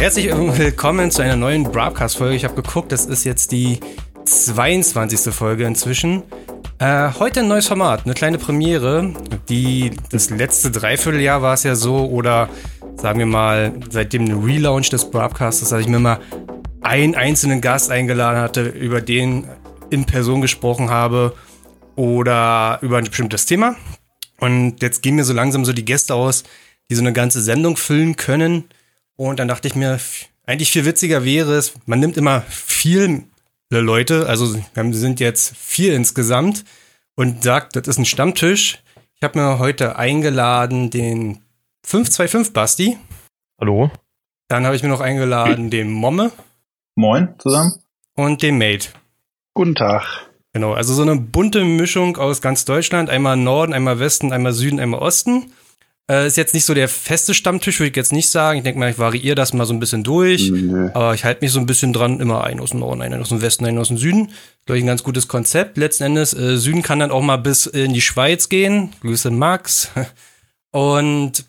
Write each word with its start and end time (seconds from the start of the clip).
herzlich 0.00 0.34
willkommen 0.34 1.10
zu 1.10 1.20
einer 1.20 1.36
neuen 1.36 1.62
Broadcast-Folge. 1.62 2.34
Ich 2.34 2.44
habe 2.44 2.54
geguckt, 2.54 2.90
das 2.90 3.04
ist 3.04 3.24
jetzt 3.24 3.52
die 3.52 3.80
22. 4.24 5.32
Folge 5.32 5.64
inzwischen. 5.64 6.22
Äh, 6.78 7.10
heute 7.18 7.40
ein 7.40 7.48
neues 7.48 7.68
Format, 7.68 8.06
eine 8.06 8.14
kleine 8.14 8.38
Premiere. 8.38 9.12
Die, 9.50 9.90
das 10.10 10.30
letzte 10.30 10.70
Dreivierteljahr 10.70 11.42
war 11.42 11.52
es 11.52 11.64
ja 11.64 11.74
so, 11.74 12.06
oder 12.06 12.48
sagen 12.96 13.18
wir 13.18 13.26
mal, 13.26 13.74
seit 13.90 14.14
dem 14.14 14.42
Relaunch 14.42 14.88
des 14.88 15.10
Broadcasts, 15.10 15.68
dass 15.68 15.78
ich 15.78 15.86
mir 15.86 15.98
mal 15.98 16.18
einen 16.80 17.14
einzelnen 17.14 17.60
Gast 17.60 17.90
eingeladen 17.90 18.40
hatte, 18.40 18.62
über 18.68 19.02
den 19.02 19.48
in 19.90 20.06
Person 20.06 20.40
gesprochen 20.40 20.88
habe 20.88 21.34
oder 21.94 22.78
über 22.80 22.96
ein 22.96 23.04
bestimmtes 23.04 23.44
Thema. 23.44 23.76
Und 24.38 24.80
jetzt 24.80 25.02
gehen 25.02 25.16
mir 25.16 25.24
so 25.24 25.34
langsam 25.34 25.66
so 25.66 25.74
die 25.74 25.84
Gäste 25.84 26.14
aus, 26.14 26.44
die 26.88 26.94
so 26.94 27.02
eine 27.02 27.12
ganze 27.12 27.42
Sendung 27.42 27.76
füllen 27.76 28.16
können. 28.16 28.64
Und 29.20 29.38
dann 29.38 29.48
dachte 29.48 29.68
ich 29.68 29.74
mir, 29.74 30.00
eigentlich 30.46 30.72
viel 30.72 30.86
witziger 30.86 31.26
wäre 31.26 31.52
es, 31.52 31.74
man 31.84 32.00
nimmt 32.00 32.16
immer 32.16 32.40
viele 32.48 33.26
Leute, 33.68 34.26
also 34.26 34.58
wir 34.72 34.94
sind 34.94 35.20
jetzt 35.20 35.54
vier 35.58 35.94
insgesamt 35.94 36.64
und 37.16 37.42
sagt, 37.42 37.76
das 37.76 37.86
ist 37.86 37.98
ein 37.98 38.06
Stammtisch. 38.06 38.82
Ich 39.16 39.22
habe 39.22 39.38
mir 39.38 39.58
heute 39.58 39.96
eingeladen 39.96 40.88
den 40.88 41.42
525 41.84 42.54
Basti. 42.54 42.96
Hallo. 43.60 43.90
Dann 44.48 44.64
habe 44.64 44.74
ich 44.74 44.82
mir 44.82 44.88
noch 44.88 45.02
eingeladen 45.02 45.68
den 45.68 45.90
Momme. 45.90 46.32
Moin 46.94 47.34
zusammen. 47.40 47.74
Und 48.16 48.42
den 48.42 48.56
Mate. 48.56 48.88
Guten 49.52 49.74
Tag. 49.74 50.30
Genau, 50.54 50.72
also 50.72 50.94
so 50.94 51.02
eine 51.02 51.16
bunte 51.16 51.62
Mischung 51.66 52.16
aus 52.16 52.40
ganz 52.40 52.64
Deutschland. 52.64 53.10
Einmal 53.10 53.36
Norden, 53.36 53.74
einmal 53.74 53.98
Westen, 53.98 54.32
einmal 54.32 54.54
Süden, 54.54 54.80
einmal 54.80 55.00
Osten. 55.00 55.52
Äh, 56.10 56.26
ist 56.26 56.36
jetzt 56.36 56.54
nicht 56.54 56.64
so 56.64 56.74
der 56.74 56.88
feste 56.88 57.34
Stammtisch, 57.34 57.78
würde 57.78 57.90
ich 57.90 57.96
jetzt 57.96 58.12
nicht 58.12 58.30
sagen. 58.30 58.58
Ich 58.58 58.64
denke 58.64 58.80
mal, 58.80 58.90
ich 58.90 58.98
variiere 58.98 59.36
das 59.36 59.52
mal 59.52 59.64
so 59.64 59.72
ein 59.72 59.78
bisschen 59.78 60.02
durch. 60.02 60.50
Nee. 60.50 60.90
Aber 60.92 61.14
ich 61.14 61.24
halte 61.24 61.44
mich 61.44 61.52
so 61.52 61.60
ein 61.60 61.66
bisschen 61.66 61.92
dran, 61.92 62.18
immer 62.18 62.42
einen 62.42 62.58
aus 62.58 62.70
dem 62.70 62.80
Norden, 62.80 63.00
einen 63.00 63.20
aus 63.20 63.28
dem 63.28 63.40
Westen, 63.40 63.64
einen 63.64 63.78
aus 63.78 63.88
dem 63.88 63.96
Süden. 63.96 64.32
Glaube 64.66 64.78
ich, 64.78 64.84
ein 64.84 64.88
ganz 64.88 65.04
gutes 65.04 65.28
Konzept. 65.28 65.76
Letzten 65.76 66.02
Endes, 66.02 66.34
äh, 66.34 66.56
Süden 66.56 66.82
kann 66.82 66.98
dann 66.98 67.12
auch 67.12 67.22
mal 67.22 67.36
bis 67.36 67.66
in 67.66 67.92
die 67.92 68.00
Schweiz 68.00 68.48
gehen. 68.48 68.90
Grüße 69.02 69.30
Max. 69.30 69.90
Und 70.72 71.44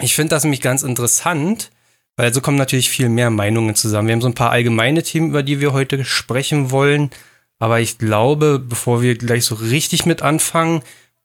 ich 0.00 0.14
finde 0.14 0.30
das 0.30 0.44
nämlich 0.44 0.62
ganz 0.62 0.82
interessant, 0.82 1.70
weil 2.16 2.32
so 2.32 2.40
kommen 2.40 2.56
natürlich 2.56 2.88
viel 2.88 3.10
mehr 3.10 3.28
Meinungen 3.28 3.74
zusammen. 3.74 4.08
Wir 4.08 4.14
haben 4.14 4.22
so 4.22 4.28
ein 4.28 4.34
paar 4.34 4.50
allgemeine 4.50 5.02
Themen, 5.02 5.28
über 5.28 5.42
die 5.42 5.60
wir 5.60 5.74
heute 5.74 6.06
sprechen 6.06 6.70
wollen. 6.70 7.10
Aber 7.58 7.80
ich 7.80 7.98
glaube, 7.98 8.64
bevor 8.66 9.02
wir 9.02 9.14
gleich 9.16 9.44
so 9.44 9.56
richtig 9.56 10.06
mit 10.06 10.22
anfangen, 10.22 10.80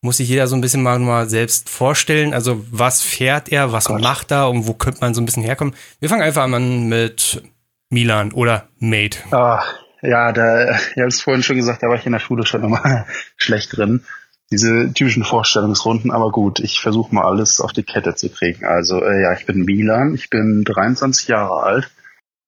muss 0.06 0.18
sich 0.18 0.30
jeder 0.30 0.48
so 0.48 0.56
ein 0.56 0.62
bisschen 0.62 0.84
mal, 0.84 1.00
mal 1.00 1.30
selbst 1.30 1.70
vorstellen. 1.70 2.34
Also, 2.34 2.64
was 2.72 3.02
fährt 3.02 3.50
er, 3.52 3.72
was 3.72 3.86
Gott. 3.86 4.02
macht 4.02 4.32
er 4.32 4.50
und 4.50 4.68
wo 4.68 4.74
könnte 4.74 5.02
man 5.02 5.14
so 5.14 5.22
ein 5.22 5.26
bisschen 5.26 5.44
herkommen? 5.44 5.76
Wir 6.00 6.10
fangen 6.10 6.22
einfach 6.22 6.44
an 6.44 6.88
mit 6.88 7.44
Milan 7.90 8.32
oder 8.32 8.70
Mate. 8.80 9.20
Ah, 9.32 9.64
ja, 10.02 10.32
da, 10.32 10.62
ihr 10.96 11.04
habt 11.04 11.14
es 11.14 11.22
vorhin 11.22 11.44
schon 11.44 11.58
gesagt, 11.58 11.84
da 11.84 11.88
war 11.88 11.96
ich 11.96 12.06
in 12.06 12.14
der 12.14 12.20
Schule 12.20 12.46
schon 12.46 12.64
immer 12.64 13.06
schlecht 13.38 13.76
drin. 13.76 14.04
Diese 14.52 14.94
typischen 14.94 15.24
Vorstellungsrunden, 15.24 16.12
aber 16.12 16.32
gut, 16.32 16.60
ich 16.60 16.80
versuche 16.80 17.14
mal 17.14 17.26
alles 17.26 17.60
auf 17.60 17.74
die 17.74 17.84
Kette 17.84 18.14
zu 18.14 18.30
kriegen. 18.30 18.64
Also, 18.64 19.04
äh, 19.04 19.22
ja, 19.22 19.34
ich 19.34 19.46
bin 19.48 19.66
Milan, 19.66 20.14
ich 20.14 20.30
bin 20.30 20.64
23 20.64 21.28
Jahre 21.28 21.64
alt 21.64 21.92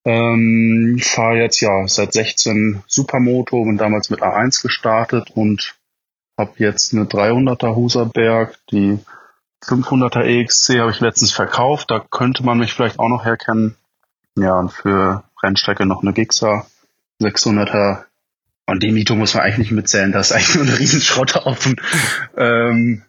ähm, 0.08 1.00
fahre 1.02 1.40
jetzt 1.40 1.60
ja 1.60 1.86
seit 1.86 2.14
16 2.14 2.82
Supermoto, 2.88 3.66
bin 3.66 3.78
damals 3.78 4.10
mit 4.10 4.22
A1 4.22 4.62
gestartet 4.62 5.32
und 5.36 5.76
habe 6.38 6.52
jetzt 6.58 6.94
eine 6.94 7.06
300er 7.06 7.76
Huserberg, 7.76 8.58
die 8.72 9.00
500er 9.64 10.22
EXC 10.22 10.80
habe 10.80 10.92
ich 10.92 11.00
letztens 11.00 11.32
verkauft, 11.32 11.89
da 11.89 12.00
könnte 12.00 12.44
man 12.44 12.60
mich 12.60 12.73
vielleicht 12.73 13.00
auch 13.00 13.10
noch 13.10 13.26
herkennen. 13.26 13.76
Ja, 14.36 14.54
und 14.60 14.72
für 14.72 15.23
Rennstrecke 15.42 15.86
noch 15.86 16.04
eine 16.04 16.14
Gixxer 16.14 16.67
600er. 17.22 18.04
Und 18.67 18.84
die 18.84 18.92
Mito 18.92 19.16
muss 19.16 19.34
man 19.34 19.44
eigentlich 19.44 19.58
nicht 19.58 19.72
mitzählen, 19.72 20.11
das 20.11 20.30
ist 20.30 20.36
eigentlich 20.36 20.56
nur 20.56 20.66
eine 20.66 20.80
Riesenschrotthaufen. 20.80 21.82
ähm, 22.38 23.04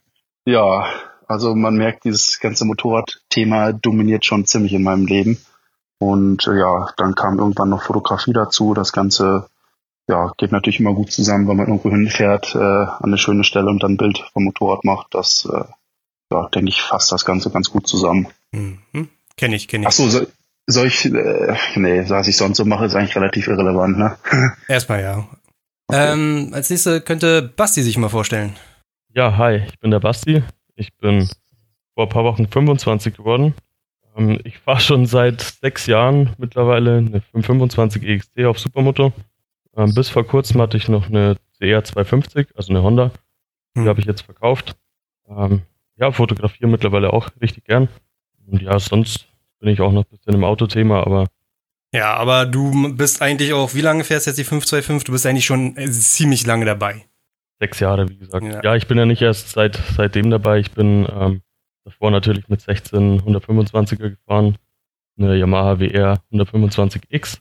ja, 0.44 0.86
also 1.26 1.54
man 1.54 1.76
merkt, 1.76 2.04
dieses 2.04 2.40
ganze 2.40 2.64
Motorradthema 2.64 3.72
dominiert 3.72 4.24
schon 4.24 4.46
ziemlich 4.46 4.72
in 4.72 4.82
meinem 4.82 5.06
Leben. 5.06 5.38
Und 5.98 6.46
äh, 6.46 6.58
ja, 6.58 6.88
dann 6.96 7.14
kam 7.14 7.38
irgendwann 7.38 7.68
noch 7.68 7.82
Fotografie 7.82 8.32
dazu. 8.32 8.72
Das 8.72 8.92
Ganze 8.92 9.48
ja, 10.08 10.32
geht 10.38 10.52
natürlich 10.52 10.80
immer 10.80 10.94
gut 10.94 11.12
zusammen, 11.12 11.46
wenn 11.48 11.56
man 11.56 11.66
irgendwo 11.66 11.90
hinfährt 11.90 12.54
äh, 12.54 12.58
an 12.58 13.04
eine 13.04 13.18
schöne 13.18 13.44
Stelle 13.44 13.68
und 13.68 13.82
dann 13.82 13.92
ein 13.92 13.96
Bild 13.98 14.18
vom 14.32 14.44
Motorrad 14.44 14.84
macht. 14.84 15.14
Das, 15.14 15.46
äh, 15.52 15.64
ja, 16.32 16.48
denke 16.48 16.70
ich, 16.70 16.80
fasst 16.80 17.12
das 17.12 17.24
Ganze 17.24 17.50
ganz 17.50 17.70
gut 17.70 17.86
zusammen. 17.86 18.28
Mhm. 18.52 19.08
Kenne 19.36 19.56
ich, 19.56 19.68
kenne 19.68 19.82
ich. 19.82 19.88
Ach 19.88 19.92
so, 19.92 20.08
so 20.08 20.26
soll 20.66 20.86
ich, 20.86 21.04
äh, 21.04 21.56
nee, 21.76 22.04
was 22.08 22.28
ich 22.28 22.36
sonst 22.36 22.58
so 22.58 22.64
mache, 22.64 22.86
ist 22.86 22.94
eigentlich 22.94 23.16
relativ 23.16 23.48
irrelevant, 23.48 23.98
ne? 23.98 24.16
Erstmal 24.68 25.02
ja. 25.02 25.28
Okay. 25.88 26.12
Ähm, 26.12 26.50
als 26.52 26.68
nächstes 26.68 27.04
könnte 27.04 27.42
Basti 27.42 27.82
sich 27.82 27.96
mal 27.96 28.10
vorstellen. 28.10 28.54
Ja, 29.14 29.36
hi, 29.36 29.62
ich 29.66 29.78
bin 29.80 29.90
der 29.90 30.00
Basti. 30.00 30.42
Ich 30.74 30.94
bin 30.98 31.28
vor 31.94 32.04
ein 32.04 32.10
paar 32.10 32.24
Wochen 32.24 32.46
25 32.46 33.16
geworden. 33.16 33.54
Ähm, 34.16 34.38
ich 34.44 34.58
fahre 34.58 34.80
schon 34.80 35.06
seit 35.06 35.40
sechs 35.40 35.86
Jahren 35.86 36.34
mittlerweile 36.38 36.98
eine 36.98 37.22
525 37.32 38.02
EXT 38.02 38.40
auf 38.44 38.58
Supermoto. 38.58 39.12
Ähm, 39.78 39.94
bis 39.94 40.08
vor 40.08 40.26
kurzem 40.26 40.60
hatte 40.60 40.76
ich 40.76 40.88
noch 40.88 41.06
eine 41.06 41.36
CR 41.58 41.82
250, 41.82 42.48
also 42.56 42.70
eine 42.70 42.82
Honda. 42.82 43.12
Die 43.74 43.80
hm. 43.80 43.88
habe 43.88 44.00
ich 44.00 44.06
jetzt 44.06 44.22
verkauft. 44.22 44.76
Ähm, 45.28 45.62
ja, 45.96 46.12
fotografiere 46.12 46.68
mittlerweile 46.68 47.12
auch 47.12 47.30
richtig 47.40 47.64
gern. 47.64 47.88
Und 48.46 48.60
ja, 48.60 48.78
sonst 48.78 49.28
bin 49.60 49.70
ich 49.70 49.80
auch 49.80 49.92
noch 49.92 50.04
ein 50.04 50.10
bisschen 50.10 50.34
im 50.34 50.44
Autothema, 50.44 51.02
aber. 51.02 51.26
Ja, 51.94 52.14
aber 52.14 52.44
du 52.44 52.94
bist 52.94 53.22
eigentlich 53.22 53.54
auch, 53.54 53.74
wie 53.74 53.80
lange 53.80 54.04
fährst 54.04 54.26
du 54.26 54.30
jetzt 54.30 54.38
die 54.38 54.44
525? 54.44 55.06
Du 55.06 55.12
bist 55.12 55.24
eigentlich 55.24 55.46
schon 55.46 55.76
äh, 55.76 55.90
ziemlich 55.90 56.46
lange 56.46 56.66
dabei. 56.66 57.06
Sechs 57.60 57.80
Jahre, 57.80 58.08
wie 58.08 58.18
gesagt. 58.18 58.44
Ja, 58.44 58.60
ja 58.62 58.76
ich 58.76 58.86
bin 58.86 58.98
ja 58.98 59.06
nicht 59.06 59.22
erst 59.22 59.50
seit 59.50 59.80
seitdem 59.96 60.30
dabei. 60.30 60.58
Ich 60.58 60.72
bin 60.72 61.08
ähm, 61.10 61.42
Davor 61.88 62.10
natürlich 62.10 62.46
mit 62.48 62.60
16 62.60 63.22
125er 63.22 64.10
gefahren, 64.10 64.58
eine 65.16 65.36
Yamaha 65.36 65.80
WR 65.80 66.22
125X 66.30 67.38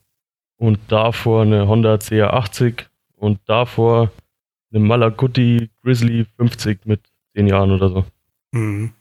und 0.57 0.79
davor 0.89 1.43
eine 1.43 1.67
Honda 1.67 1.95
CR80 1.95 2.85
und 3.15 3.39
davor 3.45 4.11
eine 4.71 4.83
Malaguti 4.83 5.69
Grizzly 5.83 6.25
50 6.37 6.85
mit 6.85 7.01
10 7.35 7.47
Jahren 7.47 7.71
oder 7.71 7.89
so. 7.89 8.05
Mhm. 8.51 8.93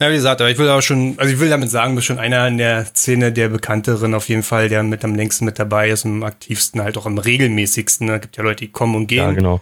Ja, 0.00 0.10
wie 0.10 0.14
gesagt, 0.14 0.40
aber 0.40 0.50
ich 0.50 0.58
will 0.58 0.68
auch 0.68 0.80
schon, 0.80 1.16
also 1.18 1.32
ich 1.32 1.38
will 1.38 1.48
damit 1.48 1.70
sagen, 1.70 1.92
du 1.92 1.96
bist 1.96 2.08
schon 2.08 2.18
einer 2.18 2.48
in 2.48 2.58
der 2.58 2.86
Szene 2.86 3.32
der 3.32 3.48
bekannteren 3.48 4.14
auf 4.14 4.28
jeden 4.28 4.42
Fall, 4.42 4.68
der 4.68 4.82
mit 4.82 5.04
am 5.04 5.14
längsten 5.14 5.44
mit 5.44 5.60
dabei 5.60 5.90
ist, 5.90 6.04
am 6.04 6.24
aktivsten, 6.24 6.82
halt 6.82 6.98
auch 6.98 7.06
am 7.06 7.18
regelmäßigsten. 7.18 8.08
Da 8.08 8.18
gibt 8.18 8.36
ja 8.36 8.42
Leute, 8.42 8.64
die 8.64 8.72
kommen 8.72 8.96
und 8.96 9.06
gehen. 9.06 9.18
Ja, 9.18 9.32
genau. 9.32 9.60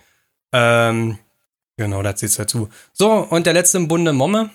Ähm, 0.52 1.18
genau, 1.76 2.02
da 2.02 2.16
zählt 2.16 2.38
dazu. 2.38 2.70
So, 2.94 3.12
und 3.12 3.44
der 3.44 3.52
letzte 3.52 3.76
im 3.76 3.88
Bunde, 3.88 4.14
Momme. 4.14 4.48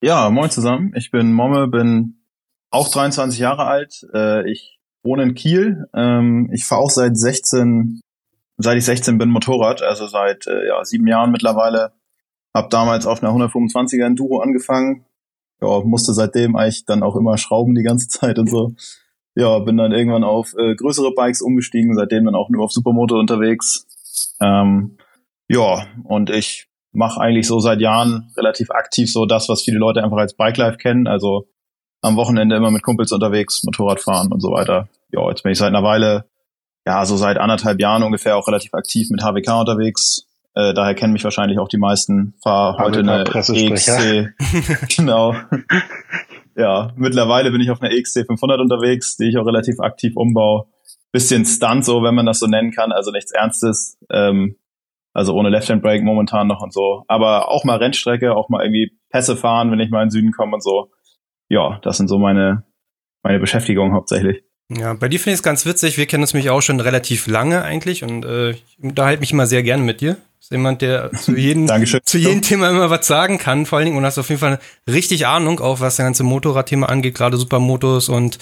Ja, 0.00 0.30
moin 0.30 0.50
zusammen. 0.50 0.94
Ich 0.96 1.10
bin 1.10 1.32
Momme, 1.34 1.68
bin 1.68 2.22
auch 2.70 2.90
23 2.90 3.38
Jahre 3.38 3.66
alt. 3.66 4.06
Äh, 4.14 4.50
ich 4.50 4.77
wohne 5.02 5.22
in 5.22 5.34
Kiel. 5.34 5.86
Ähm, 5.94 6.50
ich 6.52 6.64
fahre 6.64 6.82
auch 6.82 6.90
seit 6.90 7.16
16, 7.16 8.00
seit 8.56 8.78
ich 8.78 8.84
16 8.84 9.18
bin 9.18 9.30
Motorrad, 9.30 9.82
also 9.82 10.06
seit 10.06 10.46
äh, 10.46 10.66
ja, 10.66 10.84
sieben 10.84 11.06
Jahren 11.06 11.30
mittlerweile. 11.30 11.92
Hab 12.54 12.70
damals 12.70 13.06
auf 13.06 13.22
einer 13.22 13.32
125er 13.32 14.04
Enduro 14.04 14.40
angefangen. 14.40 15.04
Ja, 15.60 15.80
musste 15.80 16.14
seitdem 16.14 16.56
eigentlich 16.56 16.84
dann 16.84 17.02
auch 17.02 17.16
immer 17.16 17.36
schrauben 17.36 17.74
die 17.74 17.82
ganze 17.82 18.08
Zeit 18.08 18.38
und 18.38 18.48
so. 18.48 18.74
Ja, 19.34 19.58
bin 19.60 19.76
dann 19.76 19.92
irgendwann 19.92 20.24
auf 20.24 20.54
äh, 20.58 20.74
größere 20.74 21.14
Bikes 21.14 21.42
umgestiegen, 21.42 21.94
seitdem 21.94 22.24
dann 22.24 22.34
auch 22.34 22.48
nur 22.50 22.64
auf 22.64 22.72
Supermoto 22.72 23.18
unterwegs. 23.18 23.86
Ähm, 24.40 24.98
ja, 25.48 25.86
und 26.04 26.30
ich 26.30 26.68
mache 26.92 27.20
eigentlich 27.20 27.46
so 27.46 27.60
seit 27.60 27.80
Jahren 27.80 28.32
relativ 28.36 28.70
aktiv 28.70 29.12
so 29.12 29.26
das, 29.26 29.48
was 29.48 29.62
viele 29.62 29.78
Leute 29.78 30.02
einfach 30.02 30.16
als 30.16 30.34
Bike 30.34 30.56
Life 30.56 30.78
kennen. 30.78 31.06
Also 31.06 31.48
am 32.00 32.16
Wochenende 32.16 32.56
immer 32.56 32.70
mit 32.70 32.82
Kumpels 32.82 33.12
unterwegs, 33.12 33.62
Motorrad 33.64 34.00
fahren 34.00 34.32
und 34.32 34.40
so 34.40 34.50
weiter. 34.50 34.88
Ja, 35.10 35.28
jetzt 35.28 35.42
bin 35.42 35.52
ich 35.52 35.58
seit 35.58 35.68
einer 35.68 35.82
Weile, 35.82 36.26
ja, 36.86 37.04
so 37.04 37.16
seit 37.16 37.38
anderthalb 37.38 37.80
Jahren 37.80 38.02
ungefähr 38.02 38.36
auch 38.36 38.46
relativ 38.46 38.74
aktiv 38.74 39.08
mit 39.10 39.22
HWK 39.22 39.60
unterwegs. 39.60 40.26
Äh, 40.54 40.74
daher 40.74 40.94
kennen 40.94 41.12
mich 41.12 41.24
wahrscheinlich 41.24 41.58
auch 41.58 41.68
die 41.68 41.78
meisten. 41.78 42.34
Fahr 42.42 42.78
heute 42.78 43.00
eine 43.00 43.24
EXC. 43.24 44.34
genau. 44.96 45.34
ja, 46.56 46.92
mittlerweile 46.96 47.50
bin 47.50 47.60
ich 47.60 47.70
auf 47.70 47.80
einer 47.80 47.92
EXC 47.92 48.26
500 48.26 48.60
unterwegs, 48.60 49.16
die 49.16 49.28
ich 49.28 49.38
auch 49.38 49.46
relativ 49.46 49.80
aktiv 49.80 50.16
umbaue. 50.16 50.66
Bisschen 51.12 51.44
Stunt, 51.44 51.84
so 51.84 52.02
wenn 52.02 52.14
man 52.14 52.26
das 52.26 52.38
so 52.38 52.46
nennen 52.46 52.70
kann, 52.70 52.92
also 52.92 53.10
nichts 53.12 53.32
Ernstes. 53.32 53.98
Ähm, 54.10 54.56
also 55.14 55.34
ohne 55.34 55.48
Left-Hand-Brake 55.48 56.04
momentan 56.04 56.46
noch 56.46 56.62
und 56.62 56.72
so. 56.72 57.04
Aber 57.08 57.48
auch 57.48 57.64
mal 57.64 57.78
Rennstrecke, 57.78 58.34
auch 58.34 58.48
mal 58.48 58.62
irgendwie 58.62 58.92
Pässe 59.10 59.36
fahren, 59.36 59.70
wenn 59.70 59.80
ich 59.80 59.90
mal 59.90 60.02
in 60.02 60.06
den 60.08 60.10
Süden 60.10 60.32
komme 60.32 60.54
und 60.54 60.62
so. 60.62 60.90
Ja, 61.48 61.78
das 61.82 61.96
sind 61.96 62.08
so 62.08 62.18
meine, 62.18 62.64
meine 63.22 63.38
Beschäftigungen 63.38 63.92
hauptsächlich. 63.92 64.42
Ja, 64.70 64.92
bei 64.92 65.08
dir 65.08 65.18
finde 65.18 65.34
ich 65.34 65.38
es 65.38 65.42
ganz 65.42 65.64
witzig. 65.64 65.96
Wir 65.96 66.06
kennen 66.06 66.22
uns 66.22 66.34
mich 66.34 66.50
auch 66.50 66.60
schon 66.60 66.78
relativ 66.80 67.26
lange 67.26 67.62
eigentlich 67.62 68.02
und 68.02 68.24
äh, 68.26 68.50
ich 68.50 68.78
unterhalte 68.82 69.20
mich 69.20 69.32
immer 69.32 69.46
sehr 69.46 69.62
gerne 69.62 69.82
mit 69.82 70.02
dir. 70.02 70.14
Du 70.14 70.20
bist 70.38 70.50
jemand, 70.50 70.82
der 70.82 71.10
zu 71.14 71.34
jedem, 71.34 71.66
zu 72.04 72.18
jedem 72.18 72.42
Thema 72.42 72.68
immer 72.68 72.90
was 72.90 73.06
sagen 73.06 73.38
kann, 73.38 73.64
vor 73.64 73.78
allen 73.78 73.86
Dingen 73.86 73.96
und 73.96 74.04
hast 74.04 74.18
auf 74.18 74.28
jeden 74.28 74.40
Fall 74.40 74.58
richtig 74.86 75.26
Ahnung, 75.26 75.60
auch 75.60 75.80
was 75.80 75.96
das 75.96 76.04
ganze 76.04 76.22
Motorradthema 76.22 76.86
angeht, 76.86 77.14
gerade 77.14 77.38
Supermotos 77.38 78.10
und 78.10 78.38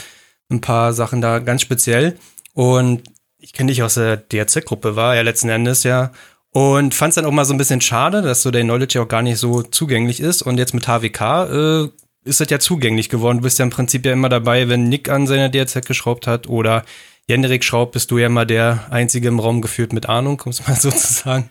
ein 0.51 0.61
paar 0.61 0.93
Sachen 0.93 1.21
da 1.21 1.39
ganz 1.39 1.63
speziell. 1.63 2.17
Und 2.55 3.05
ich 3.39 3.53
kenne 3.53 3.71
dich 3.71 3.85
aus 3.85 3.95
der 3.95 4.17
DRZ-Gruppe, 4.17 4.97
war 4.97 5.15
ja 5.15 5.23
letzten 5.23 5.49
Endes 5.49 5.85
ja. 5.85 6.11
Und 6.51 6.95
fand 6.95 7.11
es 7.11 7.15
dann 7.17 7.27
auch 7.27 7.33
mal 7.33 7.45
so 7.45 7.55
ein 7.55 7.59
bisschen 7.59 7.83
schade, 7.83 8.23
dass 8.23 8.43
so 8.43 8.51
der 8.51 8.63
Knowledge 8.63 8.99
ja 8.99 9.05
auch 9.05 9.09
gar 9.09 9.23
nicht 9.23 9.39
so 9.39 9.63
zugänglich 9.63 10.21
ist. 10.21 10.43
Und 10.43 10.59
jetzt 10.59 10.75
mit 10.75 10.89
HWK 10.89 11.21
äh, 11.21 11.89
ist 12.27 12.41
das 12.41 12.51
ja 12.51 12.59
zugänglich 12.59 13.09
geworden. 13.09 13.39
Du 13.39 13.45
bist 13.45 13.59
ja 13.59 13.65
im 13.65 13.71
Prinzip 13.71 14.05
ja 14.05 14.13
immer 14.13 14.29
dabei, 14.29 14.69
wenn 14.69 14.89
Nick 14.89 15.09
an 15.09 15.27
seiner 15.27 15.49
DRZ 15.49 15.87
geschraubt 15.87 16.27
hat 16.27 16.49
oder 16.49 16.85
Jenrik 17.29 17.65
schraubt, 17.65 17.93
bist 17.93 18.11
du 18.11 18.19
ja 18.19 18.29
mal 18.29 18.47
der 18.47 18.87
Einzige 18.91 19.29
im 19.29 19.41
Raum 19.41 19.61
geführt 19.61 19.93
mit 19.93 20.09
Ahnung, 20.09 20.43
es 20.47 20.67
mal 20.67 20.77
so 20.77 20.91
zu 20.91 21.13
sagen. 21.13 21.51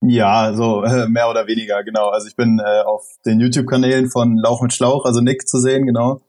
Ja, 0.00 0.52
so 0.54 0.84
äh, 0.84 1.08
mehr 1.08 1.28
oder 1.28 1.46
weniger, 1.48 1.82
genau. 1.82 2.08
Also 2.10 2.28
ich 2.28 2.36
bin 2.36 2.60
äh, 2.64 2.82
auf 2.82 3.04
den 3.26 3.40
YouTube-Kanälen 3.40 4.10
von 4.10 4.36
Lauch 4.36 4.62
mit 4.62 4.72
Schlauch, 4.72 5.04
also 5.04 5.20
Nick 5.20 5.48
zu 5.48 5.58
sehen, 5.58 5.86
genau. 5.86 6.20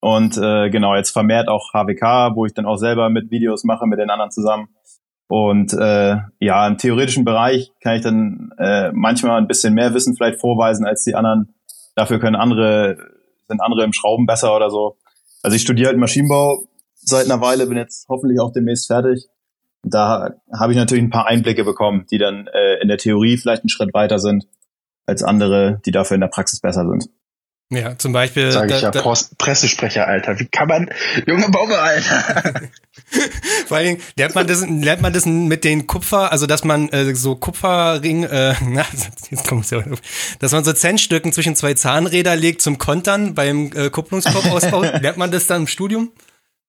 Und 0.00 0.36
äh, 0.38 0.70
genau, 0.70 0.94
jetzt 0.94 1.10
vermehrt 1.10 1.48
auch 1.48 1.72
HWK, 1.72 2.36
wo 2.36 2.46
ich 2.46 2.54
dann 2.54 2.66
auch 2.66 2.76
selber 2.76 3.10
mit 3.10 3.32
Videos 3.32 3.64
mache 3.64 3.86
mit 3.86 3.98
den 3.98 4.10
anderen 4.10 4.30
zusammen. 4.30 4.68
Und 5.26 5.74
äh, 5.74 6.18
ja, 6.38 6.66
im 6.66 6.78
theoretischen 6.78 7.24
Bereich 7.24 7.72
kann 7.82 7.96
ich 7.96 8.02
dann 8.02 8.50
äh, 8.58 8.90
manchmal 8.92 9.38
ein 9.38 9.48
bisschen 9.48 9.74
mehr 9.74 9.92
Wissen 9.94 10.16
vielleicht 10.16 10.40
vorweisen 10.40 10.86
als 10.86 11.02
die 11.02 11.14
anderen. 11.14 11.54
Dafür 11.96 12.20
können 12.20 12.36
andere, 12.36 12.96
sind 13.48 13.60
andere 13.60 13.84
im 13.84 13.92
Schrauben 13.92 14.26
besser 14.26 14.54
oder 14.54 14.70
so. 14.70 14.96
Also 15.42 15.56
ich 15.56 15.62
studiere 15.62 15.88
halt 15.88 15.98
Maschinenbau 15.98 16.64
seit 16.94 17.26
einer 17.26 17.40
Weile, 17.40 17.66
bin 17.66 17.78
jetzt 17.78 18.08
hoffentlich 18.08 18.40
auch 18.40 18.52
demnächst 18.52 18.86
fertig 18.86 19.28
da 19.82 20.30
habe 20.52 20.72
ich 20.72 20.78
natürlich 20.78 21.04
ein 21.04 21.10
paar 21.10 21.26
Einblicke 21.26 21.64
bekommen, 21.64 22.06
die 22.10 22.18
dann 22.18 22.46
äh, 22.48 22.80
in 22.80 22.88
der 22.88 22.98
Theorie 22.98 23.36
vielleicht 23.36 23.62
einen 23.62 23.68
Schritt 23.68 23.94
weiter 23.94 24.18
sind 24.18 24.46
als 25.06 25.22
andere, 25.22 25.80
die 25.86 25.90
dafür 25.90 26.16
in 26.16 26.20
der 26.20 26.28
Praxis 26.28 26.60
besser 26.60 26.86
sind. 26.86 27.08
Ja, 27.70 27.98
zum 27.98 28.12
Beispiel. 28.12 28.50
Sag 28.50 28.70
ich 28.70 28.80
da, 28.80 28.90
ja, 28.90 28.90
da, 28.90 29.14
Pressesprecher, 29.36 30.06
Alter. 30.06 30.40
Wie 30.40 30.46
kann 30.46 30.68
man, 30.68 30.90
junge 31.26 31.50
Baume, 31.50 31.78
Alter. 31.78 32.62
Vor 33.66 33.76
allen 33.76 33.86
Dingen 33.86 34.02
lernt 34.16 34.34
man 34.34 34.46
das, 34.46 34.66
lernt 34.66 35.02
man 35.02 35.12
das 35.12 35.26
mit 35.26 35.64
den 35.64 35.86
Kupfer, 35.86 36.32
also 36.32 36.46
dass 36.46 36.64
man 36.64 36.88
äh, 36.88 37.14
so 37.14 37.36
Kupferring, 37.36 38.24
äh, 38.24 38.54
na, 38.66 38.86
jetzt 39.30 39.46
kommt's 39.46 39.70
ja, 39.70 39.82
dass 40.38 40.52
man 40.52 40.64
so 40.64 40.72
Zentstücken 40.72 41.32
zwischen 41.32 41.56
zwei 41.56 41.74
Zahnräder 41.74 42.36
legt 42.36 42.62
zum 42.62 42.78
Kontern 42.78 43.34
beim 43.34 43.70
äh, 43.74 43.90
Kupplungskopfausbau. 43.90 44.82
lernt 45.00 45.18
man 45.18 45.30
das 45.30 45.46
dann 45.46 45.62
im 45.62 45.66
Studium? 45.66 46.10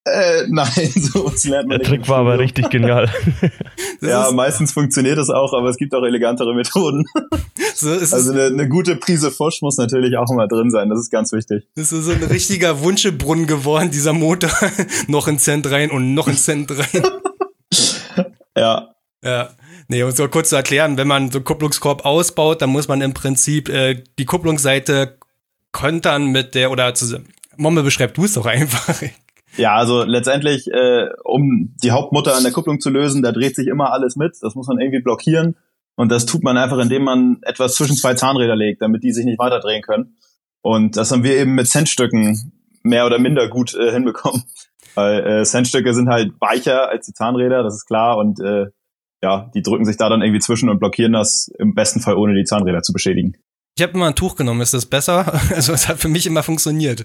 Äh, 0.04 0.44
nein, 0.48 0.70
so 0.94 1.30
lernt 1.44 1.68
man 1.68 1.78
Der 1.78 1.88
Trick 1.88 2.08
war 2.08 2.18
aber 2.18 2.38
richtig 2.38 2.70
genial. 2.70 3.10
ja, 4.00 4.30
meistens 4.32 4.72
funktioniert 4.72 5.18
das 5.18 5.28
auch, 5.28 5.52
aber 5.52 5.68
es 5.68 5.76
gibt 5.76 5.94
auch 5.94 6.02
elegantere 6.02 6.54
Methoden. 6.54 7.04
So 7.72 7.88
also 7.88 8.32
eine, 8.32 8.46
eine, 8.46 8.68
gute 8.68 8.96
Prise 8.96 9.30
Fosch 9.30 9.62
muss 9.62 9.78
natürlich 9.78 10.18
auch 10.18 10.30
immer 10.30 10.46
drin 10.46 10.70
sein, 10.70 10.90
das 10.90 10.98
ist 10.98 11.10
ganz 11.10 11.32
wichtig. 11.32 11.66
Das 11.76 11.92
ist 11.92 12.04
so 12.04 12.10
ein 12.10 12.22
richtiger 12.24 12.80
Wunschebrunnen 12.80 13.46
geworden, 13.46 13.90
dieser 13.90 14.12
Motor. 14.12 14.50
noch 15.06 15.28
ein 15.28 15.38
Cent 15.38 15.70
rein 15.70 15.90
und 15.90 16.12
noch 16.12 16.28
ein 16.28 16.36
Cent 16.36 16.70
rein. 16.70 17.02
ja. 18.54 18.88
Ja. 19.24 19.50
Nee, 19.88 20.02
um 20.02 20.10
es 20.10 20.16
so 20.16 20.28
kurz 20.28 20.50
zu 20.50 20.56
erklären, 20.56 20.98
wenn 20.98 21.08
man 21.08 21.30
so 21.30 21.40
Kupplungskorb 21.40 22.04
ausbaut, 22.04 22.60
dann 22.60 22.68
muss 22.68 22.86
man 22.86 23.00
im 23.00 23.14
Prinzip 23.14 23.70
äh, 23.70 24.02
die 24.18 24.26
Kupplungsseite 24.26 25.16
kontern 25.72 26.26
mit 26.26 26.54
der, 26.54 26.70
oder 26.70 26.92
zusammen. 26.92 27.28
Momme 27.56 27.82
beschreibt 27.82 28.18
du 28.18 28.24
es 28.24 28.34
doch 28.34 28.46
einfach. 28.46 28.94
Ja, 29.56 29.74
also 29.74 30.04
letztendlich, 30.04 30.68
äh, 30.68 31.08
um 31.24 31.74
die 31.82 31.90
Hauptmutter 31.90 32.36
an 32.36 32.42
der 32.42 32.52
Kupplung 32.52 32.80
zu 32.80 32.90
lösen, 32.90 33.22
da 33.22 33.32
dreht 33.32 33.56
sich 33.56 33.66
immer 33.66 33.92
alles 33.92 34.16
mit. 34.16 34.36
Das 34.40 34.54
muss 34.54 34.68
man 34.68 34.78
irgendwie 34.78 35.02
blockieren. 35.02 35.56
Und 35.96 36.10
das 36.10 36.24
tut 36.24 36.42
man 36.42 36.56
einfach, 36.56 36.78
indem 36.78 37.04
man 37.04 37.38
etwas 37.42 37.74
zwischen 37.74 37.96
zwei 37.96 38.14
Zahnräder 38.14 38.56
legt, 38.56 38.80
damit 38.80 39.02
die 39.02 39.12
sich 39.12 39.24
nicht 39.24 39.38
weiter 39.38 39.60
drehen 39.60 39.82
können. 39.82 40.16
Und 40.62 40.96
das 40.96 41.10
haben 41.10 41.24
wir 41.24 41.36
eben 41.36 41.54
mit 41.54 41.68
Centstücken 41.68 42.52
mehr 42.82 43.06
oder 43.06 43.18
minder 43.18 43.48
gut 43.48 43.74
äh, 43.74 43.92
hinbekommen. 43.92 44.44
Weil 44.94 45.26
äh, 45.26 45.44
Centstücke 45.44 45.94
sind 45.94 46.08
halt 46.08 46.32
weicher 46.40 46.88
als 46.88 47.06
die 47.06 47.12
Zahnräder, 47.12 47.62
das 47.62 47.74
ist 47.74 47.86
klar. 47.86 48.16
Und 48.16 48.40
äh, 48.40 48.66
ja, 49.22 49.50
die 49.54 49.62
drücken 49.62 49.84
sich 49.84 49.96
da 49.96 50.08
dann 50.08 50.22
irgendwie 50.22 50.40
zwischen 50.40 50.68
und 50.68 50.78
blockieren 50.78 51.12
das 51.12 51.50
im 51.58 51.74
besten 51.74 52.00
Fall 52.00 52.16
ohne 52.16 52.34
die 52.34 52.44
Zahnräder 52.44 52.82
zu 52.82 52.92
beschädigen. 52.92 53.36
Ich 53.76 53.82
habe 53.82 53.92
immer 53.92 54.06
ein 54.06 54.14
Tuch 54.14 54.36
genommen, 54.36 54.60
ist 54.60 54.74
das 54.74 54.86
besser? 54.86 55.40
Also 55.54 55.72
es 55.72 55.88
hat 55.88 55.98
für 55.98 56.08
mich 56.08 56.26
immer 56.26 56.42
funktioniert. 56.42 57.04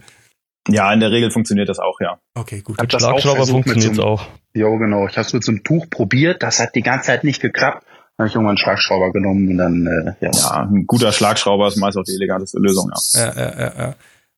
Ja, 0.68 0.92
in 0.92 1.00
der 1.00 1.12
Regel 1.12 1.32
funktioniert 1.32 1.70
das 1.70 1.80
auch, 1.80 2.00
ja. 2.00 2.18
Okay, 2.34 2.62
gut. 2.62 2.82
Mit 2.82 2.92
Schlagschrauber 2.92 3.46
funktioniert 3.46 3.96
so 3.96 4.04
auch. 4.04 4.28
Ja, 4.54 4.68
genau. 4.70 5.08
Ich 5.08 5.18
habe 5.18 5.28
es 5.28 5.34
mit 5.34 5.44
so 5.44 5.52
einem 5.52 5.64
Tuch 5.64 5.90
probiert, 5.90 6.42
das 6.42 6.60
hat 6.60 6.76
die 6.76 6.82
ganze 6.82 7.08
Zeit 7.08 7.24
nicht 7.24 7.42
geklappt. 7.42 7.86
Dann 8.18 8.24
habe 8.24 8.30
ich 8.30 8.36
irgendwann 8.36 8.52
einen 8.52 8.58
Schlagschrauber 8.58 9.12
genommen 9.12 9.50
und 9.50 9.58
dann, 9.58 9.88
äh, 9.88 10.26
ja. 10.26 10.32
Ja, 10.32 10.68
ein 10.72 10.88
guter 10.88 11.12
Schlagschrauber 11.12 11.68
ist 11.68 11.76
meist 11.76 11.98
auch 11.98 12.04
die 12.04 12.14
eleganteste 12.16 12.60
Lösung, 12.60 12.92
ja. 13.14 13.26
Ja, 13.26 13.34
ja, 13.36 13.60
ja, 13.60 13.74
ja. 13.78 13.96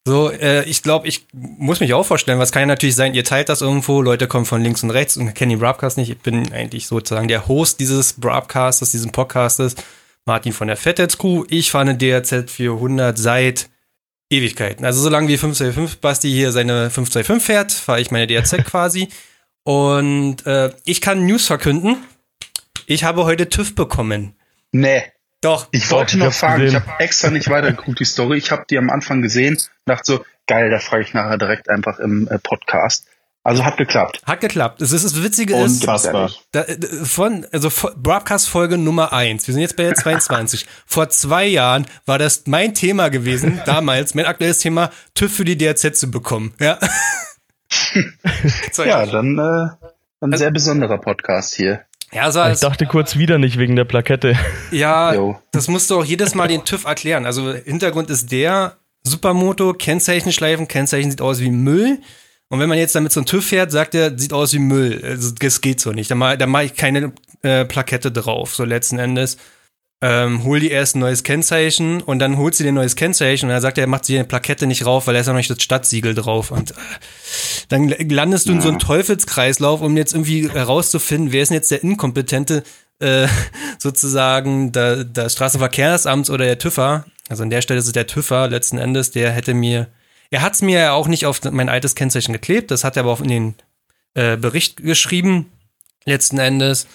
So, 0.07 0.31
äh, 0.31 0.63
ich 0.63 0.83
glaube, 0.83 1.05
ich 1.07 1.27
muss 1.33 1.81
mich 1.81 1.93
auch 1.93 2.05
vorstellen, 2.05 2.39
was 2.39 2.53
kann 2.53 2.61
ja 2.61 2.65
natürlich 2.67 2.95
sein, 2.95 3.13
ihr 3.13 3.25
teilt 3.25 3.49
das 3.49 3.61
irgendwo, 3.61 4.01
Leute 4.01 4.27
kommen 4.27 4.45
von 4.45 4.63
links 4.63 4.81
und 4.81 4.89
rechts 4.89 5.17
und 5.17 5.33
kennen 5.35 5.49
den 5.49 5.59
Broadcast 5.59 5.97
nicht. 5.97 6.09
Ich 6.09 6.19
bin 6.19 6.51
eigentlich 6.53 6.87
sozusagen 6.87 7.27
der 7.27 7.47
Host 7.49 7.81
dieses 7.81 8.13
Broadcastes, 8.13 8.91
dieses 8.91 9.11
Podcastes, 9.11 9.75
Martin 10.25 10.53
von 10.53 10.67
der 10.67 10.77
Fettets 10.77 11.17
Crew. 11.17 11.43
Ich 11.49 11.71
fahre 11.71 11.89
eine 11.89 11.97
DRZ 11.97 12.49
400 12.49 13.17
seit 13.17 13.69
Ewigkeiten. 14.29 14.85
Also 14.85 15.01
solange 15.01 15.27
wie 15.27 15.37
525 15.37 16.01
Basti 16.01 16.29
hier 16.29 16.51
seine 16.51 16.89
525 16.89 17.43
fährt, 17.43 17.71
fahre 17.71 18.01
ich 18.01 18.11
meine 18.11 18.27
DRZ 18.27 18.57
quasi. 18.65 19.09
Und 19.63 20.45
äh, 20.45 20.71
ich 20.85 21.01
kann 21.01 21.25
News 21.25 21.45
verkünden. 21.47 21.97
Ich 22.85 23.03
habe 23.03 23.25
heute 23.25 23.49
TÜV 23.49 23.75
bekommen. 23.75 24.35
Nee. 24.71 25.03
Doch. 25.41 25.67
Ich 25.71 25.91
wollte 25.91 26.17
noch 26.17 26.33
fragen, 26.33 26.61
gesehen. 26.63 26.81
ich 26.81 26.87
habe 26.87 27.03
extra 27.03 27.29
nicht 27.29 27.49
weitergeguckt, 27.49 27.99
die 27.99 28.05
Story. 28.05 28.37
Ich 28.37 28.51
habe 28.51 28.65
die 28.69 28.77
am 28.77 28.89
Anfang 28.89 29.21
gesehen, 29.21 29.57
dachte 29.85 30.03
so, 30.05 30.25
geil, 30.47 30.69
da 30.69 30.79
frage 30.79 31.03
ich 31.03 31.13
nachher 31.13 31.37
direkt 31.37 31.69
einfach 31.69 31.99
im 31.99 32.27
äh, 32.27 32.39
Podcast. 32.39 33.05
Also 33.47 33.63
hat 33.63 33.77
geklappt. 33.77 34.19
Hat 34.25 34.41
geklappt. 34.41 34.81
Das, 34.81 34.91
ist, 34.91 35.05
das 35.05 35.23
Witzige 35.23 35.55
ist, 35.55 35.87
da, 35.87 36.63
äh, 36.63 36.77
von, 37.05 37.47
also 37.53 37.69
Broadcast-Folge 37.95 38.77
Nummer 38.77 39.13
eins. 39.13 39.47
Wir 39.47 39.53
sind 39.53 39.61
jetzt 39.61 39.77
bei 39.77 39.83
der 39.83 39.95
22. 39.95 40.65
Vor 40.85 41.07
zwei 41.07 41.45
Jahren 41.45 41.85
war 42.05 42.19
das 42.19 42.43
mein 42.47 42.73
Thema 42.73 43.07
gewesen, 43.07 43.61
damals, 43.65 44.15
mein 44.15 44.25
aktuelles 44.25 44.59
Thema, 44.59 44.91
TÜV 45.15 45.33
für 45.33 45.45
die 45.45 45.57
DRZ 45.57 45.97
zu 45.97 46.11
bekommen. 46.11 46.55
Ja, 46.59 46.77
ja. 48.83 49.05
dann 49.05 49.37
äh, 49.37 49.41
ein 49.41 49.77
also, 50.19 50.37
sehr 50.37 50.51
besonderer 50.51 50.97
Podcast 50.97 51.55
hier. 51.55 51.85
Ja, 52.11 52.23
also 52.23 52.43
ich 52.47 52.59
dachte 52.59 52.85
kurz 52.85 53.15
wieder 53.15 53.37
nicht 53.37 53.57
wegen 53.57 53.77
der 53.77 53.85
Plakette. 53.85 54.35
Ja, 54.71 55.13
jo. 55.13 55.39
das 55.53 55.69
musst 55.69 55.89
du 55.89 56.01
auch 56.01 56.05
jedes 56.05 56.35
Mal 56.35 56.49
den 56.49 56.65
TÜV 56.65 56.83
erklären. 56.83 57.25
Also 57.25 57.53
Hintergrund 57.53 58.09
ist 58.09 58.29
der, 58.29 58.75
Supermoto, 59.03 59.71
Kennzeichenschleifen, 59.71 60.67
Kennzeichen 60.67 61.11
sieht 61.11 61.21
aus 61.21 61.39
wie 61.39 61.49
Müll. 61.49 62.01
Und 62.49 62.59
wenn 62.59 62.69
man 62.69 62.77
jetzt 62.77 62.95
damit 62.95 63.11
so 63.11 63.19
ein 63.19 63.25
TÜV 63.25 63.45
fährt, 63.45 63.71
sagt 63.71 63.93
er, 63.93 64.17
sieht 64.17 64.33
aus 64.33 64.53
wie 64.53 64.59
Müll. 64.59 65.01
Also, 65.03 65.31
das 65.31 65.61
geht 65.61 65.81
so 65.81 65.91
nicht. 65.91 66.09
Da 66.09 66.15
mache 66.15 66.45
mach 66.47 66.61
ich 66.61 66.75
keine 66.75 67.11
äh, 67.41 67.65
Plakette 67.65 68.11
drauf, 68.11 68.55
so 68.55 68.63
letzten 68.63 68.99
Endes. 68.99 69.37
Ähm, 69.99 70.43
hol 70.43 70.59
die 70.59 70.69
erst 70.69 70.95
ein 70.95 70.99
neues 70.99 71.23
Kennzeichen 71.23 72.01
und 72.01 72.19
dann 72.19 72.37
holt 72.37 72.53
sie 72.53 72.63
dir 72.63 72.71
ein 72.71 72.75
neues 72.75 72.95
Kennzeichen 72.95 73.47
und 73.47 73.53
dann 73.53 73.63
sagt 73.63 73.79
er, 73.79 73.85
er 73.85 73.87
macht 73.87 74.05
sie 74.05 74.15
eine 74.15 74.27
Plakette 74.27 74.67
nicht 74.67 74.85
rauf, 74.85 75.07
weil 75.07 75.15
da 75.15 75.21
ist 75.21 75.25
ja 75.25 75.33
noch 75.33 75.37
nicht 75.37 75.49
das 75.49 75.61
Stadtsiegel 75.63 76.13
drauf. 76.13 76.51
Und 76.51 76.71
äh, 76.71 76.75
dann 77.69 77.89
landest 77.89 78.47
du 78.47 78.51
in 78.53 78.61
so 78.61 78.69
einem 78.69 78.77
Teufelskreislauf, 78.77 79.81
um 79.81 79.97
jetzt 79.97 80.13
irgendwie 80.13 80.49
herauszufinden, 80.49 81.31
wer 81.31 81.41
ist 81.41 81.49
denn 81.49 81.55
jetzt 81.55 81.71
der 81.71 81.83
Inkompetente, 81.83 82.63
äh, 82.99 83.27
sozusagen, 83.79 84.71
da, 84.71 85.03
das 85.03 85.33
Straßenverkehrsamt 85.33 86.29
oder 86.29 86.45
der 86.45 86.59
TÜVer. 86.59 87.05
Also 87.27 87.43
an 87.43 87.49
der 87.49 87.61
Stelle 87.61 87.79
ist 87.79 87.87
es 87.87 87.91
der 87.91 88.07
TÜVer 88.07 88.47
letzten 88.47 88.77
Endes, 88.77 89.11
der 89.11 89.31
hätte 89.31 89.55
mir 89.55 89.87
er 90.29 90.41
hat 90.41 90.53
es 90.53 90.61
mir 90.61 90.79
ja 90.79 90.91
auch 90.93 91.07
nicht 91.07 91.25
auf 91.25 91.41
mein 91.43 91.69
altes 91.69 91.95
Kennzeichen 91.95 92.33
geklebt, 92.33 92.71
das 92.71 92.83
hat 92.83 92.97
er 92.97 93.03
aber 93.03 93.11
auch 93.11 93.21
in 93.21 93.29
den 93.29 93.55
äh, 94.13 94.37
Bericht 94.37 94.77
geschrieben, 94.77 95.51
letzten 96.05 96.39
Endes. 96.39 96.87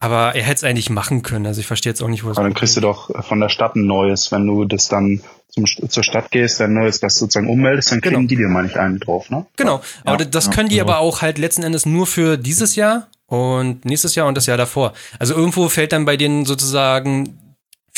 Aber 0.00 0.36
er 0.36 0.42
hätte 0.44 0.58
es 0.58 0.64
eigentlich 0.64 0.90
machen 0.90 1.22
können. 1.22 1.46
Also 1.46 1.60
ich 1.60 1.66
verstehe 1.66 1.90
jetzt 1.90 2.02
auch 2.02 2.08
nicht, 2.08 2.22
wo 2.22 2.30
es 2.30 2.36
Aber 2.36 2.46
dann 2.46 2.54
kriegst 2.54 2.76
du 2.76 2.80
doch 2.80 3.10
von 3.24 3.40
der 3.40 3.48
Stadt 3.48 3.74
ein 3.74 3.86
neues, 3.86 4.30
wenn 4.30 4.46
du 4.46 4.64
das 4.64 4.86
dann 4.86 5.22
zum, 5.48 5.64
zur 5.66 6.04
Stadt 6.04 6.30
gehst, 6.30 6.60
ein 6.60 6.72
neues, 6.72 7.00
das 7.00 7.16
sozusagen 7.16 7.48
ummeldest, 7.48 7.90
dann 7.90 8.00
kriegen 8.00 8.14
genau. 8.14 8.28
die 8.28 8.36
dir 8.36 8.48
mal 8.48 8.62
nicht 8.62 8.76
einen 8.76 9.00
drauf, 9.00 9.30
ne? 9.30 9.46
Genau. 9.56 9.78
Ja. 10.04 10.12
Aber 10.12 10.24
das 10.24 10.50
können 10.50 10.68
die 10.68 10.76
ja. 10.76 10.84
aber 10.84 10.98
auch 10.98 11.22
halt 11.22 11.38
letzten 11.38 11.62
Endes 11.62 11.84
nur 11.84 12.06
für 12.06 12.36
dieses 12.36 12.76
Jahr 12.76 13.08
und 13.26 13.84
nächstes 13.84 14.14
Jahr 14.14 14.28
und 14.28 14.36
das 14.36 14.46
Jahr 14.46 14.56
davor. 14.56 14.92
Also 15.18 15.34
irgendwo 15.34 15.68
fällt 15.68 15.92
dann 15.92 16.04
bei 16.04 16.16
denen 16.16 16.44
sozusagen 16.44 17.38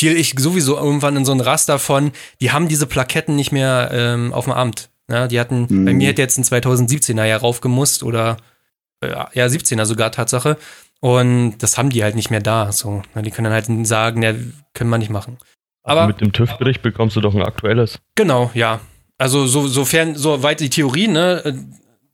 fiel 0.00 0.16
ich 0.16 0.35
sowieso 0.38 0.78
irgendwann 0.78 1.14
in 1.14 1.26
so 1.26 1.33
ein 1.33 1.42
Raster 1.42 1.78
von, 1.78 2.12
die 2.40 2.52
haben 2.52 2.69
diese 2.69 2.87
Plaketten 2.87 3.37
nicht 3.37 3.52
mehr 3.52 3.90
ähm, 3.92 4.33
auf 4.33 4.45
dem 4.45 4.54
Amt. 4.54 4.88
Ja, 5.11 5.28
die 5.28 5.38
hatten, 5.38 5.66
mhm. 5.69 5.85
bei 5.85 5.92
mir 5.92 6.09
hätte 6.09 6.23
jetzt 6.23 6.38
ein 6.38 6.45
2017er 6.45 7.25
ja 7.25 7.37
raufgemusst 7.37 8.02
oder 8.02 8.38
äh, 9.02 9.11
ja, 9.11 9.45
17er 9.45 9.85
sogar 9.85 10.11
Tatsache. 10.11 10.57
Und 11.00 11.59
das 11.59 11.76
haben 11.76 11.90
die 11.90 12.02
halt 12.02 12.14
nicht 12.14 12.30
mehr 12.30 12.40
da. 12.40 12.73
So, 12.73 13.02
ja, 13.14 13.21
die 13.21 13.30
können 13.30 13.45
dann 13.45 13.52
halt 13.52 13.87
sagen, 13.87 14.23
ja, 14.23 14.33
können 14.73 14.88
wir 14.88 14.97
nicht 14.97 15.11
machen. 15.11 15.37
Aber, 15.83 16.00
Aber 16.00 16.09
mit 16.09 16.23
dem 16.23 16.33
TÜV-Bericht 16.33 16.80
bekommst 16.80 17.16
du 17.16 17.21
doch 17.21 17.35
ein 17.35 17.42
aktuelles. 17.42 17.99
Genau, 18.14 18.50
ja. 18.54 18.80
Also 19.19 19.47
so, 19.47 19.69
sofern, 19.69 20.14
soweit 20.16 20.61
die 20.61 20.71
Theorie, 20.71 21.09
ne, 21.09 21.62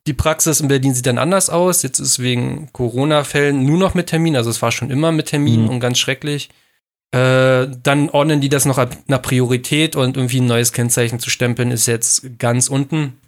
die 0.09 0.13
Praxis 0.13 0.61
in 0.61 0.67
Berlin 0.67 0.93
sieht 0.93 1.07
dann 1.07 1.19
anders 1.19 1.51
aus. 1.51 1.85
Jetzt 1.85 2.01
ist 2.01 2.19
wegen 2.19 2.69
Corona-Fällen 2.73 3.65
nur 3.65 3.79
noch 3.79 3.95
mit 3.95 4.09
Termin. 4.09 4.35
Also 4.35 4.51
es 4.51 4.61
war 4.61 4.73
schon 4.73 4.91
immer 4.91 5.13
mit 5.13 5.27
Termin 5.27 5.63
mhm. 5.63 5.69
und 5.69 5.79
ganz 5.79 5.99
schrecklich. 5.99 6.49
Äh, 7.17 7.69
dann 7.83 8.11
ordnen 8.11 8.43
die 8.43 8.51
das 8.51 8.67
noch 8.67 8.85
nach 9.07 9.23
Priorität 9.23 9.97
und 9.97 10.19
irgendwie 10.19 10.41
ein 10.41 10.47
neues 10.47 10.75
Kennzeichen 10.75 11.19
zu 11.19 11.31
stempeln 11.31 11.71
ist 11.71 11.87
jetzt 11.87 12.39
ganz 12.39 12.69
unten. 12.69 13.19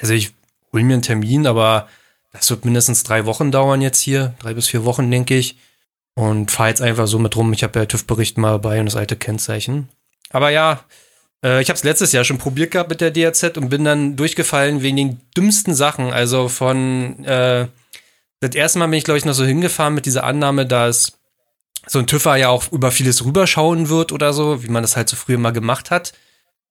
Also 0.00 0.14
ich 0.14 0.32
hole 0.72 0.82
mir 0.82 0.94
einen 0.94 1.02
Termin, 1.02 1.46
aber 1.46 1.88
das 2.32 2.50
wird 2.50 2.64
mindestens 2.64 3.04
drei 3.04 3.24
Wochen 3.24 3.52
dauern 3.52 3.82
jetzt 3.82 4.00
hier, 4.00 4.34
drei 4.40 4.54
bis 4.54 4.66
vier 4.66 4.84
Wochen, 4.84 5.08
denke 5.12 5.36
ich. 5.36 5.56
Und 6.14 6.50
fahre 6.50 6.70
jetzt 6.70 6.82
einfach 6.82 7.06
so 7.06 7.20
mit 7.20 7.36
rum. 7.36 7.52
Ich 7.52 7.62
habe 7.62 7.78
ja 7.78 7.86
TÜV-Bericht 7.86 8.36
mal 8.36 8.52
dabei 8.52 8.80
und 8.80 8.86
das 8.86 8.96
alte 8.96 9.16
Kennzeichen. 9.16 9.90
Aber 10.30 10.50
ja, 10.50 10.80
äh, 11.44 11.62
ich 11.62 11.68
habe 11.68 11.76
es 11.76 11.84
letztes 11.84 12.10
Jahr 12.10 12.24
schon 12.24 12.38
probiert 12.38 12.72
gehabt 12.72 12.90
mit 12.90 13.00
der 13.00 13.12
DRZ 13.12 13.58
und 13.58 13.68
bin 13.68 13.84
dann 13.84 14.16
durchgefallen 14.16 14.82
wegen 14.82 14.96
den 14.96 15.20
dümmsten 15.36 15.74
Sachen. 15.74 16.12
Also 16.12 16.48
von 16.48 17.24
äh, 17.24 17.68
das 18.40 18.54
erste 18.56 18.80
Mal 18.80 18.86
bin 18.86 18.98
ich, 18.98 19.04
glaube 19.04 19.18
ich, 19.18 19.24
noch 19.24 19.34
so 19.34 19.44
hingefahren 19.44 19.94
mit 19.94 20.06
dieser 20.06 20.24
Annahme, 20.24 20.66
dass 20.66 21.12
so 21.86 21.98
ein 21.98 22.06
TÜVer 22.06 22.36
ja 22.36 22.48
auch 22.48 22.70
über 22.72 22.90
vieles 22.90 23.24
rüberschauen 23.24 23.88
wird 23.88 24.12
oder 24.12 24.32
so, 24.32 24.62
wie 24.62 24.68
man 24.68 24.82
das 24.82 24.96
halt 24.96 25.08
so 25.08 25.16
früher 25.16 25.38
mal 25.38 25.52
gemacht 25.52 25.90
hat. 25.90 26.12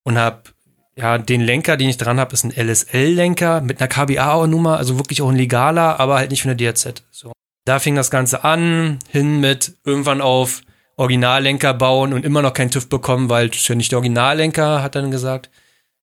Und 0.04 0.18
hab 0.20 0.54
ja, 0.96 1.18
den 1.18 1.42
Lenker, 1.42 1.78
den 1.78 1.90
ich 1.90 1.98
dran 1.98 2.20
habe, 2.20 2.34
ist 2.34 2.44
ein 2.44 2.52
LSL-Lenker 2.52 3.62
mit 3.62 3.82
einer 3.82 3.88
KBA-Nummer, 3.88 4.78
also 4.78 4.98
wirklich 4.98 5.22
auch 5.22 5.30
ein 5.30 5.36
legaler, 5.36 6.00
aber 6.00 6.16
halt 6.16 6.32
nicht 6.32 6.42
für 6.42 6.50
eine 6.50 6.56
DRZ. 6.56 7.04
So. 7.12 7.34
Da 7.66 7.80
fing 7.80 7.96
das 7.96 8.12
Ganze 8.12 8.44
an, 8.44 9.00
hin 9.10 9.40
mit 9.40 9.76
irgendwann 9.84 10.22
auf 10.22 10.62
Originallenker 10.98 11.74
bauen 11.74 12.14
und 12.14 12.24
immer 12.24 12.42
noch 12.42 12.54
keinen 12.54 12.72
TÜV 12.72 12.88
bekommen, 12.88 13.30
weil 13.30 13.50
es 13.50 13.68
ja 13.68 13.76
nicht 13.76 13.92
der 13.92 14.00
Originallenker, 14.00 14.82
hat 14.82 14.96
er 14.96 15.02
dann 15.02 15.12
gesagt. 15.12 15.50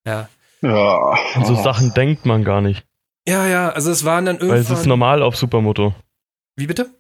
Ja. 0.07 0.29
Ja. 0.61 1.17
An 1.35 1.45
so 1.47 1.55
Sachen 1.55 1.95
denkt 1.95 2.27
man 2.27 2.45
gar 2.45 2.61
nicht. 2.61 2.85
Ja, 3.27 3.47
ja, 3.47 3.71
also 3.71 3.91
es 3.91 4.05
waren 4.05 4.27
dann 4.27 4.37
irgendwann. 4.37 4.65
Weil 4.65 4.73
es 4.73 4.81
ist 4.81 4.87
normal 4.87 5.23
auf 5.23 5.37
Supermoto. 5.37 5.95
Wie 6.57 6.67
bitte? 6.67 6.91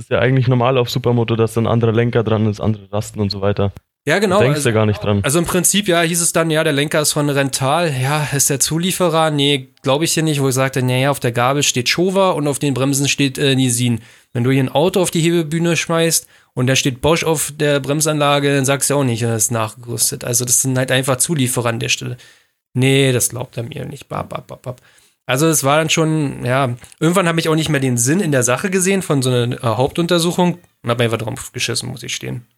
Ist 0.00 0.08
ja 0.08 0.18
eigentlich 0.18 0.48
normal 0.48 0.78
auf 0.78 0.88
Supermoto, 0.88 1.36
dass 1.36 1.52
dann 1.52 1.66
andere 1.66 1.92
Lenker 1.92 2.24
dran 2.24 2.46
ist, 2.46 2.58
andere 2.58 2.90
Rasten 2.90 3.20
und 3.20 3.30
so 3.30 3.42
weiter. 3.42 3.70
Ja, 4.06 4.18
genau. 4.18 4.38
Da 4.38 4.44
denkst 4.44 4.56
also, 4.56 4.70
du 4.70 4.74
gar 4.74 4.86
nicht 4.86 5.04
dran. 5.04 5.20
Also 5.22 5.38
im 5.38 5.44
Prinzip, 5.44 5.86
ja, 5.86 6.00
hieß 6.00 6.22
es 6.22 6.32
dann, 6.32 6.50
ja, 6.50 6.64
der 6.64 6.72
Lenker 6.72 7.02
ist 7.02 7.12
von 7.12 7.28
Rental. 7.28 7.92
Ja, 8.00 8.26
ist 8.34 8.48
der 8.48 8.58
Zulieferer? 8.58 9.30
Nee, 9.30 9.68
glaube 9.82 10.04
ich 10.06 10.14
hier 10.14 10.22
nicht, 10.22 10.40
wo 10.40 10.48
ich 10.48 10.54
sagte, 10.54 10.82
naja, 10.82 11.10
auf 11.10 11.20
der 11.20 11.32
Gabel 11.32 11.62
steht 11.62 11.90
Showa 11.90 12.30
und 12.30 12.48
auf 12.48 12.58
den 12.58 12.72
Bremsen 12.72 13.08
steht 13.08 13.36
äh, 13.36 13.54
Nisin. 13.54 14.00
Wenn 14.32 14.42
du 14.42 14.50
hier 14.50 14.62
ein 14.62 14.70
Auto 14.70 15.02
auf 15.02 15.10
die 15.10 15.20
Hebebühne 15.20 15.76
schmeißt 15.76 16.26
und 16.54 16.66
da 16.66 16.76
steht 16.76 17.02
Bosch 17.02 17.24
auf 17.24 17.52
der 17.54 17.78
Bremsanlage, 17.80 18.54
dann 18.54 18.64
sagst 18.64 18.88
du 18.88 18.94
auch 18.94 19.04
nicht, 19.04 19.22
das 19.22 19.44
ist 19.44 19.50
nachgerüstet. 19.50 20.24
Also 20.24 20.46
das 20.46 20.62
sind 20.62 20.78
halt 20.78 20.90
einfach 20.90 21.18
Zulieferer 21.18 21.68
an 21.68 21.78
der 21.78 21.90
Stelle. 21.90 22.16
Nee, 22.72 23.12
das 23.12 23.28
glaubt 23.28 23.58
er 23.58 23.64
mir 23.64 23.84
nicht. 23.84 24.08
Bap, 24.08 24.30
bap, 24.30 24.46
bap, 24.46 24.62
bap. 24.62 24.80
Also 25.30 25.46
es 25.46 25.62
war 25.62 25.78
dann 25.78 25.90
schon, 25.90 26.44
ja, 26.44 26.74
irgendwann 26.98 27.28
habe 27.28 27.38
ich 27.38 27.48
auch 27.48 27.54
nicht 27.54 27.68
mehr 27.68 27.78
den 27.78 27.96
Sinn 27.96 28.18
in 28.18 28.32
der 28.32 28.42
Sache 28.42 28.68
gesehen 28.68 29.00
von 29.00 29.22
so 29.22 29.30
einer 29.30 29.54
äh, 29.54 29.58
Hauptuntersuchung 29.62 30.58
und 30.82 30.90
habe 30.90 31.04
einfach 31.04 31.18
drauf 31.18 31.52
geschissen, 31.52 31.88
muss 31.88 32.02
ich 32.02 32.16
stehen. 32.16 32.48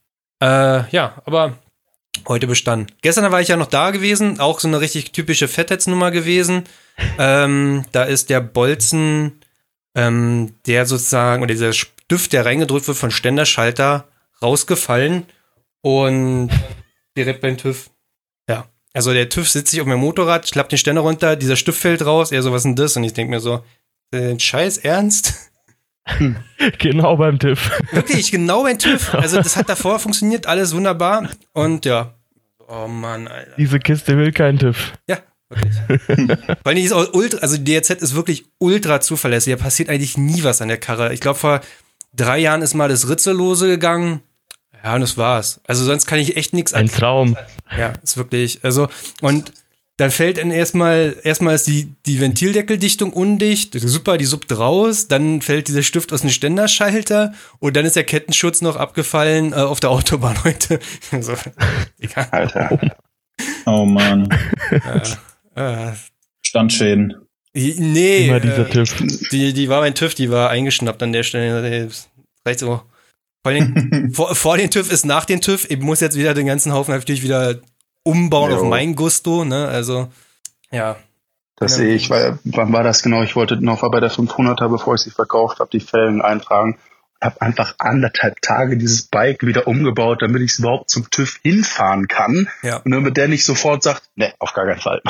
Äh, 0.42 0.88
ja, 0.88 1.20
aber 1.26 1.58
heute 2.26 2.46
bestanden. 2.46 2.90
Gestern 3.02 3.30
war 3.30 3.42
ich 3.42 3.48
ja 3.48 3.58
noch 3.58 3.66
da 3.66 3.90
gewesen, 3.90 4.40
auch 4.40 4.58
so 4.58 4.68
eine 4.68 4.80
richtig 4.80 5.12
typische 5.12 5.48
Fettheitsnummer 5.48 6.10
gewesen. 6.12 6.64
Ähm, 7.18 7.84
da 7.92 8.04
ist 8.04 8.30
der 8.30 8.40
Bolzen, 8.40 9.42
ähm, 9.94 10.54
der 10.66 10.86
sozusagen, 10.86 11.42
oder 11.42 11.52
dieser 11.52 11.74
Stift, 11.74 12.32
der 12.32 12.46
reingedrückt 12.46 12.88
wird 12.88 12.96
von 12.96 13.10
Ständerschalter, 13.10 14.08
rausgefallen 14.40 15.26
und 15.82 16.48
direkt 17.18 17.42
beim 17.42 17.58
TÜV. 17.58 17.90
Ja. 18.48 18.66
Also 18.94 19.12
der 19.12 19.28
TÜV 19.28 19.48
sitzt 19.48 19.70
sich 19.70 19.80
auf 19.80 19.86
meinem 19.86 20.00
Motorrad, 20.00 20.50
klappt 20.50 20.72
den 20.72 20.78
Ständer 20.78 21.02
runter, 21.02 21.36
dieser 21.36 21.56
Stift 21.56 21.80
fällt 21.80 22.04
raus, 22.04 22.30
er 22.30 22.42
so, 22.42 22.52
was 22.52 22.58
ist 22.58 22.64
denn 22.64 22.76
das? 22.76 22.96
Und 22.96 23.04
ich 23.04 23.14
denke 23.14 23.30
mir 23.30 23.40
so, 23.40 23.64
äh, 24.12 24.38
Scheiß 24.38 24.78
Ernst? 24.78 25.50
genau 26.78 27.16
beim 27.16 27.38
TÜV. 27.38 27.70
Wirklich, 27.92 28.30
genau 28.30 28.64
beim 28.64 28.78
TÜV. 28.78 29.14
Also 29.14 29.38
das 29.38 29.56
hat 29.56 29.68
davor 29.68 29.98
funktioniert, 29.98 30.46
alles 30.46 30.74
wunderbar. 30.74 31.28
Und 31.52 31.84
ja. 31.84 32.14
Oh 32.68 32.86
Mann, 32.86 33.28
Alter. 33.28 33.52
Diese 33.56 33.78
Kiste 33.78 34.16
will 34.16 34.32
keinen 34.32 34.58
TÜV. 34.58 34.92
Ja, 35.08 35.18
wirklich. 35.48 35.74
Vor 36.36 36.66
allem 36.66 36.78
ist 36.78 36.92
auch 36.92 37.12
ultra, 37.14 37.38
also 37.38 37.56
die 37.56 37.64
DRZ 37.64 38.02
ist 38.02 38.14
wirklich 38.14 38.44
ultra 38.58 39.00
zuverlässig. 39.00 39.54
Da 39.54 39.62
passiert 39.62 39.88
eigentlich 39.88 40.18
nie 40.18 40.44
was 40.44 40.60
an 40.60 40.68
der 40.68 40.78
Karre. 40.78 41.12
Ich 41.14 41.20
glaube, 41.20 41.38
vor 41.38 41.60
drei 42.14 42.38
Jahren 42.38 42.62
ist 42.62 42.74
mal 42.74 42.88
das 42.88 43.08
Ritzellose 43.08 43.68
gegangen. 43.68 44.20
Ja, 44.82 44.94
und 44.94 45.00
das 45.00 45.16
war's. 45.16 45.60
Also 45.66 45.84
sonst 45.84 46.06
kann 46.06 46.18
ich 46.18 46.36
echt 46.36 46.52
nichts 46.54 46.74
Ein 46.74 46.88
Traum. 46.88 47.36
Ja, 47.76 47.92
ist 48.02 48.16
wirklich. 48.16 48.64
Also, 48.64 48.88
und 49.20 49.52
dann 49.98 50.10
fällt 50.10 50.38
dann 50.38 50.50
erstmal, 50.50 51.16
erstmal 51.22 51.54
ist 51.54 51.66
die, 51.66 51.94
die 52.06 52.20
Ventildeckeldichtung 52.20 53.12
undicht, 53.12 53.78
super, 53.78 54.16
die 54.18 54.24
suppt 54.24 54.56
raus, 54.58 55.06
dann 55.06 55.42
fällt 55.42 55.68
dieser 55.68 55.82
Stift 55.82 56.12
aus 56.12 56.22
dem 56.22 56.30
Ständerschalter 56.30 57.34
und 57.60 57.76
dann 57.76 57.84
ist 57.84 57.94
der 57.94 58.04
Kettenschutz 58.04 58.62
noch 58.62 58.76
abgefallen 58.76 59.52
äh, 59.52 59.56
auf 59.56 59.80
der 59.80 59.90
Autobahn 59.90 60.36
heute. 60.44 60.80
so, 61.20 61.34
egal. 62.00 62.26
Alter. 62.30 62.96
Oh 63.66 63.84
Mann. 63.84 64.28
Äh, 65.54 65.90
äh, 65.90 65.92
Standschäden. 66.40 67.14
nee, 67.52 68.26
Immer 68.28 68.40
dieser 68.40 68.66
äh, 68.66 68.70
TÜV. 68.70 69.28
die, 69.30 69.52
die 69.52 69.68
war 69.68 69.80
mein 69.82 69.94
TÜV, 69.94 70.14
die 70.14 70.30
war 70.30 70.48
eingeschnappt 70.48 71.02
an 71.02 71.12
der 71.12 71.22
Stelle. 71.24 71.86
Das 71.86 72.08
Reicht 72.46 72.60
so. 72.60 72.80
Vor, 73.42 73.52
allem, 73.52 74.12
vor, 74.14 74.34
vor 74.34 74.56
den 74.56 74.70
TÜV 74.70 74.90
ist 74.92 75.04
nach 75.04 75.24
den 75.24 75.40
TÜV. 75.40 75.66
Ich 75.70 75.80
muss 75.80 76.00
jetzt 76.00 76.16
wieder 76.16 76.34
den 76.34 76.46
ganzen 76.46 76.72
Haufen 76.72 76.94
natürlich 76.94 77.22
wieder 77.22 77.56
umbauen 78.04 78.50
Jo. 78.50 78.58
auf 78.58 78.62
mein 78.64 78.94
Gusto, 78.94 79.44
ne? 79.44 79.68
Also, 79.68 80.08
ja. 80.70 80.96
Das 81.56 81.76
sehe 81.76 81.94
ich, 81.94 82.10
weil, 82.10 82.38
wann 82.44 82.72
war 82.72 82.82
das 82.82 83.02
genau? 83.04 83.22
Ich 83.22 83.36
wollte 83.36 83.62
noch 83.64 83.82
bei 83.88 84.00
der 84.00 84.10
500er, 84.10 84.68
bevor 84.68 84.94
ich 84.96 85.02
sie 85.02 85.10
verkauft 85.10 85.60
habe, 85.60 85.70
die 85.70 85.80
Felgen 85.80 86.20
eintragen. 86.20 86.78
Habe 87.20 87.40
einfach 87.40 87.76
anderthalb 87.78 88.42
Tage 88.42 88.76
dieses 88.76 89.02
Bike 89.04 89.46
wieder 89.46 89.68
umgebaut, 89.68 90.22
damit 90.22 90.42
ich 90.42 90.52
es 90.52 90.58
überhaupt 90.58 90.90
zum 90.90 91.08
TÜV 91.08 91.38
hinfahren 91.42 92.08
kann. 92.08 92.48
Ja. 92.64 92.78
Und 92.78 92.90
damit 92.90 93.16
der 93.16 93.28
nicht 93.28 93.44
sofort 93.44 93.84
sagt, 93.84 94.02
ne, 94.16 94.34
auf 94.40 94.54
gar 94.54 94.66
keinen 94.66 94.80
Fall. 94.80 95.02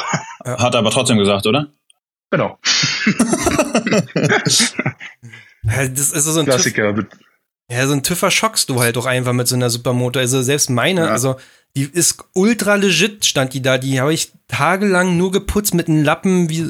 Hat 0.45 0.75
er 0.75 0.81
aber 0.81 0.91
trotzdem 0.91 1.17
gesagt, 1.17 1.47
oder? 1.47 1.69
genau. 2.31 2.59
Ja, 5.65 5.87
Das 5.87 6.11
ist 6.13 6.25
so 6.25 6.41
ein 6.41 6.47
TÜV, 6.47 6.55
Klassiker. 6.55 6.95
Ja, 7.73 7.87
so 7.87 7.93
ein 7.95 8.03
TÜVer 8.03 8.31
schockst 8.31 8.69
du 8.69 8.81
halt 8.81 8.97
auch 8.99 9.07
einfach 9.07 9.33
mit 9.33 9.49
so 9.49 9.55
einer 9.57 9.71
Supermoto. 9.71 10.19
Also 10.19 10.43
selbst 10.43 10.71
meine, 10.71 11.03
Ja. 11.03 11.07
also 11.09 11.37
die 11.75 11.89
ist 11.91 12.23
ultra 12.35 12.75
legit, 12.75 13.25
stand 13.25 13.55
die 13.55 13.63
da. 13.63 13.79
Die 13.79 14.01
habe 14.01 14.13
ich 14.13 14.33
tagelang 14.49 15.17
nur 15.17 15.33
geputzt 15.33 15.75
mit 15.75 15.89
einem 15.89 16.05
Lappen, 16.05 16.51
wie 16.51 16.67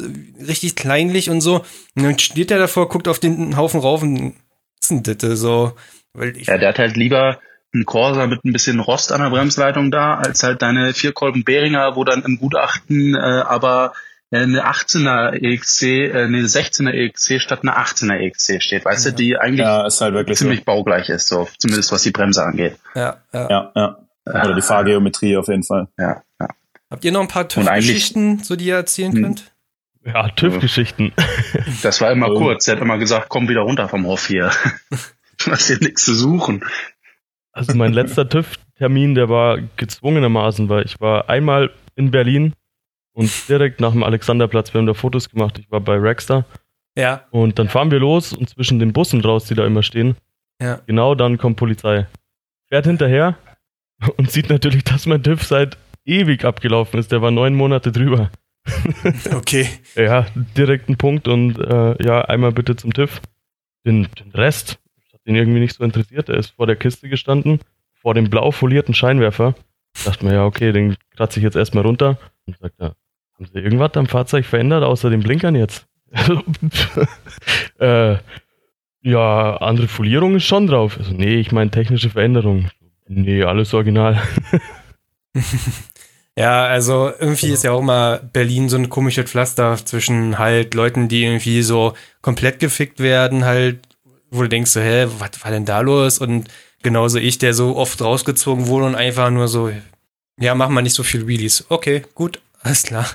richtig 0.46 0.76
kleinlich 0.76 1.28
und 1.28 1.40
so. 1.40 1.64
Und 1.96 2.02
dann 2.04 2.18
steht 2.18 2.50
der 2.50 2.58
davor, 2.58 2.88
guckt 2.88 3.08
auf 3.08 3.18
den 3.18 3.56
Haufen 3.56 3.80
rauf 3.80 4.02
und 4.02 4.34
ist 4.80 4.90
denn 4.90 5.02
das 5.02 5.38
so? 5.40 5.72
Ja, 6.16 6.58
der 6.58 6.68
hat 6.68 6.78
halt 6.78 6.96
lieber 6.96 7.40
einen 7.74 7.84
Corsa 7.86 8.26
mit 8.26 8.44
ein 8.44 8.52
bisschen 8.52 8.80
Rost 8.80 9.12
an 9.12 9.22
der 9.22 9.30
Bremsleitung 9.30 9.90
da, 9.90 10.16
als 10.16 10.42
halt 10.42 10.60
deine 10.62 10.92
Vierkolben 10.92 11.42
Behringer, 11.42 11.96
wo 11.96 12.04
dann 12.04 12.22
im 12.22 12.38
Gutachten 12.38 13.14
äh, 13.14 13.18
aber 13.18 13.94
eine 14.38 14.64
18er 14.66 15.32
EXC, 15.34 15.82
äh, 15.82 16.22
eine 16.24 16.40
16er 16.42 16.90
EXC 16.92 17.40
statt 17.40 17.60
einer 17.62 17.76
18er 17.78 18.16
EXC 18.18 18.62
steht, 18.62 18.84
weißt 18.84 19.06
du, 19.06 19.12
die 19.12 19.36
eigentlich 19.36 19.60
Ja, 19.60 19.86
ist 19.86 20.00
halt 20.00 20.14
wirklich 20.14 20.38
ziemlich 20.38 20.64
baugleich 20.64 21.08
ist, 21.10 21.28
so 21.28 21.48
zumindest 21.58 21.92
was 21.92 22.02
die 22.02 22.10
Bremse 22.10 22.42
angeht. 22.44 22.76
ja, 22.94 23.16
ja. 23.32 23.42
so. 23.44 23.48
Ja, 23.50 23.72
ja. 23.76 23.98
Oder 24.44 24.54
die 24.54 24.62
Fahrgeometrie 24.62 25.36
auf 25.36 25.48
jeden 25.48 25.64
Fall. 25.64 25.88
Ja, 25.98 26.22
ja. 26.40 26.48
Habt 26.90 27.04
ihr 27.04 27.12
noch 27.12 27.20
ein 27.22 27.28
paar 27.28 27.48
TÜV-Geschichten, 27.48 28.42
so 28.42 28.54
die 28.56 28.66
ihr 28.66 28.76
erzählen 28.76 29.12
Hm. 29.12 29.22
könnt? 29.22 29.52
Ja, 30.04 30.28
TÜV-Geschichten. 30.28 31.12
Das 31.82 32.00
war 32.00 32.10
immer 32.12 32.30
Oh. 32.30 32.38
kurz. 32.38 32.68
Er 32.68 32.76
hat 32.76 32.82
immer 32.82 32.98
gesagt, 32.98 33.28
komm 33.28 33.48
wieder 33.48 33.60
runter 33.62 33.88
vom 33.88 34.06
Hof 34.06 34.26
hier. 34.26 34.50
Du 35.44 35.50
hast 35.50 35.66
hier 35.66 35.78
nichts 35.78 36.04
zu 36.04 36.14
suchen. 36.14 36.64
Also 37.52 37.74
mein 37.74 37.92
letzter 37.92 38.28
TÜV-Termin, 38.28 39.14
der 39.16 39.28
war 39.28 39.58
gezwungenermaßen, 39.76 40.68
weil 40.68 40.84
ich 40.84 41.00
war 41.00 41.28
einmal 41.28 41.70
in 41.96 42.10
Berlin 42.12 42.52
und 43.12 43.30
direkt 43.48 43.80
nach 43.80 43.92
dem 43.92 44.02
Alexanderplatz, 44.02 44.72
wir 44.72 44.78
haben 44.78 44.86
da 44.86 44.94
Fotos 44.94 45.28
gemacht, 45.28 45.58
ich 45.58 45.70
war 45.70 45.80
bei 45.80 45.96
Rackstar 45.96 46.44
Ja, 46.96 47.26
und 47.30 47.58
dann 47.58 47.68
fahren 47.68 47.90
wir 47.90 47.98
los 47.98 48.32
und 48.32 48.48
zwischen 48.48 48.78
den 48.78 48.92
Bussen 48.92 49.20
raus, 49.20 49.44
die 49.46 49.54
da 49.54 49.66
immer 49.66 49.82
stehen, 49.82 50.16
ja. 50.60 50.80
genau 50.86 51.14
dann 51.14 51.38
kommt 51.38 51.56
Polizei. 51.56 52.06
Fährt 52.68 52.86
hinterher 52.86 53.36
und 54.16 54.30
sieht 54.30 54.48
natürlich, 54.48 54.84
dass 54.84 55.06
mein 55.06 55.22
TÜV 55.22 55.42
seit 55.42 55.76
ewig 56.04 56.44
abgelaufen 56.44 56.98
ist, 56.98 57.12
der 57.12 57.22
war 57.22 57.30
neun 57.30 57.54
Monate 57.54 57.92
drüber. 57.92 58.30
Okay. 59.34 59.68
Ja, 59.96 60.26
direkt 60.56 60.88
ein 60.88 60.96
Punkt 60.96 61.28
und 61.28 61.58
äh, 61.58 62.02
ja, 62.04 62.22
einmal 62.22 62.52
bitte 62.52 62.76
zum 62.76 62.92
TÜV. 62.92 63.20
Den, 63.84 64.06
den 64.18 64.30
Rest 64.30 64.78
das 64.96 65.14
hat 65.14 65.20
ihn 65.26 65.34
irgendwie 65.34 65.60
nicht 65.60 65.74
so 65.74 65.84
interessiert. 65.84 66.28
Er 66.28 66.36
ist 66.36 66.50
vor 66.50 66.66
der 66.66 66.76
Kiste 66.76 67.08
gestanden, 67.08 67.60
vor 67.94 68.14
dem 68.14 68.30
blau 68.30 68.50
folierten 68.50 68.94
Scheinwerfer. 68.94 69.54
Dachte 70.04 70.24
mir, 70.24 70.34
ja, 70.34 70.44
okay, 70.44 70.72
den 70.72 70.96
kratze 71.16 71.38
ich 71.38 71.44
jetzt 71.44 71.56
erstmal 71.56 71.84
runter. 71.84 72.18
Und 72.46 72.58
sagt 72.58 72.74
er, 72.78 72.96
haben 73.34 73.46
Sie 73.52 73.58
irgendwas 73.58 73.92
am 73.94 74.06
Fahrzeug 74.06 74.44
verändert, 74.44 74.84
außer 74.84 75.10
den 75.10 75.20
Blinkern 75.20 75.54
jetzt? 75.54 75.86
äh, 77.78 78.16
ja, 79.02 79.56
andere 79.56 79.88
Folierung 79.88 80.36
ist 80.36 80.44
schon 80.44 80.66
drauf. 80.66 80.96
Also, 80.98 81.12
nee, 81.12 81.36
ich 81.36 81.52
meine 81.52 81.70
technische 81.70 82.10
Veränderung. 82.10 82.70
Nee, 83.08 83.42
alles 83.42 83.74
original. 83.74 84.20
Ja, 86.36 86.64
also 86.64 87.12
irgendwie 87.18 87.50
ist 87.52 87.62
ja 87.62 87.72
auch 87.72 87.82
mal 87.82 88.18
Berlin 88.32 88.70
so 88.70 88.76
ein 88.78 88.88
komisches 88.88 89.30
Pflaster 89.30 89.76
zwischen 89.84 90.38
halt 90.38 90.72
Leuten, 90.72 91.08
die 91.08 91.24
irgendwie 91.24 91.62
so 91.62 91.92
komplett 92.22 92.58
gefickt 92.58 93.00
werden, 93.00 93.44
halt, 93.44 93.86
wo 94.30 94.42
du 94.42 94.48
denkst 94.48 94.70
so, 94.70 94.80
hä, 94.80 95.06
was 95.18 95.44
war 95.44 95.50
denn 95.50 95.66
da 95.66 95.80
los? 95.80 96.18
Und 96.18 96.48
genauso 96.82 97.18
ich, 97.18 97.38
der 97.38 97.54
so 97.54 97.76
oft 97.76 98.00
rausgezogen 98.00 98.66
wurde 98.66 98.86
und 98.86 98.94
einfach 98.94 99.30
nur 99.30 99.48
so, 99.48 99.70
ja, 100.38 100.54
mach 100.54 100.68
mal 100.68 100.82
nicht 100.82 100.94
so 100.94 101.02
viel 101.02 101.26
Wheelies. 101.26 101.66
Okay, 101.68 102.02
gut, 102.14 102.40
alles 102.62 102.82
klar. 102.82 103.06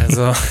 Also, 0.00 0.32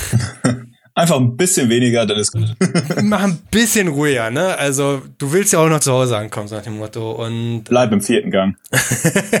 Einfach 0.94 1.16
ein 1.16 1.38
bisschen 1.38 1.70
weniger, 1.70 2.04
dann 2.04 2.18
ist 2.18 2.32
gut. 2.32 2.54
Mach 3.02 3.22
ein 3.22 3.38
bisschen 3.50 3.88
ruhiger, 3.88 4.30
ne? 4.30 4.58
Also, 4.58 5.00
du 5.16 5.32
willst 5.32 5.54
ja 5.54 5.58
auch 5.58 5.68
noch 5.68 5.80
zu 5.80 5.90
Hause 5.90 6.18
ankommen, 6.18 6.48
so 6.48 6.56
nach 6.56 6.62
dem 6.62 6.76
Motto. 6.76 7.12
Und 7.12 7.64
Bleib 7.64 7.92
im 7.92 8.02
vierten 8.02 8.30
Gang. 8.30 8.56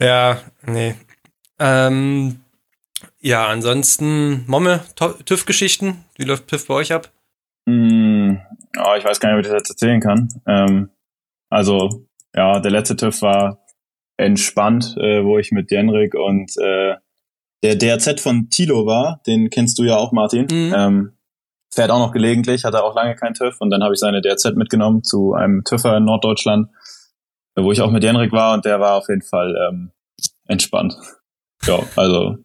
ja, 0.00 0.38
nee. 0.66 0.96
Ähm, 1.58 2.40
ja, 3.20 3.46
ansonsten, 3.46 4.44
Momme, 4.46 4.80
TÜV-Geschichten. 4.96 6.04
Wie 6.16 6.24
läuft 6.24 6.48
TÜV 6.48 6.66
bei 6.66 6.74
euch 6.74 6.92
ab? 6.92 7.10
Hm, 7.66 8.38
oh, 8.78 8.94
ich 8.98 9.04
weiß 9.04 9.18
gar 9.18 9.30
nicht, 9.30 9.38
ob 9.38 9.44
ich 9.46 9.50
das 9.50 9.60
jetzt 9.60 9.70
erzählen 9.70 10.00
kann. 10.00 10.28
Ähm, 10.46 10.90
also, 11.56 12.06
ja, 12.34 12.60
der 12.60 12.70
letzte 12.70 12.96
TÜV 12.96 13.22
war 13.22 13.64
entspannt, 14.18 14.94
äh, 14.98 15.24
wo 15.24 15.38
ich 15.38 15.52
mit 15.52 15.70
Jenrik 15.70 16.14
und 16.14 16.50
äh, 16.58 16.96
der 17.62 17.76
DRZ 17.76 18.20
von 18.20 18.50
Tilo 18.50 18.84
war, 18.84 19.22
den 19.26 19.48
kennst 19.48 19.78
du 19.78 19.84
ja 19.84 19.96
auch, 19.96 20.12
Martin. 20.12 20.46
Mhm. 20.50 20.74
Ähm, 20.76 21.12
fährt 21.74 21.90
auch 21.90 21.98
noch 21.98 22.12
gelegentlich, 22.12 22.64
hat 22.64 22.74
er 22.74 22.84
auch 22.84 22.94
lange 22.94 23.14
keinen 23.14 23.32
TÜV 23.32 23.56
und 23.60 23.70
dann 23.70 23.82
habe 23.82 23.94
ich 23.94 24.00
seine 24.00 24.20
DRZ 24.20 24.54
mitgenommen 24.56 25.02
zu 25.02 25.32
einem 25.32 25.64
TÜVer 25.64 25.96
in 25.96 26.04
Norddeutschland, 26.04 26.68
wo 27.56 27.72
ich 27.72 27.80
auch 27.80 27.90
mit 27.90 28.04
Jenrik 28.04 28.32
war 28.32 28.52
und 28.52 28.66
der 28.66 28.78
war 28.78 28.96
auf 28.96 29.08
jeden 29.08 29.22
Fall 29.22 29.54
ähm, 29.68 29.92
entspannt. 30.48 30.94
Ja, 31.64 31.78
also 31.96 32.36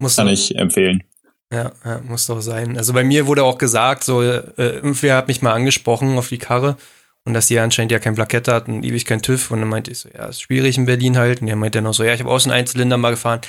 Muss 0.00 0.16
kann 0.16 0.26
doch- 0.26 0.32
ich 0.32 0.56
empfehlen. 0.56 1.04
Ja, 1.52 1.70
ja, 1.84 2.00
muss 2.00 2.26
doch 2.26 2.40
sein. 2.40 2.76
Also 2.76 2.92
bei 2.92 3.04
mir 3.04 3.28
wurde 3.28 3.44
auch 3.44 3.58
gesagt, 3.58 4.02
so, 4.02 4.20
äh, 4.22 4.42
irgendwer 4.56 5.16
hat 5.16 5.28
mich 5.28 5.40
mal 5.40 5.52
angesprochen 5.52 6.18
auf 6.18 6.28
die 6.30 6.38
Karre 6.38 6.76
und 7.26 7.34
dass 7.34 7.48
die 7.48 7.58
anscheinend 7.58 7.90
ja 7.90 7.98
kein 7.98 8.14
Plakette 8.14 8.54
hat 8.54 8.68
und 8.68 8.84
ewig 8.84 9.04
kein 9.04 9.20
TÜV. 9.20 9.50
Und 9.50 9.58
dann 9.60 9.68
meinte 9.68 9.90
ich 9.90 9.98
so, 9.98 10.08
ja, 10.08 10.26
ist 10.26 10.40
schwierig 10.40 10.78
in 10.78 10.86
Berlin 10.86 11.18
halt. 11.18 11.42
Und 11.42 11.48
er 11.48 11.56
meinte 11.56 11.78
dann 11.78 11.86
auch 11.88 11.92
so, 11.92 12.04
ja, 12.04 12.14
ich 12.14 12.20
habe 12.20 12.40
so 12.40 12.48
einen 12.48 12.58
Einzylinder 12.58 12.96
mal 12.96 13.10
gefahren. 13.10 13.40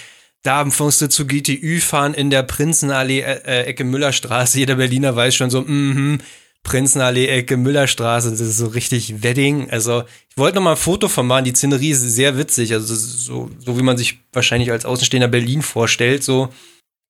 Da 0.42 0.66
musst 0.66 1.00
du 1.02 1.08
zu 1.08 1.28
GTÜ 1.28 1.80
fahren 1.80 2.14
in 2.16 2.32
der 2.32 2.42
Prinzenallee, 2.42 3.22
äh, 3.22 3.42
äh, 3.46 3.64
Ecke 3.66 3.84
Müllerstraße. 3.84 4.58
Jeder 4.58 4.76
Berliner 4.76 5.16
weiß 5.16 5.36
schon 5.36 5.52
so, 5.52 5.62
mhm, 5.62 6.18
Prinzenallee, 6.64 7.28
Ecke 7.28 7.56
Müllerstraße. 7.56 8.32
Das 8.32 8.40
ist 8.40 8.58
so 8.58 8.68
richtig 8.68 9.22
Wedding. 9.22 9.70
Also 9.70 10.04
ich 10.30 10.38
wollte 10.38 10.56
noch 10.56 10.64
mal 10.64 10.72
ein 10.72 10.78
Foto 10.78 11.08
von 11.08 11.28
machen. 11.28 11.46
Die 11.46 11.54
Szenerie 11.54 11.92
ist 11.92 12.02
sehr 12.02 12.36
witzig. 12.38 12.74
Also 12.74 12.96
so, 12.96 13.52
so 13.60 13.78
wie 13.78 13.84
man 13.84 13.98
sich 13.98 14.20
wahrscheinlich 14.34 14.72
als 14.72 14.86
Außenstehender 14.86 15.28
Berlin 15.28 15.62
vorstellt. 15.62 16.24
So, 16.24 16.50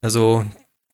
also 0.02 0.46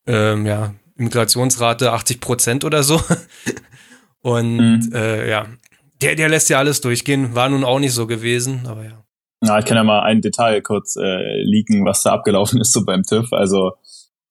ähm, 0.06 0.46
ja, 0.46 0.76
Immigrationsrate 0.98 1.92
80 1.92 2.20
Prozent 2.20 2.64
oder 2.64 2.84
so. 2.84 3.02
Und 4.22 4.58
Mhm. 4.58 4.90
äh, 4.94 5.30
ja, 5.30 5.48
der, 6.04 6.16
der 6.16 6.30
lässt 6.30 6.50
ja 6.50 6.60
alles 6.60 6.82
durchgehen. 6.82 7.36
War 7.36 7.50
nun 7.50 7.64
auch 7.64 7.80
nicht 7.80 7.94
so 7.94 8.08
gewesen, 8.08 8.64
aber 8.68 8.84
ja. 8.84 9.04
Na, 9.42 9.60
ich 9.60 9.66
kann 9.66 9.78
ja 9.78 9.84
mal 9.84 10.02
ein 10.04 10.22
Detail 10.22 10.62
kurz 10.62 10.96
äh, 10.96 11.42
leaken, 11.44 11.86
was 11.86 12.04
da 12.04 12.14
abgelaufen 12.14 12.62
ist 12.62 12.74
so 12.74 12.86
beim 12.86 13.04
TÜV. 13.04 13.32
Also 13.34 13.74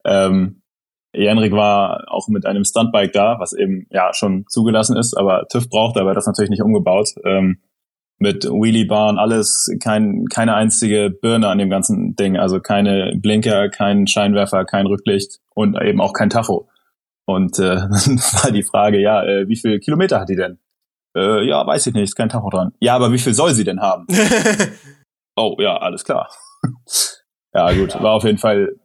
ähm, 0.05 0.63
Jenrik 1.15 1.53
war 1.53 2.05
auch 2.09 2.29
mit 2.29 2.47
einem 2.47 2.65
Stuntbike 2.65 3.13
da, 3.13 3.37
was 3.39 3.53
eben 3.53 3.87
ja 3.91 4.15
schon 4.15 4.47
zugelassen 4.49 4.97
ist, 4.97 5.15
aber 5.17 5.47
TÜV 5.51 5.69
braucht, 5.69 5.99
aber 5.99 6.15
das 6.15 6.27
natürlich 6.27 6.51
nicht 6.51 6.63
umgebaut. 6.63 7.11
Ähm, 7.25 7.59
mit 8.19 8.45
Wheelie-Bahn, 8.45 9.19
alles, 9.19 9.69
kein, 9.83 10.27
keine 10.27 10.55
einzige 10.55 11.11
Birne 11.11 11.49
an 11.49 11.59
dem 11.59 11.71
ganzen 11.71 12.15
Ding. 12.15 12.37
Also 12.37 12.61
keine 12.61 13.15
Blinker, 13.17 13.69
kein 13.69 14.07
Scheinwerfer, 14.07 14.65
kein 14.65 14.87
Rücklicht 14.87 15.41
und 15.55 15.77
eben 15.83 16.01
auch 16.01 16.13
kein 16.13 16.31
Tacho. 16.31 16.69
Und 17.25 17.59
äh, 17.59 17.75
dann 17.77 17.91
war 17.91 18.51
die 18.53 18.63
Frage, 18.63 19.01
ja, 19.01 19.23
äh, 19.25 19.49
wie 19.49 19.57
viel 19.57 19.81
Kilometer 19.81 20.21
hat 20.21 20.29
die 20.29 20.37
denn? 20.37 20.59
Äh, 21.15 21.47
ja, 21.47 21.67
weiß 21.67 21.87
ich 21.87 21.95
nicht, 21.95 22.05
ist 22.05 22.17
kein 22.17 22.29
Tacho 22.29 22.51
dran. 22.51 22.73
Ja, 22.81 22.95
aber 22.95 23.13
wie 23.13 23.19
viel 23.19 23.35
soll 23.35 23.55
sie 23.55 23.65
denn 23.65 23.81
haben? 23.81 24.07
Oh, 25.35 25.57
ja, 25.59 25.79
alles 25.79 26.05
klar. 26.05 26.29
ja, 27.55 27.73
gut, 27.73 27.95
war 28.03 28.13
auf 28.13 28.25
jeden 28.25 28.37
Fall 28.37 28.77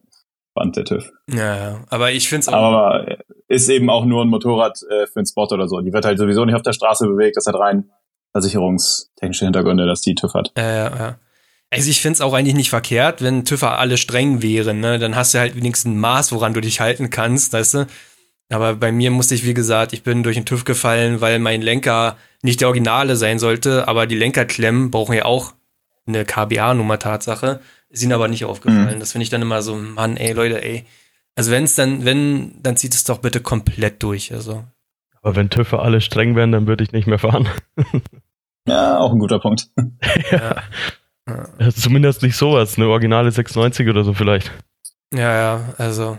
spannend, 0.50 0.76
der 0.76 0.84
TÜV. 0.86 1.10
ja, 1.30 1.56
ja. 1.56 1.80
aber 1.90 2.12
ich 2.12 2.28
finde 2.28 2.40
es 2.40 2.48
auch. 2.48 2.54
Aber 2.54 3.06
äh, 3.06 3.18
ist 3.48 3.68
eben 3.68 3.90
auch 3.90 4.04
nur 4.04 4.24
ein 4.24 4.28
Motorrad 4.28 4.80
äh, 4.90 5.06
für 5.06 5.16
einen 5.20 5.26
Spot 5.26 5.46
oder 5.50 5.68
so. 5.68 5.80
Die 5.80 5.92
wird 5.92 6.04
halt 6.04 6.18
sowieso 6.18 6.44
nicht 6.44 6.54
auf 6.54 6.62
der 6.62 6.72
Straße 6.72 7.06
bewegt. 7.06 7.36
Das 7.36 7.46
hat 7.46 7.54
rein 7.54 7.90
versicherungstechnische 8.32 9.44
Hintergründe, 9.44 9.86
dass 9.86 10.00
die 10.00 10.14
TÜV 10.14 10.34
hat. 10.34 10.52
Äh, 10.56 10.84
ja. 10.84 11.18
Also 11.70 11.90
ich 11.90 12.00
finde 12.00 12.14
es 12.14 12.20
auch 12.22 12.32
eigentlich 12.32 12.54
nicht 12.54 12.70
verkehrt, 12.70 13.22
wenn 13.22 13.44
TÜVer 13.44 13.78
alle 13.78 13.98
streng 13.98 14.40
wären, 14.40 14.80
ne? 14.80 14.98
Dann 14.98 15.16
hast 15.16 15.34
du 15.34 15.38
halt 15.38 15.54
wenigstens 15.54 15.92
ein 15.92 16.00
Maß, 16.00 16.32
woran 16.32 16.54
du 16.54 16.60
dich 16.62 16.80
halten 16.80 17.10
kannst, 17.10 17.52
weißt 17.52 17.74
du? 17.74 17.86
Aber 18.50 18.74
bei 18.74 18.92
mir 18.92 19.10
musste 19.10 19.34
ich, 19.34 19.44
wie 19.44 19.54
gesagt, 19.54 19.92
ich 19.92 20.02
bin 20.02 20.22
durch 20.22 20.36
den 20.36 20.46
TÜV 20.46 20.64
gefallen, 20.64 21.20
weil 21.20 21.38
mein 21.38 21.60
Lenker 21.60 22.16
nicht 22.42 22.60
der 22.60 22.68
Originale 22.68 23.16
sein 23.16 23.38
sollte, 23.38 23.88
aber 23.88 24.06
die 24.06 24.16
Lenkerklemmen 24.16 24.90
brauchen 24.90 25.14
ja 25.14 25.24
auch 25.24 25.52
eine 26.06 26.24
KBA-Nummer 26.24 26.98
Tatsache. 26.98 27.60
Ist 27.90 28.02
ihnen 28.02 28.12
aber 28.12 28.28
nicht 28.28 28.44
aufgefallen. 28.44 29.00
Das 29.00 29.12
finde 29.12 29.24
ich 29.24 29.30
dann 29.30 29.42
immer 29.42 29.62
so, 29.62 29.74
Mann, 29.76 30.16
ey, 30.16 30.32
Leute, 30.32 30.62
ey. 30.62 30.84
Also 31.36 31.50
wenn 31.50 31.64
es 31.64 31.74
dann, 31.74 32.04
wenn, 32.04 32.62
dann 32.62 32.76
zieht 32.76 32.94
es 32.94 33.04
doch 33.04 33.18
bitte 33.18 33.40
komplett 33.40 34.02
durch. 34.02 34.32
Also. 34.32 34.64
Aber 35.22 35.36
wenn 35.36 35.50
TÜV 35.50 35.74
alle 35.74 36.00
streng 36.00 36.34
wären, 36.36 36.52
dann 36.52 36.66
würde 36.66 36.84
ich 36.84 36.92
nicht 36.92 37.06
mehr 37.06 37.18
fahren. 37.18 37.48
Ja, 38.66 38.98
auch 38.98 39.12
ein 39.12 39.18
guter 39.18 39.38
Punkt. 39.38 39.68
Ja, 40.30 40.62
Ja, 41.58 41.70
Zumindest 41.70 42.22
nicht 42.22 42.36
sowas, 42.36 42.76
eine 42.76 42.88
originale 42.88 43.30
690 43.30 43.88
oder 43.88 44.04
so 44.04 44.14
vielleicht. 44.14 44.50
ja, 45.12 45.34
ja 45.34 45.74
also. 45.78 46.18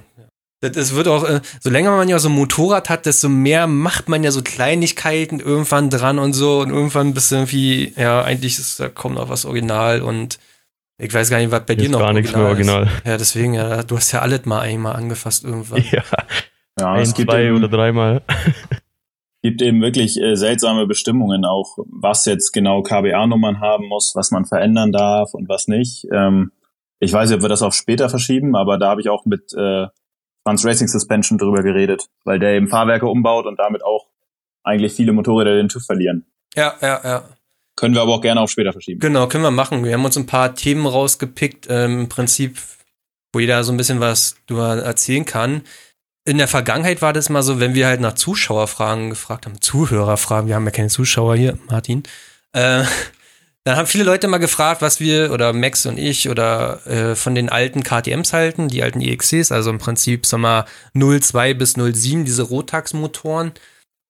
Das, 0.62 0.72
das 0.74 0.96
wird 0.96 1.08
auch, 1.08 1.24
äh, 1.24 1.42
so 1.60 1.70
länger 1.70 1.96
man 1.96 2.10
ja 2.10 2.20
so 2.20 2.30
ein 2.30 2.36
Motorrad 2.36 2.90
hat, 2.90 3.06
desto 3.06 3.30
mehr 3.30 3.68
macht 3.68 4.10
man 4.10 4.24
ja 4.24 4.32
so 4.32 4.42
Kleinigkeiten 4.42 5.40
irgendwann 5.40 5.90
dran 5.90 6.20
und 6.20 6.34
so 6.34 6.60
und 6.60 6.70
irgendwann 6.70 7.14
bist 7.14 7.32
du 7.32 7.36
irgendwie, 7.36 7.94
ja, 7.96 8.22
eigentlich 8.24 8.60
ist 8.60 8.80
da 8.80 8.90
kaum 8.90 9.14
noch 9.14 9.30
was 9.30 9.46
original 9.46 10.02
und 10.02 10.40
ich 10.98 11.14
weiß 11.14 11.30
gar 11.30 11.38
nicht, 11.38 11.52
was 11.52 11.66
bei 11.66 11.76
Hier 11.76 11.84
dir 11.84 11.90
noch 11.92 12.00
gar 12.00 12.12
nichts 12.12 12.36
mehr 12.36 12.46
original. 12.46 12.84
Ist. 12.84 13.06
Ja, 13.06 13.18
deswegen, 13.18 13.54
ja, 13.54 13.84
du 13.84 13.96
hast 13.96 14.12
ja 14.12 14.20
alles 14.20 14.46
mal 14.46 14.60
einmal 14.60 14.98
angefasst 14.98 15.46
irgendwann. 15.46 15.82
Ja, 15.92 16.04
Ja, 16.80 16.94
ein, 16.94 17.02
es 17.02 17.14
gibt 17.14 17.32
zwei 17.32 17.46
eben, 17.46 17.58
oder 17.58 17.68
dreimal. 17.68 18.22
gibt 19.42 19.62
eben 19.62 19.82
wirklich 19.82 20.20
äh, 20.20 20.36
seltsame 20.36 20.88
Bestimmungen 20.88 21.46
auch, 21.46 21.78
was 21.86 22.26
jetzt 22.26 22.52
genau 22.52 22.82
KBA-Nummern 22.82 23.60
haben 23.60 23.88
muss, 23.88 24.14
was 24.16 24.32
man 24.32 24.46
verändern 24.46 24.92
darf 24.92 25.34
und 25.34 25.50
was 25.50 25.68
nicht. 25.68 26.08
Ähm, 26.14 26.52
ich 27.00 27.14
weiß 27.14 27.30
nicht, 27.30 27.38
ob 27.38 27.44
wir 27.44 27.50
das 27.50 27.62
auf 27.62 27.74
später 27.74 28.10
verschieben, 28.10 28.56
aber 28.56 28.78
da 28.78 28.90
habe 28.90 29.02
ich 29.02 29.10
auch 29.10 29.26
mit 29.26 29.54
äh, 29.54 29.88
Franz 30.50 30.66
Racing 30.66 30.88
Suspension 30.88 31.38
drüber 31.38 31.62
geredet, 31.62 32.10
weil 32.24 32.40
der 32.40 32.54
eben 32.54 32.70
Fahrwerke 32.70 33.06
umbaut 33.06 33.46
und 33.46 33.60
damit 33.60 33.84
auch 33.84 34.08
eigentlich 34.64 34.94
viele 34.94 35.14
Motorräder 35.14 35.56
den 35.56 35.70
TÜV 35.70 35.86
verlieren. 35.86 36.26
Ja, 36.56 36.74
ja, 36.82 37.00
ja. 37.04 37.24
Können 37.76 37.94
wir 37.94 38.02
aber 38.02 38.16
auch 38.16 38.22
gerne 38.22 38.42
auf 38.42 38.50
später 38.50 38.72
verschieben. 38.72 39.00
Genau, 39.00 39.28
können 39.28 39.44
wir 39.44 39.52
machen. 39.52 39.86
Wir 39.86 39.94
haben 39.94 40.04
uns 40.04 40.18
ein 40.18 40.26
paar 40.26 40.56
Themen 40.56 40.88
rausgepickt, 40.88 41.68
ähm, 41.70 42.00
im 42.00 42.10
Prinzip, 42.10 42.58
wo 43.32 43.40
jeder 43.40 43.64
so 43.64 43.72
ein 43.72 43.78
bisschen 43.78 44.00
was 44.00 44.38
drüber 44.48 44.76
erzählen 44.78 45.24
kann. 45.24 45.62
In 46.26 46.40
der 46.40 46.48
Vergangenheit 46.48 47.04
war 47.04 47.14
das 47.14 47.30
mal 47.30 47.44
so, 47.44 47.60
wenn 47.60 47.76
wir 47.76 47.86
halt 47.86 48.02
nach 48.02 48.14
Zuschauerfragen 48.14 49.12
gefragt 49.12 49.46
haben, 49.46 49.62
Zuhörerfragen, 49.62 50.48
wir 50.48 50.56
haben 50.56 50.66
ja 50.66 50.72
keine 50.72 50.90
Zuschauer 50.90 51.36
hier, 51.36 51.60
Martin, 51.70 52.02
äh, 52.54 52.86
dann 53.70 53.78
haben 53.78 53.86
viele 53.86 54.04
Leute 54.04 54.28
mal 54.28 54.40
gefragt, 54.40 54.82
was 54.82 55.00
wir 55.00 55.32
oder 55.32 55.54
Max 55.54 55.86
und 55.86 56.00
ich 56.00 56.28
oder 56.28 56.88
äh, 56.88 57.16
von 57.16 57.36
den 57.36 57.50
alten 57.50 57.84
KTMs 57.84 58.34
halten, 58.34 58.68
die 58.68 58.82
alten 58.82 59.00
EXCs, 59.00 59.52
also 59.52 59.70
im 59.70 59.78
Prinzip, 59.78 60.26
sag 60.26 60.40
mal, 60.40 60.66
02 60.96 61.54
bis 61.54 61.74
07, 61.74 62.26
diese 62.26 62.42
Rotax-Motoren. 62.42 63.52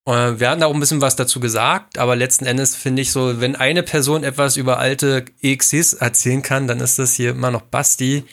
Äh, 0.08 0.40
Wir 0.40 0.50
hatten 0.50 0.64
auch 0.64 0.74
ein 0.74 0.80
bisschen 0.80 1.02
was 1.02 1.18
dazu 1.18 1.42
gesagt, 1.42 1.98
aber 1.98 2.16
letzten 2.16 2.46
Endes 2.46 2.78
finde 2.78 3.02
ich 3.02 3.12
so, 3.12 3.42
wenn 3.42 3.58
eine 3.58 3.84
Person 3.84 4.24
etwas 4.24 4.56
über 4.56 4.80
alte 4.80 5.26
EXCs 5.42 5.92
erzählen 5.92 6.42
kann, 6.42 6.68
dann 6.68 6.80
ist 6.80 6.98
das 6.98 7.16
hier 7.16 7.32
immer 7.32 7.52
noch 7.52 7.64
Basti, 7.64 8.24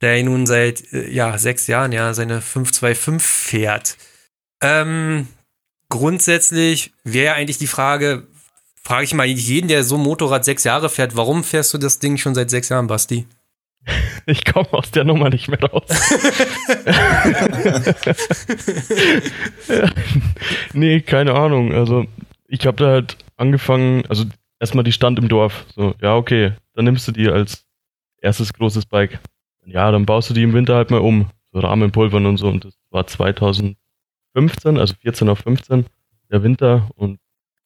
der 0.00 0.20
nun 0.24 0.44
seit 0.44 0.92
äh, 0.92 1.08
ja, 1.08 1.38
sechs 1.38 1.68
Jahren 1.68 1.92
ja 1.92 2.14
seine 2.14 2.40
525 2.40 3.22
fährt. 3.22 3.96
Ähm, 4.60 5.28
grundsätzlich 5.88 6.92
wäre 7.04 7.36
eigentlich 7.36 7.58
die 7.58 7.68
Frage, 7.68 8.26
frage 8.84 9.04
ich 9.04 9.14
mal 9.14 9.26
jeden, 9.26 9.68
der 9.68 9.82
so 9.82 9.96
ein 9.96 10.02
Motorrad 10.02 10.44
sechs 10.44 10.64
Jahre 10.64 10.88
fährt, 10.88 11.16
warum 11.16 11.42
fährst 11.42 11.74
du 11.74 11.78
das 11.78 11.98
Ding 11.98 12.18
schon 12.18 12.34
seit 12.34 12.50
sechs 12.50 12.68
Jahren, 12.68 12.86
Basti? 12.86 13.26
Ich 14.26 14.46
komme 14.46 14.72
aus 14.72 14.90
der 14.90 15.04
Nummer 15.04 15.28
nicht 15.28 15.48
mehr 15.48 15.60
raus. 15.60 15.84
Nee, 20.72 21.00
keine 21.00 21.34
Ahnung. 21.34 21.72
Also, 21.72 22.06
ich 22.48 22.66
habe 22.66 22.76
da 22.78 22.90
halt 22.90 23.16
angefangen, 23.36 24.04
also 24.08 24.24
erstmal 24.58 24.84
die 24.84 24.92
stand 24.92 25.18
im 25.18 25.28
Dorf. 25.28 25.66
So, 25.74 25.94
ja, 26.00 26.16
okay, 26.16 26.52
dann 26.74 26.86
nimmst 26.86 27.06
du 27.06 27.12
die 27.12 27.28
als 27.28 27.64
erstes 28.20 28.52
großes 28.52 28.86
Bike. 28.86 29.20
Ja, 29.66 29.90
dann 29.90 30.06
baust 30.06 30.30
du 30.30 30.34
die 30.34 30.42
im 30.42 30.52
Winter 30.52 30.76
halt 30.76 30.90
mal 30.90 31.00
um. 31.00 31.30
So 31.52 31.60
Rahmenpulvern 31.60 32.26
und 32.26 32.38
so. 32.38 32.48
Und 32.48 32.64
das 32.64 32.74
war 32.90 33.06
2015, 33.06 33.76
also 34.78 34.94
14 35.00 35.28
auf 35.28 35.40
15, 35.40 35.86
der 36.30 36.42
Winter. 36.42 36.88
Und 36.96 37.18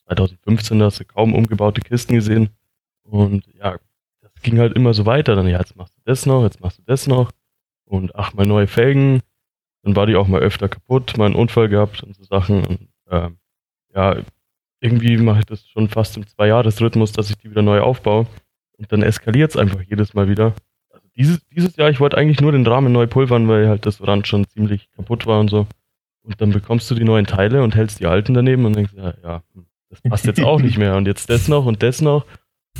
2015 0.09 0.83
hast 0.83 1.01
du 1.01 1.05
kaum 1.05 1.35
umgebaute 1.35 1.81
Kisten 1.81 2.15
gesehen. 2.15 2.51
Und 3.03 3.45
ja, 3.55 3.77
das 4.21 4.33
ging 4.43 4.59
halt 4.59 4.75
immer 4.75 4.95
so 4.95 5.07
weiter. 5.07 5.37
Dann, 5.37 5.47
ja, 5.49 5.59
jetzt 5.59 5.77
machst 5.77 5.95
du 5.97 6.03
das 6.05 6.27
noch, 6.27 6.43
jetzt 6.45 6.61
machst 6.61 6.79
du 6.79 6.83
das 6.87 7.07
noch. 7.07 7.31
Und 7.85 8.15
ach, 8.15 8.35
mal 8.35 8.47
neue 8.47 8.67
Felgen. 8.67 9.21
Dann 9.83 9.97
war 9.97 10.07
die 10.07 10.17
auch 10.17 10.29
mal 10.29 10.41
öfter 10.41 10.69
kaputt, 10.69 11.17
mal 11.17 11.27
einen 11.27 11.35
Unfall 11.35 11.69
gehabt 11.69 12.03
und 12.03 12.15
so 12.17 12.25
Sachen. 12.25 12.65
Und 12.65 12.89
ähm, 13.11 13.39
ja, 13.95 14.17
irgendwie 14.81 15.17
mache 15.17 15.41
ich 15.41 15.47
das 15.47 15.67
schon 15.69 15.89
fast 15.89 16.17
im 16.17 16.27
Zwei-Jahres-Rhythmus, 16.27 17.13
dass 17.13 17.31
ich 17.31 17.37
die 17.37 17.51
wieder 17.51 17.63
neu 17.63 17.81
aufbaue. 17.81 18.27
Und 18.77 18.93
dann 18.93 19.03
eskaliert 19.03 19.51
es 19.51 19.57
einfach 19.57 19.83
jedes 19.83 20.15
Mal 20.15 20.29
wieder. 20.29 20.55
Also 20.91 21.07
dieses, 21.17 21.45
dieses 21.49 21.77
Jahr, 21.77 21.91
ich 21.91 22.01
wollte 22.01 22.17
eigentlich 22.17 22.41
nur 22.41 22.53
den 22.53 22.67
Rahmen 22.67 22.93
neu 22.93 23.07
pulvern, 23.07 23.49
weil 23.49 23.69
halt 23.69 23.87
das 23.87 24.07
Rand 24.07 24.27
schon 24.27 24.47
ziemlich 24.47 24.89
kaputt 24.93 25.27
war 25.27 25.41
und 25.41 25.49
so. 25.49 25.67
Und 26.23 26.41
dann 26.41 26.51
bekommst 26.51 26.91
du 26.91 26.95
die 26.95 27.05
neuen 27.05 27.27
Teile 27.27 27.63
und 27.63 27.75
hältst 27.75 28.01
die 28.01 28.07
alten 28.07 28.35
daneben 28.35 28.67
und 28.67 28.77
denkst, 28.77 28.93
ja, 28.95 29.15
ja 29.23 29.43
das 29.91 30.01
passt 30.03 30.27
jetzt 30.27 30.43
auch 30.43 30.61
nicht 30.61 30.79
mehr. 30.79 30.97
Und 30.97 31.07
jetzt 31.07 31.31
das 31.31 31.49
noch 31.49 31.67
und 31.67 31.83
das 31.83 32.01
noch. 32.01 32.27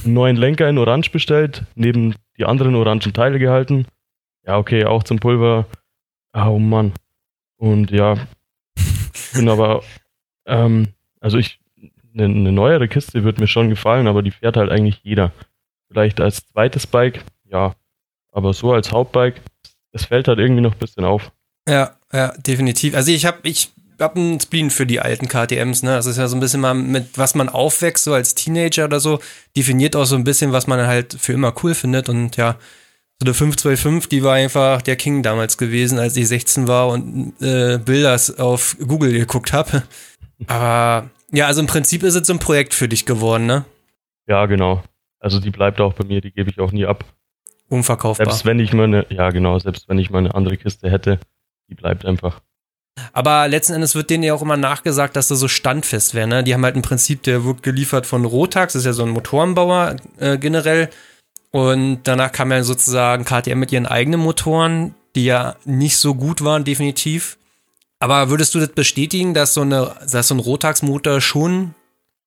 Einen 0.05 0.15
neuen 0.15 0.37
Lenker 0.37 0.69
in 0.69 0.79
Orange 0.79 1.11
bestellt, 1.11 1.65
neben 1.75 2.15
die 2.37 2.45
anderen 2.45 2.75
orangen 2.75 3.13
Teile 3.13 3.39
gehalten. 3.39 3.87
Ja, 4.47 4.59
okay, 4.59 4.85
auch 4.85 5.03
zum 5.03 5.19
Pulver. 5.19 5.67
Oh 6.33 6.59
Mann. 6.59 6.93
Und 7.57 7.91
ja, 7.91 8.17
bin 9.35 9.49
aber, 9.49 9.83
ähm, 10.47 10.89
also 11.21 11.39
ich, 11.39 11.61
eine, 12.15 12.25
eine 12.25 12.53
neuere 12.53 12.89
Kiste 12.89 13.25
wird 13.25 13.39
mir 13.39 13.49
schon 13.49 13.71
gefallen, 13.71 14.07
aber 14.07 14.23
die 14.23 14.31
fährt 14.31 14.57
halt 14.57 14.71
eigentlich 14.71 15.01
jeder. 15.03 15.33
Vielleicht 15.89 16.21
als 16.21 16.47
zweites 16.47 16.87
Bike, 16.87 17.25
ja. 17.45 17.75
Aber 18.31 18.53
so 18.53 18.73
als 18.73 18.93
Hauptbike, 18.93 19.41
es 19.93 20.05
fällt 20.05 20.29
halt 20.29 20.39
irgendwie 20.39 20.61
noch 20.61 20.73
ein 20.73 20.79
bisschen 20.79 21.05
auf. 21.05 21.33
Ja, 21.69 21.97
ja, 22.13 22.33
definitiv. 22.39 22.95
Also 22.95 23.11
ich 23.11 23.27
habe 23.27 23.39
ich 23.43 23.73
hab 23.99 24.17
einen 24.17 24.41
Spleen 24.41 24.71
für 24.71 24.87
die 24.87 25.01
alten 25.01 25.29
KTMs, 25.29 25.83
ne? 25.83 25.91
Das 25.91 26.07
ist 26.07 26.19
ja 26.19 26.29
so 26.29 26.37
ein 26.37 26.41
bisschen 26.41 26.61
mal 26.61 26.75
mit, 26.75 27.17
was 27.17 27.35
man 27.35 27.49
aufwächst, 27.49 28.05
so 28.05 28.15
als 28.15 28.35
Teenager 28.35 28.85
oder 28.85 29.01
so, 29.01 29.21
definiert 29.57 29.97
auch 29.97 30.05
so 30.05 30.17
ein 30.17 30.25
bisschen, 30.25 30.53
was 30.53 30.67
man 30.67 30.87
halt 30.87 31.15
für 31.19 31.33
immer 31.33 31.55
cool 31.63 31.75
findet. 31.75 32.09
Und 32.09 32.37
ja, 32.37 32.57
so 33.21 33.27
eine 33.27 33.35
525, 33.35 34.09
die 34.09 34.23
war 34.23 34.35
einfach 34.35 34.83
der 34.83 34.97
King 34.97 35.23
damals 35.23 35.59
gewesen, 35.59 35.99
als 35.99 36.17
ich 36.17 36.29
16 36.29 36.69
war 36.69 36.89
und 36.89 37.35
äh, 37.41 37.79
Bilder 37.79 38.17
auf 38.39 38.77
Google 38.87 39.13
geguckt 39.13 39.53
habe. 39.53 39.83
Aber 40.47 41.11
ja, 41.33 41.47
also 41.47 41.61
im 41.61 41.67
Prinzip 41.67 42.03
ist 42.05 42.15
es 42.15 42.27
so 42.27 42.33
ein 42.33 42.39
Projekt 42.39 42.75
für 42.75 42.89
dich 42.89 43.07
geworden, 43.07 43.47
ne? 43.47 43.65
Ja, 44.29 44.47
genau. 44.47 44.83
Also 45.19 45.41
die 45.41 45.51
bleibt 45.51 45.81
auch 45.81 45.95
bei 45.95 46.05
mir, 46.05 46.21
die 46.21 46.31
gebe 46.31 46.49
ich 46.51 46.61
auch 46.61 46.71
nie 46.71 46.87
ab. 46.87 47.05
Unverkaufbar. 47.69 48.27
Selbst 48.27 48.47
wenn 48.47 48.61
ich 48.61 48.73
mal 48.73 48.85
eine, 48.85 49.07
ja 49.11 49.31
genau, 49.31 49.59
selbst 49.59 49.89
wenn 49.89 49.99
ich 49.99 50.11
mal 50.11 50.19
eine 50.19 50.35
andere 50.35 50.57
Kiste 50.57 50.91
hätte, 50.91 51.19
die 51.69 51.75
bleibt 51.75 52.07
einfach. 52.07 52.41
Aber 53.13 53.49
letzten 53.49 53.75
Endes 53.75 53.95
wird 53.95 54.11
denen 54.11 54.23
ja 54.23 54.35
auch 54.35 54.43
immer 54.43 54.57
nachgesagt, 54.57 55.17
dass 55.17 55.29
das 55.29 55.39
so 55.39 55.49
standfest 55.49 56.15
wäre. 56.15 56.27
Ne? 56.27 56.45
Die 56.45 56.55
haben 56.55 56.65
halt 56.65 56.77
im 56.77 56.83
Prinzip, 56.83 57.23
der 57.23 57.45
wird 57.45 57.63
geliefert 57.63 58.07
von 58.07 58.25
Rotax, 58.25 58.73
das 58.73 58.81
ist 58.81 58.87
ja 58.87 58.93
so 58.93 59.05
ein 59.05 59.11
Motorenbauer 59.11 59.97
äh, 60.19 60.39
generell. 60.39 60.91
Und 61.51 62.01
danach 62.05 62.33
kam 62.33 62.53
ja 62.53 62.63
sozusagen 62.63 63.25
KTM 63.25 63.59
mit 63.59 63.73
ihren 63.73 63.87
eigenen 63.87 64.21
Motoren, 64.21 64.95
die 65.15 65.25
ja 65.25 65.57
nicht 65.65 65.97
so 65.97 66.15
gut 66.15 66.45
waren, 66.45 66.65
definitiv. 66.65 67.39
Aber 68.01 68.31
würdest 68.31 68.55
du 68.55 68.61
das 68.61 68.69
bestätigen, 68.69 69.35
dass 69.35 69.55
so, 69.55 69.63
eine, 69.63 69.95
dass 70.11 70.29
so 70.29 70.35
ein 70.35 70.41
Rotax-Motor 70.41 71.21
schon 71.21 71.75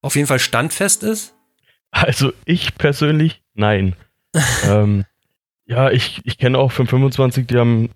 auf 0.01 0.15
jeden 0.15 0.27
Fall 0.27 0.39
standfest 0.39 1.03
ist? 1.03 1.33
Also 1.91 2.33
ich 2.45 2.75
persönlich, 2.75 3.41
nein. 3.53 3.95
ähm, 4.65 5.05
ja, 5.65 5.91
ich, 5.91 6.21
ich 6.25 6.37
kenne 6.37 6.57
auch 6.57 6.71
525, 6.71 7.47
die 7.47 7.57
haben 7.57 7.89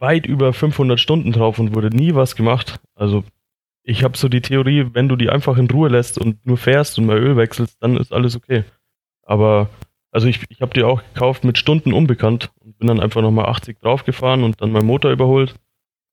weit 0.00 0.26
über 0.26 0.52
500 0.52 0.98
Stunden 0.98 1.32
drauf 1.32 1.58
und 1.58 1.74
wurde 1.74 1.94
nie 1.94 2.14
was 2.14 2.36
gemacht. 2.36 2.80
Also 2.94 3.24
ich 3.82 4.04
habe 4.04 4.18
so 4.18 4.28
die 4.28 4.42
Theorie, 4.42 4.86
wenn 4.92 5.08
du 5.08 5.16
die 5.16 5.30
einfach 5.30 5.56
in 5.56 5.70
Ruhe 5.70 5.88
lässt 5.88 6.18
und 6.18 6.44
nur 6.46 6.58
fährst 6.58 6.98
und 6.98 7.06
mal 7.06 7.18
Öl 7.18 7.36
wechselst, 7.36 7.82
dann 7.82 7.96
ist 7.96 8.12
alles 8.12 8.36
okay. 8.36 8.64
Aber 9.22 9.70
also 10.10 10.26
ich, 10.26 10.40
ich 10.48 10.60
habe 10.62 10.74
die 10.74 10.84
auch 10.84 11.02
gekauft 11.12 11.44
mit 11.44 11.58
Stunden 11.58 11.92
unbekannt 11.92 12.50
und 12.60 12.78
bin 12.78 12.88
dann 12.88 13.00
einfach 13.00 13.22
nochmal 13.22 13.46
80 13.46 13.78
draufgefahren 13.80 14.42
und 14.42 14.60
dann 14.60 14.72
meinen 14.72 14.86
Motor 14.86 15.10
überholt. 15.10 15.54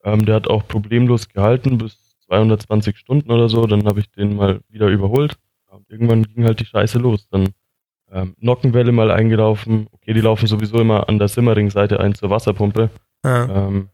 Ähm, 0.04 0.26
der 0.26 0.36
hat 0.36 0.50
auch 0.50 0.68
problemlos 0.68 1.30
gehalten 1.30 1.78
bis 1.78 2.18
220 2.28 2.98
Stunden 2.98 3.32
oder 3.32 3.50
so. 3.50 3.66
Dann 3.66 3.86
habe 3.86 4.00
ich 4.00 4.12
den 4.12 4.36
mal 4.36 4.62
wieder 4.70 4.88
überholt. 4.88 5.38
Und 5.70 5.90
irgendwann 5.90 6.24
ging 6.24 6.46
halt 6.46 6.60
die 6.60 6.66
Scheiße 6.66 7.00
los. 7.00 7.28
Dann 7.30 7.50
ähm, 8.12 8.36
Nockenwelle 8.40 8.92
mal 8.92 9.12
eingelaufen. 9.12 9.88
Okay, 9.92 10.14
die 10.14 10.22
laufen 10.22 10.48
sowieso 10.48 10.80
immer 10.80 11.10
an 11.10 11.20
der 11.20 11.28
Simmering-Seite 11.28 12.00
ein 12.00 12.16
zur 12.16 12.30
Wasserpumpe. 12.30 12.90
Ja. 13.26 13.68
Ähm, 13.68 13.90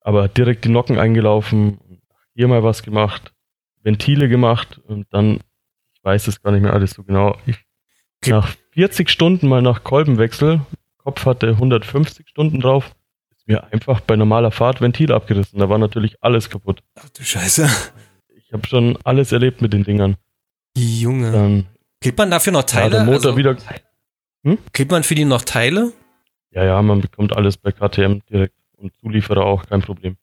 aber 0.00 0.28
direkt 0.28 0.64
die 0.64 0.68
Nocken 0.68 0.98
eingelaufen, 0.98 1.78
hier 2.34 2.48
mal 2.48 2.64
was 2.64 2.82
gemacht, 2.82 3.32
Ventile 3.82 4.28
gemacht 4.28 4.80
und 4.86 5.06
dann, 5.10 5.38
ich 5.92 6.02
weiß 6.02 6.26
es 6.26 6.42
gar 6.42 6.50
nicht 6.50 6.62
mehr 6.62 6.72
alles 6.72 6.92
so 6.92 7.04
genau. 7.04 7.36
Ich, 7.46 7.58
nach 8.26 8.54
40 8.72 9.08
Stunden 9.08 9.48
mal 9.48 9.62
nach 9.62 9.84
Kolbenwechsel, 9.84 10.60
Kopf 10.98 11.24
hatte 11.26 11.48
150 11.50 12.28
Stunden 12.28 12.60
drauf, 12.60 12.92
ist 13.36 13.46
mir 13.46 13.72
einfach 13.72 14.00
bei 14.00 14.16
normaler 14.16 14.50
Fahrt 14.50 14.80
Ventil 14.80 15.12
abgerissen. 15.12 15.58
Da 15.58 15.68
war 15.68 15.78
natürlich 15.78 16.16
alles 16.20 16.50
kaputt. 16.50 16.82
Ach 16.96 17.08
du 17.10 17.22
Scheiße. 17.22 17.68
Ich 18.36 18.52
habe 18.52 18.66
schon 18.66 18.98
alles 19.04 19.32
erlebt 19.32 19.62
mit 19.62 19.72
den 19.72 19.84
Dingern. 19.84 20.16
Junge. 20.76 21.32
Dann, 21.32 21.66
Kriegt 22.00 22.18
man 22.18 22.30
dafür 22.30 22.52
noch 22.52 22.64
Teile? 22.64 22.96
Ja, 22.96 23.04
der 23.04 23.04
Motor 23.04 23.30
also, 23.30 23.36
wieder. 23.36 23.56
Hm? 24.44 24.58
Kriegt 24.72 24.90
man 24.90 25.04
für 25.04 25.14
die 25.14 25.24
noch 25.24 25.42
Teile? 25.42 25.92
Ja, 26.50 26.64
ja, 26.64 26.82
man 26.82 27.00
bekommt 27.00 27.34
alles 27.36 27.56
bei 27.56 27.72
KTM 27.72 28.18
direkt 28.30 28.54
und 28.82 28.94
Zulieferer 28.96 29.44
auch, 29.44 29.66
kein 29.66 29.82
Problem. 29.82 30.16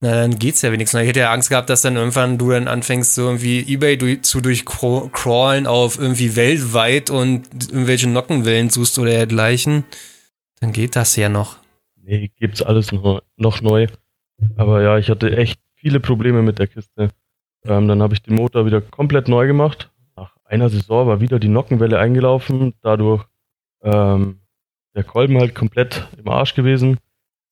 Na, 0.00 0.12
dann 0.12 0.38
geht's 0.38 0.62
ja 0.62 0.70
wenigstens. 0.70 1.00
Ich 1.00 1.08
hätte 1.08 1.20
ja 1.20 1.32
Angst 1.32 1.48
gehabt, 1.48 1.70
dass 1.70 1.82
dann 1.82 1.96
irgendwann 1.96 2.38
du 2.38 2.50
dann 2.50 2.68
anfängst, 2.68 3.16
so 3.16 3.22
irgendwie 3.22 3.60
Ebay 3.60 3.96
durch, 3.96 4.22
zu 4.22 4.40
durchcrawlen 4.40 5.66
auf 5.66 5.98
irgendwie 5.98 6.36
weltweit 6.36 7.10
und 7.10 7.48
irgendwelche 7.72 8.08
Nockenwellen 8.08 8.70
suchst 8.70 8.98
oder 9.00 9.10
dergleichen. 9.10 9.84
Dann 10.60 10.72
geht 10.72 10.94
das 10.94 11.16
ja 11.16 11.28
noch. 11.28 11.56
Nee, 12.00 12.30
gibt's 12.36 12.62
alles 12.62 12.92
noch, 12.92 13.22
noch 13.36 13.60
neu. 13.60 13.88
Aber 14.56 14.82
ja, 14.82 14.98
ich 14.98 15.10
hatte 15.10 15.36
echt 15.36 15.60
viele 15.74 15.98
Probleme 15.98 16.42
mit 16.42 16.60
der 16.60 16.68
Kiste. 16.68 17.10
Ähm, 17.64 17.88
dann 17.88 18.00
habe 18.00 18.14
ich 18.14 18.22
den 18.22 18.36
Motor 18.36 18.66
wieder 18.66 18.80
komplett 18.80 19.26
neu 19.26 19.48
gemacht. 19.48 19.90
Nach 20.16 20.36
einer 20.44 20.68
Saison 20.68 21.08
war 21.08 21.20
wieder 21.20 21.40
die 21.40 21.48
Nockenwelle 21.48 21.98
eingelaufen. 21.98 22.74
Dadurch 22.82 23.24
ähm, 23.82 24.40
der 24.94 25.04
Kolben 25.04 25.38
halt 25.38 25.56
komplett 25.56 26.08
im 26.16 26.28
Arsch 26.28 26.54
gewesen. 26.54 26.98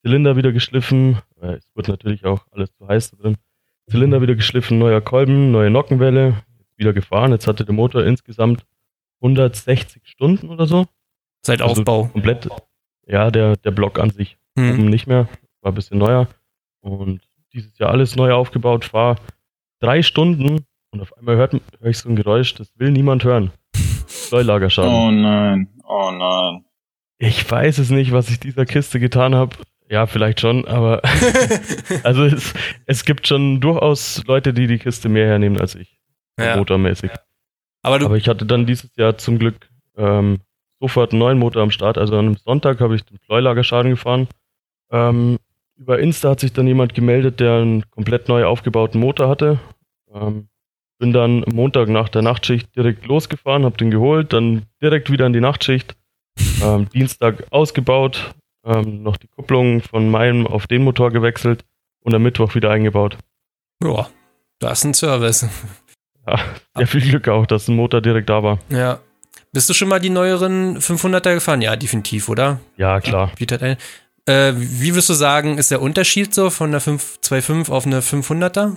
Zylinder 0.07 0.37
wieder 0.37 0.53
geschliffen. 0.53 1.19
Äh, 1.42 1.55
es 1.55 1.66
wird 1.75 1.88
natürlich 1.88 2.25
auch 2.25 2.47
alles 2.53 2.73
zu 2.77 2.87
heiß 2.87 3.11
da 3.11 3.16
drin. 3.16 3.37
Zylinder 3.90 4.23
wieder 4.23 4.37
geschliffen, 4.37 4.79
neuer 4.79 5.01
Kolben, 5.01 5.51
neue 5.51 5.69
Nockenwelle, 5.69 6.45
wieder 6.77 6.92
gefahren. 6.92 7.33
Jetzt 7.33 7.49
hatte 7.49 7.64
der 7.64 7.75
Motor 7.75 8.05
insgesamt 8.05 8.64
160 9.21 10.07
Stunden 10.07 10.49
oder 10.49 10.66
so. 10.66 10.87
Seit 11.45 11.61
also 11.61 11.81
Aufbau. 11.81 12.05
Komplett. 12.05 12.49
Ja, 13.09 13.33
der, 13.33 13.57
der 13.57 13.73
Block 13.73 13.99
an 13.99 14.11
sich. 14.11 14.38
Hm. 14.57 14.75
Oben 14.75 14.85
nicht 14.90 15.09
mehr. 15.09 15.29
War 15.61 15.73
ein 15.73 15.75
bisschen 15.75 15.99
neuer. 15.99 16.29
Und 16.83 17.23
dieses 17.53 17.77
Jahr 17.77 17.90
alles 17.90 18.14
neu 18.14 18.33
aufgebaut. 18.33 18.85
Fahr 18.85 19.16
drei 19.81 20.03
Stunden 20.03 20.66
und 20.92 21.01
auf 21.01 21.19
einmal 21.19 21.35
hört, 21.35 21.53
höre 21.81 21.90
ich 21.90 21.99
so 21.99 22.09
ein 22.09 22.14
Geräusch, 22.14 22.55
das 22.55 22.71
will 22.79 22.92
niemand 22.92 23.25
hören. 23.25 23.51
Steuerlagerschaden. 24.07 24.92
Oh 24.92 25.11
nein, 25.11 25.69
oh 25.83 26.12
nein. 26.12 26.64
Ich 27.19 27.51
weiß 27.51 27.79
es 27.79 27.90
nicht, 27.90 28.12
was 28.12 28.31
ich 28.31 28.38
dieser 28.38 28.66
Kiste 28.66 29.01
getan 29.01 29.35
habe. 29.35 29.57
Ja, 29.88 30.07
vielleicht 30.07 30.40
schon, 30.40 30.66
aber 30.66 31.03
also 32.03 32.25
es, 32.25 32.55
es 32.87 33.05
gibt 33.05 33.27
schon 33.29 33.61
durchaus 33.61 34.22
Leute, 34.27 34.53
die 34.53 34.66
die 34.66 34.79
Kiste 34.79 35.09
mehr 35.09 35.27
hernehmen 35.27 35.61
als 35.61 35.75
ich. 35.75 35.99
Ja. 36.38 36.57
Motormäßig. 36.57 37.11
Aber, 37.83 38.05
aber, 38.05 38.16
ich 38.16 38.29
hatte 38.29 38.46
dann 38.46 38.66
dieses 38.66 38.94
Jahr 38.96 39.16
zum 39.16 39.38
Glück 39.38 39.68
ähm, 39.96 40.40
sofort 40.81 41.12
einen 41.12 41.20
neuen 41.20 41.38
Motor 41.38 41.62
am 41.62 41.70
Start. 41.70 41.99
Also 41.99 42.18
am 42.18 42.37
Sonntag 42.37 42.81
habe 42.81 42.96
ich 42.96 43.05
den 43.05 43.18
Pleulagerschaden 43.18 43.92
gefahren. 43.92 44.29
Ähm, 44.90 45.38
über 45.77 45.99
Insta 45.99 46.31
hat 46.31 46.40
sich 46.40 46.53
dann 46.53 46.66
jemand 46.66 46.94
gemeldet, 46.94 47.38
der 47.40 47.55
einen 47.55 47.88
komplett 47.90 48.29
neu 48.29 48.44
aufgebauten 48.44 49.01
Motor 49.01 49.29
hatte. 49.29 49.61
Ähm, 50.12 50.49
bin 50.99 51.12
dann 51.12 51.44
Montag 51.53 51.88
nach 51.88 52.09
der 52.09 52.22
Nachtschicht 52.22 52.75
direkt 52.75 53.07
losgefahren, 53.07 53.64
habe 53.64 53.77
den 53.77 53.90
geholt, 53.90 54.33
dann 54.33 54.62
direkt 54.83 55.11
wieder 55.11 55.27
in 55.27 55.33
die 55.33 55.40
Nachtschicht. 55.40 55.94
Ähm, 56.62 56.88
Dienstag 56.90 57.44
ausgebaut, 57.51 58.35
ähm, 58.66 59.02
noch 59.02 59.16
die 59.16 59.29
Kupplung 59.29 59.81
von 59.81 60.11
meinem 60.11 60.46
auf 60.46 60.66
den 60.66 60.83
Motor 60.83 61.11
gewechselt 61.11 61.64
und 62.00 62.14
am 62.14 62.22
Mittwoch 62.22 62.55
wieder 62.55 62.70
eingebaut. 62.70 63.16
Ja, 63.83 64.09
das 64.59 64.81
ist 64.81 64.85
ein 64.85 64.94
Service. 64.94 65.46
Ja, 66.26 66.40
sehr 66.74 66.87
viel 66.87 67.02
Glück 67.02 67.29
auch, 67.29 67.46
dass 67.46 67.68
ein 67.68 67.76
Motor 67.76 68.00
direkt 68.00 68.29
da 68.29 68.42
war. 68.42 68.59
Ja. 68.68 68.98
Bist 69.52 69.70
du 69.70 69.74
schon 69.74 69.88
mal 69.88 70.00
die 70.00 70.11
neueren 70.11 70.79
500er 70.79 71.35
gefahren? 71.35 71.62
Ja, 71.62 71.76
definitiv, 71.76 72.29
oder? 72.29 72.59
Ja, 72.76 73.00
klar. 73.00 73.31
Äh, 74.26 74.52
wie 74.57 74.92
würdest 74.92 75.09
du 75.09 75.14
sagen, 75.14 75.57
ist 75.57 75.70
der 75.70 75.81
Unterschied 75.81 76.35
so 76.35 76.50
von 76.50 76.72
der 76.72 76.81
525 76.81 77.72
auf 77.72 77.87
eine 77.87 78.00
500er? 78.00 78.76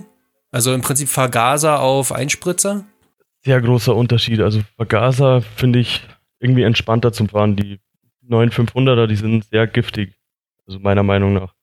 Also 0.52 0.72
im 0.72 0.80
Prinzip 0.80 1.08
Vergaser 1.08 1.80
auf 1.80 2.12
Einspritzer? 2.12 2.84
Sehr 3.44 3.60
großer 3.60 3.94
Unterschied. 3.94 4.40
Also 4.40 4.60
Vergaser 4.76 5.42
finde 5.42 5.80
ich 5.80 6.02
irgendwie 6.38 6.62
entspannter 6.62 7.12
zum 7.12 7.28
Fahren. 7.28 7.56
Die 7.56 7.80
9500er, 8.30 9.06
die 9.06 9.16
sind 9.16 9.44
sehr 9.44 9.66
giftig, 9.66 10.14
also 10.66 10.78
meiner 10.78 11.02
Meinung 11.02 11.34
nach. 11.34 11.54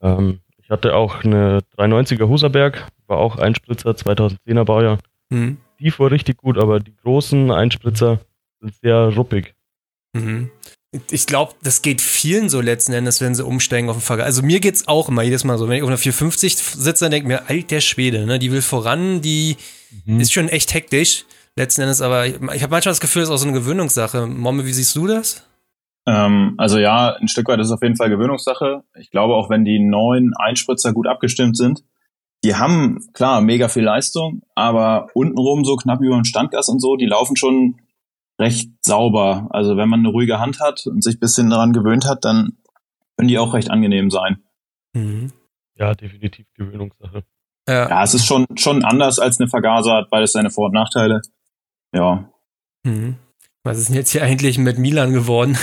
Ähm, 0.00 0.40
ich 0.58 0.70
hatte 0.70 0.94
auch 0.94 1.24
eine 1.24 1.60
390er 1.76 2.28
Huserberg, 2.28 2.86
war 3.06 3.18
auch 3.18 3.36
Einspritzer, 3.36 3.90
2010er 3.90 4.64
Baujahr. 4.64 4.98
Mhm. 5.30 5.58
Die 5.80 5.90
fuhr 5.90 6.10
richtig 6.10 6.36
gut, 6.36 6.58
aber 6.58 6.80
die 6.80 6.94
großen 6.94 7.50
Einspritzer 7.50 8.20
sind 8.60 8.74
sehr 8.82 9.14
ruppig. 9.16 9.54
Mhm. 10.12 10.50
Ich 11.10 11.26
glaube, 11.26 11.54
das 11.62 11.82
geht 11.82 12.00
vielen 12.00 12.48
so 12.48 12.60
letzten 12.60 12.92
Endes, 12.92 13.20
wenn 13.20 13.34
sie 13.34 13.44
umsteigen 13.44 13.88
auf 13.88 13.96
den 13.96 14.02
Fahrrad. 14.02 14.26
Also 14.26 14.42
mir 14.42 14.58
geht's 14.58 14.88
auch 14.88 15.08
immer 15.08 15.22
jedes 15.22 15.44
Mal 15.44 15.56
so. 15.56 15.68
Wenn 15.68 15.76
ich 15.76 15.82
auf 15.82 15.88
einer 15.88 15.98
450 15.98 16.56
sitze, 16.56 17.04
dann 17.04 17.12
denke 17.12 17.26
ich 17.26 17.28
mir, 17.28 17.48
alter 17.48 17.80
Schwede, 17.80 18.26
ne? 18.26 18.40
Die 18.40 18.50
will 18.50 18.62
voran, 18.62 19.20
die 19.20 19.56
mhm. 20.04 20.18
ist 20.18 20.32
schon 20.32 20.48
echt 20.48 20.74
hektisch. 20.74 21.26
Letzten 21.54 21.82
Endes, 21.82 22.00
aber 22.00 22.26
ich, 22.26 22.34
ich 22.34 22.62
habe 22.62 22.70
manchmal 22.70 22.92
das 22.92 23.00
Gefühl, 23.00 23.22
es 23.22 23.28
ist 23.28 23.34
auch 23.34 23.38
so 23.38 23.46
eine 23.46 23.56
Gewöhnungssache. 23.56 24.26
Momme, 24.26 24.66
wie 24.66 24.72
siehst 24.72 24.96
du 24.96 25.06
das? 25.06 25.44
Ähm, 26.10 26.54
also 26.58 26.78
ja, 26.80 27.14
ein 27.14 27.28
Stück 27.28 27.46
weit 27.46 27.60
ist 27.60 27.68
es 27.68 27.72
auf 27.72 27.82
jeden 27.82 27.94
Fall 27.94 28.10
Gewöhnungssache. 28.10 28.82
Ich 28.98 29.12
glaube, 29.12 29.34
auch 29.34 29.48
wenn 29.48 29.64
die 29.64 29.78
neuen 29.78 30.32
Einspritzer 30.36 30.92
gut 30.92 31.06
abgestimmt 31.06 31.56
sind, 31.56 31.84
die 32.42 32.56
haben, 32.56 32.98
klar, 33.12 33.40
mega 33.40 33.68
viel 33.68 33.84
Leistung, 33.84 34.42
aber 34.56 35.06
untenrum 35.14 35.64
so 35.64 35.76
knapp 35.76 36.00
über 36.00 36.16
dem 36.16 36.24
Standgas 36.24 36.68
und 36.68 36.80
so, 36.80 36.96
die 36.96 37.06
laufen 37.06 37.36
schon 37.36 37.76
recht 38.40 38.70
sauber. 38.80 39.46
Also 39.50 39.76
wenn 39.76 39.88
man 39.88 40.00
eine 40.00 40.08
ruhige 40.08 40.40
Hand 40.40 40.58
hat 40.58 40.84
und 40.86 41.04
sich 41.04 41.20
bisschen 41.20 41.50
daran 41.50 41.72
gewöhnt 41.72 42.08
hat, 42.08 42.24
dann 42.24 42.58
können 43.16 43.28
die 43.28 43.38
auch 43.38 43.54
recht 43.54 43.70
angenehm 43.70 44.10
sein. 44.10 44.42
Mhm. 44.94 45.30
Ja, 45.76 45.94
definitiv 45.94 46.46
Gewöhnungssache. 46.54 47.22
Ja. 47.68 47.88
ja, 47.88 48.02
es 48.02 48.14
ist 48.14 48.26
schon, 48.26 48.46
schon 48.56 48.84
anders 48.84 49.20
als 49.20 49.38
eine 49.38 49.48
Vergaser, 49.48 49.92
hat 49.92 50.10
beides 50.10 50.32
seine 50.32 50.50
Vor- 50.50 50.66
und 50.66 50.74
Nachteile. 50.74 51.20
Ja. 51.94 52.28
Mhm. 52.82 53.16
Was 53.62 53.78
ist 53.78 53.90
denn 53.90 53.96
jetzt 53.96 54.10
hier 54.10 54.24
eigentlich 54.24 54.58
mit 54.58 54.78
Milan 54.78 55.12
geworden? 55.12 55.56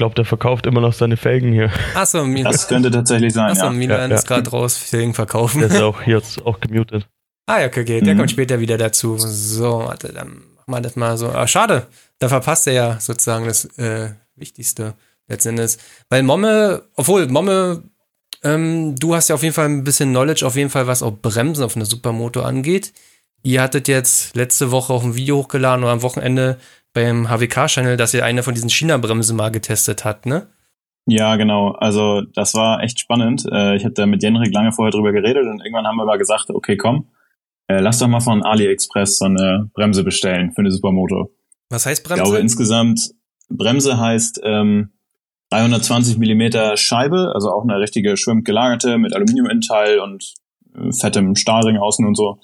Ich 0.00 0.02
glaube, 0.02 0.14
der 0.14 0.24
verkauft 0.24 0.64
immer 0.64 0.80
noch 0.80 0.94
seine 0.94 1.18
Felgen 1.18 1.52
hier. 1.52 1.70
Achso, 1.94 2.24
Milan. 2.24 2.50
Das 2.50 2.68
könnte 2.68 2.90
tatsächlich 2.90 3.34
sein. 3.34 3.50
Achso, 3.50 3.66
ja. 3.66 3.70
Milan 3.70 4.08
ja, 4.08 4.16
ist 4.16 4.26
gerade 4.26 4.48
raus, 4.48 4.78
Felgen 4.78 5.12
verkaufen. 5.12 5.60
Der 5.60 5.68
ist 5.68 5.82
auch 5.82 6.00
jetzt 6.06 6.46
auch 6.46 6.58
gemutet. 6.58 7.06
Ah, 7.44 7.60
ja, 7.60 7.66
okay, 7.66 7.82
okay. 7.82 8.00
Der 8.00 8.14
mhm. 8.14 8.20
kommt 8.20 8.30
später 8.30 8.60
wieder 8.60 8.78
dazu. 8.78 9.18
So, 9.18 9.80
warte, 9.80 10.10
dann 10.10 10.42
machen 10.56 10.68
wir 10.68 10.80
das 10.80 10.96
mal 10.96 11.18
so. 11.18 11.28
Ah, 11.28 11.46
schade. 11.46 11.86
Da 12.18 12.30
verpasst 12.30 12.66
er 12.66 12.72
ja 12.72 12.98
sozusagen 12.98 13.44
das 13.44 13.66
äh, 13.76 14.12
Wichtigste 14.36 14.94
letztendlich. 15.28 15.76
Weil 16.08 16.22
Momme, 16.22 16.84
obwohl 16.96 17.26
Momme, 17.26 17.82
ähm, 18.42 18.96
du 18.96 19.14
hast 19.14 19.28
ja 19.28 19.34
auf 19.34 19.42
jeden 19.42 19.54
Fall 19.54 19.66
ein 19.66 19.84
bisschen 19.84 20.12
Knowledge, 20.12 20.46
auf 20.46 20.56
jeden 20.56 20.70
Fall, 20.70 20.86
was 20.86 21.02
auch 21.02 21.12
Bremsen 21.12 21.62
auf 21.62 21.76
einer 21.76 21.84
Supermoto 21.84 22.40
angeht. 22.40 22.94
Ihr 23.42 23.60
hattet 23.60 23.86
jetzt 23.86 24.34
letzte 24.34 24.70
Woche 24.70 24.94
auch 24.94 25.04
ein 25.04 25.14
Video 25.14 25.36
hochgeladen 25.36 25.84
oder 25.84 25.92
am 25.92 26.00
Wochenende 26.00 26.56
beim 26.92 27.28
HWK-Channel, 27.28 27.96
dass 27.96 28.14
ihr 28.14 28.24
eine 28.24 28.42
von 28.42 28.54
diesen 28.54 28.70
China-Bremsen 28.70 29.36
mal 29.36 29.50
getestet 29.50 30.04
habt, 30.04 30.26
ne? 30.26 30.48
Ja, 31.06 31.36
genau. 31.36 31.72
Also 31.72 32.22
das 32.34 32.54
war 32.54 32.82
echt 32.82 33.00
spannend. 33.00 33.44
Äh, 33.50 33.76
ich 33.76 33.84
habe 33.84 33.94
da 33.94 34.06
mit 34.06 34.22
Jenrik 34.22 34.52
lange 34.52 34.72
vorher 34.72 34.92
drüber 34.92 35.12
geredet 35.12 35.44
und 35.44 35.60
irgendwann 35.60 35.86
haben 35.86 35.96
wir 35.96 36.04
mal 36.04 36.18
gesagt, 36.18 36.50
okay, 36.50 36.76
komm, 36.76 37.08
äh, 37.68 37.80
lass 37.80 37.98
doch 37.98 38.08
mal 38.08 38.20
von 38.20 38.42
AliExpress 38.42 39.18
so 39.18 39.24
eine 39.24 39.70
Bremse 39.74 40.04
bestellen 40.04 40.52
für 40.52 40.60
eine 40.60 40.70
Supermoto. 40.70 41.32
Was 41.68 41.86
heißt 41.86 42.04
Bremse? 42.04 42.22
Ich 42.22 42.28
glaube 42.28 42.40
insgesamt, 42.40 43.10
Bremse 43.48 43.98
heißt 43.98 44.40
ähm, 44.44 44.90
320 45.50 46.18
Millimeter 46.18 46.76
Scheibe, 46.76 47.32
also 47.34 47.50
auch 47.50 47.62
eine 47.62 47.80
richtige 47.80 48.16
schwimmt 48.16 48.44
gelagerte 48.44 48.98
mit 48.98 49.14
Aluminiuminteil 49.14 49.98
und 49.98 50.34
äh, 50.74 50.92
fettem 50.92 51.34
Stahlring 51.34 51.76
außen 51.76 52.06
und 52.06 52.16
so. 52.16 52.38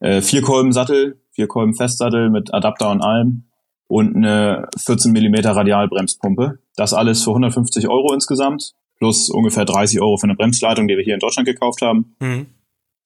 Äh, 0.00 0.20
vier 0.20 0.42
Kolben 0.42 0.72
Sattel, 0.72 1.20
vier 1.30 1.46
Kolben 1.46 1.74
Festsattel 1.74 2.30
mit 2.30 2.52
Adapter 2.52 2.90
und 2.90 3.02
allem 3.02 3.49
und 3.90 4.14
eine 4.14 4.68
14 4.78 5.10
Millimeter 5.10 5.50
Radialbremspumpe. 5.50 6.60
Das 6.76 6.94
alles 6.94 7.24
für 7.24 7.30
150 7.30 7.88
Euro 7.88 8.14
insgesamt, 8.14 8.72
plus 8.98 9.28
ungefähr 9.30 9.64
30 9.64 10.00
Euro 10.00 10.16
für 10.16 10.24
eine 10.24 10.36
Bremsleitung, 10.36 10.86
die 10.86 10.96
wir 10.96 11.02
hier 11.02 11.14
in 11.14 11.20
Deutschland 11.20 11.48
gekauft 11.48 11.82
haben. 11.82 12.14
Mhm. 12.20 12.46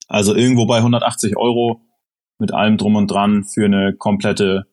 Also 0.07 0.35
irgendwo 0.35 0.67
bei 0.67 0.77
180 0.77 1.37
Euro 1.37 1.81
mit 2.37 2.53
allem 2.53 2.77
drum 2.77 2.97
und 2.97 3.07
dran 3.07 3.45
für 3.45 3.65
eine 3.65 3.95
komplette 3.97 4.67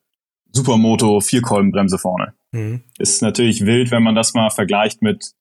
Supermoto 0.50 1.20
Vierkolbenbremse 1.20 1.96
vorne. 1.96 2.34
Mhm. 2.52 2.82
Ist 2.98 3.22
natürlich 3.22 3.64
wild, 3.64 3.90
wenn 3.90 4.02
man 4.02 4.14
das 4.14 4.34
mal 4.34 4.50
vergleicht 4.50 5.00
mit 5.00 5.32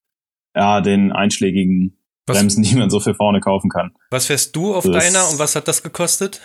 ja, 0.55 0.79
den 0.79 1.11
einschlägigen 1.11 1.97
was, 2.25 2.37
Bremsen, 2.37 2.63
die 2.63 2.75
man 2.75 2.89
so 2.89 3.01
für 3.01 3.13
vorne 3.13 3.41
kaufen 3.41 3.69
kann. 3.69 3.91
Was 4.09 4.27
fährst 4.27 4.55
du 4.55 4.73
auf 4.73 4.85
das, 4.85 5.03
deiner 5.03 5.29
und 5.29 5.37
was 5.37 5.57
hat 5.57 5.67
das 5.67 5.83
gekostet? 5.83 6.39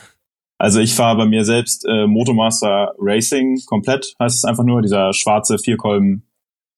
Also 0.58 0.80
ich 0.80 0.94
fahre 0.94 1.18
bei 1.18 1.26
mir 1.26 1.44
selbst 1.44 1.84
äh, 1.86 2.06
Motomaster 2.06 2.94
Racing 2.98 3.60
komplett, 3.66 4.14
heißt 4.18 4.36
es 4.36 4.44
einfach 4.44 4.64
nur, 4.64 4.82
dieser 4.82 5.12
schwarze 5.12 5.58
Vierkolben 5.58 6.26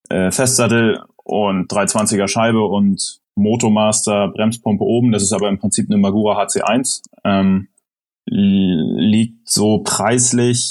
äh, 0.09 0.31
Festsattel 0.31 1.03
und 1.25 1.71
320er 1.71 2.29
Scheibe 2.29 2.65
und 2.65 3.21
Motomaster 3.37 4.29
Bremspumpe 4.29 4.83
oben. 4.83 5.13
Das 5.13 5.23
ist 5.23 5.33
aber 5.33 5.49
im 5.49 5.59
Prinzip 5.59 5.89
eine 5.89 5.99
Magura 5.99 6.43
HC1. 6.43 7.03
Ähm, 7.25 7.69
liegt 8.27 9.49
so 9.49 9.79
preislich 9.79 10.71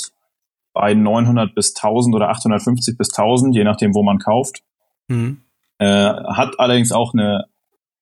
bei 0.74 0.93
900 0.93 1.56
bis 1.56 1.76
1000 1.76 2.15
oder 2.15 2.30
850 2.30 2.98
bis 2.98 3.10
1000, 3.17 3.56
je 3.56 3.63
nachdem, 3.63 3.96
wo 3.96 4.04
man 4.04 4.20
kauft. 4.20 4.63
Mhm. 5.08 5.41
Äh, 5.80 5.86
hat 5.88 6.60
allerdings 6.60 6.91
auch 6.91 7.13
eine 7.13 7.46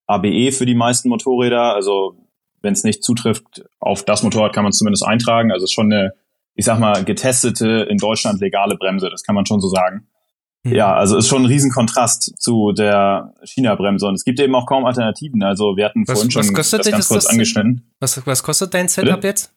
ABE 0.06 0.52
für 0.52 0.66
die 0.66 0.74
meisten 0.74 1.08
Motorräder. 1.08 1.74
Also 1.74 2.16
wenn 2.62 2.72
es 2.72 2.84
nicht 2.84 3.02
zutrifft, 3.02 3.64
auf 3.78 4.04
das 4.04 4.22
Motorrad 4.22 4.52
kann 4.52 4.64
man 4.64 4.70
es 4.70 4.78
zumindest 4.78 5.06
eintragen. 5.06 5.52
Also 5.52 5.64
es 5.64 5.70
ist 5.70 5.74
schon 5.74 5.92
eine, 5.92 6.14
ich 6.54 6.64
sag 6.64 6.78
mal, 6.78 7.04
getestete, 7.04 7.86
in 7.88 7.98
Deutschland 7.98 8.40
legale 8.40 8.76
Bremse. 8.76 9.10
Das 9.10 9.22
kann 9.22 9.34
man 9.34 9.46
schon 9.46 9.60
so 9.60 9.68
sagen. 9.68 10.08
Mhm. 10.66 10.74
Ja, 10.74 10.94
also 10.94 11.16
ist 11.16 11.28
schon 11.28 11.42
ein 11.42 11.46
Riesenkontrast 11.46 12.34
zu 12.38 12.72
der 12.72 13.34
China-Bremse. 13.44 14.06
Und 14.06 14.14
es 14.14 14.24
gibt 14.24 14.40
eben 14.40 14.54
auch 14.54 14.66
kaum 14.66 14.84
Alternativen. 14.84 15.42
Also 15.42 15.76
wir 15.76 15.84
hatten 15.84 16.06
was, 16.06 16.14
vorhin 16.14 16.30
schon 16.30 16.54
das 16.54 16.70
ganz 16.70 17.08
kurz 17.08 17.24
das 17.24 17.26
angeschnitten. 17.26 17.92
Was, 18.00 18.26
was 18.26 18.42
kostet 18.42 18.74
dein 18.74 18.88
Setup 18.88 19.16
Bitte? 19.16 19.28
jetzt 19.28 19.52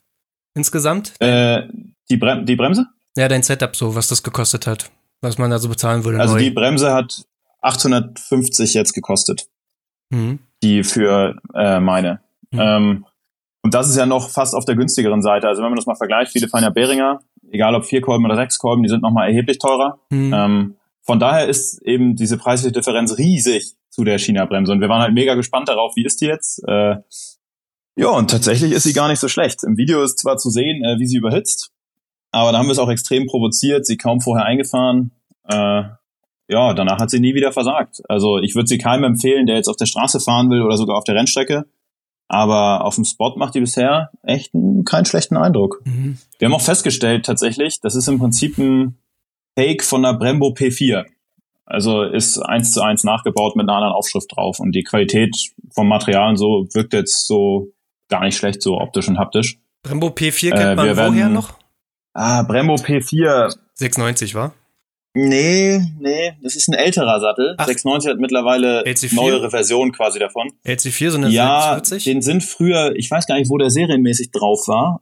insgesamt? 0.55 1.13
Äh, 1.19 1.63
die, 2.09 2.17
Brem 2.17 2.45
die 2.45 2.55
Bremse? 2.55 2.87
Ja, 3.17 3.27
dein 3.27 3.43
Setup 3.43 3.75
so, 3.75 3.95
was 3.95 4.07
das 4.07 4.23
gekostet 4.23 4.67
hat. 4.67 4.91
Was 5.21 5.37
man 5.37 5.49
da 5.49 5.59
so 5.59 5.67
bezahlen 5.67 6.05
würde. 6.05 6.19
Also 6.19 6.35
neu. 6.35 6.41
die 6.41 6.51
Bremse 6.51 6.93
hat 6.93 7.25
850 7.61 8.73
jetzt 8.73 8.93
gekostet. 8.93 9.47
Mhm. 10.09 10.39
Die 10.63 10.83
für 10.83 11.35
äh, 11.53 11.79
meine. 11.79 12.21
Mhm. 12.51 12.59
Ähm, 12.59 13.05
und 13.61 13.73
das 13.73 13.89
ist 13.89 13.97
ja 13.97 14.05
noch 14.05 14.29
fast 14.29 14.55
auf 14.55 14.65
der 14.65 14.75
günstigeren 14.75 15.21
Seite. 15.21 15.47
Also 15.47 15.61
wenn 15.61 15.69
man 15.69 15.75
das 15.75 15.85
mal 15.85 15.95
vergleicht, 15.95 16.31
viele 16.31 16.47
fahren 16.47 16.63
ja 16.63 16.69
Beringer, 16.69 17.19
egal 17.51 17.75
ob 17.75 17.85
vier 17.85 18.01
Kolben 18.01 18.25
oder 18.25 18.35
sechs 18.35 18.57
Kolben, 18.57 18.83
die 18.83 18.89
sind 18.89 19.01
nochmal 19.01 19.27
erheblich 19.27 19.57
teurer. 19.57 19.99
Mhm. 20.09 20.33
Ähm, 20.33 20.75
von 21.01 21.19
daher 21.19 21.47
ist 21.47 21.81
eben 21.81 22.15
diese 22.15 22.37
preisliche 22.37 22.71
Differenz 22.71 23.17
riesig 23.17 23.73
zu 23.89 24.03
der 24.03 24.17
China-Bremse. 24.17 24.71
Und 24.71 24.81
wir 24.81 24.89
waren 24.89 25.01
halt 25.01 25.13
mega 25.13 25.35
gespannt 25.35 25.67
darauf, 25.67 25.95
wie 25.95 26.05
ist 26.05 26.21
die 26.21 26.27
jetzt? 26.27 26.63
Äh, 26.67 26.97
ja, 27.95 28.09
und 28.09 28.29
tatsächlich 28.29 28.71
ist 28.71 28.83
sie 28.83 28.93
gar 28.93 29.09
nicht 29.09 29.19
so 29.19 29.27
schlecht. 29.27 29.63
Im 29.63 29.75
Video 29.75 30.01
ist 30.03 30.19
zwar 30.19 30.37
zu 30.37 30.49
sehen, 30.49 30.83
äh, 30.85 30.99
wie 30.99 31.07
sie 31.07 31.17
überhitzt, 31.17 31.71
aber 32.31 32.51
da 32.51 32.59
haben 32.59 32.67
wir 32.67 32.73
es 32.73 32.79
auch 32.79 32.89
extrem 32.89 33.25
provoziert, 33.25 33.85
sie 33.85 33.97
kaum 33.97 34.21
vorher 34.21 34.45
eingefahren. 34.45 35.11
Äh, 35.47 35.83
ja, 36.47 36.73
danach 36.73 36.99
hat 36.99 37.09
sie 37.09 37.19
nie 37.19 37.35
wieder 37.35 37.51
versagt. 37.51 38.01
Also 38.07 38.39
ich 38.39 38.55
würde 38.55 38.67
sie 38.67 38.77
keinem 38.77 39.03
empfehlen, 39.03 39.45
der 39.45 39.55
jetzt 39.55 39.67
auf 39.67 39.75
der 39.75 39.85
Straße 39.85 40.19
fahren 40.19 40.49
will 40.49 40.61
oder 40.61 40.77
sogar 40.77 40.97
auf 40.97 41.03
der 41.03 41.15
Rennstrecke. 41.15 41.65
Aber 42.29 42.85
auf 42.85 42.95
dem 42.95 43.05
Spot 43.05 43.35
macht 43.35 43.55
die 43.55 43.59
bisher 43.59 44.11
echt 44.21 44.53
keinen 44.85 45.05
schlechten 45.05 45.35
Eindruck. 45.35 45.81
Mhm. 45.83 46.19
Wir 46.37 46.47
haben 46.47 46.53
auch 46.53 46.61
festgestellt 46.61 47.25
tatsächlich, 47.25 47.81
das 47.81 47.95
ist 47.95 48.07
im 48.07 48.19
Prinzip 48.19 48.57
ein 48.59 48.97
Fake 49.57 49.83
von 49.83 50.03
der 50.03 50.13
Brembo 50.13 50.49
P4. 50.49 51.05
Also 51.65 52.03
ist 52.03 52.39
eins 52.39 52.71
zu 52.71 52.81
eins 52.81 53.03
nachgebaut 53.03 53.55
mit 53.55 53.67
einer 53.67 53.75
anderen 53.75 53.93
Aufschrift 53.93 54.35
drauf. 54.35 54.59
Und 54.59 54.73
die 54.73 54.83
Qualität 54.83 55.35
vom 55.71 55.87
Material 55.87 56.29
und 56.29 56.37
so 56.37 56.67
wirkt 56.71 56.93
jetzt 56.93 57.27
so 57.27 57.73
gar 58.09 58.23
nicht 58.23 58.37
schlecht, 58.37 58.61
so 58.61 58.79
optisch 58.79 59.07
und 59.07 59.17
haptisch. 59.17 59.59
Brembo 59.83 60.07
P4 60.07 60.49
kennt 60.51 60.61
äh, 60.61 60.75
man 60.75 60.85
werden, 60.85 61.13
woher 61.13 61.29
noch? 61.29 61.53
Ah, 62.13 62.43
Brembo 62.43 62.75
P4. 62.75 63.55
690, 63.73 64.35
war? 64.35 64.53
Nee, 65.21 65.81
nee, 65.99 66.33
das 66.41 66.55
ist 66.55 66.69
ein 66.69 66.75
älterer 66.75 67.19
Sattel. 67.19 67.55
Ach. 67.57 67.65
690 67.65 68.11
hat 68.11 68.19
mittlerweile 68.19 68.83
LC4? 68.83 69.15
neuere 69.15 69.49
Version 69.49 69.91
quasi 69.91 70.17
davon. 70.19 70.51
LC4, 70.65 71.09
so 71.09 71.17
eine 71.17 71.29
ja, 71.29 71.73
640? 71.75 72.03
den 72.05 72.21
sind 72.21 72.43
früher, 72.43 72.95
ich 72.95 73.11
weiß 73.11 73.27
gar 73.27 73.35
nicht, 73.37 73.49
wo 73.49 73.57
der 73.57 73.69
serienmäßig 73.69 74.31
drauf 74.31 74.67
war. 74.67 75.01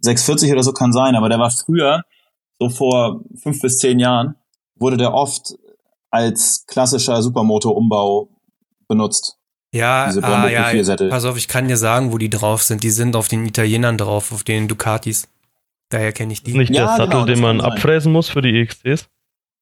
640 0.00 0.52
oder 0.52 0.62
so 0.62 0.72
kann 0.72 0.92
sein, 0.92 1.14
aber 1.14 1.28
der 1.28 1.38
war 1.38 1.50
früher, 1.50 2.02
so 2.58 2.70
vor 2.70 3.20
fünf 3.42 3.60
bis 3.60 3.78
zehn 3.78 3.98
Jahren, 3.98 4.36
wurde 4.76 4.96
der 4.96 5.12
oft 5.12 5.54
als 6.10 6.64
klassischer 6.66 7.20
Supermoto-Umbau 7.20 8.28
benutzt. 8.88 9.36
Ja, 9.72 10.04
ah, 10.22 10.48
ja, 10.48 10.84
pass 11.08 11.24
auf, 11.24 11.36
ich 11.36 11.48
kann 11.48 11.66
dir 11.66 11.76
sagen, 11.76 12.12
wo 12.12 12.18
die 12.18 12.30
drauf 12.30 12.62
sind. 12.62 12.84
Die 12.84 12.90
sind 12.90 13.16
auf 13.16 13.26
den 13.26 13.44
Italienern 13.44 13.98
drauf, 13.98 14.30
auf 14.30 14.44
den 14.44 14.68
Ducatis. 14.68 15.26
Daher 15.88 16.12
kenne 16.12 16.32
ich 16.32 16.44
die. 16.44 16.52
Ist 16.52 16.56
nicht 16.56 16.70
ja, 16.74 16.86
der 16.86 16.96
Sattel, 16.96 17.10
genau, 17.10 17.24
den 17.24 17.40
man 17.40 17.60
abfräsen 17.60 18.12
muss 18.12 18.28
für 18.28 18.40
die 18.40 18.56
EXTs? 18.60 19.08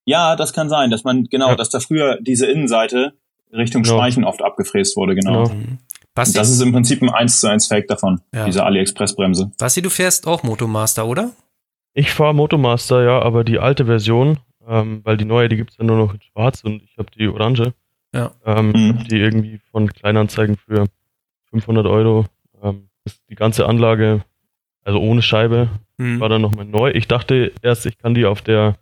Ja, 0.05 0.37
das 0.37 0.53
kann 0.53 0.69
sein, 0.69 0.91
dass 0.91 1.05
man, 1.05 1.25
genau, 1.25 1.51
ja. 1.51 1.57
dass 1.57 1.71
da 1.71 1.81
früher 1.81 2.19
diese 2.21 2.47
Innenseite 2.47 3.15
Richtung 3.53 3.83
genau. 3.83 3.97
Speichen 3.97 4.25
oft 4.25 4.43
abgefräst 4.43 4.97
wurde, 4.97 5.15
genau. 5.15 5.45
genau. 5.45 5.55
Mhm. 5.55 5.79
Basti, 6.15 6.37
das 6.37 6.51
ist 6.51 6.61
im 6.61 6.73
Prinzip 6.73 7.01
ein 7.03 7.09
1 7.09 7.41
zu 7.41 7.49
1 7.49 7.69
Fake 7.69 7.89
davon, 7.89 8.21
ja. 8.35 8.45
diese 8.45 8.65
AliExpress-Bremse. 8.65 9.53
Basti, 9.59 9.81
du 9.81 9.89
fährst 9.89 10.27
auch 10.27 10.43
Motomaster, 10.43 11.07
oder? 11.07 11.31
Ich 11.95 12.13
fahre 12.13 12.35
Motomaster, 12.35 13.03
ja, 13.03 13.23
aber 13.23 13.45
die 13.45 13.59
alte 13.59 13.87
Version, 13.87 14.39
ähm, 14.67 15.01
weil 15.05 15.17
die 15.17 15.25
neue, 15.25 15.49
die 15.49 15.57
gibt 15.57 15.71
es 15.71 15.79
ja 15.79 15.85
nur 15.85 15.97
noch 15.97 16.13
in 16.13 16.21
schwarz 16.21 16.63
und 16.65 16.83
ich 16.83 16.99
habe 16.99 17.09
die 17.17 17.29
orange. 17.29 17.73
Ja. 18.15 18.33
Ähm, 18.45 18.73
mhm. 18.73 19.05
Die 19.11 19.19
irgendwie 19.19 19.61
von 19.71 19.89
Kleinanzeigen 19.91 20.57
für 20.57 20.87
500 21.51 21.87
Euro. 21.87 22.27
Ähm, 22.63 22.89
die 23.31 23.35
ganze 23.35 23.67
Anlage, 23.67 24.23
also 24.85 25.01
ohne 25.01 25.23
Scheibe, 25.23 25.69
mhm. 25.97 26.21
war 26.21 26.29
dann 26.29 26.43
nochmal 26.43 26.67
neu. 26.67 26.91
Ich 26.91 27.09
dachte 27.09 27.53
erst, 27.63 27.87
ich 27.87 27.99
kann 27.99 28.15
die 28.15 28.27
auf 28.27 28.43
der 28.43 28.77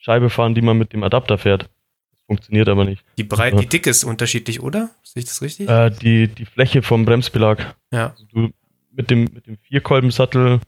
Scheibe 0.00 0.30
fahren, 0.30 0.54
die 0.54 0.62
man 0.62 0.78
mit 0.78 0.92
dem 0.92 1.02
Adapter 1.02 1.38
fährt. 1.38 1.68
Das 2.10 2.22
funktioniert 2.26 2.68
aber 2.68 2.84
nicht. 2.84 3.04
Die 3.16 3.24
Breite, 3.24 3.56
ja. 3.56 3.62
die 3.62 3.68
Dicke 3.68 3.90
ist 3.90 4.04
unterschiedlich, 4.04 4.62
oder? 4.62 4.90
Sehe 5.02 5.22
ich 5.22 5.28
das 5.28 5.42
richtig? 5.42 5.68
Äh, 5.68 5.90
die, 5.90 6.28
die 6.28 6.44
Fläche 6.44 6.82
vom 6.82 7.04
Bremsbelag. 7.04 7.74
Ja. 7.92 8.10
Also 8.10 8.24
du 8.32 8.48
mit 8.92 9.10
dem, 9.10 9.24
mit 9.32 9.46
dem 9.46 9.58
Vierkolbensattel 9.58 10.60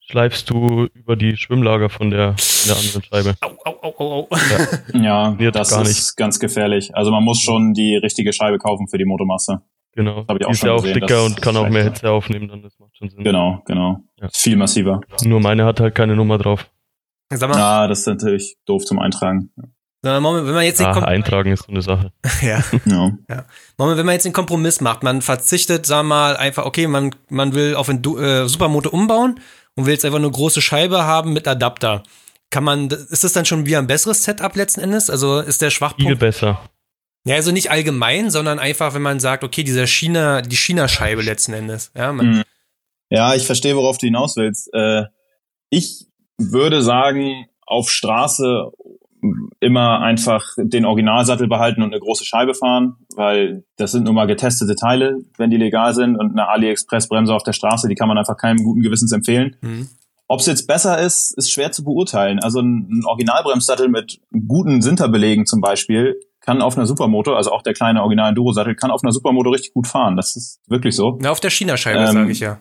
schleifst 0.00 0.50
du 0.50 0.88
über 0.94 1.16
die 1.16 1.36
Schwimmlager 1.36 1.88
von 1.88 2.10
der, 2.10 2.34
von 2.38 2.68
der 2.68 2.76
anderen 2.76 3.02
Scheibe. 3.02 3.34
Au, 3.40 3.50
au, 3.64 3.78
au, 3.82 3.94
au, 3.98 4.28
au. 4.30 4.98
Ja, 4.98 5.38
Wird 5.38 5.54
das 5.54 5.70
gar 5.70 5.82
ist 5.82 5.88
nicht. 5.88 6.16
ganz 6.16 6.38
gefährlich. 6.38 6.94
Also 6.94 7.10
man 7.10 7.22
muss 7.24 7.40
schon 7.40 7.74
die 7.74 7.96
richtige 7.96 8.32
Scheibe 8.32 8.58
kaufen 8.58 8.88
für 8.88 8.98
die 8.98 9.04
Motomasse. 9.04 9.62
Genau. 9.92 10.24
hab 10.26 10.40
ich 10.40 10.44
auch 10.44 10.48
die 10.48 10.52
ist 10.52 10.58
schon 10.60 10.68
ja 10.68 10.74
auch 10.74 10.82
gesehen, 10.82 10.94
dicker 10.94 11.14
das 11.14 11.26
und 11.26 11.42
kann 11.42 11.54
ist 11.54 11.60
auch 11.60 11.68
mehr. 11.68 11.84
Hitze 11.84 12.10
aufnehmen, 12.10 12.48
dann 12.48 12.62
das 12.62 12.78
macht 12.78 12.96
schon 12.96 13.10
Sinn. 13.10 13.22
Genau, 13.22 13.62
genau. 13.64 14.00
Ja. 14.20 14.26
Ist 14.26 14.42
viel 14.42 14.56
massiver. 14.56 15.00
Nur 15.22 15.40
meine 15.40 15.64
hat 15.64 15.80
halt 15.80 15.94
keine 15.94 16.16
Nummer 16.16 16.38
drauf. 16.38 16.68
Sag 17.36 17.48
mal, 17.50 17.58
Ja, 17.58 17.86
das 17.88 18.00
ist 18.00 18.06
natürlich 18.06 18.56
doof 18.66 18.84
zum 18.84 18.98
Eintragen. 18.98 19.50
sag 19.56 20.12
mal, 20.12 20.20
Moment, 20.20 20.46
wenn 20.46 20.54
man 20.54 20.64
jetzt 20.64 20.80
den, 20.80 20.86
Ah, 20.86 20.92
Kom 20.94 21.04
eintragen 21.04 21.52
ist 21.52 21.64
so 21.64 21.72
eine 21.72 21.82
Sache. 21.82 22.12
ja. 22.42 22.62
Ja. 22.84 23.44
Moment, 23.78 23.98
wenn 23.98 24.06
man 24.06 24.12
jetzt 24.14 24.24
den 24.24 24.32
Kompromiss 24.32 24.80
macht, 24.80 25.02
man 25.02 25.22
verzichtet, 25.22 25.86
sag 25.86 26.04
mal, 26.04 26.36
einfach, 26.36 26.64
okay, 26.66 26.86
man, 26.86 27.14
man 27.28 27.54
will 27.54 27.74
auf 27.74 27.88
ein 27.88 28.02
Du- 28.02 28.18
äh, 28.18 28.48
Supermoto 28.48 28.90
umbauen 28.90 29.40
und 29.76 29.86
will 29.86 29.92
jetzt 29.92 30.04
einfach 30.04 30.18
eine 30.18 30.30
große 30.30 30.60
Scheibe 30.62 31.04
haben 31.04 31.32
mit 31.32 31.48
Adapter. 31.48 32.02
Kann 32.50 32.64
man, 32.64 32.88
ist 32.88 33.24
das 33.24 33.32
dann 33.32 33.44
schon 33.46 33.66
wieder 33.66 33.78
ein 33.78 33.86
besseres 33.88 34.22
Setup 34.22 34.54
letzten 34.54 34.80
Endes? 34.80 35.10
Also 35.10 35.40
ist 35.40 35.60
der 35.62 35.70
Viel 35.70 35.76
Schwachpunkt? 35.78 36.18
besser. 36.20 36.60
Ja, 37.26 37.36
also 37.36 37.50
nicht 37.52 37.70
allgemein, 37.70 38.30
sondern 38.30 38.58
einfach, 38.58 38.92
wenn 38.94 39.00
man 39.02 39.18
sagt, 39.18 39.42
okay, 39.44 39.64
dieser 39.64 39.86
China, 39.86 40.42
die 40.42 40.56
China-Scheibe 40.56 41.22
letzten 41.22 41.54
Endes. 41.54 41.90
Ja, 41.96 42.12
man, 42.12 42.26
Mhm. 42.28 42.42
Ja, 43.10 43.34
ich 43.34 43.46
verstehe, 43.46 43.74
worauf 43.76 43.96
du 43.98 44.06
hinaus 44.06 44.36
willst. 44.36 44.68
Äh, 44.74 45.04
ich 45.70 46.06
würde 46.38 46.82
sagen, 46.82 47.46
auf 47.66 47.90
Straße 47.90 48.70
immer 49.60 50.00
einfach 50.00 50.44
den 50.58 50.84
Originalsattel 50.84 51.48
behalten 51.48 51.82
und 51.82 51.92
eine 51.92 52.00
große 52.00 52.24
Scheibe 52.24 52.54
fahren, 52.54 52.96
weil 53.16 53.64
das 53.76 53.92
sind 53.92 54.04
nun 54.04 54.14
mal 54.14 54.26
getestete 54.26 54.74
Teile, 54.76 55.18
wenn 55.38 55.50
die 55.50 55.56
legal 55.56 55.94
sind 55.94 56.16
und 56.16 56.32
eine 56.32 56.48
AliExpress-Bremse 56.48 57.34
auf 57.34 57.42
der 57.42 57.52
Straße, 57.52 57.88
die 57.88 57.94
kann 57.94 58.08
man 58.08 58.18
einfach 58.18 58.36
keinem 58.36 58.62
guten 58.62 58.82
Gewissens 58.82 59.12
empfehlen. 59.12 59.56
Mhm. 59.62 59.88
Ob 60.26 60.40
es 60.40 60.46
jetzt 60.46 60.66
besser 60.66 60.98
ist, 61.00 61.36
ist 61.36 61.50
schwer 61.50 61.70
zu 61.72 61.84
beurteilen. 61.84 62.38
Also 62.40 62.60
ein, 62.60 63.02
Originalbremssattel 63.04 63.88
mit 63.88 64.20
guten 64.46 64.80
Sinterbelegen 64.80 65.46
zum 65.46 65.60
Beispiel 65.60 66.16
kann 66.40 66.60
auf 66.60 66.76
einer 66.76 66.86
Supermoto, 66.86 67.34
also 67.34 67.52
auch 67.52 67.62
der 67.62 67.72
kleine 67.72 68.02
original 68.02 68.30
Enduro-Sattel, 68.30 68.74
kann 68.74 68.90
auf 68.90 69.02
einer 69.02 69.12
Supermoto 69.12 69.50
richtig 69.50 69.72
gut 69.72 69.86
fahren. 69.86 70.16
Das 70.16 70.36
ist 70.36 70.60
wirklich 70.66 70.94
so. 70.94 71.18
Na, 71.20 71.30
auf 71.30 71.40
der 71.40 71.50
China-Scheibe, 71.50 72.00
Ähm, 72.00 72.12
sage 72.12 72.32
ich 72.32 72.40
ja. 72.40 72.58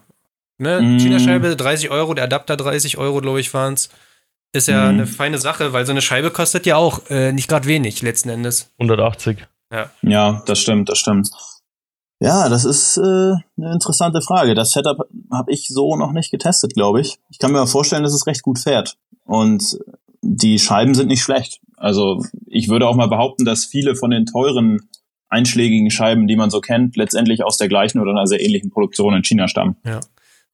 Ne? 0.58 0.82
mm. 0.82 1.00
China-Scheibe 1.00 1.56
30 1.56 1.90
Euro, 1.90 2.14
der 2.14 2.26
Adapter 2.26 2.56
30 2.58 2.98
Euro, 2.98 3.22
glaube 3.22 3.40
ich, 3.40 3.54
waren's. 3.54 3.90
Ist 4.54 4.68
ja 4.68 4.86
Mm. 4.86 4.90
eine 4.90 5.08
feine 5.08 5.38
Sache, 5.40 5.74
weil 5.74 5.86
so 5.86 5.92
eine 5.92 6.02
Scheibe 6.02 6.30
kostet 6.30 6.66
ja 6.66 6.76
auch 6.76 7.02
äh, 7.10 7.32
nicht 7.32 7.48
gerade 7.50 7.68
wenig, 7.68 8.02
letzten 8.02 8.30
Endes. 8.30 8.72
180. 8.80 9.38
Ja, 10.04 10.44
das 10.46 10.60
stimmt, 10.60 10.90
das 10.90 11.00
stimmt. 11.00 11.30
Ja, 12.20 12.48
das 12.48 12.64
ist 12.64 12.98
äh, 12.98 13.02
eine 13.02 13.74
interessante 13.74 14.22
Frage. 14.22 14.54
Das 14.54 14.72
Setup 14.72 15.00
habe 15.32 15.52
ich 15.52 15.68
so 15.68 15.96
noch 15.98 16.12
nicht 16.12 16.32
getestet, 16.32 16.74
glaube 16.74 17.02
ich. 17.02 17.18
Ich 17.30 17.40
kann 17.40 17.52
mir 17.52 17.58
aber 17.58 17.68
vorstellen, 17.68 18.04
dass 18.04 18.14
es 18.14 18.28
recht 18.28 18.44
gut 18.44 18.60
fährt. 18.60 18.96
Und 19.26 19.78
die 20.22 20.60
Scheiben 20.60 20.94
sind 20.94 21.08
nicht 21.08 21.24
schlecht. 21.24 21.60
Also 21.76 22.24
ich 22.46 22.70
würde 22.70 22.88
auch 22.88 22.96
mal 22.96 23.10
behaupten, 23.10 23.44
dass 23.44 23.66
viele 23.66 23.96
von 23.96 24.12
den 24.12 24.26
teuren 24.26 24.88
einschlägigen 25.28 25.90
Scheiben, 25.90 26.28
die 26.28 26.36
man 26.36 26.50
so 26.52 26.62
kennt, 26.62 26.96
letztendlich 26.96 27.44
aus 27.44 27.58
der 27.58 27.68
gleichen 27.68 28.00
oder 28.00 28.12
einer 28.12 28.28
sehr 28.28 28.40
ähnlichen 28.40 28.70
Produktion 28.70 29.16
in 29.16 29.24
China 29.24 29.48
stammen. 29.48 29.76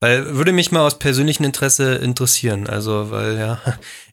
Weil 0.01 0.35
würde 0.37 0.53
mich 0.53 0.71
mal 0.71 0.85
aus 0.85 0.97
persönlichem 0.97 1.45
Interesse 1.45 1.95
interessieren. 1.95 2.67
Also, 2.67 3.11
weil 3.11 3.37
ja, 3.37 3.61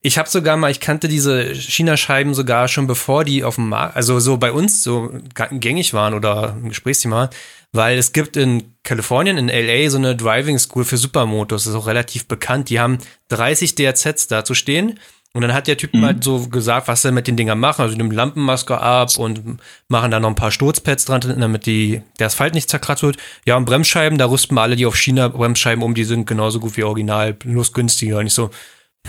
ich 0.02 0.18
habe 0.18 0.28
sogar 0.28 0.56
mal, 0.56 0.70
ich 0.70 0.80
kannte 0.80 1.06
diese 1.06 1.54
China-Scheiben 1.54 2.34
sogar 2.34 2.66
schon 2.66 2.88
bevor 2.88 3.24
die 3.24 3.44
auf 3.44 3.54
dem 3.54 3.68
Markt, 3.68 3.96
also 3.96 4.18
so 4.18 4.36
bei 4.36 4.50
uns 4.50 4.82
so 4.82 5.12
gängig 5.52 5.94
waren 5.94 6.14
oder 6.14 6.54
ein 6.54 6.70
Gesprächsthema, 6.70 7.30
weil 7.72 7.98
es 7.98 8.12
gibt 8.12 8.36
in 8.36 8.74
Kalifornien, 8.82 9.38
in 9.38 9.48
LA, 9.48 9.88
so 9.90 9.98
eine 9.98 10.16
Driving 10.16 10.58
School 10.58 10.84
für 10.84 10.96
Supermotos, 10.96 11.64
das 11.64 11.72
ist 11.72 11.78
auch 11.78 11.86
relativ 11.86 12.26
bekannt. 12.26 12.68
Die 12.68 12.80
haben 12.80 12.98
30 13.28 13.76
DRZs 13.76 14.26
da 14.26 14.44
zu 14.44 14.54
stehen. 14.54 14.98
Und 15.36 15.42
dann 15.42 15.52
hat 15.54 15.66
der 15.66 15.76
Typ 15.76 15.92
Mhm. 15.94 16.00
mal 16.00 16.16
so 16.20 16.48
gesagt, 16.48 16.88
was 16.88 17.02
sie 17.02 17.12
mit 17.12 17.26
den 17.28 17.36
Dingern 17.36 17.58
machen. 17.60 17.82
Also 17.82 17.94
die 17.94 17.98
nehmen 18.02 18.10
Lampenmaske 18.14 18.80
ab 18.80 19.10
und 19.18 19.58
machen 19.88 20.10
da 20.10 20.18
noch 20.18 20.28
ein 20.30 20.34
paar 20.34 20.50
Sturzpads 20.50 21.04
dran, 21.04 21.20
damit 21.20 21.66
die, 21.66 22.02
der 22.18 22.26
Asphalt 22.28 22.54
nicht 22.54 22.70
zerkratzt 22.70 23.02
wird. 23.02 23.18
Ja, 23.44 23.56
und 23.56 23.66
Bremsscheiben, 23.66 24.18
da 24.18 24.26
rüsten 24.26 24.56
wir 24.56 24.62
alle 24.62 24.76
die 24.76 24.86
auf 24.86 24.96
China 24.96 25.28
Bremsscheiben 25.28 25.84
um, 25.84 25.94
die 25.94 26.04
sind 26.04 26.26
genauso 26.26 26.58
gut 26.58 26.76
wie 26.76 26.84
original, 26.84 27.34
bloß 27.34 27.72
günstiger. 27.72 28.18
Und 28.18 28.26
ich 28.26 28.34
so, 28.34 28.50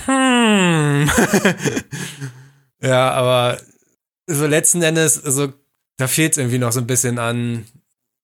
hm. 0.05 1.09
ja, 2.81 3.11
aber 3.11 3.57
so 4.27 4.45
letzten 4.45 4.81
Endes, 4.81 5.23
also 5.23 5.53
da 5.97 6.07
fehlt 6.07 6.33
es 6.33 6.37
irgendwie 6.37 6.59
noch 6.59 6.71
so 6.71 6.79
ein 6.81 6.87
bisschen 6.87 7.17
an 7.19 7.65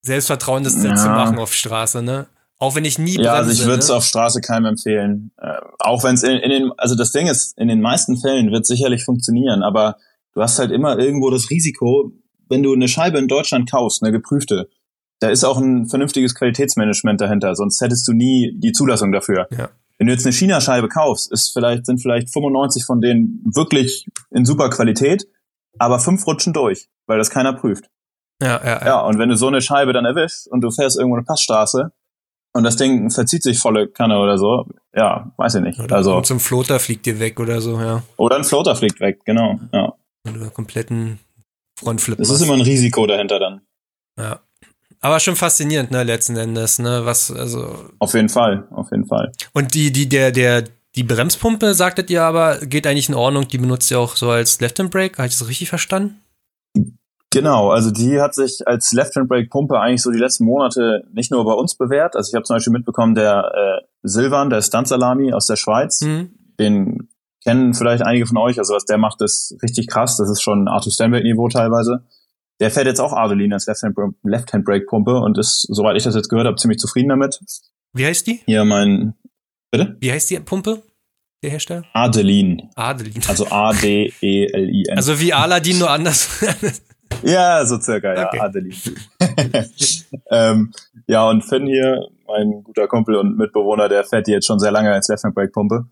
Selbstvertrauen, 0.02 0.62
das 0.64 0.74
Ja. 0.82 0.94
zu 0.94 1.08
machen 1.08 1.38
auf 1.38 1.54
Straße, 1.54 2.02
ne? 2.02 2.26
Auch 2.58 2.74
wenn 2.74 2.84
ich 2.84 2.98
nie 2.98 3.16
Ja, 3.20 3.34
also 3.34 3.50
ich 3.50 3.58
bremse, 3.58 3.70
würde 3.70 3.80
es 3.80 3.88
ne? 3.88 3.94
auf 3.94 4.04
Straße 4.04 4.40
keinem 4.40 4.66
empfehlen. 4.66 5.32
Äh, 5.38 5.54
auch 5.78 6.04
wenn 6.04 6.14
es 6.14 6.22
in, 6.22 6.38
in 6.38 6.50
den, 6.50 6.72
also 6.76 6.94
das 6.94 7.12
Ding 7.12 7.26
ist, 7.26 7.58
in 7.58 7.68
den 7.68 7.80
meisten 7.80 8.16
Fällen 8.16 8.52
wird 8.52 8.66
sicherlich 8.66 9.04
funktionieren, 9.04 9.62
aber 9.62 9.96
du 10.34 10.42
hast 10.42 10.58
halt 10.58 10.70
immer 10.70 10.98
irgendwo 10.98 11.30
das 11.30 11.50
Risiko, 11.50 12.12
wenn 12.48 12.62
du 12.62 12.72
eine 12.72 12.88
Scheibe 12.88 13.18
in 13.18 13.28
Deutschland 13.28 13.70
kaufst, 13.70 14.02
eine 14.02 14.12
geprüfte, 14.12 14.68
da 15.20 15.30
ist 15.30 15.44
auch 15.44 15.58
ein 15.58 15.86
vernünftiges 15.86 16.34
Qualitätsmanagement 16.34 17.20
dahinter, 17.20 17.54
sonst 17.54 17.80
hättest 17.80 18.06
du 18.08 18.12
nie 18.12 18.52
die 18.56 18.72
Zulassung 18.72 19.12
dafür. 19.12 19.46
Ja. 19.50 19.70
Wenn 19.98 20.08
du 20.08 20.12
jetzt 20.12 20.26
eine 20.26 20.32
China-Scheibe 20.32 20.88
kaufst, 20.88 21.32
ist 21.32 21.52
vielleicht, 21.52 21.86
sind 21.86 22.02
vielleicht 22.02 22.32
95 22.32 22.84
von 22.84 23.00
denen 23.00 23.40
wirklich 23.44 24.06
in 24.30 24.44
super 24.44 24.68
Qualität, 24.70 25.26
aber 25.78 25.98
fünf 25.98 26.26
rutschen 26.26 26.52
durch, 26.52 26.88
weil 27.06 27.18
das 27.18 27.30
keiner 27.30 27.52
prüft. 27.52 27.90
Ja, 28.42 28.60
ja, 28.62 28.80
ja. 28.80 28.86
Ja, 28.86 29.00
und 29.00 29.18
wenn 29.18 29.28
du 29.28 29.36
so 29.36 29.46
eine 29.46 29.60
Scheibe 29.60 29.92
dann 29.92 30.04
erwischst 30.04 30.48
und 30.48 30.62
du 30.62 30.70
fährst 30.70 30.98
irgendwo 30.98 31.16
eine 31.16 31.24
Passstraße 31.24 31.92
und 32.54 32.62
das 32.64 32.76
Ding 32.76 33.10
verzieht 33.10 33.42
sich 33.42 33.58
volle 33.58 33.88
Kanne 33.88 34.18
oder 34.18 34.38
so, 34.38 34.66
ja, 34.94 35.32
weiß 35.36 35.56
ich 35.56 35.62
nicht. 35.62 35.80
Oder 35.80 35.96
also, 35.96 36.20
zum 36.22 36.40
Floater 36.40 36.78
fliegt 36.78 37.04
dir 37.04 37.18
weg 37.18 37.40
oder 37.40 37.60
so, 37.60 37.80
ja. 37.80 38.02
oder 38.16 38.36
ein 38.36 38.44
Floater 38.44 38.76
fliegt 38.76 39.00
weg, 39.00 39.20
genau. 39.24 39.58
Ja. 39.72 39.92
Oder 40.28 40.50
kompletten 40.50 41.18
Frontflip. 41.78 42.18
Das 42.18 42.30
ist 42.30 42.40
immer 42.42 42.54
ein 42.54 42.60
Risiko 42.60 43.06
dahinter 43.06 43.38
dann. 43.38 43.60
ja. 44.18 44.40
Aber 45.00 45.20
schon 45.20 45.36
faszinierend, 45.36 45.90
ne, 45.90 46.02
letzten 46.02 46.34
Endes, 46.34 46.78
ne, 46.78 47.04
was, 47.04 47.30
also. 47.30 47.90
Auf 47.98 48.14
jeden 48.14 48.30
Fall, 48.30 48.66
auf 48.70 48.90
jeden 48.90 49.04
Fall. 49.04 49.32
Und 49.52 49.74
die, 49.74 49.92
die, 49.92 50.08
der, 50.08 50.32
der, 50.32 50.64
die 50.94 51.02
Bremspumpe, 51.02 51.74
sagtet 51.74 52.08
ihr 52.08 52.22
aber, 52.22 52.60
geht 52.60 52.86
eigentlich 52.86 53.10
in 53.10 53.14
Ordnung, 53.14 53.46
die 53.46 53.58
benutzt 53.58 53.90
ihr 53.90 53.98
auch 53.98 54.16
so 54.16 54.30
als 54.30 54.60
Left-Hand-Brake, 54.60 55.18
habe 55.18 55.28
ich 55.28 55.36
das 55.36 55.46
richtig 55.46 55.68
verstanden? 55.68 56.23
Genau, 57.34 57.70
also 57.70 57.90
die 57.90 58.20
hat 58.20 58.34
sich 58.34 58.66
als 58.66 58.92
Left-Hand-Brake-Pumpe 58.92 59.78
eigentlich 59.78 60.02
so 60.02 60.10
die 60.10 60.18
letzten 60.18 60.44
Monate 60.44 61.02
nicht 61.12 61.30
nur 61.32 61.44
bei 61.44 61.52
uns 61.52 61.74
bewährt. 61.76 62.14
Also 62.16 62.30
ich 62.30 62.34
habe 62.34 62.44
zum 62.44 62.56
Beispiel 62.56 62.72
mitbekommen, 62.72 63.14
der 63.14 63.52
äh, 63.54 63.86
Silvan, 64.02 64.50
der 64.50 64.62
Stunt-Salami 64.62 65.32
aus 65.32 65.46
der 65.46 65.56
Schweiz, 65.56 66.00
Mhm. 66.00 66.30
den 66.60 67.08
kennen 67.44 67.74
vielleicht 67.74 68.02
einige 68.04 68.26
von 68.26 68.38
euch. 68.38 68.58
Also 68.58 68.74
was 68.74 68.84
der 68.84 68.98
macht, 68.98 69.20
ist 69.20 69.56
richtig 69.62 69.88
krass. 69.88 70.16
Das 70.16 70.30
ist 70.30 70.40
schon 70.42 70.68
Arthur 70.68 70.92
Stanberg-Niveau 70.92 71.48
teilweise. 71.48 72.04
Der 72.60 72.70
fährt 72.70 72.86
jetzt 72.86 73.00
auch 73.00 73.12
Adelin 73.12 73.52
als 73.52 73.66
Left-Hand- 73.66 73.96
Left-Hand-Brake-Pumpe 74.22 75.16
und 75.18 75.36
ist, 75.36 75.66
soweit 75.70 75.96
ich 75.96 76.04
das 76.04 76.14
jetzt 76.14 76.28
gehört 76.28 76.46
habe, 76.46 76.56
ziemlich 76.56 76.78
zufrieden 76.78 77.08
damit. 77.08 77.40
Wie 77.92 78.06
heißt 78.06 78.26
die? 78.28 78.40
Hier 78.46 78.64
mein, 78.64 79.14
bitte? 79.72 79.96
Wie 80.00 80.12
heißt 80.12 80.30
die 80.30 80.38
Pumpe? 80.38 80.82
Der 81.42 81.50
Hersteller? 81.50 81.84
Adelin. 81.92 82.70
Adelin. 82.76 83.20
Also 83.28 83.46
A-D-E-L-I-N. 83.50 84.96
Also 84.96 85.20
wie 85.20 85.32
Aladdin, 85.34 85.78
nur 85.80 85.90
anders. 85.90 86.28
Ja, 87.22 87.64
so 87.64 87.80
circa, 87.80 88.14
ja, 88.14 88.28
Okay. 88.28 88.40
Adeline. 88.40 88.74
ähm, 90.30 90.72
ja, 91.06 91.28
und 91.28 91.42
Finn 91.42 91.66
hier, 91.66 92.08
mein 92.26 92.62
guter 92.64 92.86
Kumpel 92.86 93.16
und 93.16 93.36
Mitbewohner, 93.36 93.88
der 93.88 94.04
fährt 94.04 94.26
die 94.26 94.32
jetzt 94.32 94.46
schon 94.46 94.58
sehr 94.58 94.72
lange 94.72 94.92
als 94.92 95.08
Left-Hand-Brake-Pumpe. 95.08 95.86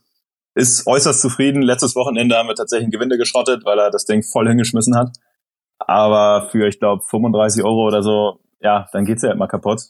Ist 0.55 0.87
äußerst 0.87 1.21
zufrieden. 1.21 1.63
Letztes 1.63 1.97
Wochenende 1.97 2.37
haben 2.37 2.49
wir 2.49 2.55
tatsächlich 2.55 2.89
ein 2.89 2.93
Gewinde 2.93 3.17
geschrottet, 3.17 3.65
weil 3.65 3.79
er 3.79 3.91
das 3.91 4.05
Ding 4.05 4.23
voll 4.23 4.49
hingeschmissen 4.49 4.97
hat. 4.97 5.13
Aber 5.79 6.49
für, 6.51 6.69
ich 6.69 6.79
glaube, 6.79 7.03
35 7.09 7.65
Euro 7.65 7.87
oder 7.87 8.03
so, 8.03 8.41
ja, 8.61 8.87
dann 8.93 9.05
geht's 9.05 9.23
ja 9.23 9.31
halt 9.31 9.39
mal 9.39 9.49
kaputt. 9.49 9.81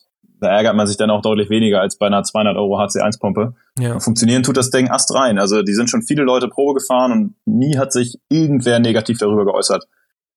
Da 0.40 0.48
ärgert 0.48 0.74
man 0.74 0.86
sich 0.86 0.96
dann 0.96 1.10
auch 1.10 1.22
deutlich 1.22 1.50
weniger 1.50 1.80
als 1.80 1.98
bei 1.98 2.06
einer 2.06 2.22
200 2.22 2.56
Euro 2.56 2.78
HC1-Pumpe. 2.78 3.54
ja. 3.78 4.00
Funktionieren 4.00 4.42
tut 4.42 4.56
das 4.56 4.70
Ding 4.70 4.90
ast 4.90 5.14
rein. 5.14 5.38
Also 5.38 5.62
die 5.62 5.74
sind 5.74 5.88
schon 5.88 6.02
viele 6.02 6.22
Leute 6.24 6.48
Probe 6.48 6.80
gefahren 6.80 7.12
und 7.12 7.34
nie 7.44 7.76
hat 7.78 7.92
sich 7.92 8.18
irgendwer 8.28 8.80
negativ 8.80 9.18
darüber 9.18 9.44
geäußert. 9.44 9.84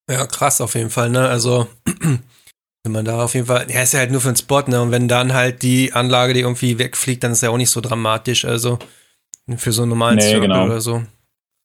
Ja, 0.09 0.25
krass 0.27 0.61
auf 0.61 0.75
jeden 0.75 0.89
Fall, 0.89 1.09
ne? 1.09 1.27
Also, 1.27 1.67
wenn 2.83 2.91
man 2.91 3.05
da 3.05 3.23
auf 3.23 3.33
jeden 3.33 3.47
Fall, 3.47 3.69
ja, 3.69 3.81
ist 3.81 3.93
ja 3.93 3.99
halt 3.99 4.11
nur 4.11 4.21
für 4.21 4.31
den 4.31 4.35
Spot, 4.35 4.61
ne? 4.67 4.81
Und 4.81 4.91
wenn 4.91 5.07
dann 5.07 5.33
halt 5.33 5.61
die 5.63 5.93
Anlage, 5.93 6.33
die 6.33 6.41
irgendwie 6.41 6.77
wegfliegt, 6.77 7.23
dann 7.23 7.31
ist 7.31 7.41
ja 7.41 7.49
auch 7.49 7.57
nicht 7.57 7.71
so 7.71 7.81
dramatisch, 7.81 8.45
also 8.45 8.77
für 9.57 9.71
so 9.71 9.83
einen 9.83 9.89
normalen 9.89 10.17
Nee, 10.17 10.39
genau. 10.39 10.65
oder 10.65 10.81
so. 10.81 11.03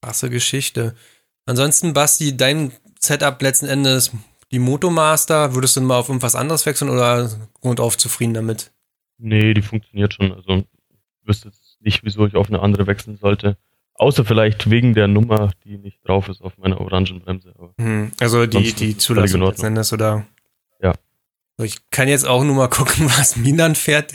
Krasse 0.02 0.30
Geschichte. 0.30 0.94
Ansonsten, 1.46 1.92
Basti, 1.92 2.36
dein 2.36 2.72
Setup 2.98 3.40
letzten 3.42 3.66
Endes, 3.66 4.12
die 4.50 4.58
Motomaster, 4.58 5.54
würdest 5.54 5.76
du 5.76 5.80
mal 5.80 5.98
auf 5.98 6.08
irgendwas 6.08 6.34
anderes 6.34 6.66
wechseln 6.66 6.90
oder 6.90 7.30
grundauf 7.60 7.96
zufrieden 7.96 8.34
damit? 8.34 8.72
Nee, 9.18 9.54
die 9.54 9.62
funktioniert 9.62 10.14
schon. 10.14 10.32
Also 10.32 10.64
ich 10.88 11.26
wüsste 11.28 11.48
jetzt 11.48 11.76
nicht, 11.80 12.04
wieso 12.04 12.26
ich 12.26 12.34
auf 12.34 12.48
eine 12.48 12.60
andere 12.60 12.86
wechseln 12.86 13.16
sollte. 13.16 13.56
Außer 14.00 14.24
vielleicht 14.24 14.70
wegen 14.70 14.94
der 14.94 15.08
Nummer, 15.08 15.50
die 15.62 15.76
nicht 15.76 15.98
drauf 16.08 16.28
ist 16.30 16.40
auf 16.40 16.56
meiner 16.56 16.80
Orangenbremse. 16.80 17.52
Aber 17.58 17.74
Hm, 17.78 18.12
also 18.18 18.46
die, 18.46 18.72
die 18.72 18.96
Zulassung 18.96 19.42
letzten 19.42 19.66
Endes, 19.66 19.92
oder? 19.92 20.24
Ja. 20.80 20.94
So, 21.58 21.64
Ich 21.64 21.90
kann 21.90 22.08
jetzt 22.08 22.26
auch 22.26 22.42
nur 22.42 22.54
mal 22.54 22.68
gucken, 22.70 23.04
was 23.18 23.36
Milan 23.36 23.74
fährt. 23.74 24.14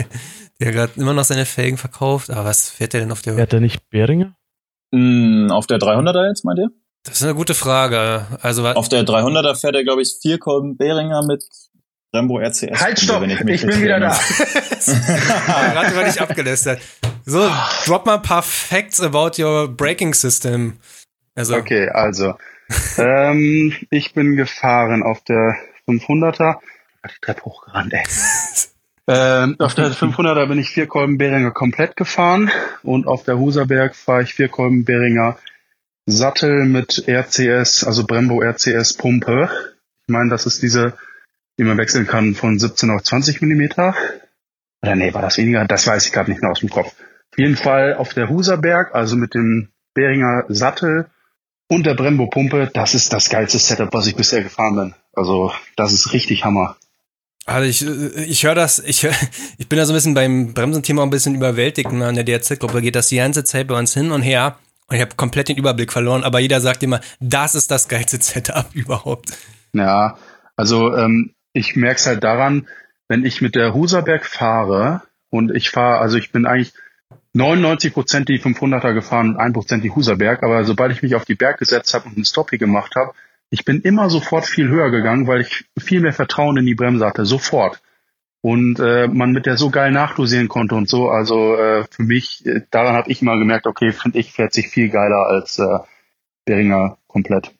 Der 0.59 0.71
gerade 0.71 0.93
immer 0.95 1.13
noch 1.13 1.25
seine 1.25 1.45
Felgen 1.45 1.77
verkauft. 1.77 2.31
Aber 2.31 2.45
was 2.45 2.71
fährt 2.71 2.93
der 2.93 3.01
denn 3.01 3.11
auf 3.11 3.21
der? 3.21 3.35
Fährt 3.35 3.51
der 3.51 3.59
nicht 3.59 3.87
Beringer? 3.91 4.35
Mm, 4.89 5.51
auf 5.51 5.67
der 5.67 5.77
300er 5.77 6.29
jetzt, 6.29 6.45
meint 6.45 6.57
ihr? 6.57 6.71
Das 7.03 7.17
ist 7.17 7.23
eine 7.23 7.35
gute 7.35 7.53
Frage. 7.53 8.25
Also 8.41 8.67
Auf 8.67 8.89
der 8.89 9.05
300er 9.05 9.53
fährt 9.53 9.75
er, 9.75 9.83
glaube 9.83 10.01
ich, 10.01 10.15
vier 10.19 10.39
Kolben 10.39 10.77
Beringer 10.77 11.23
mit 11.27 11.43
Rambo 12.15 12.39
RCS. 12.39 12.81
Halt, 12.81 12.99
stopp! 12.99 13.21
wenn 13.21 13.29
Ich, 13.29 13.43
mich 13.43 13.65
bin 13.65 13.81
wieder 13.81 13.99
da. 13.99 14.17
gerade 15.71 15.91
über 15.91 16.03
dich 16.03 16.21
abgelästert. 16.21 16.81
So, 17.25 17.49
drop 17.85 18.05
mal 18.05 18.15
ein 18.15 18.21
paar 18.21 18.43
Facts 18.43 19.01
about 19.01 19.41
your 19.41 19.67
braking 19.67 20.13
system. 20.13 20.77
Also, 21.35 21.57
Okay, 21.57 21.89
also. 21.89 22.35
ähm, 22.97 23.73
ich 23.89 24.13
bin 24.13 24.35
gefahren 24.35 25.03
auf 25.03 25.23
der 25.23 25.55
500er. 25.87 26.55
Hat 27.03 27.11
die 27.11 27.21
Treppe 27.21 27.43
hochgerannt, 27.45 27.93
ey. 27.93 28.03
ähm, 29.07 29.55
auf 29.59 29.75
der 29.75 29.91
500er 29.91 30.47
bin 30.47 30.57
ich 30.57 30.69
vier 30.69 30.87
Kolben 30.87 31.17
Beringer 31.17 31.51
komplett 31.51 31.95
gefahren 31.95 32.49
und 32.83 33.05
auf 33.07 33.23
der 33.23 33.37
Huserberg 33.37 33.95
fahre 33.95 34.23
ich 34.23 34.33
vier 34.33 34.47
Kolben 34.47 34.85
Beringer 34.85 35.37
Sattel 36.07 36.65
mit 36.65 37.07
RCS, 37.07 37.83
also 37.83 38.05
Brembo 38.05 38.41
RCS 38.41 38.93
Pumpe. 38.93 39.49
Ich 40.07 40.11
meine, 40.11 40.29
das 40.29 40.45
ist 40.45 40.61
diese, 40.61 40.93
die 41.57 41.63
man 41.63 41.77
wechseln 41.77 42.07
kann 42.07 42.35
von 42.35 42.59
17 42.59 42.89
auf 42.91 43.03
20 43.03 43.41
Millimeter. 43.41 43.95
Oder 44.81 44.95
nee, 44.95 45.13
war 45.13 45.21
das 45.21 45.37
weniger? 45.37 45.65
Das 45.65 45.87
weiß 45.87 46.05
ich 46.05 46.11
gerade 46.11 46.29
nicht 46.29 46.41
mehr 46.41 46.51
aus 46.51 46.59
dem 46.59 46.69
Kopf. 46.69 46.87
Auf 47.31 47.37
jeden 47.37 47.55
Fall 47.55 47.95
auf 47.95 48.13
der 48.13 48.29
Huserberg, 48.29 48.93
also 48.93 49.15
mit 49.15 49.33
dem 49.33 49.69
Beringer 49.93 50.45
Sattel 50.49 51.09
und 51.67 51.85
der 51.85 51.95
Brembo 51.95 52.27
Pumpe, 52.27 52.69
das 52.73 52.93
ist 52.93 53.11
das 53.11 53.29
geilste 53.29 53.57
Setup, 53.57 53.93
was 53.93 54.07
ich 54.07 54.15
bisher 54.15 54.43
gefahren 54.43 54.75
bin. 54.75 54.95
Also, 55.13 55.51
das 55.75 55.93
ist 55.93 56.13
richtig 56.13 56.43
Hammer. 56.43 56.77
also 57.45 57.67
ich, 57.67 58.29
ich 58.29 58.43
höre 58.43 58.55
das, 58.55 58.79
ich, 58.79 59.03
hör, 59.03 59.11
ich 59.57 59.67
bin 59.67 59.77
da 59.77 59.85
so 59.85 59.93
ein 59.93 59.95
bisschen 59.95 60.13
beim 60.13 60.53
Bremsenthema 60.53 61.03
ein 61.03 61.09
bisschen 61.09 61.35
überwältigt. 61.35 61.91
Ne? 61.91 62.05
An 62.05 62.15
der 62.15 62.23
DRZ-Gruppe 62.23 62.81
geht 62.81 62.95
das 62.95 63.07
die 63.07 63.17
ganze 63.17 63.43
Zeit 63.43 63.67
bei 63.67 63.77
uns 63.77 63.93
hin 63.93 64.11
und 64.11 64.21
her. 64.21 64.57
Und 64.87 64.97
ich 64.97 65.01
habe 65.01 65.15
komplett 65.15 65.49
den 65.49 65.57
Überblick 65.57 65.91
verloren, 65.91 66.23
aber 66.23 66.39
jeder 66.39 66.61
sagt 66.61 66.83
immer, 66.83 67.01
das 67.19 67.55
ist 67.55 67.71
das 67.71 67.87
geilste 67.87 68.21
Setup 68.21 68.67
überhaupt. 68.73 69.35
Ja, 69.73 70.17
also 70.55 70.95
ähm, 70.95 71.34
ich 71.55 71.75
merke 71.75 71.95
es 71.95 72.05
halt 72.05 72.23
daran, 72.23 72.67
wenn 73.07 73.25
ich 73.25 73.41
mit 73.41 73.55
der 73.55 73.73
Huserberg 73.73 74.25
fahre 74.25 75.01
und 75.29 75.55
ich 75.55 75.69
fahre, 75.69 75.99
also 75.99 76.17
ich 76.17 76.31
bin 76.31 76.45
eigentlich 76.45 76.73
99 77.33 77.93
Prozent 77.93 78.29
die 78.29 78.39
500er 78.39 78.93
gefahren 78.93 79.29
und 79.31 79.37
1 79.37 79.53
Prozent 79.53 79.83
die 79.83 79.91
Huserberg, 79.91 80.43
aber 80.43 80.65
sobald 80.65 80.91
ich 80.91 81.01
mich 81.01 81.15
auf 81.15 81.25
die 81.25 81.35
Berg 81.35 81.57
gesetzt 81.57 81.93
habe 81.93 82.07
und 82.07 82.15
einen 82.15 82.25
Stoppie 82.25 82.57
gemacht 82.57 82.95
habe, 82.95 83.13
ich 83.49 83.63
bin 83.63 83.81
immer 83.81 84.09
sofort 84.09 84.45
viel 84.45 84.67
höher 84.67 84.91
gegangen, 84.91 85.27
weil 85.27 85.41
ich 85.41 85.65
viel 85.77 86.01
mehr 86.01 86.13
Vertrauen 86.13 86.57
in 86.57 86.65
die 86.65 86.75
Bremse 86.75 87.05
hatte, 87.05 87.25
sofort. 87.25 87.81
Und 88.41 88.79
äh, 88.79 89.07
man 89.07 89.31
mit 89.31 89.45
der 89.45 89.57
so 89.57 89.69
geil 89.69 89.91
nachdosieren 89.91 90.49
konnte 90.49 90.75
und 90.75 90.89
so, 90.89 91.09
also 91.09 91.55
äh, 91.55 91.85
für 91.89 92.03
mich, 92.03 92.45
äh, 92.45 92.61
daran 92.69 92.95
habe 92.95 93.09
ich 93.09 93.21
immer 93.21 93.39
gemerkt, 93.39 93.65
okay, 93.65 93.91
finde 93.91 94.19
ich, 94.19 94.33
fährt 94.33 94.53
sich 94.53 94.67
viel 94.67 94.89
geiler 94.89 95.27
als 95.27 95.57
äh, 95.57 95.79
Beringer 96.43 96.97
komplett. 97.07 97.53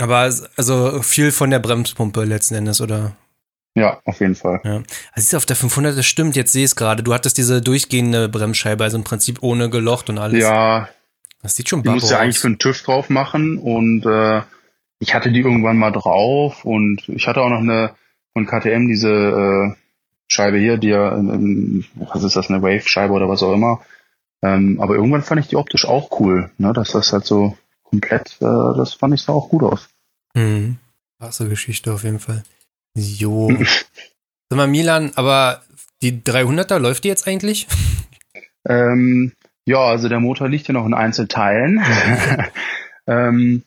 Aber 0.00 0.30
also 0.56 1.02
viel 1.02 1.30
von 1.30 1.50
der 1.50 1.60
Bremspumpe 1.60 2.24
letzten 2.24 2.56
Endes, 2.56 2.80
oder? 2.80 3.16
Ja, 3.74 4.00
auf 4.04 4.20
jeden 4.20 4.34
Fall. 4.34 4.60
Ja. 4.64 4.82
Also 5.12 5.30
du, 5.30 5.36
auf 5.36 5.46
der 5.46 5.56
500, 5.56 5.96
das 5.96 6.06
stimmt, 6.06 6.36
jetzt 6.36 6.52
sehe 6.52 6.64
ich 6.64 6.70
es 6.70 6.76
gerade. 6.76 7.02
Du 7.02 7.14
hattest 7.14 7.38
diese 7.38 7.62
durchgehende 7.62 8.28
Bremsscheibe, 8.28 8.82
also 8.82 8.96
im 8.96 9.04
Prinzip 9.04 9.42
ohne 9.42 9.70
gelocht 9.70 10.10
und 10.10 10.18
alles. 10.18 10.42
Ja, 10.42 10.88
Das 11.42 11.54
sieht 11.54 11.68
schon 11.68 11.82
Die 11.82 11.90
musst 11.90 12.10
du 12.10 12.14
ja 12.14 12.20
eigentlich 12.20 12.40
für 12.40 12.48
einen 12.48 12.58
TÜV 12.58 12.82
drauf 12.82 13.08
machen 13.08 13.58
und 13.58 14.04
äh, 14.04 14.42
ich 14.98 15.14
hatte 15.14 15.30
die 15.30 15.40
irgendwann 15.40 15.76
mal 15.76 15.92
drauf 15.92 16.64
und 16.64 17.08
ich 17.08 17.28
hatte 17.28 17.40
auch 17.40 17.50
noch 17.50 17.60
eine 17.60 17.94
von 18.32 18.46
KTM 18.46 18.88
diese 18.88 19.08
äh, 19.10 19.74
Scheibe 20.26 20.58
hier, 20.58 20.76
die 20.76 20.88
ja, 20.88 21.16
in, 21.16 21.84
was 21.94 22.22
ist 22.22 22.36
das, 22.36 22.50
eine 22.50 22.62
Wave-Scheibe 22.62 23.12
oder 23.12 23.28
was 23.28 23.42
auch 23.42 23.54
immer. 23.54 23.80
Ähm, 24.42 24.80
aber 24.80 24.94
irgendwann 24.94 25.22
fand 25.22 25.40
ich 25.40 25.48
die 25.48 25.56
optisch 25.56 25.84
auch 25.86 26.20
cool, 26.20 26.50
ne, 26.58 26.72
dass 26.72 26.90
das 26.90 27.12
halt 27.12 27.24
so 27.24 27.56
komplett, 27.82 28.36
äh, 28.40 28.76
das 28.76 28.94
fand 28.94 29.14
ich 29.14 29.22
sah 29.22 29.32
auch 29.32 29.48
gut 29.48 29.62
aus. 29.62 29.88
Mhm. 30.34 30.76
Krasse 31.18 31.48
Geschichte 31.48 31.92
auf 31.92 32.04
jeden 32.04 32.20
Fall. 32.20 32.44
Jo. 32.98 33.48
Sag 34.50 34.56
mal, 34.56 34.66
Milan, 34.66 35.12
aber 35.14 35.62
die 36.02 36.20
300er 36.20 36.78
läuft 36.78 37.04
die 37.04 37.08
jetzt 37.08 37.28
eigentlich? 37.28 37.68
Ähm, 38.68 39.32
ja, 39.66 39.78
also 39.78 40.08
der 40.08 40.20
Motor 40.20 40.48
liegt 40.48 40.68
ja 40.68 40.74
noch 40.74 40.86
in 40.86 40.94
Einzelteilen. 40.94 41.82
ähm, 43.06 43.62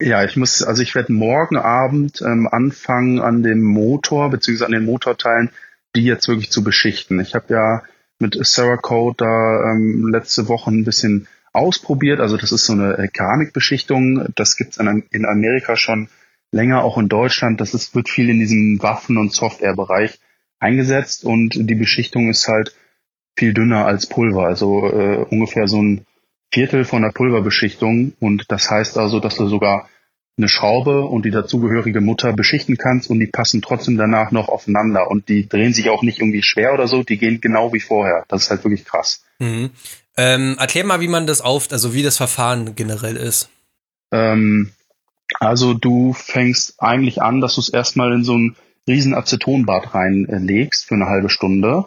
ja, 0.00 0.24
ich 0.24 0.36
muss, 0.36 0.62
also 0.62 0.82
ich 0.82 0.94
werde 0.94 1.12
morgen 1.12 1.56
Abend 1.56 2.22
ähm, 2.22 2.48
anfangen 2.48 3.20
an 3.20 3.42
dem 3.42 3.62
Motor 3.62 4.30
beziehungsweise 4.30 4.66
an 4.66 4.72
den 4.72 4.84
Motorteilen, 4.84 5.50
die 5.94 6.04
jetzt 6.04 6.28
wirklich 6.28 6.50
zu 6.50 6.64
beschichten. 6.64 7.20
Ich 7.20 7.34
habe 7.34 7.52
ja 7.52 7.82
mit 8.18 8.38
Cerakote 8.46 9.24
da 9.24 9.72
ähm, 9.72 10.08
letzte 10.08 10.48
Woche 10.48 10.70
ein 10.70 10.84
bisschen 10.84 11.26
ausprobiert. 11.52 12.20
Also 12.20 12.36
das 12.36 12.52
ist 12.52 12.64
so 12.64 12.72
eine 12.72 13.08
Keramikbeschichtung. 13.12 14.26
Das 14.34 14.56
gibt's 14.56 14.78
in, 14.78 15.04
in 15.10 15.26
Amerika 15.26 15.76
schon 15.76 16.08
länger, 16.52 16.84
auch 16.84 16.98
in 16.98 17.08
Deutschland. 17.08 17.60
Das 17.60 17.74
ist, 17.74 17.94
wird 17.94 18.08
viel 18.08 18.30
in 18.30 18.38
diesem 18.38 18.80
Waffen- 18.82 19.18
und 19.18 19.32
Softwarebereich 19.32 20.20
eingesetzt 20.60 21.24
und 21.24 21.54
die 21.54 21.74
Beschichtung 21.74 22.30
ist 22.30 22.46
halt 22.46 22.74
viel 23.36 23.52
dünner 23.52 23.86
als 23.86 24.06
Pulver, 24.06 24.44
also 24.44 24.86
äh, 24.86 25.26
ungefähr 25.28 25.66
so 25.66 25.82
ein 25.82 26.06
Viertel 26.52 26.84
von 26.84 27.02
der 27.02 27.10
Pulverbeschichtung. 27.10 28.12
Und 28.20 28.44
das 28.48 28.70
heißt 28.70 28.98
also, 28.98 29.20
dass 29.20 29.36
du 29.36 29.48
sogar 29.48 29.88
eine 30.36 30.48
Schraube 30.48 31.02
und 31.02 31.24
die 31.24 31.30
dazugehörige 31.30 32.00
Mutter 32.00 32.32
beschichten 32.32 32.76
kannst 32.76 33.10
und 33.10 33.20
die 33.20 33.26
passen 33.26 33.62
trotzdem 33.62 33.96
danach 33.96 34.30
noch 34.30 34.48
aufeinander 34.48 35.10
und 35.10 35.28
die 35.28 35.48
drehen 35.48 35.72
sich 35.72 35.90
auch 35.90 36.02
nicht 36.02 36.20
irgendwie 36.20 36.42
schwer 36.42 36.72
oder 36.72 36.88
so, 36.88 37.02
die 37.02 37.18
gehen 37.18 37.40
genau 37.40 37.72
wie 37.72 37.80
vorher. 37.80 38.24
Das 38.28 38.44
ist 38.44 38.50
halt 38.50 38.64
wirklich 38.64 38.84
krass. 38.84 39.24
Mhm. 39.38 39.70
Ähm, 40.16 40.56
erklär 40.58 40.84
mal, 40.84 41.00
wie 41.00 41.08
man 41.08 41.26
das 41.26 41.40
auf, 41.40 41.70
also 41.70 41.94
wie 41.94 42.02
das 42.02 42.18
Verfahren 42.18 42.74
generell 42.74 43.16
ist. 43.16 43.50
Ähm, 44.10 44.72
also 45.40 45.74
du 45.74 46.12
fängst 46.12 46.82
eigentlich 46.82 47.22
an, 47.22 47.40
dass 47.40 47.54
du 47.54 47.60
es 47.60 47.68
erstmal 47.68 48.12
in 48.12 48.24
so 48.24 48.36
ein 48.36 48.56
riesen 48.88 49.14
Acetonbad 49.14 49.94
reinlegst 49.94 50.86
für 50.86 50.94
eine 50.94 51.06
halbe 51.06 51.28
Stunde. 51.28 51.86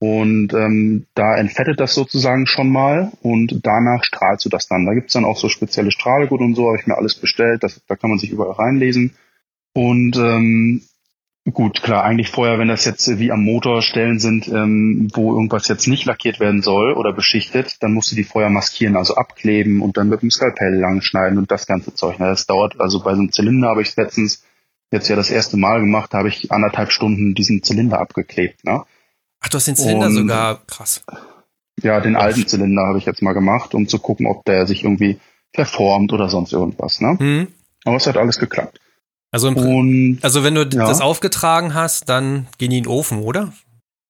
Und 0.00 0.52
ähm, 0.52 1.06
da 1.14 1.36
entfettet 1.36 1.80
das 1.80 1.94
sozusagen 1.94 2.46
schon 2.46 2.68
mal 2.68 3.12
und 3.22 3.60
danach 3.62 4.04
strahlst 4.04 4.44
du 4.44 4.50
das 4.50 4.66
dann. 4.66 4.84
Da 4.84 4.92
gibt's 4.92 5.14
dann 5.14 5.24
auch 5.24 5.38
so 5.38 5.48
spezielle 5.48 5.92
Strahlgut 5.92 6.40
und 6.40 6.54
so, 6.54 6.66
habe 6.66 6.78
ich 6.78 6.86
mir 6.86 6.98
alles 6.98 7.14
bestellt. 7.14 7.62
Das, 7.62 7.80
da 7.86 7.96
kann 7.96 8.10
man 8.10 8.18
sich 8.18 8.30
überall 8.30 8.52
reinlesen. 8.52 9.14
Und 9.72 10.16
ähm, 10.16 10.82
gut, 11.52 11.82
klar, 11.82 12.04
eigentlich 12.04 12.30
vorher, 12.30 12.58
wenn 12.58 12.68
das 12.68 12.84
jetzt 12.84 13.18
wie 13.18 13.30
am 13.30 13.44
Motor 13.44 13.82
Stellen 13.82 14.18
sind, 14.18 14.48
ähm, 14.48 15.08
wo 15.14 15.32
irgendwas 15.34 15.68
jetzt 15.68 15.86
nicht 15.86 16.04
lackiert 16.06 16.40
werden 16.40 16.62
soll 16.62 16.92
oder 16.94 17.12
beschichtet, 17.12 17.76
dann 17.80 17.92
musst 17.92 18.10
du 18.12 18.16
die 18.16 18.24
vorher 18.24 18.50
maskieren, 18.50 18.96
also 18.96 19.14
abkleben 19.16 19.82
und 19.82 19.96
dann 19.96 20.08
mit 20.08 20.22
dem 20.22 20.30
Skalpell 20.30 20.74
langschneiden 20.74 21.38
und 21.38 21.50
das 21.50 21.66
ganze 21.66 21.94
Zeug. 21.94 22.16
Na, 22.18 22.28
Das 22.30 22.46
dauert, 22.46 22.80
also 22.80 23.00
bei 23.00 23.14
so 23.14 23.20
einem 23.20 23.32
Zylinder 23.32 23.68
habe 23.68 23.82
ich 23.82 23.94
letztens 23.96 24.42
jetzt 24.90 25.08
ja 25.08 25.16
das 25.16 25.30
erste 25.30 25.56
Mal 25.56 25.80
gemacht, 25.80 26.14
da 26.14 26.18
habe 26.18 26.28
ich 26.28 26.50
anderthalb 26.52 26.90
Stunden 26.92 27.34
diesen 27.34 27.62
Zylinder 27.62 27.98
abgeklebt. 28.00 28.64
Ne? 28.64 28.82
Ach, 29.40 29.48
du 29.48 29.56
hast 29.56 29.66
den 29.66 29.76
Zylinder 29.76 30.06
Und- 30.06 30.14
sogar. 30.14 30.60
Krass. 30.66 31.04
Ja, 31.82 32.00
den 32.00 32.14
alten 32.16 32.46
Zylinder 32.46 32.86
habe 32.86 32.98
ich 32.98 33.04
jetzt 33.04 33.20
mal 33.20 33.32
gemacht, 33.32 33.74
um 33.74 33.88
zu 33.88 33.98
gucken, 33.98 34.26
ob 34.26 34.44
der 34.44 34.66
sich 34.66 34.84
irgendwie 34.84 35.18
verformt 35.52 36.12
oder 36.12 36.28
sonst 36.28 36.52
irgendwas. 36.52 37.00
Ne? 37.00 37.16
Mhm. 37.18 37.48
Aber 37.84 37.96
es 37.96 38.06
hat 38.06 38.16
alles 38.16 38.38
geklappt. 38.38 38.78
Also, 39.34 39.48
Und 39.48 40.20
also 40.22 40.44
wenn 40.44 40.54
du 40.54 40.62
Ja. 40.62 40.86
das 40.86 41.00
aufgetragen 41.00 41.74
hast, 41.74 42.08
dann 42.08 42.46
gehen 42.58 42.70
die 42.70 42.78
in 42.78 42.84
den 42.84 42.90
Ofen, 42.90 43.18
oder? 43.18 43.52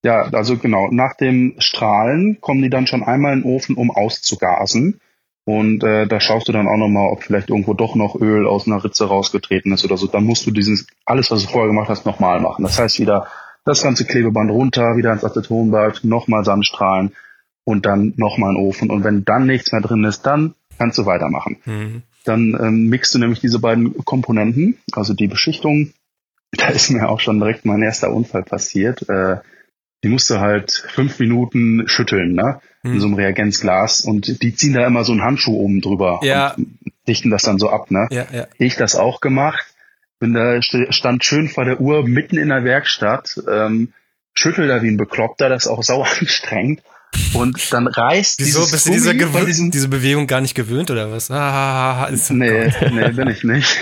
ja, 0.05 0.25
also 0.35 0.59
genau, 0.59 0.89
nach 0.91 1.15
dem 1.17 1.55
Strahlen 1.59 2.37
kommen 2.43 2.61
die 2.61 2.69
dann 2.69 2.87
schon 2.87 3.03
einmal 3.03 3.33
in 3.33 3.41
den 3.43 3.51
Ofen, 3.51 3.75
um 3.77 3.91
auszugasen. 3.91 5.01
Und 5.47 5.83
äh, 5.83 6.07
da 6.07 6.21
schaust 6.21 6.47
du 6.47 6.53
dann 6.53 6.69
auch 6.69 6.77
nochmal, 6.77 7.09
ob 7.11 7.23
vielleicht 7.23 7.49
irgendwo 7.49 7.73
doch 7.73 7.95
noch 7.95 8.15
Öl 8.15 8.47
aus 8.47 8.67
einer 8.67 8.85
Ritze 8.85 9.07
rausgetreten 9.07 9.73
ist 9.73 9.83
oder 9.85 9.97
so. 9.97 10.07
Dann 10.07 10.25
musst 10.25 10.47
du 10.47 10.51
dieses, 10.51 10.87
alles, 11.07 11.31
was 11.31 11.43
du 11.43 11.49
vorher 11.49 11.69
gemacht 11.69 11.89
hast, 11.89 12.05
nochmal 12.05 12.39
machen. 12.41 12.63
Das 12.65 12.79
heißt 12.79 12.99
wieder 13.01 13.27
das 13.65 13.83
ganze 13.83 14.05
Klebeband 14.05 14.51
runter, 14.51 14.97
wieder 14.99 15.11
ins 15.13 15.25
Acetonbad, 15.25 16.05
nochmal 16.05 16.45
Sandstrahlen 16.45 17.13
und 17.65 17.87
dann 17.87 18.13
nochmal 18.17 18.51
in 18.51 18.57
den 18.57 18.67
Ofen. 18.67 18.91
Und 18.91 19.05
wenn 19.05 19.25
dann 19.25 19.47
nichts 19.47 19.73
mehr 19.73 19.81
drin 19.81 20.05
ist, 20.05 20.23
dann 20.27 20.55
kannst 20.79 20.99
du 20.99 21.07
weitermachen. 21.07 21.57
Mhm. 21.65 22.03
Dann 22.25 22.57
ähm, 22.61 22.87
mixt 22.89 23.15
du 23.15 23.19
nämlich 23.19 23.41
diese 23.41 23.59
beiden 23.59 24.05
Komponenten, 24.05 24.79
also 24.93 25.15
die 25.15 25.29
Beschichtung. 25.29 25.93
Da 26.57 26.69
ist 26.69 26.91
mir 26.91 27.09
auch 27.09 27.19
schon 27.19 27.41
direkt 27.41 27.65
mein 27.65 27.83
erster 27.83 28.13
Unfall 28.13 28.45
passiert. 28.45 29.09
Äh, 29.09 29.39
die 30.05 30.09
musste 30.09 30.39
halt 30.41 30.71
fünf 30.95 31.19
Minuten 31.19 31.89
schütteln, 31.89 32.35
ne? 32.35 32.61
In 32.85 33.01
so 33.01 33.09
Mhm. 33.09 33.15
einem 33.15 33.25
Reagenzglas. 33.25 34.03
Und 34.03 34.41
die 34.41 34.55
ziehen 34.55 34.73
da 34.75 34.87
immer 34.87 35.03
so 35.03 35.11
einen 35.13 35.23
Handschuh 35.25 35.57
oben 35.57 35.81
drüber 35.81 36.21
Ja. 36.23 36.53
und 36.55 36.79
dichten 37.09 37.31
das 37.31 37.43
dann 37.43 37.59
so 37.59 37.71
ab, 37.71 37.91
ne? 37.91 38.07
Ja, 38.13 38.27
ja. 38.33 38.47
Ich 38.59 38.77
das 38.77 38.95
auch 38.95 39.21
gemacht. 39.21 39.65
Bin 40.21 40.33
da, 40.35 40.53
st- 40.59 40.93
stand 40.93 41.25
schön 41.25 41.49
vor 41.49 41.65
der 41.65 41.81
Uhr 41.81 42.07
mitten 42.07 42.39
in 42.39 42.51
der 42.51 42.63
Werkstatt, 42.63 43.37
ähm, 43.51 43.93
schüttel 44.33 44.69
da 44.69 44.81
wie 44.83 44.89
ein 44.93 44.97
Bekloppter, 44.97 45.49
das 45.49 45.65
ist 45.65 45.71
auch 45.71 45.83
sauer 45.83 46.07
anstrengend. 46.21 46.83
Und 47.35 47.73
dann 47.73 47.87
reißt 47.87 48.39
Wieso 48.41 48.61
dieses 48.61 48.73
bist 48.73 48.87
du 48.87 48.93
diese, 48.93 49.17
Gummi 49.17 49.25
Gewö- 49.39 49.45
diesem 49.47 49.71
diese 49.71 49.89
Bewegung 49.89 50.27
gar 50.27 50.41
nicht 50.41 50.55
gewöhnt 50.55 50.91
oder 50.91 51.11
was? 51.11 51.31
Ah, 51.31 52.07
ist 52.11 52.31
Nee, 52.31 52.69
Gott. 52.71 52.93
nee, 52.93 53.09
bin 53.11 53.29
ich 53.29 53.45
nicht. 53.45 53.77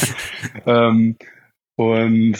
ähm, 0.66 1.16
und 1.76 2.36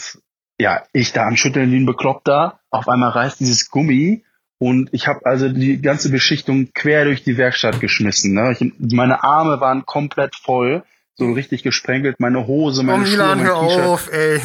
ja, 0.61 0.83
ich 0.93 1.13
da 1.13 1.27
am 1.27 1.37
Schütteln 1.37 1.73
wie 1.73 1.77
ein 1.81 1.87
Bekloppter. 1.87 2.61
Auf 2.71 2.89
einmal 2.89 3.11
reißt 3.11 3.41
dieses 3.41 3.71
Gummi 3.71 4.23
Und 4.59 4.91
ich 4.93 5.07
habe 5.09 5.21
also 5.25 5.49
die 5.49 5.81
ganze 5.81 6.11
Beschichtung 6.11 6.69
quer 6.75 7.05
durch 7.07 7.25
die 7.25 7.37
Werkstatt 7.39 7.81
geschmissen. 7.81 8.35
Ne? 8.35 8.53
Ich, 8.59 8.73
meine 8.95 9.25
Arme 9.25 9.61
waren 9.61 9.87
komplett 9.87 10.37
voll 10.37 10.83
so 11.21 11.33
richtig 11.33 11.63
gesprenkelt, 11.63 12.19
meine 12.19 12.47
Hose, 12.47 12.83
meine 12.83 13.05
oh, 13.05 13.07
Milan, 13.07 13.39
Schuhe, 13.39 13.47
mein 13.47 13.47
hör 13.47 13.87
auf, 13.87 14.13
ey. 14.13 14.41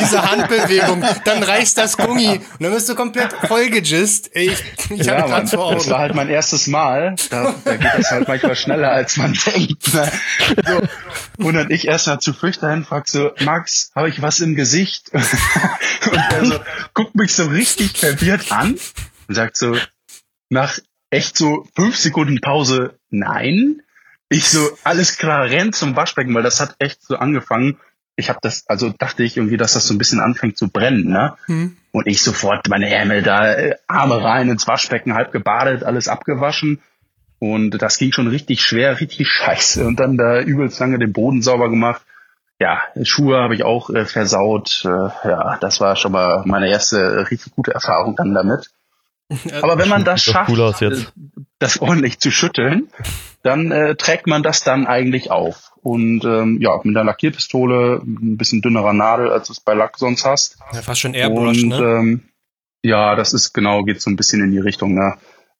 Diese 0.00 0.30
Handbewegung, 0.30 1.04
dann 1.24 1.42
reißt 1.42 1.76
das 1.76 1.96
Gummi 1.96 2.28
und 2.28 2.62
dann 2.62 2.72
bist 2.72 2.88
du 2.88 2.94
komplett 2.94 3.32
vollgejist. 3.32 4.34
Ey, 4.34 4.50
ich, 4.50 4.90
ich 4.90 5.06
ja, 5.06 5.26
Mann, 5.26 5.46
vor 5.46 5.66
Augen. 5.66 5.76
Das 5.76 5.90
war 5.90 5.98
halt 5.98 6.14
mein 6.14 6.28
erstes 6.28 6.68
Mal. 6.68 7.16
Da, 7.30 7.54
da 7.64 7.76
geht 7.76 7.90
das 7.98 8.10
halt 8.10 8.28
manchmal 8.28 8.56
schneller, 8.56 8.92
als 8.92 9.16
man 9.16 9.36
denkt. 9.46 9.92
Ne? 9.92 10.10
So. 10.66 11.44
Und 11.44 11.54
dann 11.54 11.70
ich 11.70 11.88
erst 11.88 12.06
mal 12.06 12.20
zu 12.20 12.32
Flüchter 12.32 12.70
hin, 12.70 12.84
frag 12.84 13.08
so, 13.08 13.32
Max, 13.40 13.90
habe 13.94 14.08
ich 14.08 14.22
was 14.22 14.40
im 14.40 14.54
Gesicht? 14.54 15.10
und 15.12 16.18
er 16.30 16.44
so, 16.44 16.60
guckt 16.94 17.14
mich 17.14 17.34
so 17.34 17.46
richtig 17.46 17.98
verwirrt 17.98 18.52
an 18.52 18.78
und 19.28 19.34
sagt 19.34 19.56
so, 19.56 19.76
nach 20.48 20.78
echt 21.10 21.36
so 21.36 21.66
fünf 21.74 21.96
Sekunden 21.96 22.40
Pause, 22.40 22.98
nein. 23.10 23.82
Ich 24.32 24.48
so, 24.48 24.70
alles 24.82 25.18
klar, 25.18 25.44
renn 25.44 25.74
zum 25.74 25.94
Waschbecken, 25.94 26.34
weil 26.34 26.42
das 26.42 26.58
hat 26.58 26.74
echt 26.78 27.02
so 27.02 27.16
angefangen. 27.16 27.78
Ich 28.16 28.30
habe 28.30 28.38
das, 28.40 28.66
also 28.66 28.88
dachte 28.88 29.22
ich 29.24 29.36
irgendwie, 29.36 29.58
dass 29.58 29.74
das 29.74 29.86
so 29.86 29.94
ein 29.94 29.98
bisschen 29.98 30.20
anfängt 30.20 30.56
zu 30.56 30.68
brennen, 30.68 31.04
ne? 31.08 31.34
Mhm. 31.48 31.76
Und 31.92 32.06
ich 32.06 32.22
sofort 32.22 32.66
meine 32.68 32.90
Ärmel 32.90 33.22
da, 33.22 33.52
äh, 33.52 33.76
Arme 33.86 34.22
rein 34.22 34.48
ins 34.48 34.66
Waschbecken, 34.66 35.14
halb 35.14 35.32
gebadet, 35.32 35.84
alles 35.84 36.08
abgewaschen. 36.08 36.80
Und 37.38 37.82
das 37.82 37.98
ging 37.98 38.12
schon 38.12 38.28
richtig 38.28 38.62
schwer, 38.62 39.00
richtig 39.00 39.28
scheiße. 39.30 39.84
Und 39.84 40.00
dann 40.00 40.16
da 40.16 40.40
übelst 40.40 40.80
lange 40.80 40.98
den 40.98 41.12
Boden 41.12 41.42
sauber 41.42 41.68
gemacht. 41.68 42.02
Ja, 42.58 42.80
Schuhe 43.02 43.38
habe 43.38 43.54
ich 43.54 43.64
auch 43.64 43.90
äh, 43.90 44.06
versaut. 44.06 44.82
Äh, 44.86 45.28
ja, 45.28 45.58
das 45.60 45.80
war 45.80 45.96
schon 45.96 46.12
mal 46.12 46.42
meine 46.46 46.70
erste 46.70 47.00
äh, 47.00 47.20
richtig 47.22 47.54
gute 47.54 47.74
Erfahrung 47.74 48.16
dann 48.16 48.32
damit. 48.32 48.70
Aber 49.62 49.78
wenn 49.78 49.88
man 49.88 50.04
das 50.04 50.22
schafft, 50.22 50.50
cool 50.50 50.74
das 51.58 51.80
ordentlich 51.80 52.18
zu 52.18 52.30
schütteln, 52.30 52.88
dann 53.42 53.70
äh, 53.70 53.94
trägt 53.94 54.26
man 54.26 54.42
das 54.42 54.64
dann 54.64 54.86
eigentlich 54.86 55.30
auf. 55.30 55.72
Und 55.82 56.24
ähm, 56.24 56.58
ja, 56.60 56.78
mit 56.82 56.96
einer 56.96 57.04
Lackierpistole, 57.04 58.00
ein 58.04 58.36
bisschen 58.36 58.62
dünnerer 58.62 58.92
Nadel, 58.92 59.30
als 59.30 59.48
du 59.48 59.52
es 59.52 59.60
bei 59.60 59.74
Lack 59.74 59.98
sonst 59.98 60.24
hast. 60.24 60.58
Ja, 60.72 60.82
fast 60.82 61.00
schon 61.00 61.14
Airbrush, 61.14 61.62
Und, 61.62 61.68
ne? 61.68 61.76
Ähm, 61.76 62.22
ja, 62.82 63.14
das 63.14 63.32
ist 63.32 63.52
genau, 63.52 63.82
geht 63.82 64.00
so 64.00 64.10
ein 64.10 64.16
bisschen 64.16 64.42
in 64.42 64.50
die 64.50 64.58
Richtung, 64.58 64.94
ne? 64.94 65.14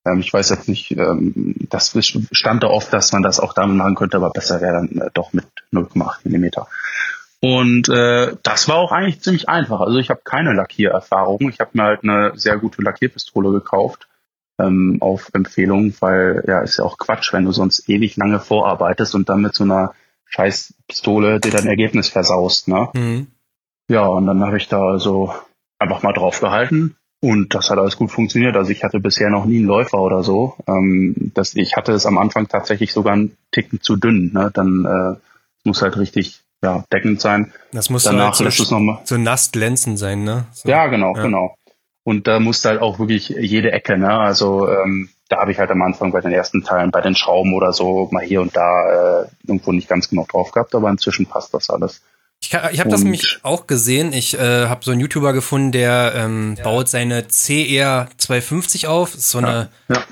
Ähm, 0.04 0.20
ich 0.20 0.32
weiß 0.32 0.50
jetzt 0.50 0.68
nicht, 0.68 0.92
ähm, 0.96 1.54
das 1.70 1.96
stand 2.32 2.62
da 2.62 2.68
oft, 2.68 2.92
dass 2.92 3.12
man 3.12 3.22
das 3.22 3.40
auch 3.40 3.52
damit 3.52 3.76
machen 3.76 3.94
könnte, 3.94 4.16
aber 4.16 4.30
besser 4.30 4.60
wäre 4.60 4.74
dann 4.74 5.00
äh, 5.00 5.10
doch 5.14 5.32
mit 5.32 5.46
0,8 5.72 6.20
Millimeter. 6.24 6.68
Und 7.44 7.88
äh, 7.88 8.36
das 8.44 8.68
war 8.68 8.76
auch 8.76 8.92
eigentlich 8.92 9.20
ziemlich 9.20 9.48
einfach. 9.48 9.80
Also 9.80 9.98
ich 9.98 10.10
habe 10.10 10.20
keine 10.22 10.52
Lackiererfahrung. 10.52 11.48
Ich 11.48 11.58
habe 11.58 11.70
mir 11.74 11.82
halt 11.82 12.04
eine 12.04 12.32
sehr 12.36 12.56
gute 12.56 12.82
Lackierpistole 12.82 13.50
gekauft 13.50 14.06
ähm, 14.60 14.98
auf 15.00 15.28
Empfehlung, 15.32 15.92
weil 15.98 16.44
ja 16.46 16.60
ist 16.60 16.78
ja 16.78 16.84
auch 16.84 16.98
Quatsch, 16.98 17.32
wenn 17.32 17.44
du 17.44 17.50
sonst 17.50 17.88
ewig 17.88 18.16
lange 18.16 18.38
vorarbeitest 18.38 19.16
und 19.16 19.28
dann 19.28 19.40
mit 19.40 19.56
so 19.56 19.64
einer 19.64 19.92
scheiß 20.26 20.74
Pistole 20.86 21.40
dir 21.40 21.50
dein 21.50 21.66
Ergebnis 21.66 22.08
versaust. 22.08 22.68
Ne? 22.68 22.88
Mhm. 22.94 23.26
Ja, 23.88 24.06
und 24.06 24.26
dann 24.26 24.44
habe 24.44 24.56
ich 24.56 24.68
da 24.68 24.80
also 24.80 25.34
einfach 25.80 26.04
mal 26.04 26.12
drauf 26.12 26.38
gehalten 26.38 26.96
und 27.20 27.54
das 27.54 27.70
hat 27.70 27.78
alles 27.78 27.96
gut 27.96 28.12
funktioniert. 28.12 28.56
Also 28.56 28.70
ich 28.70 28.84
hatte 28.84 29.00
bisher 29.00 29.30
noch 29.30 29.46
nie 29.46 29.58
einen 29.58 29.66
Läufer 29.66 29.98
oder 29.98 30.22
so. 30.22 30.54
Ähm, 30.68 31.32
das, 31.34 31.56
ich 31.56 31.76
hatte 31.76 31.92
es 31.92 32.06
am 32.06 32.18
Anfang 32.18 32.46
tatsächlich 32.46 32.92
sogar 32.92 33.14
einen 33.14 33.36
Ticken 33.50 33.80
zu 33.80 33.96
dünn. 33.96 34.30
Ne? 34.32 34.52
Dann 34.54 34.84
äh, 34.84 35.18
muss 35.64 35.82
halt 35.82 35.96
richtig 35.96 36.41
ja, 36.62 36.84
deckend 36.92 37.20
sein. 37.20 37.52
Das 37.72 37.90
muss 37.90 38.04
Danach 38.04 38.38
halt 38.38 38.52
so, 38.52 38.64
so 39.04 39.18
nass 39.18 39.52
glänzen 39.52 39.96
sein, 39.96 40.24
ne? 40.24 40.46
So, 40.52 40.68
ja, 40.68 40.86
genau, 40.86 41.14
ja. 41.16 41.22
genau. 41.22 41.56
Und 42.04 42.26
da 42.26 42.40
musste 42.40 42.70
halt 42.70 42.80
auch 42.80 42.98
wirklich 42.98 43.28
jede 43.28 43.72
Ecke, 43.72 43.96
ne? 43.96 44.12
Also 44.12 44.68
ähm, 44.68 45.10
da 45.28 45.40
habe 45.40 45.52
ich 45.52 45.58
halt 45.58 45.70
am 45.70 45.82
Anfang 45.82 46.12
bei 46.12 46.20
den 46.20 46.32
ersten 46.32 46.62
Teilen, 46.62 46.90
bei 46.90 47.00
den 47.00 47.14
Schrauben 47.14 47.54
oder 47.54 47.72
so, 47.72 48.08
mal 48.12 48.24
hier 48.24 48.40
und 48.40 48.56
da 48.56 49.22
äh, 49.22 49.26
irgendwo 49.46 49.72
nicht 49.72 49.88
ganz 49.88 50.08
genau 50.08 50.26
drauf 50.30 50.50
gehabt, 50.50 50.74
aber 50.74 50.90
inzwischen 50.90 51.26
passt 51.26 51.54
das 51.54 51.70
alles. 51.70 52.02
Ich, 52.40 52.52
ich 52.72 52.80
habe 52.80 52.90
das 52.90 53.04
nämlich 53.04 53.38
auch 53.44 53.68
gesehen. 53.68 54.12
Ich 54.12 54.34
äh, 54.34 54.66
habe 54.66 54.84
so 54.84 54.90
einen 54.90 55.00
YouTuber 55.00 55.32
gefunden, 55.32 55.70
der 55.70 56.12
ähm, 56.16 56.56
ja. 56.58 56.64
baut 56.64 56.88
seine 56.88 57.22
CR 57.22 58.08
250 58.16 58.88
auf. 58.88 59.14
So 59.14 59.38
eine, 59.38 59.68
ja. 59.88 59.96
Ja. 59.96 60.02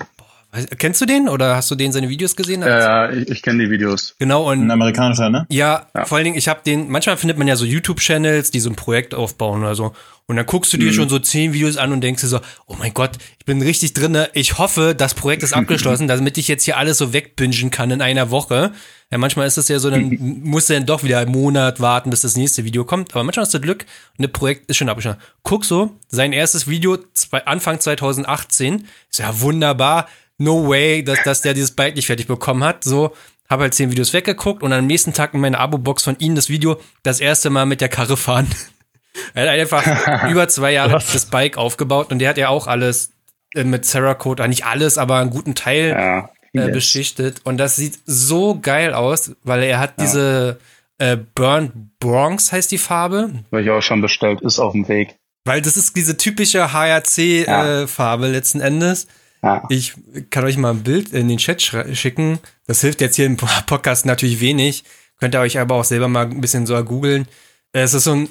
Kennst 0.77 0.99
du 0.99 1.05
den 1.05 1.29
oder 1.29 1.55
hast 1.55 1.71
du 1.71 1.75
den 1.75 1.93
seine 1.93 2.09
Videos 2.09 2.35
gesehen? 2.35 2.61
Ja, 2.61 3.07
ja 3.07 3.11
ich, 3.11 3.29
ich 3.29 3.41
kenne 3.41 3.63
die 3.63 3.69
Videos. 3.69 4.15
Genau 4.19 4.51
und 4.51 4.65
ein 4.65 4.71
amerikanischer, 4.71 5.29
ne? 5.29 5.45
Ja, 5.49 5.87
ja. 5.95 6.03
vor 6.03 6.17
allen 6.17 6.25
Dingen, 6.25 6.37
ich 6.37 6.49
habe 6.49 6.59
den. 6.65 6.89
Manchmal 6.89 7.15
findet 7.15 7.37
man 7.37 7.47
ja 7.47 7.55
so 7.55 7.63
YouTube-Channels, 7.63 8.51
die 8.51 8.59
so 8.59 8.69
ein 8.69 8.75
Projekt 8.75 9.15
aufbauen 9.15 9.61
oder 9.61 9.75
so. 9.75 9.93
Und 10.27 10.35
dann 10.35 10.45
guckst 10.45 10.71
du 10.73 10.77
dir 10.77 10.91
mhm. 10.91 10.93
schon 10.93 11.09
so 11.09 11.19
zehn 11.19 11.53
Videos 11.53 11.77
an 11.77 11.93
und 11.93 12.01
denkst 12.01 12.21
dir 12.21 12.27
so, 12.27 12.39
oh 12.67 12.75
mein 12.77 12.93
Gott, 12.93 13.11
ich 13.39 13.45
bin 13.45 13.61
richtig 13.61 13.93
drinne. 13.93 14.29
Ich 14.33 14.57
hoffe, 14.57 14.93
das 14.95 15.13
Projekt 15.13 15.43
ist 15.43 15.53
abgeschlossen, 15.53 16.09
damit 16.09 16.37
ich 16.37 16.49
jetzt 16.49 16.65
hier 16.65 16.77
alles 16.77 16.97
so 16.97 17.13
wegbingen 17.13 17.71
kann 17.71 17.91
in 17.91 18.01
einer 18.01 18.29
Woche. 18.29 18.71
Ja, 19.09 19.17
manchmal 19.17 19.47
ist 19.47 19.57
es 19.57 19.69
ja 19.69 19.79
so, 19.79 19.89
dann 19.89 20.17
musst 20.43 20.69
du 20.69 20.73
dann 20.73 20.85
doch 20.85 21.03
wieder 21.03 21.19
einen 21.19 21.31
Monat 21.31 21.79
warten, 21.79 22.09
bis 22.09 22.21
das 22.21 22.35
nächste 22.35 22.65
Video 22.65 22.83
kommt. 22.83 23.13
Aber 23.13 23.23
manchmal 23.23 23.45
hast 23.45 23.53
du 23.53 23.61
Glück 23.61 23.85
und 24.17 24.23
das 24.23 24.31
Projekt 24.31 24.69
ist 24.69 24.77
schon 24.77 24.89
abgeschlossen. 24.89 25.19
Guck 25.43 25.63
so, 25.63 25.97
sein 26.09 26.33
erstes 26.33 26.67
Video 26.67 26.97
Anfang 27.45 27.79
2018 27.79 28.85
ist 29.09 29.19
ja 29.19 29.39
wunderbar 29.39 30.07
no 30.41 30.67
way, 30.67 31.03
dass, 31.03 31.23
dass 31.23 31.41
der 31.41 31.53
dieses 31.53 31.71
Bike 31.71 31.95
nicht 31.95 32.07
fertig 32.07 32.27
bekommen 32.27 32.63
hat. 32.63 32.83
So, 32.83 33.13
habe 33.49 33.63
halt 33.63 33.73
zehn 33.73 33.91
Videos 33.91 34.13
weggeguckt 34.13 34.63
und 34.63 34.73
am 34.73 34.87
nächsten 34.87 35.13
Tag 35.13 35.33
in 35.33 35.41
meiner 35.41 35.59
Abo-Box 35.59 36.03
von 36.03 36.15
ihm 36.19 36.35
das 36.35 36.49
Video 36.49 36.79
das 37.03 37.19
erste 37.19 37.49
Mal 37.49 37.65
mit 37.65 37.81
der 37.81 37.89
Karre 37.89 38.17
fahren. 38.17 38.47
er 39.33 39.43
hat 39.43 39.49
einfach 39.49 40.29
über 40.29 40.47
zwei 40.47 40.71
Jahre 40.71 40.93
Was? 40.93 41.11
das 41.11 41.25
Bike 41.25 41.57
aufgebaut 41.57 42.11
und 42.11 42.19
der 42.19 42.29
hat 42.29 42.37
ja 42.37 42.49
auch 42.49 42.67
alles 42.67 43.11
äh, 43.53 43.63
mit 43.63 43.85
Cerakote, 43.85 44.47
nicht 44.47 44.65
alles, 44.65 44.97
aber 44.97 45.17
einen 45.17 45.29
guten 45.29 45.53
Teil 45.53 45.89
ja, 45.89 46.65
äh, 46.65 46.71
beschichtet. 46.71 47.41
Und 47.43 47.57
das 47.57 47.75
sieht 47.75 47.99
so 48.05 48.59
geil 48.59 48.93
aus, 48.93 49.35
weil 49.43 49.63
er 49.63 49.79
hat 49.79 49.93
ja. 49.97 50.03
diese 50.05 50.57
äh, 50.97 51.17
Burnt 51.35 51.99
Bronx 51.99 52.51
heißt 52.51 52.71
die 52.71 52.77
Farbe. 52.77 53.43
Weil 53.49 53.63
ich 53.63 53.69
auch 53.69 53.81
schon 53.81 54.01
bestellt, 54.01 54.41
ist 54.41 54.59
auf 54.59 54.71
dem 54.71 54.87
Weg. 54.87 55.15
Weil 55.43 55.61
das 55.61 55.75
ist 55.75 55.95
diese 55.95 56.17
typische 56.17 56.71
HRC-Farbe 56.71 58.23
ja. 58.23 58.29
äh, 58.29 58.31
letzten 58.31 58.61
Endes. 58.61 59.07
Ja. 59.43 59.63
Ich 59.69 59.95
kann 60.29 60.43
euch 60.43 60.57
mal 60.57 60.71
ein 60.71 60.83
Bild 60.83 61.13
in 61.13 61.27
den 61.27 61.37
Chat 61.37 61.61
schicken. 61.61 62.39
Das 62.67 62.81
hilft 62.81 63.01
jetzt 63.01 63.15
hier 63.15 63.25
im 63.25 63.37
Podcast 63.37 64.05
natürlich 64.05 64.39
wenig. 64.39 64.83
Könnt 65.19 65.35
ihr 65.35 65.39
euch 65.39 65.59
aber 65.59 65.75
auch 65.75 65.83
selber 65.83 66.07
mal 66.07 66.25
ein 66.25 66.41
bisschen 66.41 66.65
so 66.65 66.83
googeln. 66.83 67.27
Es 67.73 67.93
ist 67.93 68.03
so 68.03 68.13
ein 68.13 68.29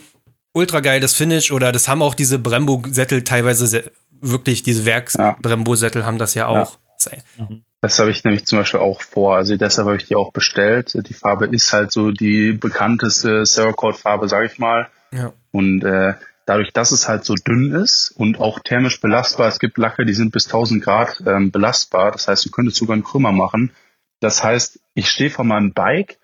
ultra 0.53 0.81
geiles 0.81 1.15
Finish 1.15 1.53
oder 1.53 1.73
das 1.73 1.89
haben 1.89 2.03
auch 2.03 2.15
diese 2.15 2.39
Brembo-Sättel 2.39 3.25
teilweise 3.25 3.91
wirklich, 4.21 4.63
diese 4.63 4.85
Werks-Brembo-Sättel 4.85 6.05
haben 6.05 6.19
das 6.19 6.35
ja 6.35 6.47
auch. 6.47 6.79
Ja. 7.39 7.49
Das 7.81 7.99
habe 7.99 8.11
ich 8.11 8.25
nämlich 8.25 8.45
zum 8.45 8.59
Beispiel 8.59 8.81
auch 8.81 9.01
vor. 9.01 9.37
Also 9.37 9.57
deshalb 9.57 9.87
habe 9.87 9.97
ich 9.97 10.05
die 10.05 10.17
auch 10.17 10.33
bestellt. 10.33 10.93
Die 11.09 11.15
Farbe 11.15 11.47
ist 11.47 11.73
halt 11.73 11.93
so 11.93 12.11
die 12.11 12.53
bekannteste 12.53 13.47
Cerakote-Farbe, 13.47 14.29
sage 14.29 14.47
ich 14.47 14.59
mal. 14.59 14.89
Ja. 15.13 15.33
Und 15.51 15.83
äh, 15.83 16.15
dadurch, 16.51 16.73
dass 16.73 16.91
es 16.91 17.09
halt 17.09 17.25
so 17.25 17.37
dünn 17.37 17.71
ist 17.71 18.13
und 18.17 18.41
auch 18.41 18.59
thermisch 18.59 19.01
belastbar, 19.01 19.47
es 19.47 19.61
gibt 19.61 19.79
Lacke, 19.79 20.05
die 20.05 20.15
sind 20.15 20.33
bis 20.33 20.47
1000 20.47 20.83
Grad 20.83 21.23
ähm, 21.25 21.53
belastbar, 21.53 22.11
das 22.11 22.27
heißt, 22.27 22.45
du 22.45 22.51
könntest 22.51 22.77
sogar 22.77 22.95
einen 22.95 23.05
Krümmer 23.05 23.31
machen. 23.31 23.71
Das 24.19 24.43
heißt, 24.43 24.81
ich 24.95 25.09
stehe 25.09 25.31
vor 25.31 25.45
meinem 25.45 25.73
Bike 25.73 26.19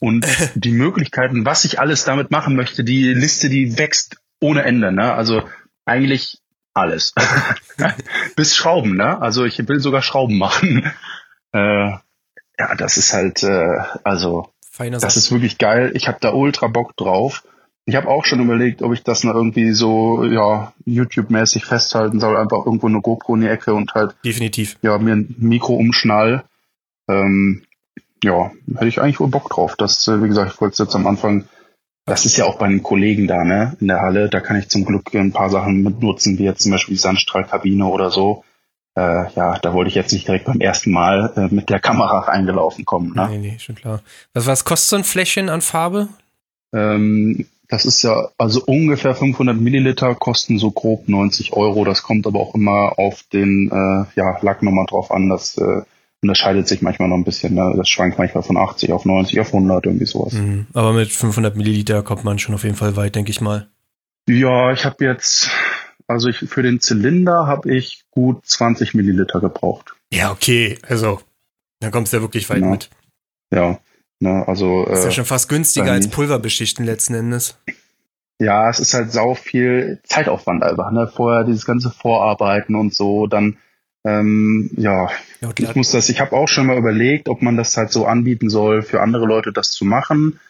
und 0.00 0.26
die 0.56 0.72
Möglichkeiten, 0.72 1.44
was 1.44 1.64
ich 1.64 1.78
alles 1.78 2.04
damit 2.04 2.32
machen 2.32 2.56
möchte, 2.56 2.82
die 2.82 3.14
Liste, 3.14 3.48
die 3.48 3.78
wächst 3.78 4.16
ohne 4.40 4.62
Ende. 4.64 4.90
Ne? 4.90 5.14
Also 5.14 5.48
eigentlich 5.84 6.40
alles. 6.74 7.14
bis 8.36 8.56
Schrauben, 8.56 8.96
ne? 8.96 9.20
Also 9.22 9.44
ich 9.44 9.66
will 9.68 9.78
sogar 9.78 10.02
Schrauben 10.02 10.38
machen. 10.38 10.92
Äh, 11.50 11.92
ja, 12.58 12.74
das 12.76 12.98
ist 12.98 13.14
halt, 13.14 13.42
äh, 13.42 13.78
also 14.04 14.52
Feine 14.70 14.98
das 14.98 15.16
ist 15.16 15.32
wirklich 15.32 15.56
geil. 15.56 15.92
Ich 15.94 16.08
habe 16.08 16.18
da 16.20 16.34
ultra 16.34 16.66
Bock 16.66 16.94
drauf. 16.94 17.42
Ich 17.88 17.96
habe 17.96 18.08
auch 18.08 18.26
schon 18.26 18.40
überlegt, 18.40 18.82
ob 18.82 18.92
ich 18.92 19.02
das 19.02 19.24
noch 19.24 19.34
irgendwie 19.34 19.72
so, 19.72 20.22
ja, 20.22 20.74
YouTube-mäßig 20.84 21.64
festhalten 21.64 22.20
soll, 22.20 22.36
einfach 22.36 22.66
irgendwo 22.66 22.86
eine 22.86 23.00
GoPro 23.00 23.34
in 23.34 23.40
die 23.40 23.48
Ecke 23.48 23.72
und 23.72 23.94
halt. 23.94 24.14
Definitiv. 24.22 24.76
Ja, 24.82 24.98
mir 24.98 25.16
ein 25.16 25.34
Mikro 25.38 25.74
umschnall. 25.74 26.44
Ähm, 27.08 27.62
ja, 28.22 28.50
hätte 28.74 28.88
ich 28.88 29.00
eigentlich 29.00 29.20
wohl 29.20 29.28
Bock 29.28 29.48
drauf. 29.48 29.74
Das, 29.76 30.06
äh, 30.06 30.22
wie 30.22 30.28
gesagt, 30.28 30.52
ich 30.52 30.60
wollte 30.60 30.72
es 30.72 30.78
jetzt 30.80 30.94
am 30.94 31.06
Anfang, 31.06 31.48
das 32.04 32.26
ist 32.26 32.36
ja 32.36 32.44
auch 32.44 32.58
bei 32.58 32.68
den 32.68 32.82
Kollegen 32.82 33.26
da, 33.26 33.42
ne, 33.42 33.74
in 33.80 33.88
der 33.88 34.02
Halle, 34.02 34.28
da 34.28 34.40
kann 34.40 34.58
ich 34.58 34.68
zum 34.68 34.84
Glück 34.84 35.14
ein 35.14 35.32
paar 35.32 35.48
Sachen 35.48 35.82
mit 35.82 36.02
nutzen, 36.02 36.38
wie 36.38 36.44
jetzt 36.44 36.64
zum 36.64 36.72
Beispiel 36.72 36.94
die 36.94 37.00
Sandstrahlkabine 37.00 37.86
oder 37.86 38.10
so. 38.10 38.44
Äh, 38.96 39.32
ja, 39.34 39.58
da 39.60 39.72
wollte 39.72 39.88
ich 39.88 39.94
jetzt 39.94 40.12
nicht 40.12 40.28
direkt 40.28 40.44
beim 40.44 40.60
ersten 40.60 40.90
Mal 40.90 41.32
äh, 41.36 41.54
mit 41.54 41.70
der 41.70 41.80
Kamera 41.80 42.18
reingelaufen 42.28 42.84
kommen. 42.84 43.14
Ne? 43.14 43.28
Nee, 43.30 43.38
nee, 43.38 43.58
schon 43.58 43.76
klar. 43.76 44.02
Was, 44.34 44.46
was 44.46 44.66
kostet 44.66 44.88
so 44.90 44.96
ein 44.96 45.04
Fläschchen 45.04 45.48
an 45.48 45.62
Farbe? 45.62 46.08
Ähm, 46.74 47.46
das 47.68 47.84
ist 47.84 48.02
ja, 48.02 48.30
also 48.38 48.62
ungefähr 48.64 49.14
500 49.14 49.60
Milliliter 49.60 50.14
kosten 50.14 50.58
so 50.58 50.70
grob 50.70 51.08
90 51.08 51.52
Euro. 51.52 51.84
Das 51.84 52.02
kommt 52.02 52.26
aber 52.26 52.40
auch 52.40 52.54
immer 52.54 52.98
auf 52.98 53.22
den 53.32 53.70
äh, 53.70 54.18
ja, 54.18 54.38
Lack 54.40 54.62
nochmal 54.62 54.86
drauf 54.88 55.10
an. 55.10 55.28
Das 55.28 55.58
äh, 55.58 55.82
unterscheidet 56.22 56.66
sich 56.66 56.82
manchmal 56.82 57.08
noch 57.08 57.16
ein 57.16 57.24
bisschen. 57.24 57.54
Ne? 57.54 57.74
Das 57.76 57.88
schwankt 57.88 58.18
manchmal 58.18 58.42
von 58.42 58.56
80 58.56 58.92
auf 58.92 59.04
90 59.04 59.40
auf 59.40 59.48
100, 59.54 59.86
irgendwie 59.86 60.06
sowas. 60.06 60.32
Mhm. 60.32 60.66
Aber 60.72 60.92
mit 60.92 61.10
500 61.10 61.56
Milliliter 61.56 62.02
kommt 62.02 62.24
man 62.24 62.38
schon 62.38 62.54
auf 62.54 62.64
jeden 62.64 62.76
Fall 62.76 62.96
weit, 62.96 63.14
denke 63.14 63.30
ich 63.30 63.40
mal. 63.40 63.68
Ja, 64.26 64.72
ich 64.72 64.84
habe 64.84 65.04
jetzt 65.04 65.50
also 66.08 66.30
ich, 66.30 66.38
für 66.38 66.62
den 66.62 66.80
Zylinder 66.80 67.46
habe 67.46 67.72
ich 67.72 68.04
gut 68.10 68.46
20 68.46 68.94
Milliliter 68.94 69.40
gebraucht. 69.40 69.94
Ja, 70.10 70.32
okay. 70.32 70.78
Also, 70.88 71.20
dann 71.80 71.92
kommst 71.92 72.12
du 72.12 72.16
ja 72.16 72.22
wirklich 72.22 72.48
weit 72.48 72.62
Ja. 72.62 72.66
mit. 72.66 72.90
Ja, 73.52 73.78
ne, 74.20 74.44
also 74.46 74.84
Ist 74.86 75.04
ja 75.04 75.08
äh, 75.08 75.12
schon 75.12 75.24
fast 75.24 75.48
günstiger 75.48 75.92
als. 75.92 76.08
Pulverbeschichten 76.08 76.84
letzten 76.84 77.14
Endes. 77.14 77.58
ja, 78.38 78.68
es 78.68 78.78
ist 78.78 78.94
halt 78.94 79.12
sau 79.12 79.34
viel 79.34 80.00
Zeitaufwand 80.04 80.62
einfach. 80.62 80.90
Ne? 80.90 81.10
Vorher 81.14 81.44
dieses 81.44 81.64
ganze 81.64 81.90
Vorarbeiten 81.90 82.74
und 82.74 82.94
so, 82.94 83.26
dann 83.26 83.58
ähm, 84.04 84.70
ja, 84.76 85.10
Ja, 85.40 85.50
ich 85.56 85.74
muss 85.74 85.90
das, 85.90 86.08
ich 86.08 86.20
habe 86.20 86.32
auch 86.36 86.48
schon 86.48 86.66
mal 86.66 86.78
überlegt, 86.78 87.28
ob 87.28 87.42
man 87.42 87.56
das 87.56 87.76
halt 87.76 87.90
so 87.90 88.06
anbieten 88.06 88.48
soll, 88.48 88.82
für 88.82 89.00
andere 89.00 89.26
Leute 89.26 89.52
das 89.52 89.70
zu 89.72 89.84
machen. 89.84 90.40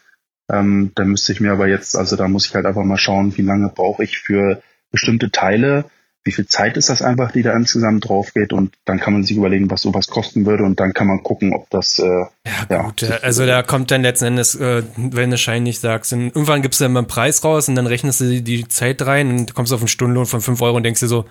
Ähm, 0.50 0.92
da 0.94 1.04
müsste 1.04 1.32
ich 1.32 1.40
mir 1.40 1.52
aber 1.52 1.66
jetzt, 1.66 1.96
also 1.96 2.16
da 2.16 2.28
muss 2.28 2.46
ich 2.46 2.54
halt 2.54 2.66
einfach 2.66 2.84
mal 2.84 2.98
schauen, 2.98 3.36
wie 3.36 3.42
lange 3.42 3.68
brauche 3.68 4.04
ich 4.04 4.18
für 4.18 4.62
bestimmte 4.90 5.30
Teile, 5.30 5.84
wie 6.28 6.32
viel 6.32 6.46
Zeit 6.46 6.76
ist 6.76 6.90
das 6.90 7.00
einfach, 7.00 7.32
die 7.32 7.42
da 7.42 7.54
insgesamt 7.56 8.06
drauf 8.08 8.34
geht 8.34 8.52
und 8.52 8.74
dann 8.84 9.00
kann 9.00 9.14
man 9.14 9.24
sich 9.24 9.34
überlegen, 9.36 9.70
was 9.70 9.80
sowas 9.82 10.06
kosten 10.08 10.44
würde 10.44 10.64
und 10.64 10.78
dann 10.78 10.92
kann 10.92 11.06
man 11.06 11.22
gucken, 11.22 11.54
ob 11.54 11.68
das 11.70 11.98
äh, 11.98 12.04
Ja, 12.04 12.28
Ja. 12.70 12.82
gut. 12.82 13.02
äh, 13.02 13.18
Also 13.22 13.46
da 13.46 13.62
kommt 13.62 13.90
dann 13.90 14.02
letzten 14.02 14.26
Endes, 14.26 14.54
äh, 14.54 14.82
wenn 14.96 15.30
du 15.30 15.38
Schein 15.38 15.62
nicht 15.62 15.80
sagst, 15.80 16.12
und 16.12 16.26
irgendwann 16.26 16.60
gibst 16.60 16.80
du 16.80 16.84
dann 16.84 16.92
mal 16.92 17.00
einen 17.00 17.08
Preis 17.08 17.42
raus 17.42 17.68
und 17.68 17.74
dann 17.76 17.86
rechnest 17.86 18.20
du 18.20 18.42
die- 18.42 18.68
Zeit 18.68 19.00
rein 19.06 19.30
und 19.30 19.54
kommst 19.54 19.72
auf 19.72 19.80
einen 19.80 19.88
Stundenlohn 19.88 20.26
von 20.26 20.40
5 20.42 20.60
Euro 20.60 20.76
und 20.76 20.82
denkst 20.82 21.00
dir 21.00 21.08
so, 21.08 21.24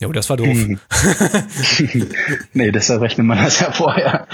jo, 0.00 0.10
das 0.12 0.30
war 0.30 0.38
doof. 0.38 0.48
Hm. 0.48 0.80
nee, 2.54 2.70
deshalb 2.72 3.02
rechnet 3.02 3.26
man 3.26 3.38
das 3.38 3.60
ja 3.60 3.70
vorher. 3.72 4.26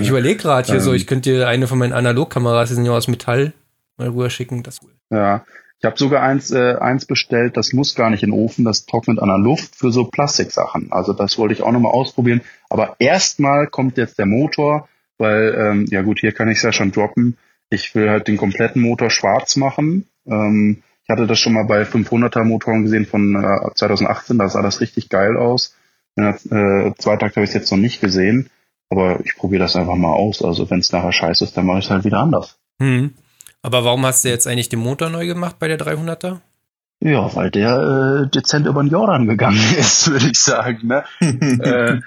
Ich 0.00 0.08
überlege 0.08 0.36
gerade 0.36 0.66
hier 0.66 0.76
Ähm. 0.76 0.80
so, 0.82 0.92
ich 0.92 1.06
könnte 1.06 1.30
dir 1.30 1.48
eine 1.48 1.66
von 1.66 1.78
meinen 1.78 1.92
Analogkameras, 1.92 2.68
die 2.68 2.74
sind 2.74 2.84
ja 2.84 2.92
aus 2.92 3.08
Metall, 3.08 3.52
mal 3.96 4.08
rüber 4.08 4.28
schicken. 4.30 4.62
Das 4.62 4.80
Ja, 5.10 5.44
ich 5.78 5.84
habe 5.84 5.96
sogar 5.96 6.22
eins, 6.22 6.50
äh, 6.50 6.74
eins 6.74 7.06
bestellt, 7.06 7.56
das 7.56 7.72
muss 7.72 7.94
gar 7.94 8.10
nicht 8.10 8.24
in 8.24 8.30
den 8.30 8.38
Ofen, 8.38 8.64
das 8.64 8.84
trocknet 8.84 9.20
an 9.20 9.28
der 9.28 9.38
Luft 9.38 9.76
für 9.76 9.92
so 9.92 10.04
Plastiksachen. 10.04 10.90
Also 10.90 11.12
das 11.12 11.38
wollte 11.38 11.54
ich 11.54 11.62
auch 11.62 11.70
nochmal 11.70 11.92
ausprobieren. 11.92 12.40
Aber 12.68 12.96
erstmal 12.98 13.68
kommt 13.68 13.96
jetzt 13.96 14.18
der 14.18 14.26
Motor, 14.26 14.88
weil, 15.18 15.54
ähm, 15.56 15.86
ja 15.88 16.02
gut, 16.02 16.18
hier 16.18 16.32
kann 16.32 16.48
ich 16.48 16.58
es 16.58 16.64
ja 16.64 16.72
schon 16.72 16.90
droppen. 16.90 17.38
Ich 17.70 17.94
will 17.94 18.10
halt 18.10 18.26
den 18.26 18.36
kompletten 18.36 18.82
Motor 18.82 19.10
schwarz 19.10 19.54
machen. 19.56 20.08
Ähm, 20.26 20.82
ich 21.04 21.08
hatte 21.10 21.28
das 21.28 21.38
schon 21.38 21.52
mal 21.52 21.64
bei 21.64 21.82
500er 21.82 22.42
Motoren 22.42 22.82
gesehen 22.82 23.06
von 23.06 23.36
äh, 23.36 23.74
2018, 23.74 24.36
da 24.36 24.48
sah 24.48 24.62
das 24.62 24.80
richtig 24.80 25.08
geil 25.08 25.36
aus. 25.36 25.76
In 26.16 26.24
der 26.24 26.86
äh, 26.88 26.94
Zweitakt 26.98 27.36
habe 27.36 27.44
ich 27.44 27.50
es 27.50 27.54
jetzt 27.54 27.70
noch 27.70 27.78
nicht 27.78 28.00
gesehen, 28.00 28.50
aber 28.90 29.20
ich 29.24 29.36
probiere 29.36 29.60
das 29.60 29.76
einfach 29.76 29.94
mal 29.94 30.12
aus. 30.12 30.42
Also 30.42 30.68
wenn 30.70 30.80
es 30.80 30.90
nachher 30.90 31.12
scheiße 31.12 31.44
ist, 31.44 31.56
dann 31.56 31.66
mache 31.66 31.78
ich 31.78 31.84
es 31.84 31.90
halt 31.90 32.04
wieder 32.04 32.18
anders. 32.18 32.58
hm. 32.80 33.14
Aber 33.62 33.84
warum 33.84 34.06
hast 34.06 34.24
du 34.24 34.28
jetzt 34.28 34.46
eigentlich 34.46 34.68
den 34.68 34.78
Motor 34.80 35.10
neu 35.10 35.26
gemacht 35.26 35.56
bei 35.58 35.68
der 35.68 35.78
300er? 35.78 36.40
Ja, 37.00 37.34
weil 37.34 37.50
der 37.50 38.24
äh, 38.24 38.30
dezent 38.30 38.66
über 38.66 38.82
den 38.82 38.90
Jordan 38.90 39.26
gegangen 39.26 39.60
ist, 39.78 40.10
würde 40.10 40.30
ich 40.30 40.38
sagen. 40.38 40.88
Ne? 40.88 41.04
äh, 41.20 42.00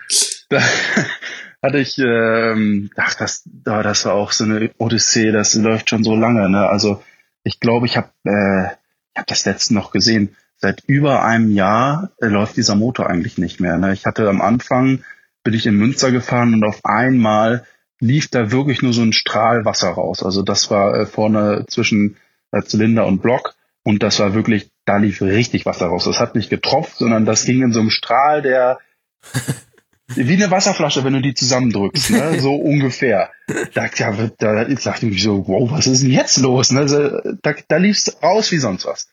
da 0.50 0.60
hatte 1.64 1.78
ich, 1.80 1.98
ähm, 1.98 2.90
ach, 2.98 3.14
das, 3.16 3.44
da, 3.46 3.84
das 3.84 4.06
war 4.06 4.14
auch 4.14 4.32
so 4.32 4.44
eine 4.44 4.72
Odyssee, 4.78 5.32
das 5.32 5.54
läuft 5.56 5.90
schon 5.90 6.04
so 6.04 6.16
lange. 6.16 6.50
Ne? 6.50 6.68
Also 6.68 7.02
ich 7.44 7.60
glaube, 7.60 7.86
ich 7.86 7.98
habe 7.98 8.10
äh, 8.26 8.66
ich 9.14 9.20
hab 9.20 9.28
das 9.28 9.46
letzte 9.46 9.74
noch 9.74 9.92
gesehen. 9.92 10.36
Seit 10.58 10.84
über 10.86 11.24
einem 11.24 11.52
Jahr 11.52 12.12
äh, 12.22 12.28
läuft 12.28 12.58
dieser 12.58 12.76
Motor 12.76 13.10
eigentlich 13.10 13.38
nicht 13.38 13.60
mehr. 13.60 13.78
Ne? 13.78 13.94
Ich 13.94 14.06
hatte 14.06 14.30
am 14.30 14.42
Anfang, 14.42 15.04
bin 15.44 15.54
ich 15.54 15.66
in 15.66 15.76
Münster 15.76 16.12
gefahren 16.12 16.54
und 16.54 16.64
auf 16.64 16.82
einmal 16.84 17.66
lief 18.02 18.28
da 18.30 18.52
wirklich 18.52 18.82
nur 18.82 18.94
so 18.94 19.02
ein 19.02 19.14
Strahl 19.14 19.64
Wasser 19.64 19.90
raus. 19.90 20.24
Also 20.24 20.42
das 20.42 20.70
war 20.70 20.94
äh, 20.96 21.06
vorne 21.06 21.66
zwischen 21.68 22.18
äh, 22.52 22.62
Zylinder 22.64 23.06
und 23.06 23.22
Block 23.22 23.56
und 23.84 24.04
das 24.04 24.20
war 24.20 24.34
wirklich, 24.34 24.72
da 24.86 24.98
lief 24.98 25.22
richtig 25.22 25.66
Wasser 25.66 25.88
raus. 25.88 26.06
Das 26.06 26.20
hat 26.20 26.36
nicht 26.36 26.50
getropft, 26.50 26.98
sondern 26.98 27.26
das 27.26 27.46
ging 27.46 27.62
in 27.62 27.72
so 27.72 27.80
einem 27.80 27.92
Strahl, 27.92 28.42
der 28.42 28.80
wie 30.08 30.34
eine 30.34 30.52
Wasserflasche, 30.52 31.04
wenn 31.04 31.14
du 31.14 31.22
die 31.22 31.36
zusammendrückst, 31.36 32.10
ne? 32.10 32.40
so 32.40 32.56
ungefähr. 32.56 33.30
Da, 33.74 33.88
ja, 33.96 34.30
da 34.38 34.66
dachte 34.66 35.06
ich 35.08 35.24
so, 35.24 35.48
wow, 35.48 35.72
was 35.72 35.88
ist 35.88 36.04
denn 36.04 36.12
jetzt 36.12 36.38
los? 36.38 36.72
Ne? 36.72 36.88
So, 36.88 37.20
Da, 37.42 37.54
da 37.68 37.78
lief's 37.78 38.18
raus 38.22 38.52
wie 38.52 38.58
sonst 38.58 38.86
was. 38.86 39.10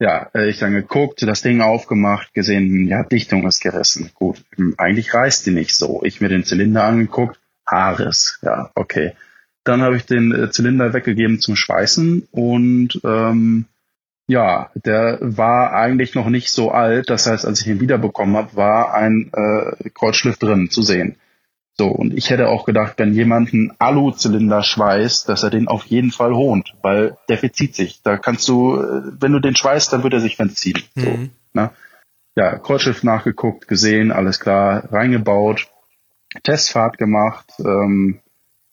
Ja, 0.00 0.30
äh, 0.34 0.48
ich 0.48 0.58
dann 0.58 0.72
geguckt, 0.72 1.22
das 1.22 1.42
Ding 1.42 1.60
aufgemacht, 1.60 2.34
gesehen, 2.34 2.88
ja, 2.88 3.04
Dichtung 3.04 3.46
ist 3.46 3.60
gerissen. 3.60 4.10
Gut, 4.14 4.42
hm, 4.56 4.74
eigentlich 4.78 5.14
reißt 5.14 5.46
die 5.46 5.52
nicht 5.52 5.76
so. 5.76 6.02
Ich 6.02 6.20
mir 6.20 6.28
den 6.28 6.44
Zylinder 6.44 6.84
angeguckt, 6.84 7.38
Haarriss. 7.66 8.38
Ja, 8.42 8.70
okay. 8.74 9.12
Dann 9.64 9.82
habe 9.82 9.96
ich 9.96 10.04
den 10.06 10.32
äh, 10.32 10.50
Zylinder 10.50 10.92
weggegeben 10.92 11.38
zum 11.40 11.54
Schweißen 11.56 12.28
und 12.32 13.00
ähm, 13.04 13.66
ja, 14.26 14.70
der 14.74 15.18
war 15.20 15.72
eigentlich 15.72 16.14
noch 16.14 16.28
nicht 16.28 16.50
so 16.50 16.70
alt. 16.70 17.10
Das 17.10 17.26
heißt, 17.26 17.44
als 17.44 17.60
ich 17.60 17.66
ihn 17.68 17.80
wiederbekommen 17.80 18.36
habe, 18.36 18.56
war 18.56 18.94
ein 18.94 19.30
äh, 19.34 19.90
Kreuzschliff 19.90 20.38
drin 20.38 20.70
zu 20.70 20.82
sehen. 20.82 21.16
So, 21.78 21.88
und 21.88 22.12
ich 22.14 22.30
hätte 22.30 22.48
auch 22.48 22.64
gedacht, 22.66 22.94
wenn 22.98 23.14
jemand 23.14 23.52
einen 23.52 23.72
Alu-Zylinder 23.78 24.62
schweißt, 24.62 25.28
dass 25.28 25.42
er 25.42 25.50
den 25.50 25.68
auf 25.68 25.86
jeden 25.86 26.10
Fall 26.12 26.34
hohnt, 26.34 26.74
weil 26.82 27.16
der 27.28 27.38
verzieht 27.38 27.74
sich. 27.74 28.02
Da 28.02 28.18
kannst 28.18 28.46
du, 28.48 28.76
äh, 28.76 29.02
wenn 29.20 29.32
du 29.32 29.38
den 29.40 29.56
schweißt, 29.56 29.92
dann 29.92 30.02
wird 30.02 30.12
er 30.12 30.20
sich 30.20 30.36
verziehen. 30.36 30.82
So, 30.94 31.08
Mhm. 31.10 31.30
ne? 31.54 31.70
Ja, 32.34 32.58
Kreuzschiff 32.58 33.02
nachgeguckt, 33.02 33.68
gesehen, 33.68 34.10
alles 34.12 34.40
klar, 34.40 34.90
reingebaut, 34.92 35.68
Testfahrt 36.42 36.98
gemacht, 36.98 37.52
ähm, 37.58 38.20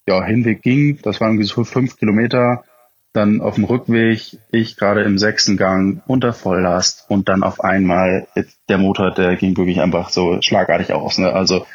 ja, 0.06 0.24
Hinweg 0.24 0.62
ging, 0.62 0.98
das 1.02 1.20
waren 1.20 1.42
so 1.42 1.64
fünf 1.64 1.96
Kilometer, 1.96 2.64
dann 3.12 3.40
auf 3.40 3.56
dem 3.56 3.64
Rückweg, 3.64 4.38
ich 4.52 4.76
gerade 4.76 5.02
im 5.02 5.18
sechsten 5.18 5.56
Gang 5.56 6.02
unter 6.06 6.32
Volllast 6.32 7.06
und 7.08 7.28
dann 7.28 7.42
auf 7.42 7.60
einmal 7.60 8.28
der 8.68 8.78
Motor, 8.78 9.12
der 9.12 9.36
ging 9.36 9.56
wirklich 9.56 9.80
einfach 9.80 10.10
so 10.10 10.40
schlagartig 10.42 10.92
aus. 10.92 11.18
Ne? 11.18 11.32
Also 11.32 11.66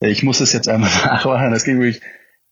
ich 0.00 0.22
muss 0.22 0.40
es 0.40 0.52
jetzt 0.52 0.68
einmal 0.68 0.90
nachmachen, 1.04 1.52
das 1.52 1.64
ging 1.64 1.80
wirklich 1.80 2.02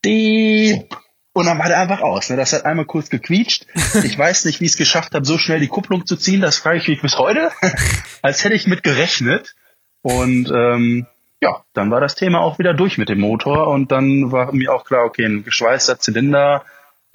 diep 0.04 0.96
und 1.32 1.46
dann 1.46 1.58
war 1.58 1.68
der 1.68 1.80
einfach 1.80 2.00
aus. 2.00 2.30
Ne? 2.30 2.36
Das 2.36 2.52
hat 2.52 2.64
einmal 2.64 2.86
kurz 2.86 3.08
gequietscht. 3.08 3.66
Ich 4.04 4.18
weiß 4.18 4.44
nicht, 4.44 4.60
wie 4.60 4.64
ich 4.64 4.72
es 4.72 4.76
geschafft 4.76 5.14
habe, 5.14 5.24
so 5.24 5.38
schnell 5.38 5.60
die 5.60 5.68
Kupplung 5.68 6.06
zu 6.06 6.16
ziehen. 6.16 6.40
Das 6.40 6.58
frage 6.58 6.78
ich 6.78 6.88
mich 6.88 7.02
bis 7.02 7.18
heute, 7.18 7.50
als 8.22 8.44
hätte 8.44 8.54
ich 8.54 8.66
mit 8.66 8.82
gerechnet. 8.82 9.54
Und 10.02 10.50
ähm, 10.50 11.06
ja, 11.42 11.62
dann 11.72 11.90
war 11.90 12.00
das 12.00 12.14
Thema 12.14 12.40
auch 12.40 12.58
wieder 12.58 12.74
durch 12.74 12.98
mit 12.98 13.08
dem 13.08 13.20
Motor 13.20 13.68
und 13.68 13.90
dann 13.90 14.30
war 14.30 14.52
mir 14.52 14.72
auch 14.72 14.84
klar, 14.84 15.04
okay, 15.04 15.24
ein 15.24 15.44
geschweißter 15.44 15.98
Zylinder, 15.98 16.64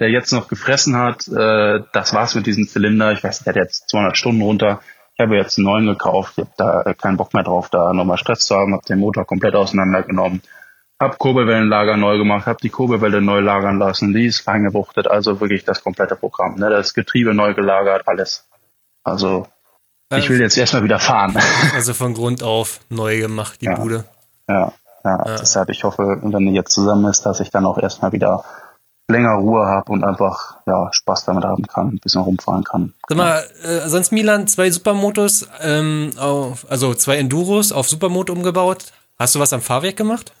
der 0.00 0.10
jetzt 0.10 0.32
noch 0.32 0.48
gefressen 0.48 0.96
hat, 0.96 1.28
äh, 1.28 1.82
das 1.92 2.12
war's 2.12 2.34
mit 2.34 2.46
diesem 2.46 2.66
Zylinder. 2.66 3.12
Ich 3.12 3.22
weiß, 3.22 3.44
der 3.44 3.54
hat 3.54 3.56
jetzt 3.56 3.88
200 3.88 4.16
Stunden 4.16 4.42
runter. 4.42 4.80
Ich 5.14 5.20
habe 5.22 5.36
jetzt 5.36 5.56
einen 5.56 5.66
neuen 5.66 5.86
gekauft. 5.86 6.34
Ich 6.36 6.44
habe 6.44 6.52
da 6.56 6.82
äh, 6.82 6.94
keinen 6.94 7.16
Bock 7.16 7.32
mehr 7.32 7.44
drauf, 7.44 7.70
da 7.70 7.92
nochmal 7.92 8.18
Stress 8.18 8.40
zu 8.46 8.56
haben. 8.56 8.74
Habe 8.74 8.84
den 8.86 8.98
Motor 8.98 9.24
komplett 9.24 9.54
auseinandergenommen. 9.54 10.42
Hab 10.98 11.18
Kurbelwellenlager 11.18 11.96
neu 11.96 12.18
gemacht, 12.18 12.46
habe 12.46 12.58
die 12.62 12.70
Kurbelwelle 12.70 13.20
neu 13.20 13.40
lagern 13.40 13.78
lassen, 13.78 14.14
die 14.14 14.24
ist 14.26 14.40
feingewuchtet, 14.40 15.06
also 15.06 15.40
wirklich 15.40 15.62
das 15.64 15.82
komplette 15.82 16.16
Programm. 16.16 16.54
Ne? 16.54 16.70
Das 16.70 16.94
Getriebe 16.94 17.34
neu 17.34 17.52
gelagert, 17.52 18.08
alles. 18.08 18.48
Also 19.04 19.46
ich 20.14 20.30
will 20.30 20.40
jetzt 20.40 20.56
erstmal 20.56 20.84
wieder 20.84 20.98
fahren. 20.98 21.36
Also 21.74 21.92
von 21.92 22.14
Grund 22.14 22.42
auf 22.42 22.80
neu 22.88 23.18
gemacht, 23.18 23.60
die 23.60 23.66
Ja. 23.66 23.74
Bude. 23.74 24.04
Ja, 24.48 24.72
ja, 25.04 25.24
Ja. 25.26 25.36
deshalb, 25.40 25.68
ich 25.70 25.84
hoffe, 25.84 26.18
wenn 26.22 26.46
die 26.46 26.52
jetzt 26.52 26.72
zusammen 26.72 27.04
ist, 27.10 27.24
dass 27.26 27.40
ich 27.40 27.50
dann 27.50 27.66
auch 27.66 27.78
erstmal 27.78 28.12
wieder 28.12 28.44
länger 29.08 29.34
Ruhe 29.34 29.66
habe 29.66 29.92
und 29.92 30.02
einfach 30.04 30.56
ja 30.66 30.88
Spaß 30.92 31.26
damit 31.26 31.44
haben 31.44 31.64
kann, 31.66 31.88
ein 31.88 31.98
bisschen 32.02 32.22
rumfahren 32.22 32.64
kann. 32.64 32.92
Sag 33.08 33.16
mal, 33.16 33.44
äh, 33.62 33.88
sonst 33.88 34.10
Milan, 34.10 34.48
zwei 34.48 34.70
Supermotos, 34.70 35.48
ähm, 35.62 36.10
auf, 36.18 36.66
also 36.68 36.92
zwei 36.94 37.16
Enduros 37.18 37.70
auf 37.70 37.88
Supermoto 37.88 38.32
umgebaut. 38.32 38.92
Hast 39.18 39.34
du 39.34 39.38
was 39.40 39.52
am 39.52 39.60
Fahrwerk 39.60 39.96
gemacht? 39.96 40.32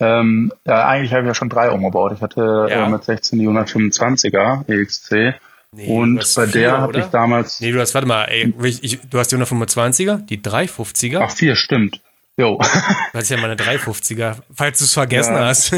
Ähm, 0.00 0.50
ja, 0.64 0.86
eigentlich 0.88 1.12
habe 1.12 1.22
ich 1.22 1.28
ja 1.28 1.34
schon 1.34 1.50
drei 1.50 1.70
umgebaut. 1.70 2.12
Ich 2.16 2.20
hatte 2.22 2.66
Ja. 2.70 2.86
äh, 2.86 2.88
mit 2.88 3.04
16 3.04 3.38
die 3.38 3.46
125er 3.46 4.64
EXC 4.68 5.34
Nee, 5.72 5.96
und 5.96 6.16
bei 6.34 6.46
vier, 6.48 6.62
der 6.62 6.80
habe 6.80 6.98
ich 6.98 7.06
damals 7.06 7.60
Nee, 7.60 7.70
du 7.70 7.78
hast, 7.80 7.94
warte 7.94 8.08
mal, 8.08 8.24
ey, 8.24 8.52
ich, 8.64 8.82
ich, 8.82 9.00
du 9.08 9.18
hast 9.20 9.28
die 9.30 9.36
125er, 9.36 10.16
die 10.16 10.38
350er. 10.42 11.20
ach 11.22 11.30
vier, 11.30 11.54
stimmt. 11.54 12.00
Jo. 12.40 12.58
Das 13.12 13.24
ist 13.24 13.30
ja 13.30 13.36
mal 13.36 13.50
eine 13.50 13.56
350er, 13.60 14.36
falls 14.54 14.78
du 14.78 14.84
es 14.84 14.94
vergessen 14.94 15.34
Ja. 15.34 15.46
hast. 15.46 15.74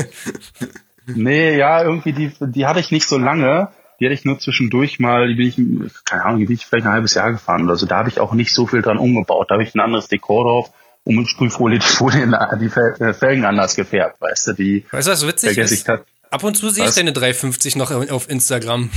nee, 1.06 1.56
ja, 1.56 1.82
irgendwie 1.82 2.12
die, 2.12 2.32
die 2.40 2.66
hatte 2.66 2.78
ich 2.80 2.90
nicht 2.90 3.08
so 3.08 3.18
lange. 3.18 3.68
Die 3.98 4.06
hatte 4.06 4.14
ich 4.14 4.24
nur 4.24 4.38
zwischendurch 4.38 4.98
mal, 5.00 5.28
die 5.28 5.34
bin 5.34 5.48
ich, 5.48 6.04
keine 6.04 6.24
Ahnung, 6.24 6.38
die 6.40 6.46
bin 6.46 6.54
ich 6.56 6.66
vielleicht 6.66 6.86
ein 6.86 6.92
halbes 6.92 7.14
Jahr 7.14 7.32
gefahren 7.32 7.64
oder 7.64 7.76
so. 7.76 7.86
Da 7.86 7.98
habe 7.98 8.08
ich 8.10 8.20
auch 8.20 8.32
nicht 8.32 8.52
so 8.52 8.66
viel 8.66 8.82
dran 8.82 8.98
umgebaut. 8.98 9.50
Da 9.50 9.54
habe 9.54 9.62
ich 9.64 9.74
ein 9.74 9.80
anderes 9.80 10.08
Dekor 10.08 10.44
drauf 10.44 10.70
und 11.04 11.16
mit 11.16 11.28
Sprühfolie 11.28 11.78
die, 11.80 11.86
Folien, 11.86 12.36
die 12.60 12.66
äh, 12.66 13.12
Felgen 13.12 13.44
anders 13.44 13.74
gefärbt, 13.74 14.20
weißt 14.20 14.48
du, 14.48 14.52
die 14.52 14.86
Weißt 14.92 15.08
du, 15.08 15.12
was 15.12 15.26
witzig 15.26 15.58
ist? 15.58 15.88
Ab 15.88 16.44
und 16.44 16.56
zu 16.56 16.70
sehe 16.70 16.84
ich 16.84 16.94
deine 16.94 17.12
350 17.12 17.76
noch 17.76 17.90
auf 17.90 18.30
Instagram. 18.30 18.90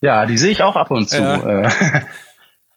Ja, 0.00 0.24
die 0.26 0.38
sehe 0.38 0.50
ich 0.52 0.62
auch 0.62 0.76
ab 0.76 0.90
und 0.90 1.08
zu. 1.10 1.20
Ja. 1.20 1.70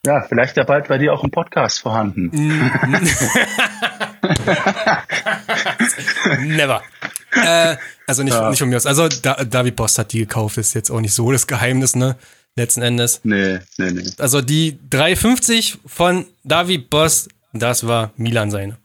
Ja, 0.06 0.22
vielleicht 0.28 0.58
ja 0.58 0.64
bald 0.64 0.90
bei 0.90 0.98
dir 0.98 1.14
auch 1.14 1.24
ein 1.24 1.32
Podcast 1.32 1.80
vorhanden. 1.80 2.30
Never. 6.42 6.82
äh, 7.32 7.78
also 8.08 8.24
nicht, 8.24 8.34
Ja. 8.34 8.50
nicht 8.50 8.60
von 8.60 8.70
mir 8.70 8.76
aus. 8.78 8.86
Also 8.86 9.08
da, 9.08 9.36
David 9.46 9.76
Post 9.76 9.98
hat 10.00 10.12
die 10.14 10.20
gekauft, 10.20 10.58
ist 10.58 10.74
jetzt 10.74 10.92
auch 10.92 11.00
nicht 11.00 11.14
so 11.14 11.32
das 11.32 11.48
Geheimnis, 11.48 11.96
ne? 11.96 12.18
letzten 12.56 12.82
Endes. 12.84 13.22
Nee, 13.24 13.60
nee, 13.78 13.92
nee. 13.92 14.04
Also 14.20 14.42
die 14.42 14.78
350 14.90 15.80
von 15.86 16.26
David 16.44 16.90
Boss, 16.90 17.28
das 17.54 17.88
war 17.88 18.12
Milan 18.16 18.52
seine. 18.52 18.78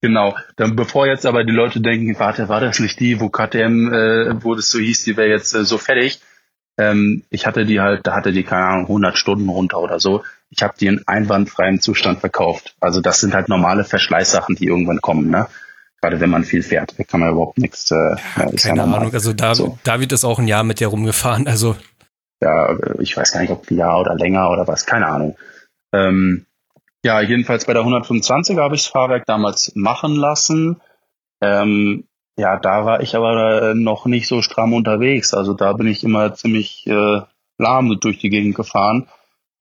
Genau. 0.00 0.36
Dann 0.56 0.76
bevor 0.76 1.08
jetzt 1.08 1.26
aber 1.26 1.42
die 1.44 1.52
Leute 1.52 1.80
denken, 1.80 2.16
warte, 2.20 2.48
war 2.48 2.60
das 2.60 2.78
nicht 2.78 3.00
die, 3.00 3.18
wo 3.20 3.28
KTM, 3.28 3.92
äh, 3.92 4.44
wo 4.44 4.54
das 4.54 4.70
so 4.70 4.78
hieß, 4.78 5.02
die 5.04 5.16
wäre 5.16 5.28
jetzt 5.28 5.52
äh, 5.54 5.64
so 5.64 5.78
fertig. 5.78 6.20
Ähm, 6.78 7.24
ich 7.30 7.46
hatte 7.46 7.64
die 7.64 7.80
halt, 7.80 8.06
da 8.06 8.14
hatte 8.14 8.30
die 8.30 8.44
keine 8.44 8.66
Ahnung 8.66 8.82
100 8.84 9.16
Stunden 9.16 9.48
runter 9.48 9.80
oder 9.80 9.98
so. 9.98 10.22
Ich 10.50 10.62
habe 10.62 10.74
die 10.78 10.86
in 10.86 11.06
einwandfreiem 11.06 11.80
Zustand 11.80 12.20
verkauft. 12.20 12.74
Also 12.80 13.00
das 13.00 13.20
sind 13.20 13.34
halt 13.34 13.48
normale 13.48 13.84
Verschleißsachen, 13.84 14.56
die 14.56 14.66
irgendwann 14.66 15.00
kommen, 15.00 15.30
ne? 15.30 15.46
Gerade 16.00 16.20
wenn 16.20 16.30
man 16.30 16.44
viel 16.44 16.62
fährt, 16.62 16.94
da 16.96 17.02
kann 17.02 17.20
man 17.20 17.30
überhaupt 17.30 17.58
nichts. 17.58 17.90
Äh, 17.90 17.94
ja, 17.96 18.50
keine 18.56 18.78
ja 18.78 18.84
Ahnung. 18.84 19.12
Also 19.12 19.32
da, 19.32 19.54
so. 19.54 19.78
David 19.82 20.12
ist 20.12 20.24
auch 20.24 20.38
ein 20.38 20.46
Jahr 20.46 20.62
mit 20.62 20.80
der 20.80 20.88
rumgefahren. 20.88 21.48
Also 21.48 21.76
ja, 22.40 22.76
ich 23.00 23.16
weiß 23.16 23.32
gar 23.32 23.40
nicht, 23.40 23.50
ob 23.50 23.68
ein 23.70 23.76
Jahr 23.76 24.00
oder 24.00 24.14
länger 24.14 24.50
oder 24.50 24.66
was, 24.68 24.86
keine 24.86 25.06
Ahnung. 25.06 25.36
Ähm, 25.92 26.46
ja, 27.04 27.20
jedenfalls 27.20 27.64
bei 27.64 27.72
der 27.72 27.82
125er 27.82 28.60
habe 28.60 28.74
ich 28.74 28.82
das 28.82 28.92
Fahrwerk 28.92 29.26
damals 29.26 29.72
machen 29.74 30.14
lassen. 30.14 30.80
Ähm, 31.40 32.04
ja, 32.36 32.58
da 32.58 32.84
war 32.84 33.00
ich 33.00 33.16
aber 33.16 33.74
noch 33.74 34.06
nicht 34.06 34.28
so 34.28 34.42
stramm 34.42 34.72
unterwegs. 34.72 35.34
Also 35.34 35.54
da 35.54 35.72
bin 35.72 35.88
ich 35.88 36.04
immer 36.04 36.34
ziemlich 36.34 36.86
äh, 36.86 37.20
lahm 37.58 37.98
durch 38.00 38.18
die 38.18 38.30
Gegend 38.30 38.54
gefahren. 38.54 39.08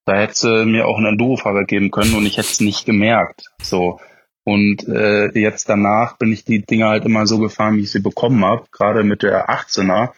Da 0.07 0.15
hätte 0.15 0.65
mir 0.65 0.87
auch 0.87 0.97
ein 0.97 1.05
Enduro-Fahrwerk 1.05 1.67
geben 1.67 1.91
können 1.91 2.15
und 2.15 2.25
ich 2.25 2.37
hätte 2.37 2.47
es 2.47 2.61
nicht 2.61 2.85
gemerkt. 2.85 3.47
So. 3.61 3.99
Und 4.45 4.87
äh, 4.87 5.37
jetzt 5.37 5.67
danach 5.67 6.17
bin 6.17 6.31
ich 6.31 6.45
die 6.45 6.65
Dinger 6.65 6.87
halt 6.87 7.03
immer 7.03 7.27
so 7.27 7.39
gefahren, 7.39 7.75
wie 7.75 7.81
ich 7.81 7.91
sie 7.91 7.99
bekommen 7.99 8.45
habe, 8.45 8.63
gerade 8.71 9.03
mit 9.03 9.21
der 9.21 9.49
18er 9.49 10.11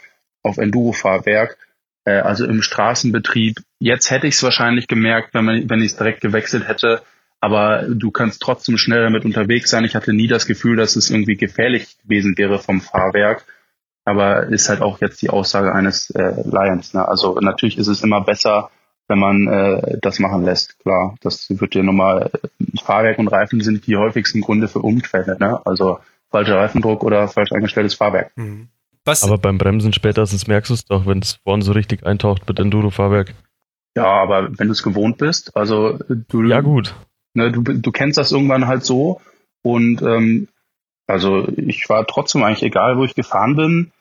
auf 0.44 0.60
Enduro-Fahrwerk. 0.60 1.58
Äh, 2.06 2.20
also 2.20 2.46
im 2.46 2.62
Straßenbetrieb. 2.62 3.58
Jetzt 3.80 4.12
hätte 4.12 4.28
ich 4.28 4.36
es 4.36 4.44
wahrscheinlich 4.44 4.88
gemerkt, 4.88 5.34
wenn, 5.34 5.46
man, 5.46 5.68
wenn 5.72 5.80
ich 5.80 5.94
es 5.94 5.98
direkt 5.98 6.22
gewechselt 6.22 6.68
hätte. 6.68 7.02
Aber 7.42 7.88
du 7.90 8.12
kannst 8.12 8.44
trotzdem 8.44 8.78
schnell 8.78 9.02
damit 9.02 9.26
unterwegs 9.26 9.72
sein. 9.72 9.86
Ich 9.86 9.96
hatte 9.96 10.14
nie 10.14 10.28
das 10.28 10.46
Gefühl, 10.46 10.76
dass 10.76 10.98
es 10.98 11.10
irgendwie 11.10 11.36
gefährlich 11.36 11.98
gewesen 12.04 12.38
wäre 12.38 12.60
vom 12.60 12.80
Fahrwerk. 12.80 13.44
Aber 14.06 14.44
ist 14.44 14.70
halt 14.70 14.84
auch 14.84 15.02
jetzt 15.02 15.20
die 15.24 15.32
Aussage 15.32 15.74
eines 15.74 16.12
äh, 16.12 16.34
Lions. 16.46 16.94
Ne? 16.94 17.08
Also 17.08 17.40
natürlich 17.40 17.80
ist 17.80 17.88
es 17.88 18.04
immer 18.04 18.22
besser, 18.22 18.70
wenn 19.10 19.20
man 19.20 19.47
äh, 19.47 19.97
das 20.01 20.20
machen 20.20 20.45
lässt. 20.45 20.80
Klar, 20.80 21.16
das 21.22 21.47
wird 21.49 21.76
ja 21.76 21.84
nochmal, 21.84 22.32
Fahrwerk 22.82 23.20
und 23.20 23.28
Reifen 23.28 23.60
sind 23.60 23.86
die 23.88 23.97
häufigsten 23.97 24.41
Gründe 24.41 24.70
für 24.70 24.80
Unfälle. 24.80 25.36
Ne? 25.39 25.60
Also 25.66 25.99
falscher 26.30 26.57
Reifendruck 26.57 27.03
oder 27.03 27.28
falsch 27.28 27.51
eingestelltes 27.51 27.95
Fahrwerk. 27.95 28.32
Mhm. 28.38 28.70
Was? 29.03 29.24
Aber 29.24 29.39
beim 29.39 29.57
Bremsen 29.57 29.91
spätestens 29.91 30.47
merkst 30.47 30.70
du 30.70 30.76
es 30.76 30.86
doch, 30.86 31.07
wenn 31.07 31.20
es 31.20 31.39
vorne 31.43 31.64
so 31.64 31.72
richtig 31.72 32.05
eintaucht 32.05 32.47
mit 32.47 32.60
Enduro-Fahrwerk. 32.60 33.34
Ja, 33.95 34.05
aber 34.05 34.49
wenn 34.57 34.68
du 34.68 34.74
es 34.74 34.84
gewohnt 34.84 35.18
bist, 35.18 35.57
also 35.57 35.97
du. 36.28 36.43
Ja, 36.43 36.62
gut. 36.62 36.93
Ne, 37.34 37.51
du, 37.51 37.62
du 37.62 37.91
kennst 37.91 38.20
das 38.20 38.32
irgendwann 38.32 38.68
halt 38.68 38.86
so. 38.86 39.20
Und 39.64 40.01
ähm, 40.03 40.47
also 41.07 41.47
ich 41.57 41.89
war 41.89 42.05
trotzdem 42.05 42.43
eigentlich 42.43 42.64
egal, 42.64 42.97
wo 42.97 43.03
ich 43.03 43.16
gefahren 43.16 43.55
bin, 43.55 43.91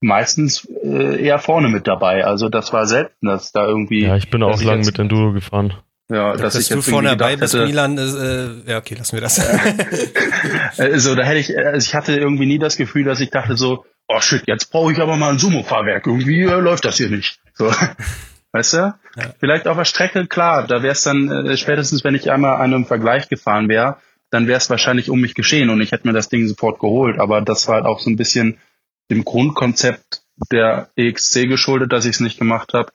meistens 0.00 0.66
äh, 0.82 1.22
eher 1.22 1.38
vorne 1.38 1.68
mit 1.68 1.86
dabei. 1.86 2.24
Also 2.24 2.48
das 2.48 2.72
war 2.72 2.86
selten, 2.86 3.26
dass 3.26 3.52
da 3.52 3.66
irgendwie. 3.66 4.04
Ja, 4.04 4.16
ich 4.16 4.30
bin 4.30 4.42
auch 4.42 4.62
lang 4.62 4.84
mit 4.84 4.98
Enduro 4.98 5.32
gefahren. 5.32 5.74
Ja, 6.08 6.32
dass, 6.32 6.54
dass 6.54 6.54
ich 6.56 6.70
jetzt 6.70 6.86
du 6.86 6.90
vorne 6.90 7.10
dabei 7.10 7.36
bist, 7.36 7.54
hätte, 7.54 7.66
Milan, 7.66 7.96
ist, 7.96 8.16
äh, 8.16 8.48
ja, 8.66 8.78
okay, 8.78 8.96
lassen 8.96 9.12
wir 9.12 9.20
das. 9.20 9.38
also 10.78 11.14
da 11.14 11.22
hätte 11.22 11.38
ich, 11.38 11.56
also 11.56 11.86
ich 11.86 11.94
hatte 11.94 12.16
irgendwie 12.16 12.46
nie 12.46 12.58
das 12.58 12.76
Gefühl, 12.76 13.04
dass 13.04 13.20
ich 13.20 13.30
dachte 13.30 13.56
so, 13.56 13.84
oh 14.08 14.20
shit, 14.20 14.42
jetzt 14.46 14.72
brauche 14.72 14.92
ich 14.92 14.98
aber 14.98 15.16
mal 15.16 15.30
ein 15.30 15.38
Sumo-Fahrwerk. 15.38 16.06
Irgendwie 16.06 16.42
äh, 16.42 16.58
läuft 16.58 16.84
das 16.84 16.96
hier 16.96 17.10
nicht. 17.10 17.38
So. 17.54 17.72
Weißt 18.52 18.72
du? 18.72 18.76
Ja. 18.78 19.34
Vielleicht 19.38 19.68
auf 19.68 19.76
der 19.76 19.84
Strecke, 19.84 20.26
klar, 20.26 20.66
da 20.66 20.82
wäre 20.82 20.92
es 20.92 21.04
dann 21.04 21.30
äh, 21.30 21.56
spätestens, 21.56 22.02
wenn 22.02 22.16
ich 22.16 22.32
einmal 22.32 22.56
an 22.56 22.74
einem 22.74 22.86
Vergleich 22.86 23.28
gefahren 23.28 23.68
wäre, 23.68 23.98
dann 24.30 24.48
wäre 24.48 24.58
es 24.58 24.68
wahrscheinlich 24.68 25.10
um 25.10 25.20
mich 25.20 25.36
geschehen 25.36 25.70
und 25.70 25.80
ich 25.80 25.92
hätte 25.92 26.08
mir 26.08 26.12
das 26.12 26.28
Ding 26.28 26.48
sofort 26.48 26.80
geholt. 26.80 27.20
Aber 27.20 27.40
das 27.40 27.68
war 27.68 27.76
halt 27.76 27.86
auch 27.86 28.00
so 28.00 28.10
ein 28.10 28.16
bisschen 28.16 28.58
dem 29.10 29.24
Grundkonzept 29.24 30.22
der 30.50 30.88
EXC 30.96 31.48
geschuldet, 31.48 31.92
dass 31.92 32.06
ich 32.06 32.12
es 32.12 32.20
nicht 32.20 32.38
gemacht 32.38 32.72
habe. 32.72 32.92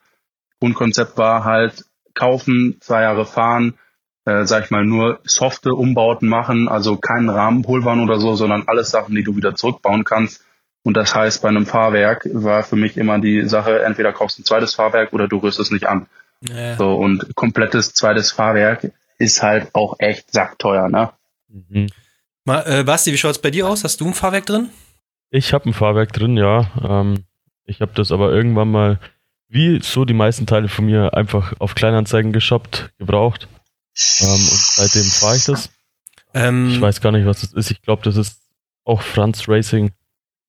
Grundkonzept 0.60 1.18
war 1.18 1.44
halt 1.44 1.86
kaufen, 2.14 2.78
zwei 2.80 3.04
Jahre 3.04 3.26
fahren, 3.26 3.78
äh, 4.26 4.46
sag 4.46 4.66
ich 4.66 4.72
mal, 4.72 4.86
nur 4.86 5.20
softe 5.24 5.74
Umbauten 5.74 6.28
machen, 6.28 6.68
also 6.68 6.98
keinen 6.98 7.30
Rahmenpulvern 7.30 8.00
oder 8.00 8.20
so, 8.20 8.36
sondern 8.36 8.64
alles 8.68 8.90
Sachen, 8.90 9.14
die 9.14 9.24
du 9.24 9.36
wieder 9.36 9.56
zurückbauen 9.56 10.04
kannst. 10.04 10.44
Und 10.84 10.96
das 10.96 11.14
heißt, 11.14 11.42
bei 11.42 11.50
einem 11.50 11.66
Fahrwerk 11.66 12.28
war 12.32 12.64
für 12.64 12.76
mich 12.76 12.98
immer 12.98 13.20
die 13.20 13.48
Sache, 13.48 13.84
entweder 13.84 14.14
kaufst 14.14 14.38
du 14.38 14.42
ein 14.42 14.46
zweites 14.46 14.74
Fahrwerk 14.74 15.14
oder 15.14 15.28
du 15.28 15.38
rührst 15.38 15.60
es 15.60 15.72
nicht 15.72 15.88
an. 15.88 16.08
Ja. 16.42 16.78
So, 16.78 16.96
und 16.96 17.36
komplettes 17.36 17.94
zweites 17.94 18.32
Fahrwerk 18.32 18.92
ist 19.18 19.42
halt 19.42 19.70
auch 19.74 19.96
echt 20.00 20.32
sackteuer, 20.32 20.90
ne? 20.90 21.12
Mhm. 21.50 21.88
Mal, 22.44 22.64
äh, 22.68 22.84
Basti, 22.84 23.12
wie 23.12 23.18
schaut's 23.18 23.40
bei 23.40 23.50
dir 23.50 23.68
aus? 23.68 23.84
Hast 23.84 24.00
du 24.02 24.08
ein 24.08 24.14
Fahrwerk 24.14 24.46
drin? 24.46 24.70
Ich 25.30 25.54
habe 25.54 25.70
ein 25.70 25.74
Fahrwerk 25.74 26.14
drin, 26.14 26.38
ja. 26.38 26.72
Ähm, 26.84 27.26
ich 27.66 27.82
habe 27.82 27.92
das 27.96 28.12
aber 28.12 28.32
irgendwann 28.32 28.72
mal 28.72 29.00
wie 29.48 29.80
so 29.82 30.06
die 30.06 30.14
meisten 30.14 30.46
Teile 30.46 30.68
von 30.70 30.86
mir 30.86 31.14
einfach 31.14 31.54
auf 31.60 31.76
Kleinanzeigen 31.76 32.32
geshoppt, 32.32 32.92
gebraucht. 32.98 33.48
Ähm, 34.22 34.34
und 34.34 34.40
seitdem 34.40 35.04
fahre 35.04 35.38
ich 35.38 35.46
das. 35.46 35.70
Ähm, 36.34 36.70
ich 36.70 36.82
weiß 36.82 37.02
gar 37.02 37.12
nicht, 37.12 37.26
was 37.26 37.42
das 37.42 37.54
ist. 37.54 37.72
Ich 37.72 37.82
glaube, 37.82 38.04
das 38.04 38.18
ist 38.18 38.42
auch 38.84 39.02
Franz 39.02 39.48
Racing. 39.48 39.92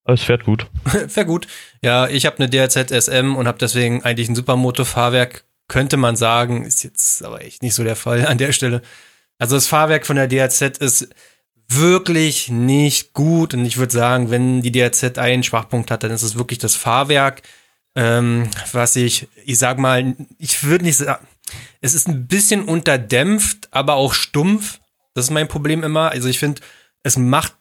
Aber 0.03 0.13
es 0.13 0.23
fährt 0.23 0.45
gut. 0.45 0.67
fährt 1.07 1.27
gut. 1.27 1.47
Ja, 1.81 2.07
ich 2.07 2.25
habe 2.25 2.37
eine 2.37 2.49
DRZ 2.49 2.91
SM 2.91 3.35
und 3.35 3.47
habe 3.47 3.57
deswegen 3.57 4.03
eigentlich 4.03 4.29
ein 4.29 4.35
Supermoto-Fahrwerk. 4.35 5.45
Könnte 5.67 5.97
man 5.97 6.15
sagen, 6.15 6.65
ist 6.65 6.83
jetzt 6.83 7.23
aber 7.25 7.43
echt 7.43 7.61
nicht 7.61 7.75
so 7.75 7.83
der 7.83 7.97
Fall 7.97 8.25
an 8.25 8.37
der 8.37 8.53
Stelle. 8.53 8.81
Also 9.37 9.55
das 9.55 9.67
Fahrwerk 9.67 10.05
von 10.05 10.15
der 10.15 10.27
DRZ 10.27 10.77
ist 10.77 11.09
wirklich 11.67 12.49
nicht 12.49 13.13
gut 13.13 13.53
und 13.53 13.65
ich 13.65 13.77
würde 13.77 13.93
sagen, 13.93 14.29
wenn 14.31 14.61
die 14.61 14.71
DRZ 14.71 15.17
einen 15.17 15.43
Schwachpunkt 15.43 15.91
hat, 15.91 16.03
dann 16.03 16.11
ist 16.11 16.23
es 16.23 16.37
wirklich 16.37 16.59
das 16.59 16.75
Fahrwerk 16.75 17.43
ähm, 17.97 18.47
was 18.73 18.95
ich, 18.95 19.27
ich 19.43 19.57
sag 19.57 19.79
mal, 19.79 20.15
ich 20.37 20.63
würde 20.63 20.85
nicht 20.85 20.97
sagen, 20.97 21.25
es 21.81 21.95
ist 21.95 22.07
ein 22.07 22.27
bisschen 22.27 22.63
unterdämpft, 22.63 23.69
aber 23.71 23.95
auch 23.95 24.13
stumpf. 24.13 24.79
Das 25.15 25.25
ist 25.25 25.31
mein 25.31 25.47
Problem 25.47 25.83
immer. 25.83 26.11
Also 26.11 26.29
ich 26.29 26.37
finde, 26.37 26.61
es 27.01 27.17
macht, 27.17 27.55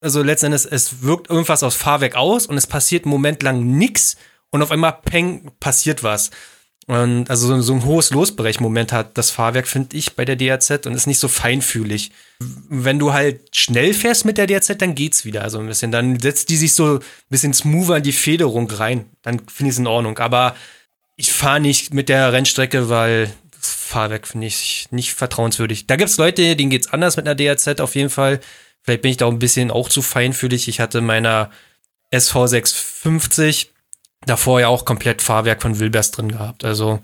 also 0.00 0.22
letztendlich, 0.22 0.66
es 0.70 1.02
wirkt 1.02 1.28
irgendwas 1.28 1.62
aus 1.62 1.74
Fahrwerk 1.74 2.16
aus 2.16 2.46
und 2.46 2.56
es 2.56 2.66
passiert 2.66 3.04
einen 3.04 3.10
Moment 3.10 3.42
nichts 3.42 4.16
und 4.48 4.62
auf 4.62 4.70
einmal 4.70 5.00
peng, 5.04 5.50
passiert 5.60 6.02
was. 6.02 6.30
Und 6.86 7.30
also 7.30 7.48
so, 7.48 7.60
so 7.62 7.72
ein 7.72 7.84
hohes 7.84 8.10
Losbrechmoment 8.10 8.92
hat 8.92 9.16
das 9.16 9.30
Fahrwerk, 9.30 9.66
finde 9.66 9.96
ich, 9.96 10.16
bei 10.16 10.24
der 10.26 10.36
DRZ 10.36 10.86
und 10.86 10.94
ist 10.94 11.06
nicht 11.06 11.18
so 11.18 11.28
feinfühlig. 11.28 12.10
Wenn 12.38 12.98
du 12.98 13.14
halt 13.14 13.56
schnell 13.56 13.94
fährst 13.94 14.26
mit 14.26 14.36
der 14.36 14.46
DRZ, 14.46 14.76
dann 14.78 14.94
geht's 14.94 15.24
wieder. 15.24 15.42
Also 15.42 15.60
ein 15.60 15.66
bisschen. 15.66 15.92
Dann 15.92 16.20
setzt 16.20 16.50
die 16.50 16.56
sich 16.56 16.74
so 16.74 16.96
ein 16.96 17.00
bisschen 17.30 17.54
smoother 17.54 17.98
in 17.98 18.02
die 18.02 18.12
Federung 18.12 18.70
rein. 18.70 19.06
Dann 19.22 19.38
finde 19.38 19.70
ich 19.70 19.76
es 19.76 19.78
in 19.78 19.86
Ordnung. 19.86 20.18
Aber 20.18 20.54
ich 21.16 21.32
fahre 21.32 21.60
nicht 21.60 21.94
mit 21.94 22.10
der 22.10 22.32
Rennstrecke, 22.32 22.90
weil 22.90 23.32
das 23.58 23.70
Fahrwerk 23.70 24.26
finde 24.26 24.46
ich 24.46 24.88
nicht 24.90 25.14
vertrauenswürdig. 25.14 25.86
Da 25.86 25.96
gibt's 25.96 26.18
Leute, 26.18 26.54
denen 26.54 26.70
geht's 26.70 26.92
anders 26.92 27.16
mit 27.16 27.26
einer 27.26 27.34
DRZ 27.34 27.80
auf 27.80 27.94
jeden 27.94 28.10
Fall. 28.10 28.40
Vielleicht 28.82 29.00
bin 29.00 29.10
ich 29.10 29.16
da 29.16 29.26
auch 29.26 29.32
ein 29.32 29.38
bisschen 29.38 29.70
auch 29.70 29.88
zu 29.88 30.02
feinfühlig. 30.02 30.68
Ich 30.68 30.80
hatte 30.80 31.00
meiner 31.00 31.50
SV650 32.12 33.68
davor 34.26 34.60
ja 34.60 34.68
auch 34.68 34.84
komplett 34.84 35.22
Fahrwerk 35.22 35.62
von 35.62 35.78
Wilbers 35.78 36.10
drin 36.10 36.32
gehabt. 36.32 36.64
Also 36.64 37.00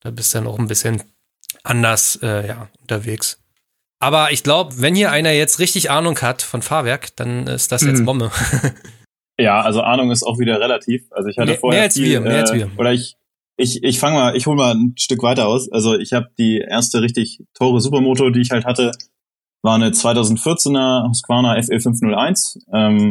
da 0.00 0.10
bist 0.10 0.34
du 0.34 0.38
dann 0.38 0.46
auch 0.46 0.58
ein 0.58 0.68
bisschen 0.68 1.02
anders 1.64 2.18
äh, 2.22 2.46
ja, 2.46 2.68
unterwegs. 2.80 3.40
Aber 4.00 4.30
ich 4.30 4.44
glaube, 4.44 4.80
wenn 4.80 4.94
hier 4.94 5.10
einer 5.10 5.32
jetzt 5.32 5.58
richtig 5.58 5.90
Ahnung 5.90 6.18
hat 6.20 6.42
von 6.42 6.62
Fahrwerk, 6.62 7.16
dann 7.16 7.46
ist 7.48 7.72
das 7.72 7.82
jetzt 7.82 8.04
Bombe. 8.04 8.30
ja, 9.38 9.60
also 9.60 9.82
Ahnung 9.82 10.12
ist 10.12 10.22
auch 10.22 10.38
wieder 10.38 10.60
relativ. 10.60 11.10
Also 11.10 11.28
ich 11.28 11.38
hatte 11.38 11.50
mehr, 11.50 11.58
vorher 11.58 11.80
mehr 11.80 11.84
als 11.84 11.94
viel, 11.94 12.08
wir, 12.08 12.20
mehr 12.20 12.36
äh, 12.36 12.40
als 12.40 12.52
wir. 12.52 12.70
Oder 12.76 12.92
ich 12.92 13.16
ich 13.56 13.82
ich 13.82 13.98
fange 13.98 14.16
mal, 14.16 14.36
ich 14.36 14.46
hole 14.46 14.56
mal 14.56 14.74
ein 14.74 14.94
Stück 14.96 15.22
weiter 15.22 15.48
aus. 15.48 15.70
Also 15.72 15.98
ich 15.98 16.12
habe 16.12 16.30
die 16.38 16.58
erste 16.58 17.02
richtig 17.02 17.42
teure 17.54 17.80
Supermoto, 17.80 18.30
die 18.30 18.40
ich 18.40 18.52
halt 18.52 18.64
hatte, 18.64 18.92
war 19.62 19.74
eine 19.74 19.90
2014er 19.90 21.08
Husqvarna 21.08 21.56
FL501, 21.56 22.60
ähm, 22.72 23.10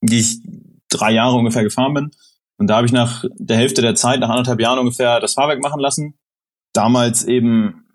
die 0.00 0.20
ich 0.20 0.38
drei 0.88 1.12
Jahre 1.12 1.36
ungefähr 1.36 1.62
gefahren 1.62 1.92
bin. 1.92 2.10
Und 2.58 2.68
da 2.68 2.76
habe 2.76 2.86
ich 2.86 2.92
nach 2.92 3.24
der 3.36 3.56
Hälfte 3.56 3.82
der 3.82 3.94
Zeit, 3.94 4.20
nach 4.20 4.30
anderthalb 4.30 4.60
Jahren 4.60 4.78
ungefähr, 4.78 5.20
das 5.20 5.34
Fahrwerk 5.34 5.62
machen 5.62 5.80
lassen. 5.80 6.14
Damals 6.72 7.24
eben 7.24 7.86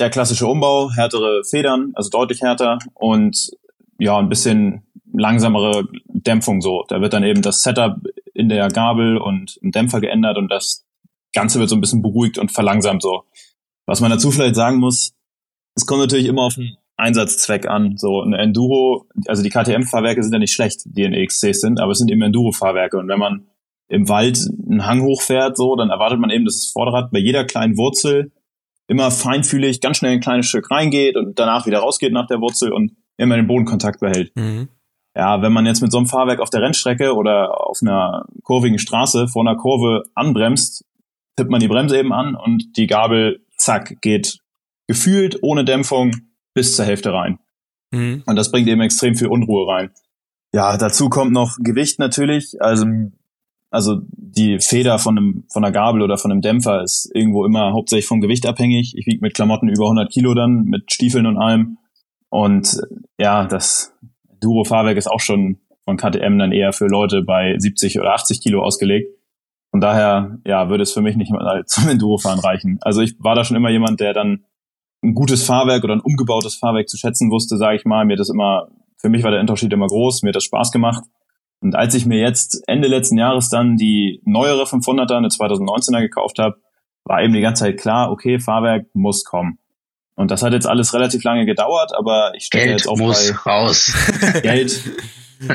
der 0.00 0.10
klassische 0.10 0.46
Umbau, 0.46 0.90
härtere 0.92 1.42
Federn, 1.44 1.92
also 1.94 2.10
deutlich 2.10 2.42
härter 2.42 2.78
und 2.94 3.50
ja, 3.98 4.16
ein 4.16 4.28
bisschen 4.28 4.86
langsamere 5.12 5.88
Dämpfung 6.06 6.60
so. 6.60 6.84
Da 6.88 7.00
wird 7.00 7.12
dann 7.12 7.24
eben 7.24 7.42
das 7.42 7.62
Setup 7.62 7.96
in 8.34 8.48
der 8.48 8.68
Gabel 8.68 9.18
und 9.18 9.58
im 9.62 9.72
Dämpfer 9.72 10.00
geändert 10.00 10.38
und 10.38 10.48
das 10.48 10.86
Ganze 11.32 11.58
wird 11.58 11.68
so 11.68 11.76
ein 11.76 11.80
bisschen 11.80 12.02
beruhigt 12.02 12.38
und 12.38 12.52
verlangsamt 12.52 13.02
so. 13.02 13.24
Was 13.86 14.00
man 14.00 14.10
dazu 14.10 14.30
vielleicht 14.30 14.54
sagen 14.54 14.78
muss, 14.78 15.12
es 15.74 15.86
kommt 15.86 16.00
natürlich 16.00 16.26
immer 16.26 16.42
auf 16.42 16.54
den 16.54 16.76
Einsatzzweck 16.96 17.66
an. 17.68 17.96
So 17.96 18.20
ein 18.22 18.32
Enduro, 18.32 19.06
also 19.26 19.42
die 19.42 19.50
KTM-Fahrwerke 19.50 20.22
sind 20.22 20.32
ja 20.32 20.38
nicht 20.38 20.52
schlecht, 20.52 20.82
die 20.84 21.02
in 21.02 21.12
EXCs 21.12 21.60
sind, 21.60 21.80
aber 21.80 21.92
es 21.92 21.98
sind 21.98 22.10
eben 22.10 22.22
Enduro-Fahrwerke. 22.22 22.98
Und 22.98 23.08
wenn 23.08 23.18
man 23.18 23.47
im 23.88 24.08
Wald 24.08 24.38
einen 24.68 24.86
Hang 24.86 25.02
hochfährt, 25.02 25.56
so, 25.56 25.76
dann 25.76 25.90
erwartet 25.90 26.20
man 26.20 26.30
eben, 26.30 26.44
dass 26.44 26.60
das 26.60 26.70
Vorderrad 26.72 27.10
bei 27.10 27.18
jeder 27.18 27.44
kleinen 27.44 27.76
Wurzel 27.76 28.32
immer 28.86 29.10
feinfühlig 29.10 29.80
ganz 29.80 29.98
schnell 29.98 30.12
ein 30.12 30.20
kleines 30.20 30.46
Stück 30.46 30.70
reingeht 30.70 31.16
und 31.16 31.38
danach 31.38 31.66
wieder 31.66 31.80
rausgeht 31.80 32.12
nach 32.12 32.26
der 32.26 32.40
Wurzel 32.40 32.72
und 32.72 32.92
immer 33.16 33.36
den 33.36 33.46
Bodenkontakt 33.46 34.00
behält. 34.00 34.34
Mhm. 34.36 34.68
Ja, 35.14 35.42
wenn 35.42 35.52
man 35.52 35.66
jetzt 35.66 35.82
mit 35.82 35.90
so 35.90 35.98
einem 35.98 36.06
Fahrwerk 36.06 36.40
auf 36.40 36.50
der 36.50 36.62
Rennstrecke 36.62 37.14
oder 37.14 37.66
auf 37.66 37.78
einer 37.82 38.24
kurvigen 38.42 38.78
Straße 38.78 39.28
vor 39.28 39.42
einer 39.42 39.56
Kurve 39.56 40.04
anbremst, 40.14 40.84
tippt 41.36 41.50
man 41.50 41.60
die 41.60 41.68
Bremse 41.68 41.98
eben 41.98 42.12
an 42.12 42.34
und 42.34 42.76
die 42.76 42.86
Gabel, 42.86 43.44
zack, 43.56 44.00
geht 44.00 44.38
gefühlt 44.86 45.38
ohne 45.42 45.64
Dämpfung 45.64 46.12
bis 46.54 46.76
zur 46.76 46.84
Hälfte 46.84 47.12
rein. 47.12 47.38
Mhm. 47.90 48.22
Und 48.26 48.36
das 48.36 48.50
bringt 48.50 48.68
eben 48.68 48.80
extrem 48.80 49.14
viel 49.14 49.28
Unruhe 49.28 49.66
rein. 49.68 49.90
Ja, 50.52 50.76
dazu 50.78 51.08
kommt 51.08 51.32
noch 51.32 51.56
Gewicht 51.60 51.98
natürlich. 51.98 52.60
Also, 52.60 52.86
also 53.70 54.00
die 54.12 54.58
Feder 54.60 54.98
von 54.98 55.18
einem, 55.18 55.44
von 55.52 55.64
einer 55.64 55.72
Gabel 55.72 56.02
oder 56.02 56.16
von 56.16 56.30
einem 56.30 56.40
Dämpfer 56.40 56.82
ist 56.82 57.10
irgendwo 57.14 57.44
immer 57.44 57.72
hauptsächlich 57.72 58.06
vom 58.06 58.20
Gewicht 58.20 58.46
abhängig. 58.46 58.94
Ich 58.96 59.06
wiege 59.06 59.20
mit 59.20 59.34
Klamotten 59.34 59.68
über 59.68 59.84
100 59.84 60.10
Kilo 60.10 60.34
dann, 60.34 60.64
mit 60.64 60.92
Stiefeln 60.92 61.26
und 61.26 61.36
allem. 61.36 61.78
Und 62.30 62.80
ja, 63.18 63.46
das 63.46 63.94
Duro-Fahrwerk 64.40 64.96
ist 64.96 65.10
auch 65.10 65.20
schon 65.20 65.58
von 65.84 65.96
KTM 65.96 66.38
dann 66.38 66.52
eher 66.52 66.72
für 66.72 66.86
Leute 66.86 67.22
bei 67.22 67.54
70 67.58 67.98
oder 68.00 68.14
80 68.14 68.40
Kilo 68.42 68.62
ausgelegt. 68.62 69.10
Von 69.70 69.80
daher, 69.80 70.38
ja, 70.46 70.70
würde 70.70 70.82
es 70.82 70.92
für 70.92 71.02
mich 71.02 71.16
nicht 71.16 71.30
mal 71.30 71.64
zum 71.66 71.88
Enduro-Fahren 71.88 72.38
reichen. 72.38 72.78
Also 72.80 73.00
ich 73.00 73.16
war 73.18 73.34
da 73.34 73.44
schon 73.44 73.56
immer 73.56 73.70
jemand, 73.70 74.00
der 74.00 74.14
dann 74.14 74.44
ein 75.02 75.14
gutes 75.14 75.44
Fahrwerk 75.44 75.84
oder 75.84 75.94
ein 75.94 76.00
umgebautes 76.00 76.56
Fahrwerk 76.56 76.88
zu 76.88 76.96
schätzen 76.96 77.30
wusste, 77.30 77.56
sage 77.56 77.76
ich 77.76 77.84
mal. 77.84 78.04
Mir 78.04 78.16
das 78.16 78.30
immer, 78.30 78.68
für 78.96 79.08
mich 79.08 79.22
war 79.22 79.30
der 79.30 79.40
Unterschied 79.40 79.72
immer 79.72 79.86
groß, 79.86 80.22
mir 80.22 80.30
hat 80.30 80.36
das 80.36 80.44
Spaß 80.44 80.72
gemacht. 80.72 81.04
Und 81.60 81.74
als 81.74 81.94
ich 81.94 82.06
mir 82.06 82.18
jetzt 82.18 82.62
Ende 82.66 82.88
letzten 82.88 83.18
Jahres 83.18 83.48
dann 83.50 83.76
die 83.76 84.22
neuere 84.24 84.64
500er, 84.64 85.16
eine 85.16 85.28
2019er 85.28 86.00
gekauft 86.00 86.38
habe, 86.38 86.56
war 87.04 87.22
eben 87.22 87.32
die 87.32 87.40
ganze 87.40 87.64
Zeit 87.64 87.78
klar, 87.78 88.10
okay, 88.10 88.38
Fahrwerk 88.38 88.86
muss 88.92 89.24
kommen. 89.24 89.58
Und 90.14 90.30
das 90.30 90.42
hat 90.42 90.52
jetzt 90.52 90.66
alles 90.66 90.94
relativ 90.94 91.22
lange 91.24 91.46
gedauert, 91.46 91.92
aber 91.96 92.32
ich 92.34 92.44
stelle 92.44 92.72
jetzt 92.72 92.88
auch 92.88 92.96
muss 92.96 93.32
bei 93.32 93.50
raus. 93.50 93.92
Geld, 94.42 94.82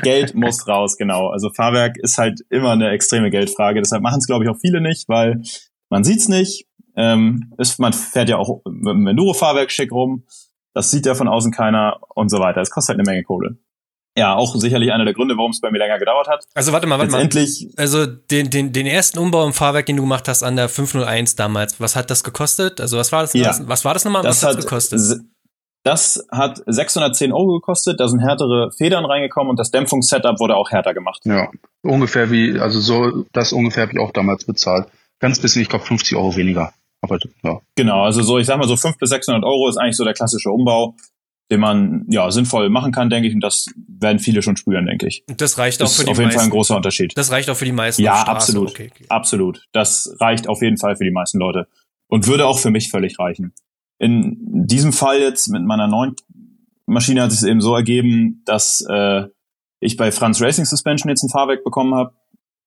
Geld 0.04 0.36
muss 0.36 0.68
raus, 0.68 0.98
genau. 0.98 1.28
Also 1.28 1.50
Fahrwerk 1.50 1.98
ist 1.98 2.18
halt 2.18 2.42
immer 2.50 2.72
eine 2.72 2.90
extreme 2.90 3.30
Geldfrage. 3.30 3.82
Deshalb 3.82 4.02
machen 4.02 4.20
es, 4.20 4.28
glaube 4.28 4.46
ich, 4.46 4.50
auch 4.50 4.60
viele 4.60 4.82
nicht, 4.82 5.10
weil 5.10 5.42
man 5.90 6.04
sieht's 6.04 6.28
nicht. 6.28 6.66
Ähm, 6.96 7.52
ist, 7.58 7.80
man 7.80 7.92
fährt 7.92 8.30
ja 8.30 8.38
auch 8.38 8.62
mit 8.66 8.92
einem 8.92 9.08
Enduro-Fahrwerk 9.08 9.72
schick 9.72 9.92
rum. 9.92 10.26
Das 10.74 10.92
sieht 10.92 11.06
ja 11.06 11.14
von 11.14 11.28
außen 11.28 11.52
keiner 11.52 12.00
und 12.16 12.30
so 12.30 12.40
weiter. 12.40 12.62
Es 12.62 12.70
kostet 12.70 12.96
halt 12.96 13.00
eine 13.00 13.12
Menge 13.12 13.24
Kohle 13.24 13.58
ja, 14.18 14.36
auch 14.36 14.56
sicherlich 14.56 14.92
einer 14.92 15.06
der 15.06 15.14
Gründe, 15.14 15.36
warum 15.38 15.52
es 15.52 15.60
bei 15.60 15.72
mir 15.72 15.80
länger 15.80 15.98
gedauert 15.98 16.28
hat. 16.28 16.46
Also 16.54 16.72
warte 16.72 16.86
mal, 16.86 17.00
warte 17.00 17.12
mal. 17.12 17.30
Also 17.78 18.06
den, 18.06 18.50
den, 18.50 18.72
den 18.72 18.86
ersten 18.86 19.18
Umbau 19.18 19.46
im 19.46 19.54
Fahrwerk, 19.54 19.88
den 19.88 19.98
du 19.98 20.04
gemacht 20.04 20.28
hast 20.28 20.44
an 20.44 20.56
der 20.56 20.70
501 20.70 21.36
damals, 21.36 21.80
was 21.80 21.96
hat 21.96 22.12
das 22.12 22.24
gekostet? 22.24 22.80
Also 22.80 22.98
was 22.98 23.12
war 23.12 23.22
das? 23.22 23.34
Ja. 23.34 23.58
Was 23.66 23.86
war 23.86 23.94
das 23.94 24.06
nochmal? 24.06 24.22
Das 24.22 24.44
was 24.44 24.50
hat 24.50 24.62
gekostet? 24.62 25.00
Das 25.84 26.26
hat 26.32 26.62
610 26.66 27.34
Euro 27.34 27.60
gekostet, 27.60 28.00
da 28.00 28.08
sind 28.08 28.22
härtere 28.22 28.72
Federn 28.72 29.04
reingekommen 29.04 29.50
und 29.50 29.60
das 29.60 29.70
Dämpfungssetup 29.70 30.40
wurde 30.40 30.56
auch 30.56 30.72
härter 30.72 30.94
gemacht. 30.94 31.22
Ja, 31.26 31.50
ungefähr 31.82 32.32
wie, 32.32 32.58
also 32.58 32.80
so, 32.80 33.26
das 33.34 33.52
ungefähr 33.52 33.84
habe 33.84 33.92
ich 33.92 34.00
auch 34.00 34.12
damals 34.12 34.46
bezahlt. 34.46 34.88
Ganz 35.20 35.42
bisschen, 35.42 35.62
ich 35.62 35.68
glaube 35.70 35.84
50 35.84 36.16
Euro 36.16 36.38
weniger. 36.38 36.74
Aber, 37.02 37.20
ja. 37.44 37.60
Genau, 37.76 38.04
also 38.04 38.22
so, 38.22 38.38
ich 38.38 38.46
sag 38.46 38.58
mal 38.58 38.68
so 38.68 38.78
500 38.78 39.00
bis 39.00 39.10
600 39.10 39.44
Euro 39.44 39.68
ist 39.68 39.76
eigentlich 39.76 39.98
so 39.98 40.06
der 40.06 40.14
klassische 40.14 40.50
Umbau 40.52 40.96
den 41.54 41.60
man 41.60 42.06
ja 42.10 42.32
sinnvoll 42.32 42.70
machen 42.70 42.92
kann, 42.92 43.12
denke 43.12 43.28
ich. 43.28 43.36
Und 43.36 43.42
das 43.42 43.68
werden 43.78 44.18
viele 44.18 44.42
schon 44.42 44.58
spüren, 44.58 44.88
denke 44.88 45.08
ich. 45.08 45.24
Das 45.38 45.60
reicht 45.60 45.82
auch 45.84 45.86
das 45.86 45.98
für 45.98 46.04
die 46.04 46.10
meisten. 46.10 46.12
auf 46.12 46.20
jeden 46.20 46.32
Fall 46.32 46.44
ein 46.46 46.50
großer 46.50 46.76
Unterschied. 46.76 47.14
Das 47.16 47.32
reicht 47.32 47.50
auch 47.52 47.56
für 47.56 47.66
die 47.66 47.72
meisten. 47.72 48.02
Ja, 48.02 48.24
absolut, 48.24 48.72
okay, 48.72 48.90
okay. 48.92 49.06
absolut. 49.08 49.68
Das 49.72 50.16
reicht 50.20 50.50
auf 50.50 50.64
jeden 50.64 50.78
Fall 50.78 50.96
für 50.96 51.04
die 51.04 51.12
meisten 51.12 51.38
Leute 51.38 51.68
und 52.08 52.26
würde 52.26 52.48
auch 52.48 52.58
für 52.58 52.72
mich 52.72 52.90
völlig 52.90 53.20
reichen. 53.20 53.54
In 54.00 54.66
diesem 54.66 54.94
Fall 54.94 55.20
jetzt 55.20 55.48
mit 55.50 55.64
meiner 55.64 55.88
neuen 55.88 56.16
Maschine 56.88 57.22
hat 57.22 57.32
sich 57.32 57.48
eben 57.48 57.62
so 57.62 57.76
ergeben, 57.76 58.42
dass 58.46 58.84
äh, 58.90 59.26
ich 59.80 59.96
bei 59.96 60.12
Franz 60.12 60.42
Racing 60.42 60.66
Suspension 60.66 61.10
jetzt 61.10 61.24
ein 61.24 61.30
Fahrwerk 61.30 61.64
bekommen 61.64 61.94
habe 61.94 62.16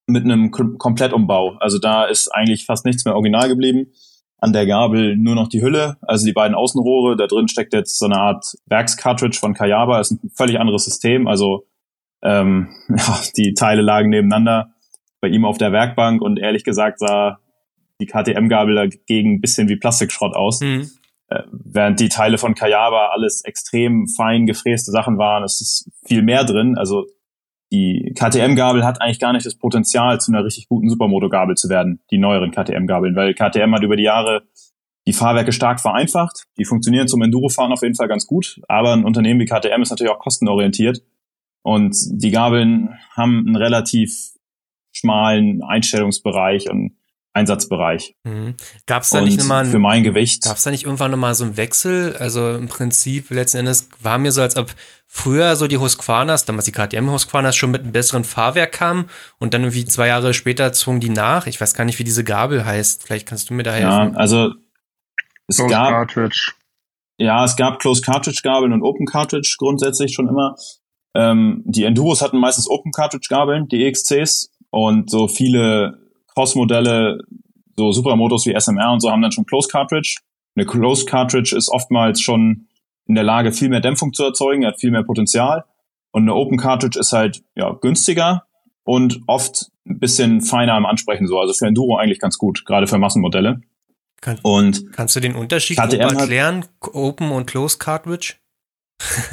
mit 0.07 0.23
einem 0.23 0.51
Komplettumbau. 0.51 1.57
Also 1.59 1.77
da 1.77 2.05
ist 2.05 2.29
eigentlich 2.29 2.65
fast 2.65 2.85
nichts 2.85 3.03
mehr 3.03 3.15
original 3.15 3.49
geblieben 3.49 3.91
an 4.39 4.53
der 4.53 4.67
Gabel 4.67 5.17
nur 5.17 5.35
noch 5.35 5.47
die 5.47 5.61
Hülle, 5.61 5.97
also 6.01 6.25
die 6.25 6.33
beiden 6.33 6.55
Außenrohre. 6.55 7.15
Da 7.17 7.27
drin 7.27 7.47
steckt 7.47 7.73
jetzt 7.73 7.97
so 7.97 8.05
eine 8.05 8.17
Art 8.17 8.55
Werkscartridge 8.67 9.37
von 9.39 9.53
Kayaba. 9.53 9.97
Das 9.97 10.11
ist 10.11 10.23
ein 10.23 10.31
völlig 10.35 10.59
anderes 10.59 10.85
System. 10.85 11.27
Also 11.27 11.65
ähm, 12.21 12.69
ja, 12.89 13.19
die 13.35 13.53
Teile 13.53 13.81
lagen 13.81 14.09
nebeneinander 14.09 14.73
bei 15.21 15.29
ihm 15.29 15.45
auf 15.45 15.57
der 15.57 15.71
Werkbank 15.71 16.21
und 16.21 16.39
ehrlich 16.39 16.63
gesagt 16.63 16.99
sah 16.99 17.39
die 17.99 18.05
KTM-Gabel 18.05 18.75
dagegen 18.75 19.35
ein 19.35 19.41
bisschen 19.41 19.69
wie 19.69 19.75
Plastikschrott 19.75 20.35
aus. 20.35 20.61
Mhm. 20.61 20.87
Äh, 21.29 21.43
während 21.51 21.99
die 21.99 22.09
Teile 22.09 22.37
von 22.37 22.53
Kayaba 22.53 23.07
alles 23.07 23.43
extrem 23.43 24.07
fein 24.07 24.45
gefräste 24.45 24.91
Sachen 24.91 25.17
waren, 25.17 25.43
es 25.43 25.61
ist 25.61 25.89
viel 26.05 26.21
mehr 26.21 26.43
drin. 26.43 26.77
Also 26.77 27.07
die 27.71 28.13
KTM-Gabel 28.15 28.85
hat 28.85 29.01
eigentlich 29.01 29.19
gar 29.19 29.33
nicht 29.33 29.45
das 29.45 29.55
Potenzial, 29.55 30.19
zu 30.19 30.31
einer 30.31 30.43
richtig 30.43 30.67
guten 30.67 30.89
Supermoto-Gabel 30.89 31.55
zu 31.55 31.69
werden, 31.69 31.99
die 32.11 32.17
neueren 32.17 32.51
KTM-Gabeln, 32.51 33.15
weil 33.15 33.33
KTM 33.33 33.73
hat 33.73 33.83
über 33.83 33.95
die 33.95 34.03
Jahre 34.03 34.43
die 35.05 35.13
Fahrwerke 35.13 35.51
stark 35.51 35.79
vereinfacht. 35.79 36.45
Die 36.57 36.65
funktionieren 36.65 37.07
zum 37.07 37.21
Enduro-Fahren 37.21 37.71
auf 37.71 37.81
jeden 37.81 37.95
Fall 37.95 38.07
ganz 38.07 38.27
gut, 38.27 38.61
aber 38.67 38.93
ein 38.93 39.05
Unternehmen 39.05 39.39
wie 39.39 39.45
KTM 39.45 39.81
ist 39.81 39.89
natürlich 39.89 40.11
auch 40.11 40.19
kostenorientiert 40.19 41.01
und 41.61 41.95
die 42.11 42.31
Gabeln 42.31 42.97
haben 43.15 43.45
einen 43.45 43.55
relativ 43.55 44.31
schmalen 44.93 45.61
Einstellungsbereich 45.63 46.69
und 46.69 46.96
Einsatzbereich. 47.37 48.15
Mhm. 48.23 48.55
Gab 48.85 49.03
es 49.03 49.11
da 49.11 49.21
nicht 49.21 49.37
nochmal 49.37 49.65
für 49.65 49.79
mein 49.79 50.03
Gewicht? 50.03 50.43
Gab 50.43 50.57
es 50.57 50.63
da 50.63 50.71
nicht 50.71 50.85
irgendwann 50.85 51.11
nochmal 51.11 51.35
so 51.35 51.43
einen 51.43 51.57
Wechsel? 51.57 52.15
Also 52.17 52.51
im 52.55 52.67
Prinzip 52.67 53.29
letzten 53.29 53.59
Endes 53.59 53.89
war 54.01 54.17
mir 54.17 54.31
so, 54.31 54.41
als 54.41 54.57
ob 54.57 54.73
früher 55.05 55.55
so 55.55 55.67
die 55.67 55.77
Husqvarnas, 55.77 56.45
damals 56.45 56.65
die 56.65 56.71
KTM 56.71 57.09
Husqvarnas 57.09 57.55
schon 57.55 57.71
mit 57.71 57.81
einem 57.83 57.91
besseren 57.91 58.23
Fahrwerk 58.23 58.71
kamen 58.71 59.09
und 59.39 59.53
dann 59.53 59.61
irgendwie 59.61 59.85
zwei 59.85 60.07
Jahre 60.07 60.33
später 60.33 60.73
zogen 60.73 60.99
die 60.99 61.09
nach. 61.09 61.47
Ich 61.47 61.61
weiß 61.61 61.73
gar 61.73 61.85
nicht, 61.85 61.99
wie 61.99 62.03
diese 62.03 62.23
Gabel 62.23 62.65
heißt. 62.65 63.03
Vielleicht 63.03 63.27
kannst 63.27 63.49
du 63.49 63.53
mir 63.53 63.63
da 63.63 63.71
helfen. 63.71 64.13
Ja, 64.13 64.17
also 64.17 64.53
es 65.47 65.57
Close 65.57 65.71
gab 65.71 65.89
Cartridge. 65.89 66.53
Ja, 67.17 67.45
es 67.45 67.55
gab 67.55 67.79
Close 67.79 68.01
Cartridge 68.01 68.41
Gabeln 68.43 68.73
und 68.73 68.83
Open 68.83 69.05
Cartridge 69.05 69.55
grundsätzlich 69.57 70.13
schon 70.13 70.27
immer. 70.27 70.55
Ähm, 71.15 71.63
die 71.65 71.83
Enduros 71.83 72.21
hatten 72.21 72.39
meistens 72.39 72.69
Open 72.69 72.91
Cartridge 72.91 73.27
Gabeln, 73.29 73.67
die 73.67 73.85
EXCs 73.85 74.51
und 74.69 75.09
so 75.09 75.27
viele 75.27 76.06
Cross-Modelle, 76.37 77.17
so 77.75 77.91
Supermotos 77.91 78.45
wie 78.45 78.53
SMR 78.53 78.91
und 78.91 78.99
so 78.99 79.09
haben 79.09 79.23
dann 79.23 79.31
schon 79.31 79.45
Close 79.45 79.67
Cartridge. 79.67 80.17
Eine 80.55 80.67
Close 80.67 81.05
Cartridge 81.05 81.55
ist 81.57 81.69
oftmals 81.69 82.21
schon 82.21 82.67
in 83.07 83.15
der 83.15 83.23
Lage, 83.23 83.51
viel 83.51 83.69
mehr 83.69 83.79
Dämpfung 83.79 84.13
zu 84.13 84.23
erzeugen, 84.23 84.63
hat 84.63 84.79
viel 84.79 84.91
mehr 84.91 85.03
Potenzial. 85.03 85.65
Und 86.11 86.23
eine 86.23 86.35
Open 86.35 86.59
Cartridge 86.59 86.99
ist 86.99 87.11
halt 87.11 87.41
ja 87.55 87.71
günstiger 87.81 88.45
und 88.83 89.21
oft 89.25 89.71
ein 89.87 89.99
bisschen 89.99 90.41
feiner 90.41 90.73
am 90.73 90.85
Ansprechen 90.85 91.27
so. 91.27 91.39
Also 91.39 91.53
für 91.53 91.65
Enduro 91.65 91.97
eigentlich 91.97 92.19
ganz 92.19 92.37
gut, 92.37 92.65
gerade 92.65 92.85
für 92.85 92.99
Massenmodelle. 92.99 93.61
Kann, 94.21 94.37
und 94.43 94.93
kannst 94.93 95.15
du 95.15 95.19
den 95.19 95.35
Unterschied 95.35 95.79
erklären, 95.79 96.65
Open 96.81 97.31
und 97.31 97.47
Close 97.47 97.79
Cartridge? 97.79 98.35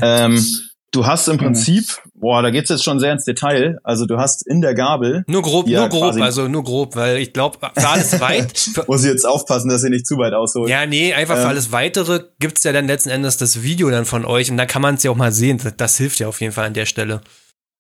Ähm, 0.01 0.43
Du 0.95 1.05
hast 1.05 1.27
im. 1.27 1.39
Prinzip, 1.39 1.85
boah, 2.15 2.41
da 2.41 2.51
geht's 2.51 2.71
jetzt 2.71 2.85
schon 2.85 3.01
sehr 3.01 3.13
ins 3.13 3.25
Detail. 3.25 3.79
Also 3.83 4.07
du 4.07 4.17
hast 4.17 4.47
in 4.47 4.61
der 4.61 4.75
Gabel. 4.75 5.25
Nur 5.27 5.43
grob, 5.43 5.67
nur 5.67 5.89
grob, 5.89 6.15
also 6.21 6.47
nur 6.47 6.63
grob, 6.63 6.95
weil 6.95 7.19
ich 7.19 7.33
glaube, 7.33 7.59
für 7.59 7.89
alles 7.89 8.21
weit. 8.21 8.57
Für 8.57 8.85
Muss 8.87 9.03
ich 9.03 9.11
jetzt 9.11 9.27
aufpassen, 9.27 9.69
dass 9.69 9.83
ihr 9.83 9.91
nicht 9.91 10.07
zu 10.07 10.17
weit 10.19 10.35
ausholt. 10.35 10.71
Ja, 10.71 10.87
nee, 10.87 11.13
einfach 11.13 11.35
ähm, 11.35 11.43
für 11.43 11.49
alles 11.49 11.73
weitere 11.73 12.21
gibt's 12.39 12.63
ja 12.63 12.73
dann 12.73 12.87
letzten 12.87 13.11
Endes 13.11 13.37
das 13.37 13.65
Video 13.65 13.91
dann 13.91 14.05
von 14.05 14.25
euch 14.25 14.53
und 14.53 14.57
da 14.57 14.67
kann 14.67 14.83
man 14.83 14.95
es 14.95 15.03
ja 15.03 15.11
auch 15.11 15.17
mal 15.17 15.33
sehen. 15.33 15.59
Das, 15.63 15.77
das, 15.77 15.97
hilft 15.97 16.21
ja 16.21 16.29
auf 16.29 16.41
jeden 16.41 16.53
Fall 16.53 16.67
an 16.67 16.75
der 16.75 16.87
Stelle. 16.87 17.23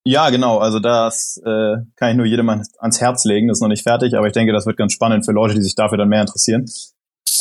Ja, 0.05 0.31
genau. 0.31 0.59
Also 0.59 0.81
das 0.81 1.41
äh, 1.47 1.77
kann 1.97 2.11
ich 2.11 2.17
nur 2.17 2.27
jedem 2.27 2.49
ans 2.49 3.01
Herz 3.01 3.25
legen. 3.25 3.47
Das 3.47 3.59
ist 3.59 3.63
noch 3.63 3.69
nicht 3.69 3.85
fertig, 3.85 4.15
aber 4.17 4.27
ich 4.27 4.33
denke, 4.33 4.53
das 4.53 4.67
wird 4.67 4.77
ganz 4.77 4.93
spannend 4.93 5.25
für 5.25 5.33
Leute, 5.33 5.55
die 5.55 5.63
sich 5.63 5.77
dafür 5.77 5.99
dann 5.99 6.09
mehr 6.09 6.21
interessieren. 6.21 6.67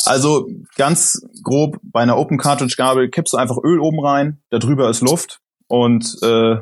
Also 0.04 0.48
ganz 0.76 1.20
grob, 1.42 1.78
bei 1.82 2.00
einer 2.00 2.16
Open 2.16 2.38
Cartridge 2.38 2.76
Gabel 2.78 3.10
kippst 3.10 3.34
du 3.34 3.38
einfach 3.38 3.56
Öl 3.64 3.80
oben 3.80 4.04
rein, 4.04 4.38
da 4.50 4.58
drüber 4.58 4.88
ist 4.88 5.00
Luft 5.00 5.40
und 5.68 6.16
äh, 6.22 6.56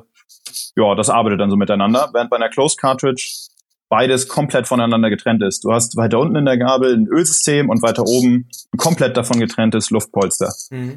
ja, 0.77 0.95
das 0.95 1.11
arbeitet 1.11 1.41
dann 1.41 1.51
so 1.51 1.57
miteinander. 1.57 2.11
Während 2.13 2.31
bei 2.31 2.37
einer 2.37 2.49
Closed 2.49 2.79
Cartridge 2.79 3.49
beides 3.89 4.27
komplett 4.27 4.67
voneinander 4.67 5.11
getrennt 5.11 5.43
ist. 5.43 5.65
Du 5.65 5.73
hast 5.73 5.97
weiter 5.97 6.19
unten 6.19 6.37
in 6.37 6.47
der 6.47 6.57
Gabel 6.57 6.97
ein 6.97 7.07
Ölsystem 7.07 7.69
und 7.69 7.83
weiter 7.83 8.05
oben 8.07 8.49
ein 8.73 8.79
komplett 8.79 9.19
davon 9.19 9.39
getrenntes 9.39 9.91
Luftpolster. 9.91 10.51
Mhm. 10.71 10.97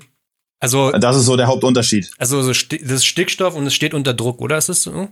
Also 0.61 0.91
das 0.91 1.17
ist 1.17 1.25
so 1.25 1.35
der 1.35 1.47
Hauptunterschied. 1.47 2.11
Also 2.17 2.41
so 2.41 2.53
das 2.53 2.63
ist 2.71 3.05
Stickstoff 3.05 3.55
und 3.55 3.67
es 3.67 3.75
steht 3.75 3.93
unter 3.93 4.13
Druck, 4.13 4.41
oder 4.41 4.57
ist 4.57 4.69
es 4.69 4.83
so? 4.83 5.09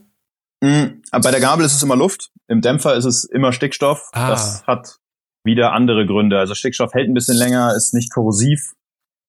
Mhm. 0.62 1.02
Bei 1.12 1.32
der 1.32 1.42
Gabel 1.42 1.66
ist 1.66 1.74
es 1.74 1.84
immer 1.84 1.98
Luft, 1.98 2.32
im 2.48 2.62
Dämpfer 2.62 2.96
ist 2.96 3.04
es 3.04 3.26
immer 3.26 3.52
Stickstoff. 3.52 4.10
Ah. 4.14 4.30
Das 4.30 4.66
hat 4.66 5.00
wieder 5.44 5.74
andere 5.74 6.06
Gründe. 6.06 6.40
Also 6.40 6.56
Stickstoff 6.56 6.94
hält 6.94 7.10
ein 7.10 7.14
bisschen 7.14 7.38
länger, 7.38 7.76
ist 7.76 7.94
nicht 7.94 8.14
korrosiv. 8.14 8.74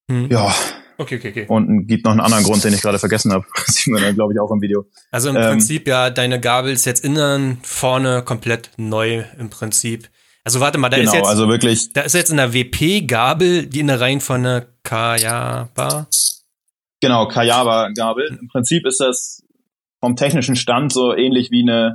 Mhm. 0.08 0.28
Ja, 0.30 0.54
Okay, 0.96 1.16
okay, 1.16 1.30
okay. 1.30 1.46
Und 1.48 1.86
gibt 1.86 2.04
noch 2.04 2.12
einen 2.12 2.20
anderen 2.20 2.44
Grund, 2.44 2.62
den 2.62 2.72
ich 2.72 2.82
gerade 2.82 2.98
vergessen 2.98 3.32
habe. 3.32 3.44
Sieht 3.66 3.92
man 3.92 4.02
dann, 4.02 4.14
glaube 4.14 4.32
ich, 4.32 4.40
auch 4.40 4.50
im 4.50 4.60
Video. 4.60 4.86
Also 5.10 5.30
im 5.30 5.36
ähm, 5.36 5.42
Prinzip, 5.42 5.88
ja, 5.88 6.10
deine 6.10 6.40
Gabel 6.40 6.72
ist 6.72 6.84
jetzt 6.84 7.04
innen, 7.04 7.58
vorne 7.62 8.22
komplett 8.22 8.70
neu 8.76 9.24
im 9.38 9.50
Prinzip. 9.50 10.08
Also 10.44 10.60
warte 10.60 10.78
mal, 10.78 10.90
da 10.90 10.98
genau, 10.98 11.10
ist 11.10 11.16
jetzt, 11.16 11.26
also 11.26 11.48
wirklich. 11.48 11.92
Da 11.94 12.02
ist 12.02 12.14
jetzt 12.14 12.30
in 12.30 12.36
der 12.36 12.52
WP-Gabel 12.52 13.66
die 13.66 13.80
Innereien 13.80 14.20
von 14.20 14.40
einer 14.40 14.66
Kayaba. 14.82 16.06
Genau, 17.00 17.26
Kayaba-Gabel. 17.28 18.38
Im 18.40 18.48
Prinzip 18.48 18.86
ist 18.86 19.00
das 19.00 19.42
vom 20.00 20.16
technischen 20.16 20.54
Stand 20.54 20.92
so 20.92 21.14
ähnlich 21.14 21.50
wie 21.50 21.62
eine, 21.62 21.94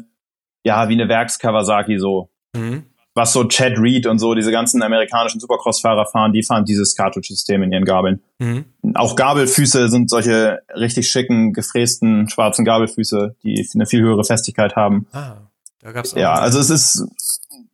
ja, 0.64 0.90
wie 0.90 0.94
eine 0.94 1.08
Werks-Kawasaki 1.08 2.00
so. 2.00 2.32
Mhm. 2.56 2.89
Was 3.16 3.34
so 3.34 3.44
Chad 3.46 3.80
Reed 3.80 4.06
und 4.06 4.20
so, 4.20 4.36
diese 4.36 4.52
ganzen 4.52 4.84
amerikanischen 4.84 5.40
Supercross-Fahrer 5.40 6.06
fahren, 6.06 6.32
die 6.32 6.44
fahren 6.44 6.64
dieses 6.64 6.96
Cartridge-System 6.96 7.64
in 7.64 7.72
ihren 7.72 7.86
Gabeln. 7.86 8.22
Mhm. 8.38 8.66
Auch 8.94 9.16
Gabelfüße 9.16 9.90
sind 9.90 10.10
solche 10.10 10.60
richtig 10.76 11.10
schicken, 11.10 11.54
gefrästen, 11.54 12.30
schwarzen 12.30 12.66
Gabelfüße, 12.66 13.36
die 13.44 13.68
eine 13.74 13.88
viel 13.88 14.02
höhere 14.02 14.24
Festigkeit 14.24 14.76
haben. 14.76 15.08
Ah, 15.12 15.38
da 15.82 15.92
gab's 15.92 16.14
auch 16.14 16.18
Ja, 16.18 16.34
also 16.34 16.60
es 16.60 16.70
ist 16.70 17.08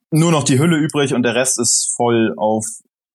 nur 0.09 0.31
noch 0.31 0.43
die 0.43 0.57
Hülle 0.57 0.77
übrig 0.77 1.13
und 1.13 1.23
der 1.23 1.35
Rest 1.35 1.59
ist 1.59 1.93
voll 1.95 2.33
auf 2.37 2.65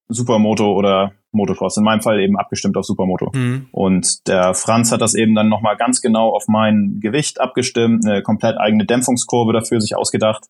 Supermoto 0.08 0.72
oder 0.72 1.12
Motocross. 1.32 1.76
In 1.76 1.84
meinem 1.84 2.02
Fall 2.02 2.20
eben 2.20 2.36
abgestimmt 2.36 2.76
auf 2.76 2.84
Supermoto. 2.84 3.30
Mhm. 3.32 3.68
Und 3.72 4.26
der 4.28 4.54
Franz 4.54 4.92
hat 4.92 5.00
das 5.00 5.14
eben 5.14 5.34
dann 5.34 5.48
nochmal 5.48 5.76
ganz 5.76 6.00
genau 6.00 6.34
auf 6.34 6.44
mein 6.48 6.98
Gewicht 7.00 7.40
abgestimmt, 7.40 8.04
eine 8.04 8.22
komplett 8.22 8.58
eigene 8.58 8.84
Dämpfungskurve 8.84 9.52
dafür 9.52 9.80
sich 9.80 9.96
ausgedacht. 9.96 10.46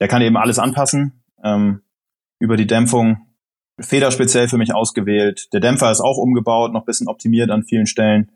Der 0.00 0.08
kann 0.08 0.22
eben 0.22 0.36
alles 0.36 0.58
anpassen 0.58 1.24
ähm, 1.42 1.82
über 2.38 2.56
die 2.56 2.66
Dämpfung. 2.66 3.26
Feder 3.80 4.10
speziell 4.10 4.48
für 4.48 4.58
mich 4.58 4.74
ausgewählt. 4.74 5.52
Der 5.52 5.60
Dämpfer 5.60 5.90
ist 5.90 6.00
auch 6.00 6.16
umgebaut, 6.16 6.72
noch 6.72 6.84
bisschen 6.84 7.08
optimiert 7.08 7.50
an 7.50 7.64
vielen 7.64 7.86
Stellen. 7.86 8.30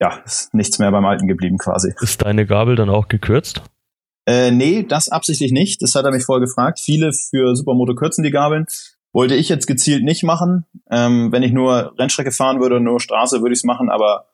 Ja, 0.00 0.18
ist 0.24 0.52
nichts 0.52 0.78
mehr 0.78 0.90
beim 0.90 1.04
Alten 1.04 1.26
geblieben 1.26 1.56
quasi. 1.58 1.94
Ist 2.00 2.22
deine 2.22 2.46
Gabel 2.46 2.76
dann 2.76 2.90
auch 2.90 3.08
gekürzt? 3.08 3.62
Äh, 4.26 4.50
nee, 4.50 4.82
das 4.82 5.08
absichtlich 5.08 5.52
nicht. 5.52 5.82
Das 5.82 5.94
hat 5.94 6.04
er 6.04 6.10
mich 6.10 6.24
vorher 6.24 6.44
gefragt. 6.44 6.80
Viele 6.80 7.12
für 7.12 7.54
Supermoto 7.54 7.94
kürzen 7.94 8.24
die 8.24 8.30
Gabeln. 8.30 8.66
Wollte 9.12 9.34
ich 9.34 9.48
jetzt 9.48 9.66
gezielt 9.66 10.02
nicht 10.02 10.24
machen. 10.24 10.66
Ähm, 10.90 11.30
wenn 11.30 11.42
ich 11.42 11.52
nur 11.52 11.94
Rennstrecke 11.98 12.32
fahren 12.32 12.60
würde 12.60 12.76
und 12.76 12.84
nur 12.84 13.00
Straße, 13.00 13.40
würde 13.40 13.52
ich 13.52 13.60
es 13.60 13.64
machen. 13.64 13.90
Aber 13.90 14.26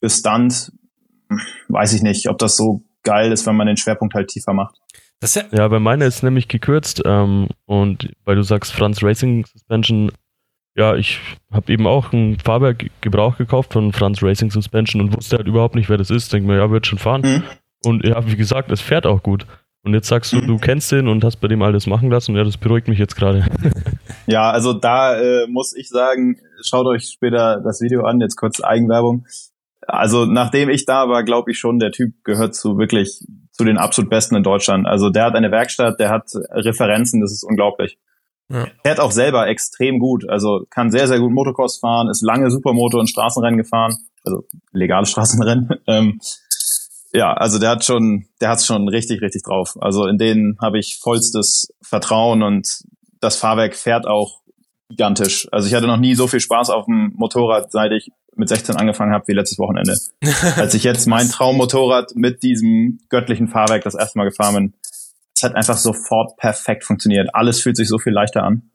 für 0.00 0.10
Stunt 0.10 0.72
hm, 1.28 1.40
weiß 1.68 1.94
ich 1.94 2.02
nicht, 2.02 2.28
ob 2.28 2.38
das 2.38 2.56
so 2.56 2.82
geil 3.02 3.32
ist, 3.32 3.46
wenn 3.46 3.56
man 3.56 3.66
den 3.66 3.76
Schwerpunkt 3.76 4.14
halt 4.14 4.28
tiefer 4.28 4.52
macht. 4.52 4.80
Ja, 5.22 5.42
ja, 5.52 5.68
bei 5.68 5.78
meiner 5.78 6.06
ist 6.06 6.22
nämlich 6.22 6.48
gekürzt. 6.48 7.02
Ähm, 7.04 7.48
und 7.64 8.10
weil 8.24 8.36
du 8.36 8.42
sagst 8.42 8.72
Franz 8.72 9.02
Racing 9.02 9.44
Suspension, 9.46 10.12
ja, 10.76 10.94
ich 10.94 11.20
habe 11.50 11.72
eben 11.72 11.86
auch 11.86 12.12
ein 12.12 12.38
Fahrwerk 12.38 12.90
Gebrauch 13.00 13.38
gekauft 13.38 13.72
von 13.72 13.92
Franz 13.92 14.22
Racing 14.22 14.50
Suspension 14.50 15.00
und 15.00 15.16
wusste 15.16 15.38
halt 15.38 15.46
überhaupt 15.46 15.74
nicht, 15.74 15.88
wer 15.88 15.96
das 15.96 16.10
ist. 16.10 16.32
Denke 16.32 16.48
mir, 16.48 16.58
ja, 16.58 16.70
wird 16.70 16.86
schon 16.86 16.98
fahren. 16.98 17.22
Mhm. 17.22 17.42
Und 17.84 18.04
ja, 18.04 18.26
wie 18.26 18.36
gesagt, 18.36 18.70
es 18.70 18.80
fährt 18.80 19.06
auch 19.06 19.22
gut. 19.22 19.46
Und 19.82 19.94
jetzt 19.94 20.08
sagst 20.08 20.32
du, 20.32 20.40
du 20.40 20.58
kennst 20.58 20.90
den 20.90 21.06
und 21.06 21.22
hast 21.22 21.36
bei 21.36 21.46
dem 21.46 21.62
alles 21.62 21.86
machen 21.86 22.10
lassen. 22.10 22.34
Ja, 22.34 22.42
das 22.42 22.56
beruhigt 22.56 22.88
mich 22.88 22.98
jetzt 22.98 23.16
gerade. 23.16 23.46
Ja, 24.28 24.50
also 24.50 24.72
da 24.72 25.16
äh, 25.20 25.46
muss 25.46 25.72
ich 25.76 25.88
sagen, 25.88 26.36
schaut 26.60 26.86
euch 26.86 27.08
später 27.08 27.60
das 27.60 27.80
Video 27.80 28.02
an, 28.04 28.20
jetzt 28.20 28.34
kurz 28.34 28.60
Eigenwerbung. 28.60 29.24
Also 29.86 30.24
nachdem 30.24 30.68
ich 30.68 30.84
da 30.84 31.08
war, 31.08 31.22
glaube 31.22 31.52
ich 31.52 31.60
schon, 31.60 31.78
der 31.78 31.92
Typ 31.92 32.24
gehört 32.24 32.56
zu 32.56 32.76
wirklich 32.76 33.24
zu 33.56 33.64
den 33.64 33.78
absolut 33.78 34.10
Besten 34.10 34.36
in 34.36 34.42
Deutschland. 34.42 34.86
Also 34.86 35.10
der 35.10 35.24
hat 35.24 35.34
eine 35.34 35.50
Werkstatt, 35.50 35.98
der 35.98 36.10
hat 36.10 36.30
Referenzen, 36.50 37.20
das 37.20 37.32
ist 37.32 37.42
unglaublich. 37.42 37.98
Ja. 38.48 38.66
Fährt 38.84 39.00
auch 39.00 39.10
selber 39.10 39.48
extrem 39.48 39.98
gut. 39.98 40.28
Also 40.28 40.66
kann 40.70 40.90
sehr, 40.90 41.08
sehr 41.08 41.18
gut 41.18 41.32
Motocross 41.32 41.78
fahren, 41.78 42.08
ist 42.08 42.22
lange 42.22 42.50
Supermoto 42.50 42.98
und 42.98 43.08
Straßenrennen 43.08 43.58
gefahren, 43.58 43.96
also 44.24 44.44
legale 44.72 45.06
Straßenrennen. 45.06 45.70
Ähm, 45.86 46.20
ja, 47.12 47.32
also 47.32 47.58
der 47.58 47.70
hat 47.70 47.84
schon, 47.84 48.26
der 48.40 48.50
hat's 48.50 48.66
schon 48.66 48.88
richtig, 48.88 49.22
richtig 49.22 49.42
drauf. 49.42 49.76
Also 49.80 50.06
in 50.06 50.18
denen 50.18 50.58
habe 50.60 50.78
ich 50.78 50.98
vollstes 51.00 51.72
Vertrauen 51.80 52.42
und 52.42 52.84
das 53.20 53.36
Fahrwerk 53.36 53.74
fährt 53.74 54.06
auch 54.06 54.40
gigantisch. 54.88 55.48
Also 55.52 55.68
ich 55.68 55.74
hatte 55.74 55.86
noch 55.86 55.96
nie 55.96 56.14
so 56.14 56.26
viel 56.26 56.40
Spaß 56.40 56.70
auf 56.70 56.86
dem 56.86 57.12
Motorrad, 57.16 57.72
seit 57.72 57.92
ich 57.92 58.10
mit 58.36 58.48
16 58.48 58.76
angefangen 58.76 59.12
habe, 59.12 59.26
wie 59.28 59.32
letztes 59.32 59.58
Wochenende. 59.58 59.96
Als 60.56 60.74
ich 60.74 60.84
jetzt 60.84 61.06
mein 61.06 61.28
Traummotorrad 61.28 62.14
mit 62.14 62.42
diesem 62.42 62.98
göttlichen 63.08 63.48
Fahrwerk 63.48 63.82
das 63.82 63.94
erste 63.94 64.18
Mal 64.18 64.24
gefahren 64.24 64.54
bin, 64.54 64.74
es 65.34 65.42
hat 65.42 65.54
einfach 65.54 65.76
sofort 65.76 66.36
perfekt 66.36 66.84
funktioniert. 66.84 67.34
Alles 67.34 67.60
fühlt 67.60 67.76
sich 67.76 67.88
so 67.88 67.98
viel 67.98 68.12
leichter 68.12 68.42
an. 68.42 68.70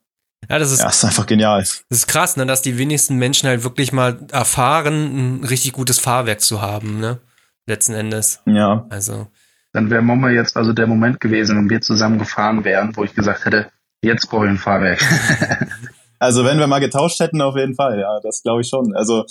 Ja, 0.50 0.58
das 0.58 0.72
ist, 0.72 0.80
ja, 0.80 0.90
ist 0.90 1.06
einfach 1.06 1.28
genial. 1.28 1.60
Das 1.60 1.82
ist 1.90 2.08
krass, 2.08 2.36
ne, 2.36 2.48
dass 2.48 2.64
die 2.64 2.78
wenigsten 2.80 3.18
Menschen 3.18 3.48
halt 3.48 3.64
wirklich 3.64 3.94
mal 3.94 4.20
erfahren, 4.32 5.40
ein 5.40 5.44
richtig 5.44 5.74
gutes 5.74 6.00
Fahrwerk 6.00 6.42
zu 6.42 6.62
haben, 6.62 7.00
ne? 7.00 7.20
letzten 7.68 7.94
Endes. 7.94 8.42
Ja. 8.46 8.86
Also. 8.90 9.28
Dann 9.74 9.90
wäre 9.90 10.02
Mama 10.02 10.30
jetzt 10.30 10.58
also 10.58 10.74
der 10.74 10.88
Moment 10.88 11.20
gewesen, 11.20 11.58
wenn 11.58 11.70
wir 11.70 11.82
zusammen 11.82 12.20
gefahren 12.20 12.64
wären, 12.64 12.96
wo 12.98 13.04
ich 13.04 13.16
gesagt 13.16 13.46
hätte, 13.46 13.72
jetzt 14.02 14.30
brauche 14.30 14.46
ich 14.46 14.52
ein 14.52 14.58
Fahrwerk. 14.58 15.00
also 16.22 16.46
wenn 16.46 16.60
wir 16.60 16.68
mal 16.68 16.80
getauscht 16.80 17.20
hätten, 17.20 17.42
auf 17.42 17.58
jeden 17.58 17.74
Fall, 17.74 18.00
ja, 18.00 18.20
das 18.22 18.44
glaube 18.44 18.62
ich 18.62 18.68
schon. 18.68 18.96
Also, 18.96 19.26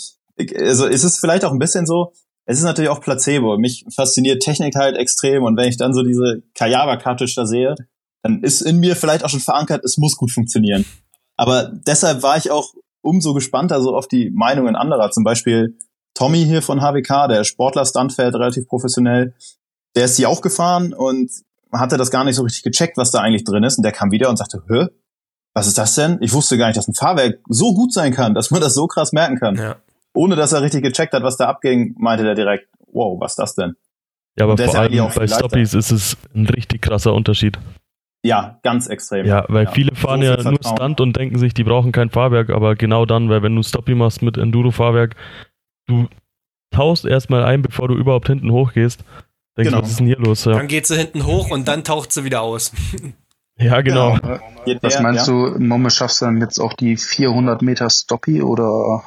also 0.56 0.86
ist 0.86 1.04
es 1.04 1.18
vielleicht 1.18 1.44
auch 1.44 1.52
ein 1.52 1.60
bisschen 1.60 1.86
so, 1.86 2.12
es 2.46 2.58
ist 2.58 2.64
natürlich 2.64 2.90
auch 2.90 3.00
Placebo. 3.00 3.56
Mich 3.58 3.84
fasziniert 3.94 4.42
Technik 4.42 4.74
halt 4.74 4.96
extrem 4.96 5.44
und 5.44 5.56
wenn 5.56 5.68
ich 5.68 5.76
dann 5.76 5.94
so 5.94 6.02
diese 6.02 6.42
Kayaba-Cartridge 6.54 7.34
da 7.36 7.46
sehe, 7.46 7.76
dann 8.22 8.42
ist 8.42 8.60
in 8.62 8.80
mir 8.80 8.96
vielleicht 8.96 9.24
auch 9.24 9.28
schon 9.28 9.38
verankert, 9.38 9.84
es 9.84 9.98
muss 9.98 10.16
gut 10.16 10.32
funktionieren. 10.32 10.84
Aber 11.36 11.70
deshalb 11.86 12.24
war 12.24 12.36
ich 12.36 12.50
auch 12.50 12.74
umso 13.02 13.34
gespannter 13.34 13.80
so 13.82 13.94
auf 13.94 14.08
die 14.08 14.30
Meinungen 14.30 14.74
anderer. 14.74 15.12
Zum 15.12 15.22
Beispiel 15.22 15.78
Tommy 16.14 16.44
hier 16.44 16.60
von 16.60 16.80
HWK, 16.80 17.28
der 17.28 17.44
Sportler 17.44 17.86
Stunt 17.86 18.14
fährt 18.14 18.34
relativ 18.34 18.66
professionell, 18.66 19.34
der 19.94 20.06
ist 20.06 20.16
sie 20.16 20.26
auch 20.26 20.40
gefahren 20.40 20.92
und 20.92 21.30
hatte 21.72 21.98
das 21.98 22.10
gar 22.10 22.24
nicht 22.24 22.34
so 22.34 22.42
richtig 22.42 22.64
gecheckt, 22.64 22.96
was 22.96 23.12
da 23.12 23.20
eigentlich 23.20 23.44
drin 23.44 23.62
ist. 23.62 23.78
Und 23.78 23.84
der 23.84 23.92
kam 23.92 24.10
wieder 24.10 24.28
und 24.28 24.38
sagte, 24.38 24.60
hä, 24.68 24.88
was 25.54 25.66
ist 25.66 25.78
das 25.78 25.94
denn? 25.94 26.18
Ich 26.20 26.32
wusste 26.32 26.56
gar 26.58 26.66
nicht, 26.66 26.76
dass 26.76 26.88
ein 26.88 26.94
Fahrwerk 26.94 27.40
so 27.48 27.74
gut 27.74 27.92
sein 27.92 28.12
kann, 28.12 28.34
dass 28.34 28.50
man 28.50 28.60
das 28.60 28.74
so 28.74 28.86
krass 28.86 29.12
merken 29.12 29.38
kann. 29.38 29.56
Ja. 29.56 29.76
Ohne 30.12 30.36
dass 30.36 30.52
er 30.52 30.62
richtig 30.62 30.82
gecheckt 30.82 31.12
hat, 31.12 31.22
was 31.22 31.36
da 31.36 31.48
abging, 31.48 31.94
meinte 31.98 32.24
der 32.24 32.34
direkt, 32.34 32.68
wow, 32.92 33.20
was 33.20 33.32
ist 33.32 33.38
das 33.38 33.54
denn? 33.54 33.76
Ja, 34.36 34.44
aber 34.44 34.56
vor 34.56 34.74
allem 34.74 35.08
bei 35.14 35.26
Stoppies 35.26 35.74
ist 35.74 35.90
es 35.90 36.16
ein 36.34 36.46
richtig 36.46 36.82
krasser 36.82 37.12
Unterschied. 37.12 37.58
Ja, 38.22 38.58
ganz 38.62 38.86
extrem. 38.86 39.26
Ja, 39.26 39.44
weil 39.48 39.64
ja. 39.64 39.70
viele 39.70 39.94
fahren 39.94 40.20
so 40.20 40.26
ja 40.26 40.42
nur 40.42 40.58
Stunt 40.62 41.00
und 41.00 41.16
denken 41.16 41.38
sich, 41.38 41.54
die 41.54 41.64
brauchen 41.64 41.90
kein 41.90 42.10
Fahrwerk, 42.10 42.50
aber 42.50 42.76
genau 42.76 43.06
dann, 43.06 43.30
weil 43.30 43.42
wenn 43.42 43.56
du 43.56 43.62
Stoppie 43.62 43.94
machst 43.94 44.22
mit 44.22 44.36
Enduro-Fahrwerk, 44.36 45.16
du 45.86 46.08
tauchst 46.70 47.04
erstmal 47.04 47.44
ein, 47.44 47.62
bevor 47.62 47.88
du 47.88 47.94
überhaupt 47.94 48.28
hinten 48.28 48.52
hochgehst. 48.52 49.02
Denkst, 49.56 49.70
genau. 49.70 49.82
was 49.82 49.90
ist 49.90 50.00
denn 50.00 50.06
hier 50.06 50.18
los? 50.18 50.44
Ja. 50.44 50.52
Dann 50.52 50.68
geht 50.68 50.86
sie 50.86 50.96
hinten 50.96 51.26
hoch 51.26 51.50
und 51.50 51.66
dann 51.66 51.82
taucht 51.82 52.12
sie 52.12 52.24
wieder 52.24 52.42
aus. 52.42 52.72
ja, 53.60 53.80
genau. 53.80 54.16
Ja, 54.66 54.76
was 54.82 55.00
meinst 55.00 55.26
ja. 55.26 55.32
du, 55.32 55.58
Momme, 55.58 55.90
schaffst 55.90 56.20
du 56.20 56.26
dann 56.26 56.40
jetzt 56.40 56.58
auch 56.58 56.74
die 56.74 56.96
400 56.96 57.62
Meter 57.62 57.88
Stoppie 57.90 58.42
oder? 58.42 59.04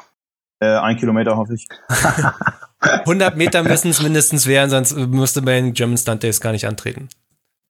Äh, 0.59 0.77
ein 0.77 0.97
Kilometer 0.97 1.35
hoffe 1.35 1.55
ich. 1.55 1.67
100 2.79 3.37
Meter 3.37 3.63
müssen 3.63 3.89
es 3.89 4.01
mindestens 4.01 4.47
werden, 4.47 4.69
sonst 4.69 4.95
müsste 4.95 5.41
bei 5.41 5.53
den 5.53 5.73
German 5.73 5.97
Stunt 5.97 6.23
Days 6.23 6.41
gar 6.41 6.51
nicht 6.51 6.67
antreten. 6.67 7.09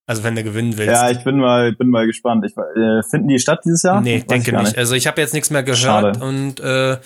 Also 0.06 0.24
wenn 0.24 0.36
du 0.36 0.44
gewinnen 0.44 0.78
willst. 0.78 0.92
Ja, 0.92 1.10
ich 1.12 1.24
bin 1.24 1.38
mal, 1.38 1.72
bin 1.74 1.90
mal 1.90 2.06
gespannt. 2.06 2.46
Ich, 2.46 2.58
äh, 2.58 3.04
finden 3.10 3.30
die 3.30 3.40
statt 3.40 3.62
dieses 3.64 3.84
Jahr? 3.84 4.02
Nee, 4.02 4.20
Weiß 4.20 4.28
denke 4.28 4.52
nicht. 4.52 4.64
nicht. 4.64 4.78
Also 4.78 4.96
ich 4.96 5.08
habe 5.08 5.22
jetzt 5.22 5.34
nichts 5.34 5.50
mehr 5.50 5.64
gehört 5.64 5.80
Schade. 5.80 6.20
und 6.20 6.60
äh, 6.60 6.98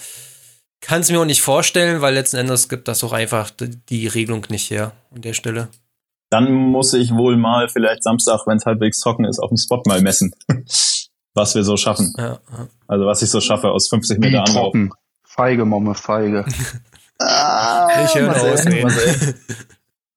kann 0.82 1.02
es 1.02 1.12
mir 1.12 1.20
auch 1.20 1.26
nicht 1.26 1.42
vorstellen, 1.42 2.02
weil 2.02 2.14
letzten 2.14 2.38
Endes 2.38 2.70
gibt 2.70 2.88
das 2.88 3.04
auch 3.04 3.14
einfach 3.14 3.52
die 3.52 4.08
Regelung 4.08 4.46
nicht 4.50 4.70
her 4.72 4.94
an 5.14 5.22
der 5.22 5.34
Stelle. 5.34 5.68
Dann 6.30 6.52
muss 6.52 6.94
ich 6.94 7.14
wohl 7.14 7.38
mal 7.38 7.70
vielleicht 7.70 8.04
Samstag, 8.04 8.46
wenn 8.48 8.58
es 8.58 8.66
halbwegs 8.66 9.00
trocken 9.00 9.26
ist, 9.26 9.40
auf 9.40 9.50
dem 9.50 9.58
Spot 9.58 9.82
mal 9.86 10.02
messen, 10.02 10.34
was 11.34 11.56
wir 11.56 11.64
so 11.64 11.78
schaffen. 11.78 12.14
Ja, 12.18 12.40
ja. 12.52 12.68
Also 12.88 13.06
was 13.06 13.22
ich 13.22 13.30
so 13.30 13.40
schaffe 13.40 13.70
aus 13.70 13.88
50 13.90 14.20
Meter 14.20 14.44
Anlauf. 14.44 14.76
Feige, 15.24 15.66
Momme, 15.66 15.94
feige. 15.96 16.46
ah, 17.20 17.88
ich 18.04 18.16
höre 18.16 18.36
ausreden. 18.36 19.36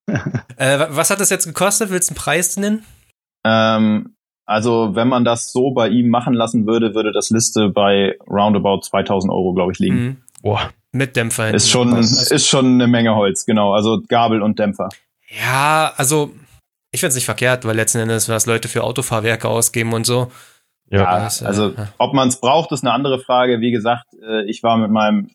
äh, 0.57 0.87
was 0.89 1.09
hat 1.09 1.19
das 1.19 1.29
jetzt 1.29 1.45
gekostet? 1.45 1.91
Willst 1.91 2.09
du 2.09 2.13
einen 2.13 2.17
Preis 2.17 2.57
nennen? 2.57 2.83
Ähm, 3.45 4.15
also 4.45 4.95
wenn 4.95 5.07
man 5.07 5.23
das 5.23 5.51
so 5.51 5.71
bei 5.71 5.87
ihm 5.87 6.09
machen 6.09 6.33
lassen 6.33 6.67
würde, 6.67 6.93
würde 6.93 7.13
das 7.13 7.29
Liste 7.29 7.69
bei 7.69 8.17
roundabout 8.29 8.81
2000 8.81 9.31
Euro, 9.31 9.53
glaube 9.53 9.71
ich, 9.71 9.79
liegen. 9.79 9.95
Mhm. 9.95 10.17
Boah. 10.41 10.71
Mit 10.91 11.15
Dämpfer. 11.15 11.53
Ist 11.53 11.69
schon, 11.69 11.95
ist 11.97 12.47
schon 12.47 12.65
eine 12.65 12.87
Menge 12.87 13.15
Holz, 13.15 13.45
genau. 13.45 13.73
Also 13.73 14.01
Gabel 14.09 14.41
und 14.41 14.59
Dämpfer. 14.59 14.89
Ja, 15.39 15.93
also 15.95 16.33
ich 16.91 16.99
finde 16.99 17.09
es 17.09 17.15
nicht 17.15 17.25
verkehrt, 17.25 17.65
weil 17.65 17.75
letzten 17.75 17.99
Endes 17.99 18.27
was 18.29 18.45
Leute 18.45 18.67
für 18.67 18.83
Autofahrwerke 18.83 19.47
ausgeben 19.47 19.93
und 19.93 20.05
so. 20.05 20.31
Ja, 20.89 21.19
das, 21.19 21.41
äh, 21.41 21.45
also 21.45 21.73
ob 21.97 22.13
man 22.13 22.27
es 22.27 22.39
braucht, 22.39 22.71
ist 22.71 22.83
eine 22.83 22.93
andere 22.93 23.19
Frage. 23.19 23.61
Wie 23.61 23.71
gesagt, 23.71 24.07
äh, 24.21 24.43
ich 24.49 24.61
war 24.61 24.77
mit 24.77 24.91
meinem 24.91 25.29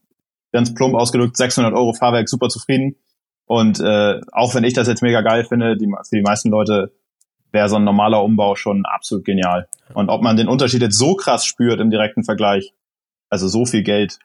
ganz 0.52 0.74
plump 0.74 0.94
ausgedrückt 0.94 1.36
600 1.36 1.72
Euro 1.72 1.94
Fahrwerk 1.94 2.28
super 2.28 2.48
zufrieden. 2.48 2.96
Und 3.46 3.80
äh, 3.80 4.20
auch 4.32 4.54
wenn 4.54 4.64
ich 4.64 4.74
das 4.74 4.88
jetzt 4.88 5.02
mega 5.02 5.22
geil 5.22 5.44
finde, 5.44 5.76
die, 5.76 5.86
für 5.86 6.16
die 6.16 6.22
meisten 6.22 6.50
Leute 6.50 6.92
wäre 7.52 7.68
so 7.68 7.76
ein 7.76 7.84
normaler 7.84 8.22
Umbau 8.22 8.54
schon 8.56 8.84
absolut 8.84 9.24
genial. 9.24 9.68
Und 9.94 10.10
ob 10.10 10.20
man 10.20 10.36
den 10.36 10.48
Unterschied 10.48 10.82
jetzt 10.82 10.98
so 10.98 11.14
krass 11.14 11.46
spürt 11.46 11.80
im 11.80 11.90
direkten 11.90 12.24
Vergleich, 12.24 12.72
also 13.30 13.48
so 13.48 13.64
viel 13.64 13.82
Geld, 13.82 14.18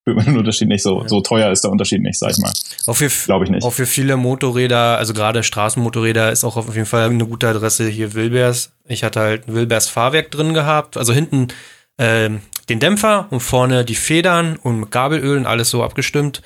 spürt 0.00 0.16
man 0.16 0.26
den 0.26 0.38
Unterschied 0.38 0.68
nicht 0.68 0.82
so. 0.82 1.04
So 1.06 1.20
teuer 1.20 1.50
ist 1.50 1.62
der 1.62 1.70
Unterschied 1.70 2.02
nicht, 2.02 2.18
sag 2.18 2.30
ich 2.30 2.38
mal. 2.38 2.52
Auch 2.86 2.94
für, 2.94 3.08
Glaube 3.08 3.44
ich 3.44 3.50
nicht. 3.50 3.64
Auch 3.64 3.72
für 3.72 3.86
viele 3.86 4.16
Motorräder, 4.16 4.98
also 4.98 5.12
gerade 5.12 5.42
Straßenmotorräder, 5.42 6.32
ist 6.32 6.44
auch 6.44 6.56
auf 6.56 6.74
jeden 6.74 6.86
Fall 6.86 7.08
eine 7.08 7.26
gute 7.26 7.48
Adresse 7.48 7.86
hier 7.88 8.14
Wilbers. 8.14 8.72
Ich 8.86 9.04
hatte 9.04 9.20
halt 9.20 9.48
ein 9.48 9.54
Wilbers 9.54 9.88
Fahrwerk 9.88 10.30
drin 10.30 10.54
gehabt, 10.54 10.96
also 10.96 11.12
hinten 11.12 11.48
ähm, 11.98 12.40
den 12.68 12.80
Dämpfer 12.80 13.26
und 13.30 13.40
vorne 13.40 13.84
die 13.84 13.94
Federn 13.94 14.56
und 14.56 14.80
mit 14.80 14.90
Gabelöl 14.90 15.36
und 15.36 15.46
alles 15.46 15.70
so 15.70 15.82
abgestimmt. 15.82 16.40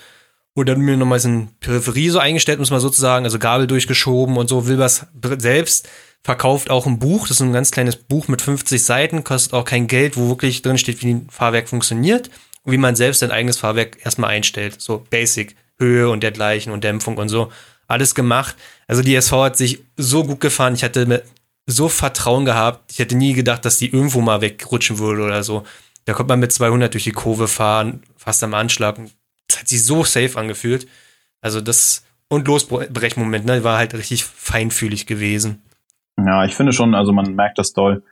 Und 0.57 0.69
dann 0.69 0.81
mir 0.81 0.97
nochmal 0.97 1.19
so 1.19 1.29
ein 1.29 1.49
Peripherie 1.59 2.11
so 2.11 2.21
eingestellt, 2.21 2.61
muss 2.61 2.71
man 2.71 2.81
sozusagen, 2.81 3.25
also 3.25 3.41
Gabel 3.41 3.67
durchgeschoben 3.67 4.37
und 4.37 4.49
so. 4.49 4.67
Wilbers 4.69 5.07
selbst 5.39 5.89
verkauft 6.23 6.71
auch 6.71 6.87
ein 6.87 7.01
Buch, 7.01 7.29
das 7.29 7.39
ist 7.39 7.41
ein 7.43 7.53
ganz 7.53 7.71
kleines 7.71 7.97
Buch 7.97 8.29
mit 8.29 8.41
50 8.41 8.83
Seiten, 8.83 9.25
kostet 9.25 9.53
auch 9.53 9.65
kein 9.65 9.89
Geld, 9.89 10.17
wo 10.17 10.29
wirklich 10.29 10.63
drin 10.63 10.79
steht, 10.79 11.03
wie 11.03 11.13
ein 11.13 11.29
Fahrwerk 11.29 11.69
funktioniert 11.69 12.31
und 12.65 12.73
wie 12.73 12.79
man 12.79 12.97
selbst 12.97 13.21
sein 13.21 13.31
eigenes 13.31 13.59
Fahrwerk 13.59 14.05
erstmal 14.05 14.31
einstellt. 14.31 14.81
So 14.81 15.05
basic, 15.11 15.55
Höhe 15.79 16.09
und 16.09 16.23
dergleichen 16.23 16.73
und 16.73 16.85
Dämpfung 16.85 17.17
und 17.19 17.29
so. 17.29 17.53
Alles 17.87 18.15
gemacht. 18.15 18.57
Also 18.89 19.03
die 19.03 19.15
SV 19.15 19.45
hat 19.45 19.57
sich 19.57 19.83
so 19.97 20.25
gut 20.25 20.41
gefahren. 20.41 20.75
Ich 20.75 20.83
hatte 20.83 21.23
so 21.67 21.89
Vertrauen 21.89 22.45
gehabt. 22.45 22.93
Ich 22.93 22.99
hätte 22.99 23.17
nie 23.17 23.35
gedacht, 23.35 23.65
dass 23.65 23.79
die 23.79 23.93
irgendwo 23.93 24.21
mal 24.21 24.41
wegrutschen 24.41 24.99
würde 24.99 25.23
oder 25.23 25.43
so. 25.43 25.65
Da 26.07 26.12
konnte 26.12 26.33
man 26.33 26.41
mit 26.41 26.53
200 26.53 26.93
durch 26.93 27.05
die 27.05 27.12
Kurve 27.12 27.49
fahren, 27.49 28.03
fast 28.17 28.43
am 28.43 28.55
Anschlag. 28.55 28.97
Das 29.49 29.61
hat 29.61 29.69
sich 29.69 29.85
so 29.85 30.05
safe 30.05 30.39
angefühlt. 30.39 30.87
Also 31.41 31.61
das 31.61 32.05
und 32.29 32.49
Losbrechmoment, 32.49 33.45
ne, 33.45 33.65
war 33.65 33.79
halt 33.79 33.95
richtig 33.95 34.25
feinfühlig 34.25 35.07
gewesen. 35.07 35.62
Ja, 36.17 36.45
ich 36.45 36.55
finde 36.55 36.73
schon, 36.73 36.95
also 36.95 37.12
man 37.12 37.35
merkt 37.35 37.59
das 37.59 37.73
doll. 37.73 38.03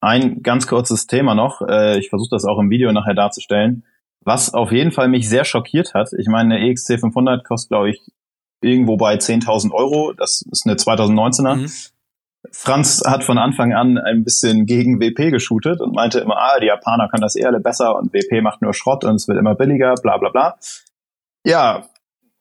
Ein 0.00 0.42
ganz 0.42 0.66
kurzes 0.66 1.06
Thema 1.06 1.34
noch, 1.34 1.62
äh, 1.62 1.98
ich 1.98 2.08
versuche 2.10 2.30
das 2.30 2.44
auch 2.44 2.58
im 2.58 2.70
Video 2.70 2.92
nachher 2.92 3.14
darzustellen, 3.14 3.84
was 4.24 4.54
auf 4.54 4.72
jeden 4.72 4.92
Fall 4.92 5.08
mich 5.08 5.28
sehr 5.28 5.44
schockiert 5.44 5.94
hat. 5.94 6.10
Ich 6.18 6.28
meine, 6.28 6.56
eine 6.56 6.68
EXC 6.68 7.00
500 7.00 7.44
kostet, 7.44 7.70
glaube 7.70 7.90
ich, 7.90 8.00
irgendwo 8.60 8.96
bei 8.96 9.14
10.000 9.16 9.72
Euro. 9.72 10.12
Das 10.12 10.42
ist 10.50 10.66
eine 10.66 10.76
2019er. 10.76 11.54
Mhm. 11.56 11.70
Franz 12.50 13.02
hat 13.06 13.22
von 13.22 13.38
Anfang 13.38 13.72
an 13.72 13.98
ein 13.98 14.24
bisschen 14.24 14.66
gegen 14.66 15.00
WP 15.00 15.30
geshootet 15.30 15.80
und 15.80 15.94
meinte 15.94 16.18
immer, 16.18 16.36
ah, 16.36 16.58
die 16.60 16.66
Japaner 16.66 17.08
können 17.08 17.22
das 17.22 17.36
eh 17.36 17.44
alle 17.44 17.60
besser 17.60 17.96
und 17.96 18.12
WP 18.12 18.42
macht 18.42 18.62
nur 18.62 18.74
Schrott 18.74 19.04
und 19.04 19.14
es 19.14 19.28
wird 19.28 19.38
immer 19.38 19.54
billiger, 19.54 19.94
bla 20.02 20.18
bla 20.18 20.30
bla. 20.30 20.56
Ja, 21.44 21.84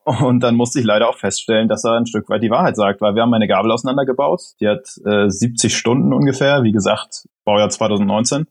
und 0.03 0.41
dann 0.41 0.55
musste 0.55 0.79
ich 0.79 0.85
leider 0.85 1.07
auch 1.07 1.17
feststellen, 1.17 1.67
dass 1.67 1.83
er 1.85 1.93
ein 1.93 2.07
Stück 2.07 2.27
weit 2.29 2.41
die 2.41 2.49
Wahrheit 2.49 2.75
sagt, 2.75 3.01
weil 3.01 3.13
wir 3.13 3.21
haben 3.21 3.29
meine 3.29 3.47
Gabel 3.47 3.71
auseinandergebaut. 3.71 4.41
Die 4.59 4.67
hat 4.67 4.87
äh, 5.05 5.29
70 5.29 5.75
Stunden 5.75 6.13
ungefähr, 6.13 6.63
wie 6.63 6.71
gesagt, 6.71 7.27
Baujahr 7.45 7.69
2019. 7.69 8.47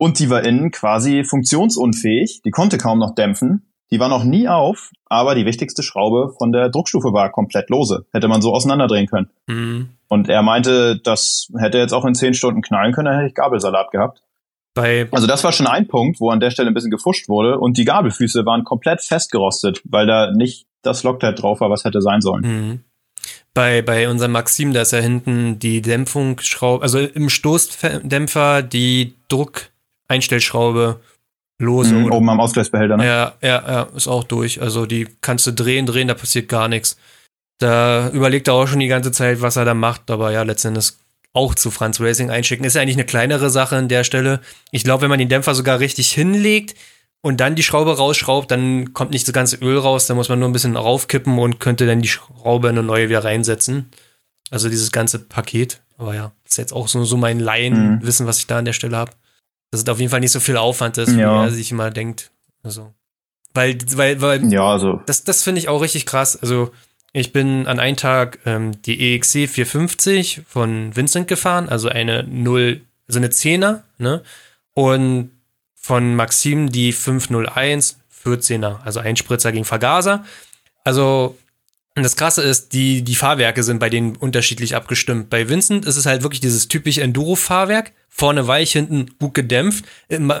Und 0.00 0.18
die 0.18 0.30
war 0.30 0.46
innen 0.46 0.70
quasi 0.70 1.24
funktionsunfähig. 1.24 2.40
Die 2.42 2.50
konnte 2.50 2.78
kaum 2.78 2.98
noch 2.98 3.14
dämpfen. 3.14 3.70
Die 3.90 4.00
war 4.00 4.08
noch 4.08 4.24
nie 4.24 4.48
auf, 4.48 4.92
aber 5.04 5.34
die 5.34 5.44
wichtigste 5.44 5.82
Schraube 5.82 6.32
von 6.38 6.52
der 6.52 6.70
Druckstufe 6.70 7.12
war 7.12 7.30
komplett 7.30 7.68
lose. 7.68 8.06
Hätte 8.10 8.26
man 8.26 8.40
so 8.40 8.54
auseinanderdrehen 8.54 9.08
können. 9.08 9.28
Mhm. 9.46 9.90
Und 10.08 10.30
er 10.30 10.40
meinte, 10.40 10.98
das 11.04 11.48
hätte 11.58 11.76
jetzt 11.76 11.92
auch 11.92 12.06
in 12.06 12.14
10 12.14 12.32
Stunden 12.32 12.62
knallen 12.62 12.94
können, 12.94 13.06
dann 13.06 13.16
hätte 13.16 13.28
ich 13.28 13.34
Gabelsalat 13.34 13.90
gehabt. 13.90 14.22
Bei 14.72 15.06
also 15.10 15.26
das 15.26 15.44
war 15.44 15.52
schon 15.52 15.66
ein 15.66 15.86
Punkt, 15.86 16.18
wo 16.18 16.30
an 16.30 16.40
der 16.40 16.50
Stelle 16.50 16.68
ein 16.68 16.74
bisschen 16.74 16.90
gefuscht 16.90 17.28
wurde 17.28 17.58
und 17.58 17.76
die 17.76 17.84
Gabelfüße 17.84 18.46
waren 18.46 18.64
komplett 18.64 19.02
festgerostet, 19.02 19.82
weil 19.84 20.06
da 20.06 20.32
nicht 20.32 20.66
das 20.80 21.02
Loctite 21.02 21.34
drauf 21.34 21.60
war, 21.60 21.68
was 21.68 21.84
hätte 21.84 22.00
sein 22.00 22.22
sollen. 22.22 22.42
Mhm. 22.42 22.80
Bei, 23.52 23.82
bei 23.82 24.08
unserem 24.08 24.32
Maxim, 24.32 24.72
da 24.72 24.80
ist 24.80 24.92
ja 24.92 25.00
hinten 25.00 25.58
die 25.58 25.82
Dämpfungsschraube, 25.82 26.82
also 26.82 27.00
im 27.00 27.28
Stoßdämpfer 27.28 28.62
die 28.62 29.14
Druckeinstellschraube 30.10 31.00
lose. 31.58 31.94
Mhm, 31.94 32.12
oben 32.12 32.28
am 32.30 32.40
Ausgleichsbehälter, 32.40 32.96
ne? 32.96 33.06
Ja, 33.06 33.32
ja, 33.42 33.62
ja, 33.66 33.82
ist 33.94 34.08
auch 34.08 34.24
durch. 34.24 34.60
Also 34.60 34.86
die 34.86 35.08
kannst 35.20 35.46
du 35.46 35.52
drehen, 35.52 35.86
drehen, 35.86 36.08
da 36.08 36.14
passiert 36.14 36.48
gar 36.48 36.68
nichts. 36.68 36.96
Da 37.58 38.10
überlegt 38.10 38.48
er 38.48 38.54
auch 38.54 38.66
schon 38.66 38.80
die 38.80 38.88
ganze 38.88 39.12
Zeit, 39.12 39.42
was 39.42 39.56
er 39.56 39.64
da 39.64 39.74
macht, 39.74 40.10
aber 40.10 40.32
ja, 40.32 40.42
letztendlich 40.42 40.92
auch 41.32 41.54
zu 41.54 41.70
Franz 41.70 42.00
Racing 42.00 42.30
einschicken. 42.30 42.64
Ist 42.64 42.74
ja 42.74 42.82
eigentlich 42.82 42.96
eine 42.96 43.04
kleinere 43.04 43.50
Sache 43.50 43.76
an 43.76 43.88
der 43.88 44.04
Stelle. 44.04 44.40
Ich 44.72 44.82
glaube, 44.82 45.02
wenn 45.02 45.10
man 45.10 45.18
den 45.18 45.28
Dämpfer 45.28 45.54
sogar 45.54 45.78
richtig 45.78 46.10
hinlegt, 46.10 46.74
und 47.22 47.38
dann 47.40 47.54
die 47.54 47.62
Schraube 47.62 47.94
rausschraubt, 47.94 48.50
dann 48.50 48.94
kommt 48.94 49.10
nicht 49.10 49.26
das 49.28 49.34
ganze 49.34 49.56
Öl 49.56 49.76
raus, 49.76 50.06
dann 50.06 50.16
muss 50.16 50.30
man 50.30 50.38
nur 50.38 50.48
ein 50.48 50.54
bisschen 50.54 50.76
raufkippen 50.76 51.38
und 51.38 51.60
könnte 51.60 51.86
dann 51.86 52.00
die 52.00 52.08
Schraube 52.08 52.68
in 52.68 52.78
eine 52.78 52.86
neue 52.86 53.10
wieder 53.10 53.24
reinsetzen. 53.24 53.90
Also 54.50 54.70
dieses 54.70 54.90
ganze 54.90 55.18
Paket. 55.18 55.82
Aber 55.98 56.14
ja, 56.14 56.32
ist 56.46 56.56
jetzt 56.56 56.72
auch 56.72 56.88
so, 56.88 57.04
so 57.04 57.18
mein 57.18 57.38
Laienwissen, 57.38 58.24
mhm. 58.24 58.28
was 58.28 58.38
ich 58.38 58.46
da 58.46 58.58
an 58.58 58.64
der 58.64 58.72
Stelle 58.72 58.96
habe. 58.96 59.12
Dass 59.70 59.80
es 59.80 59.88
auf 59.88 59.98
jeden 59.98 60.10
Fall 60.10 60.20
nicht 60.20 60.32
so 60.32 60.40
viel 60.40 60.56
Aufwand 60.56 60.98
ist, 60.98 61.12
ja. 61.12 61.16
wie 61.16 61.46
er 61.46 61.50
sich 61.50 61.70
immer 61.70 61.90
denkt. 61.90 62.30
Also. 62.62 62.92
Weil, 63.54 63.78
weil, 63.94 64.20
weil, 64.20 64.52
ja, 64.52 64.64
also. 64.64 65.00
Das, 65.06 65.24
das 65.24 65.42
finde 65.42 65.60
ich 65.60 65.68
auch 65.68 65.80
richtig 65.80 66.06
krass. 66.06 66.36
Also, 66.36 66.72
ich 67.12 67.32
bin 67.32 67.66
an 67.66 67.80
einem 67.80 67.96
Tag 67.96 68.38
ähm, 68.46 68.80
die 68.82 69.14
EXC 69.14 69.48
450 69.48 70.42
von 70.46 70.94
Vincent 70.94 71.26
gefahren, 71.26 71.68
also 71.68 71.88
eine 71.88 72.22
0, 72.24 72.80
also 73.08 73.18
eine 73.18 73.28
10er, 73.28 73.80
ne? 73.98 74.22
Und 74.74 75.30
von 75.74 76.14
Maxim 76.14 76.70
die 76.70 76.92
501 76.92 77.98
14er, 78.24 78.80
also 78.84 79.00
Einspritzer 79.00 79.50
gegen 79.50 79.64
Vergaser. 79.64 80.24
Also 80.84 81.36
das 81.94 82.16
Krasse 82.16 82.42
ist, 82.42 82.72
die, 82.72 83.02
die 83.02 83.14
Fahrwerke 83.14 83.62
sind 83.62 83.80
bei 83.80 83.90
denen 83.90 84.16
unterschiedlich 84.16 84.76
abgestimmt. 84.76 85.28
Bei 85.28 85.48
Vincent 85.48 85.84
ist 85.84 85.96
es 85.96 86.06
halt 86.06 86.22
wirklich 86.22 86.40
dieses 86.40 86.68
typische 86.68 87.02
Enduro-Fahrwerk. 87.02 87.92
Vorne 88.08 88.46
weich, 88.46 88.72
hinten 88.72 89.06
gut 89.18 89.34
gedämpft. 89.34 89.84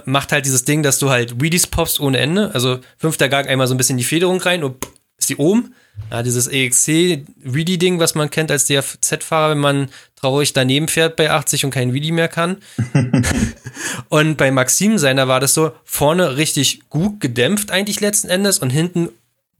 Macht 0.04 0.32
halt 0.32 0.46
dieses 0.46 0.64
Ding, 0.64 0.82
dass 0.82 0.98
du 0.98 1.10
halt 1.10 1.40
Wheelies 1.40 1.66
poppst 1.66 2.00
ohne 2.00 2.18
Ende. 2.18 2.54
Also 2.54 2.78
fünfter 2.98 3.28
Gang 3.28 3.48
einmal 3.48 3.66
so 3.66 3.74
ein 3.74 3.78
bisschen 3.78 3.98
die 3.98 4.04
Federung 4.04 4.40
rein 4.40 4.62
und 4.62 4.76
ist 5.18 5.28
die 5.28 5.36
oben. 5.36 5.74
Ja, 6.10 6.22
dieses 6.22 6.46
EXC 6.46 7.26
Wheelie-Ding, 7.42 7.98
was 7.98 8.14
man 8.14 8.30
kennt 8.30 8.50
als 8.50 8.66
DFZ-Fahrer, 8.66 9.50
wenn 9.50 9.58
man 9.58 9.88
traurig 10.16 10.52
daneben 10.52 10.88
fährt 10.88 11.16
bei 11.16 11.30
80 11.30 11.64
und 11.64 11.70
kein 11.72 11.92
Wheelie 11.92 12.12
mehr 12.12 12.28
kann. 12.28 12.58
und 14.08 14.36
bei 14.36 14.50
Maxim 14.50 14.98
seiner 14.98 15.28
war 15.28 15.40
das 15.40 15.54
so, 15.54 15.72
vorne 15.84 16.36
richtig 16.36 16.88
gut 16.88 17.20
gedämpft 17.20 17.70
eigentlich 17.70 18.00
letzten 18.00 18.28
Endes 18.28 18.58
und 18.58 18.70
hinten 18.70 19.10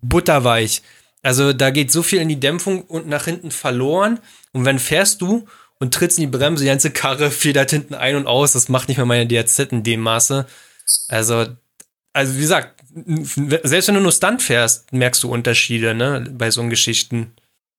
butterweich. 0.03 0.83
Also 1.23 1.53
da 1.53 1.71
geht 1.71 1.93
so 1.93 2.03
viel 2.03 2.21
in 2.21 2.29
die 2.29 2.41
Dämpfung 2.41 2.83
und 2.83 3.07
nach 3.09 3.25
hinten 3.25 3.51
verloren. 3.51 4.21
Und 4.53 4.65
wenn 4.65 4.79
fährst 4.79 5.21
du 5.21 5.47
und 5.79 5.95
trittst 5.95 6.19
in 6.19 6.31
die 6.31 6.37
Bremse, 6.37 6.65
die 6.65 6.69
ganze 6.69 6.91
Karre 6.91 7.31
federt 7.31 7.71
hinten 7.71 7.95
ein 7.95 8.17
und 8.17 8.27
aus. 8.27 8.53
Das 8.53 8.69
macht 8.69 8.89
nicht 8.89 8.99
mehr 8.99 9.07
meine 9.07 9.27
DRZ 9.27 9.59
in 9.73 9.83
dem 9.83 10.01
Maße. 10.01 10.47
Also, 11.09 11.47
also 12.13 12.37
wie 12.37 12.41
gesagt, 12.41 12.83
selbst 13.63 13.89
wenn 13.89 13.95
du 13.95 14.01
nur 14.01 14.13
Stunt 14.13 14.43
fährst, 14.43 14.93
merkst 14.93 15.23
du 15.23 15.31
Unterschiede, 15.31 15.95
ne, 15.95 16.27
bei 16.33 16.51
so 16.51 16.67
Geschichten. 16.69 17.33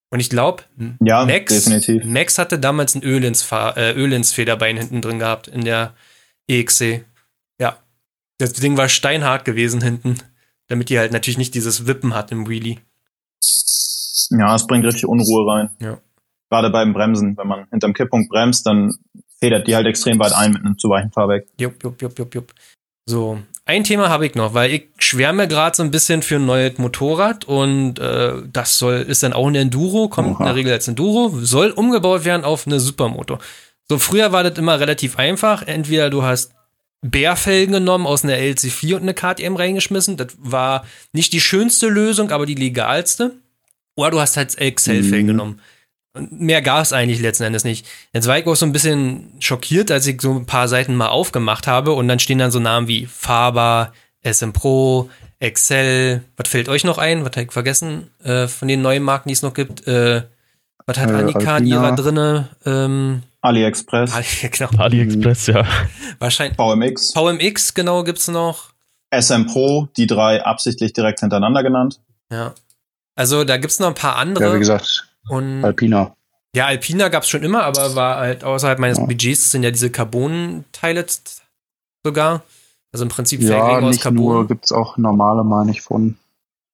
Und 0.10 0.20
ich 0.20 0.30
glaube, 0.30 0.64
ja, 1.00 1.26
Max, 1.26 1.54
definitiv. 1.54 2.04
Max 2.04 2.38
hatte 2.38 2.60
damals 2.60 2.96
ein 2.96 3.04
Öl 3.04 3.24
ins, 3.24 3.50
äh, 3.52 3.94
Öl 3.94 4.12
ins 4.12 4.34
Federbein 4.34 4.78
hinten 4.78 5.02
drin 5.02 5.20
gehabt 5.20 5.48
in 5.48 5.64
der 5.64 5.96
EXC. 6.48 7.06
Ja. 7.60 7.78
Das 8.38 8.54
Ding 8.54 8.76
war 8.76 8.90
steinhart 8.90 9.46
gewesen 9.46 9.82
hinten, 9.82 10.18
damit 10.68 10.90
die 10.90 11.00
halt 11.00 11.14
natürlich 11.14 11.38
nicht 11.38 11.56
dieses 11.56 11.88
Wippen 11.88 12.14
hat 12.14 12.32
im 12.32 12.50
Wheelie. 12.50 12.78
Ja, 14.32 14.56
es 14.56 14.68
bringt 14.68 14.86
richtig 14.86 15.06
Unruhe 15.06 15.52
rein. 15.52 15.70
Ja. 15.80 15.98
Gerade 16.50 16.70
beim 16.70 16.94
Bremsen, 16.94 17.38
wenn 17.38 17.48
man 17.48 17.68
hinterm 17.72 17.94
Kipppunkt 17.94 18.30
bremst, 18.30 18.66
dann 18.66 18.94
federt 19.40 19.68
die 19.68 19.76
halt 19.76 19.88
extrem 19.88 20.20
weit 20.20 20.34
ein 20.34 20.52
mit 20.52 20.64
einem 20.64 20.78
zu 20.78 20.90
weichen 20.90 21.12
Fahrwerk. 21.12 21.48
Jupp, 21.60 21.82
jupp, 21.84 22.02
jupp, 22.02 22.18
jupp, 22.18 22.36
jupp. 22.36 22.54
So, 23.06 23.40
ein 23.66 23.84
Thema 23.84 24.10
habe 24.10 24.26
ich 24.26 24.36
noch, 24.36 24.54
weil 24.54 24.72
ich 24.72 24.90
schwärme 25.00 25.48
gerade 25.48 25.76
so 25.76 25.84
ein 25.84 25.92
bisschen 25.92 26.22
für 26.22 26.36
ein 26.36 26.46
neues 26.46 26.78
Motorrad 26.78 27.46
und 27.46 28.00
äh, 28.00 28.34
das 28.52 28.78
soll 28.78 28.96
ist 28.96 29.24
dann 29.24 29.34
auch 29.34 29.48
ein 29.48 29.56
Enduro, 29.56 30.08
kommt 30.10 30.36
Oha. 30.36 30.40
in 30.40 30.46
der 30.46 30.56
Regel 30.56 30.74
als 30.74 30.88
Enduro, 30.88 31.30
soll 31.42 31.72
umgebaut 31.72 32.26
werden 32.26 32.44
auf 32.44 32.68
eine 32.68 32.80
Supermoto. 32.80 33.40
So 33.90 33.98
früher 33.98 34.32
war 34.32 34.44
das 34.44 34.58
immer 34.58 34.80
relativ 34.80 35.18
einfach. 35.18 35.64
Entweder 35.64 36.10
du 36.10 36.24
hast 36.24 36.54
Bärfelgen 37.02 37.74
genommen 37.74 38.06
aus 38.06 38.24
einer 38.24 38.36
LC4 38.36 38.96
und 38.96 39.02
eine 39.02 39.14
KTM 39.14 39.56
reingeschmissen. 39.56 40.18
Das 40.18 40.30
war 40.38 40.86
nicht 41.14 41.34
die 41.34 41.42
schönste 41.42 41.88
Lösung, 41.88 42.32
aber 42.32 42.46
die 42.46 42.56
legalste. 42.56 43.36
Oder 43.96 44.12
du 44.12 44.20
hast 44.20 44.38
halt 44.38 44.56
XL-Felgen 44.56 45.24
mhm. 45.24 45.28
genommen. 45.28 45.62
Und 46.14 46.40
mehr 46.40 46.62
gab 46.62 46.84
es 46.84 46.94
eigentlich 46.94 47.22
letzten 47.22 47.44
Endes 47.44 47.64
nicht. 47.64 47.88
Jetzt 48.14 48.28
war 48.28 48.38
ich 48.38 48.46
auch 48.46 48.56
so 48.56 48.66
ein 48.66 48.74
bisschen 48.74 49.34
schockiert, 49.40 49.92
als 49.92 50.06
ich 50.08 50.22
so 50.22 50.34
ein 50.34 50.46
paar 50.46 50.68
Seiten 50.68 50.96
mal 50.96 51.08
aufgemacht 51.08 51.68
habe 51.68 51.94
und 51.94 52.08
dann 52.08 52.20
stehen 52.20 52.38
dann 52.38 52.52
so 52.52 52.60
Namen 52.60 52.88
wie 52.88 53.06
Faber, 53.06 53.94
SM 54.24 54.52
Pro, 54.52 55.10
Excel. 55.40 56.24
Was 56.36 56.50
fällt 56.50 56.70
euch 56.70 56.84
noch 56.84 56.98
ein? 56.98 57.22
Was 57.22 57.32
habe 57.32 57.44
ich 57.44 57.52
vergessen 57.52 58.12
äh, 58.24 58.48
von 58.48 58.68
den 58.68 58.82
neuen 58.82 59.04
Marken, 59.04 59.30
die 59.30 59.34
es 59.34 59.42
noch 59.42 59.54
gibt? 59.54 59.88
Äh, 59.88 60.24
was 60.86 60.98
hat 60.98 61.10
äh, 61.10 61.14
Annika 61.14 61.58
in 61.58 61.68
ihrer 61.68 61.96
drinne? 61.96 62.50
Ähm, 62.66 63.24
AliExpress. 63.42 64.14
Ali, 64.14 64.26
genau. 64.52 64.70
AliExpress, 64.78 65.48
ja. 65.48 65.66
Wahrscheinlich. 66.20 66.58
VMX. 66.58 67.14
VMX, 67.14 67.74
genau, 67.74 68.04
gibt's 68.04 68.28
noch. 68.28 68.72
SM 69.14 69.46
Pro, 69.48 69.88
die 69.98 70.08
drei 70.08 70.44
absichtlich 70.44 70.94
direkt 70.94 71.20
hintereinander 71.20 71.64
genannt. 71.64 72.00
Ja. 72.32 72.54
Also 73.16 73.44
da 73.44 73.58
gibt's 73.58 73.80
noch 73.80 73.88
ein 73.88 73.94
paar 73.94 74.16
andere. 74.16 74.46
Ja, 74.46 74.56
wie 74.56 74.60
gesagt, 74.60 75.08
und 75.30 75.64
Alpina. 75.66 76.16
Ja, 76.56 76.66
Alpina 76.68 77.08
gab 77.10 77.24
es 77.24 77.30
schon 77.30 77.44
immer, 77.44 77.64
aber 77.64 77.96
war 77.96 78.18
halt 78.18 78.44
außerhalb 78.44 78.80
meines 78.80 78.98
ja. 78.98 79.06
Budgets 79.06 79.52
sind 79.52 79.64
ja 79.64 79.72
diese 79.72 79.90
Carbon-Teile 79.90 81.06
sogar. 82.06 82.44
Also 82.94 83.04
im 83.06 83.10
Prinzip 83.10 83.42
Ja, 83.42 83.78
aus 83.78 83.84
nicht 83.84 84.04
nur, 84.12 84.32
Carbon. 84.34 84.48
gibt's 84.48 84.72
auch 84.72 84.98
normale, 84.98 85.44
meine 85.44 85.72
ich, 85.72 85.82
von. 85.82 86.18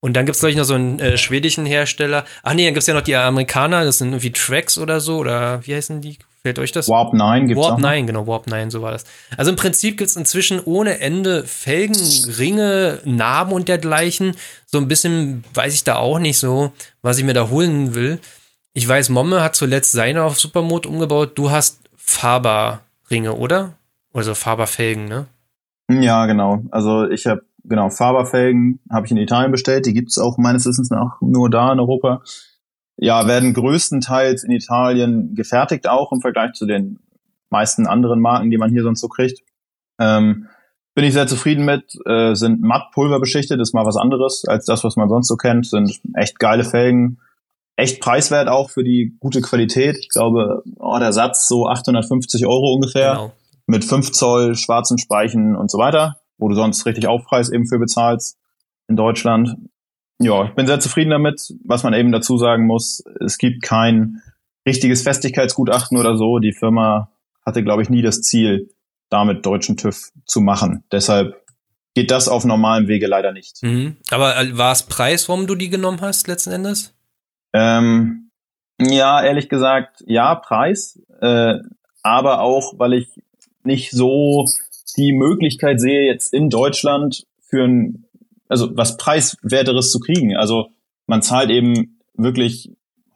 Und 0.07 0.13
dann 0.13 0.25
gibt's 0.25 0.41
es, 0.41 0.55
noch 0.55 0.63
so 0.63 0.73
einen 0.73 0.99
äh, 0.99 1.17
schwedischen 1.17 1.65
Hersteller. 1.65 2.23
Ach 2.41 2.53
nee, 2.53 2.63
dann 2.63 2.73
gibt's 2.73 2.87
ja 2.87 2.93
noch 2.93 3.01
die 3.01 3.17
Amerikaner, 3.17 3.83
das 3.83 3.97
sind 3.97 4.13
irgendwie 4.13 4.31
Tracks 4.31 4.77
oder 4.77 5.01
so, 5.01 5.17
oder 5.17 5.59
wie 5.67 5.75
heißen 5.75 5.99
die? 5.99 6.17
Fällt 6.43 6.59
euch 6.59 6.71
das? 6.71 6.87
Warp 6.87 7.13
9 7.13 7.47
gibt's 7.49 7.61
Warp 7.61 7.73
auch. 7.73 7.77
noch. 7.77 7.89
9, 7.89 8.07
genau, 8.07 8.25
Warp 8.25 8.47
9, 8.47 8.71
so 8.71 8.81
war 8.81 8.93
das. 8.93 9.03
Also 9.35 9.51
im 9.51 9.57
Prinzip 9.57 9.97
gibt's 9.97 10.15
inzwischen 10.15 10.61
ohne 10.63 11.01
Ende 11.01 11.43
Felgen, 11.43 11.97
Ringe, 12.39 13.01
Narben 13.03 13.51
und 13.51 13.67
dergleichen. 13.67 14.33
So 14.65 14.77
ein 14.77 14.87
bisschen 14.87 15.43
weiß 15.53 15.73
ich 15.73 15.83
da 15.83 15.97
auch 15.97 16.19
nicht 16.19 16.37
so, 16.37 16.71
was 17.01 17.17
ich 17.17 17.25
mir 17.25 17.33
da 17.33 17.49
holen 17.49 17.93
will. 17.93 18.19
Ich 18.71 18.87
weiß, 18.87 19.09
Momme 19.09 19.43
hat 19.43 19.57
zuletzt 19.57 19.91
seine 19.91 20.23
auf 20.23 20.39
Supermod 20.39 20.85
umgebaut. 20.85 21.31
Du 21.35 21.51
hast 21.51 21.81
Faber-Ringe, 21.97 23.33
oder? 23.33 23.73
Also 24.13 24.35
Faber-Felgen, 24.35 25.09
ne? 25.09 25.25
Ja, 25.89 26.27
genau. 26.27 26.61
Also 26.71 27.09
ich 27.09 27.25
habe 27.27 27.41
genau 27.67 27.89
Faberfelgen 27.89 28.79
habe 28.91 29.05
ich 29.05 29.11
in 29.11 29.17
Italien 29.17 29.51
bestellt. 29.51 29.85
Die 29.85 29.93
gibt's 29.93 30.17
auch 30.17 30.37
meines 30.37 30.65
Wissens 30.65 30.89
nach 30.89 31.19
nur 31.21 31.49
da 31.49 31.71
in 31.73 31.79
Europa. 31.79 32.21
Ja, 32.97 33.27
werden 33.27 33.53
größtenteils 33.53 34.43
in 34.43 34.51
Italien 34.51 35.35
gefertigt 35.35 35.87
auch 35.87 36.11
im 36.11 36.21
Vergleich 36.21 36.53
zu 36.53 36.65
den 36.65 36.99
meisten 37.49 37.85
anderen 37.87 38.19
Marken, 38.19 38.49
die 38.49 38.57
man 38.57 38.71
hier 38.71 38.83
sonst 38.83 39.01
so 39.01 39.07
kriegt. 39.07 39.41
Ähm, 39.99 40.47
bin 40.95 41.05
ich 41.05 41.13
sehr 41.13 41.27
zufrieden 41.27 41.63
mit. 41.63 41.93
Äh, 42.07 42.33
sind 42.33 42.61
matt 42.61 42.91
pulverbeschichtet, 42.93 43.61
ist 43.61 43.73
mal 43.75 43.85
was 43.85 43.97
anderes 43.97 44.45
als 44.47 44.65
das, 44.65 44.83
was 44.83 44.95
man 44.95 45.09
sonst 45.09 45.27
so 45.27 45.35
kennt. 45.35 45.67
Sind 45.67 45.99
echt 46.15 46.39
geile 46.39 46.63
Felgen. 46.63 47.19
Echt 47.75 48.01
preiswert 48.01 48.47
auch 48.47 48.71
für 48.71 48.83
die 48.83 49.15
gute 49.19 49.41
Qualität. 49.41 49.97
Ich 49.99 50.09
glaube, 50.09 50.63
oh, 50.79 50.97
der 50.97 51.13
Satz 51.13 51.47
so 51.47 51.67
850 51.67 52.47
Euro 52.47 52.73
ungefähr 52.73 53.11
Genau. 53.11 53.31
mit 53.67 53.85
5 53.85 54.11
Zoll 54.11 54.55
schwarzen 54.55 54.97
Speichen 54.97 55.55
und 55.55 55.69
so 55.69 55.77
weiter, 55.77 56.17
wo 56.37 56.49
du 56.49 56.55
sonst 56.55 56.85
richtig 56.85 57.07
Aufpreis 57.07 57.51
eben 57.51 57.67
für 57.67 57.79
bezahlst 57.79 58.37
in 58.87 58.95
Deutschland. 58.95 59.55
Ja, 60.19 60.45
ich 60.45 60.55
bin 60.55 60.67
sehr 60.67 60.79
zufrieden 60.79 61.11
damit. 61.11 61.53
Was 61.63 61.83
man 61.83 61.93
eben 61.93 62.11
dazu 62.11 62.37
sagen 62.37 62.65
muss, 62.65 63.03
es 63.23 63.37
gibt 63.37 63.63
kein 63.63 64.21
richtiges 64.67 65.03
Festigkeitsgutachten 65.03 65.97
oder 65.97 66.17
so. 66.17 66.39
Die 66.39 66.53
Firma 66.53 67.11
hatte, 67.45 67.63
glaube 67.63 67.81
ich, 67.81 67.89
nie 67.89 68.01
das 68.01 68.21
Ziel, 68.21 68.69
damit 69.09 69.45
deutschen 69.45 69.77
TÜV 69.77 70.11
zu 70.25 70.41
machen. 70.41 70.83
Deshalb 70.91 71.41
geht 71.93 72.11
das 72.11 72.27
auf 72.27 72.45
normalem 72.45 72.87
Wege 72.87 73.07
leider 73.07 73.31
nicht. 73.31 73.63
Mhm. 73.63 73.97
Aber 74.11 74.37
äh, 74.37 74.57
war 74.57 74.71
es 74.71 74.83
Preis, 74.83 75.29
warum 75.29 75.47
du 75.47 75.55
die 75.55 75.69
genommen 75.69 76.01
hast, 76.01 76.27
letzten 76.27 76.51
Endes? 76.51 76.93
Ähm, 77.53 78.29
ja, 78.79 79.23
ehrlich 79.23 79.49
gesagt, 79.49 80.03
ja, 80.05 80.35
Preis, 80.35 80.99
äh, 81.21 81.55
aber 82.03 82.41
auch, 82.41 82.77
weil 82.77 82.93
ich 82.93 83.07
nicht 83.63 83.91
so 83.91 84.45
die 84.97 85.13
Möglichkeit 85.13 85.79
sehe, 85.79 86.05
jetzt 86.05 86.33
in 86.33 86.49
Deutschland 86.49 87.25
für 87.41 87.63
ein, 87.63 88.05
also 88.47 88.75
was 88.75 88.97
preiswerteres 88.97 89.91
zu 89.91 89.99
kriegen. 89.99 90.35
Also 90.35 90.69
man 91.05 91.21
zahlt 91.21 91.49
eben 91.49 91.99
wirklich 92.15 92.71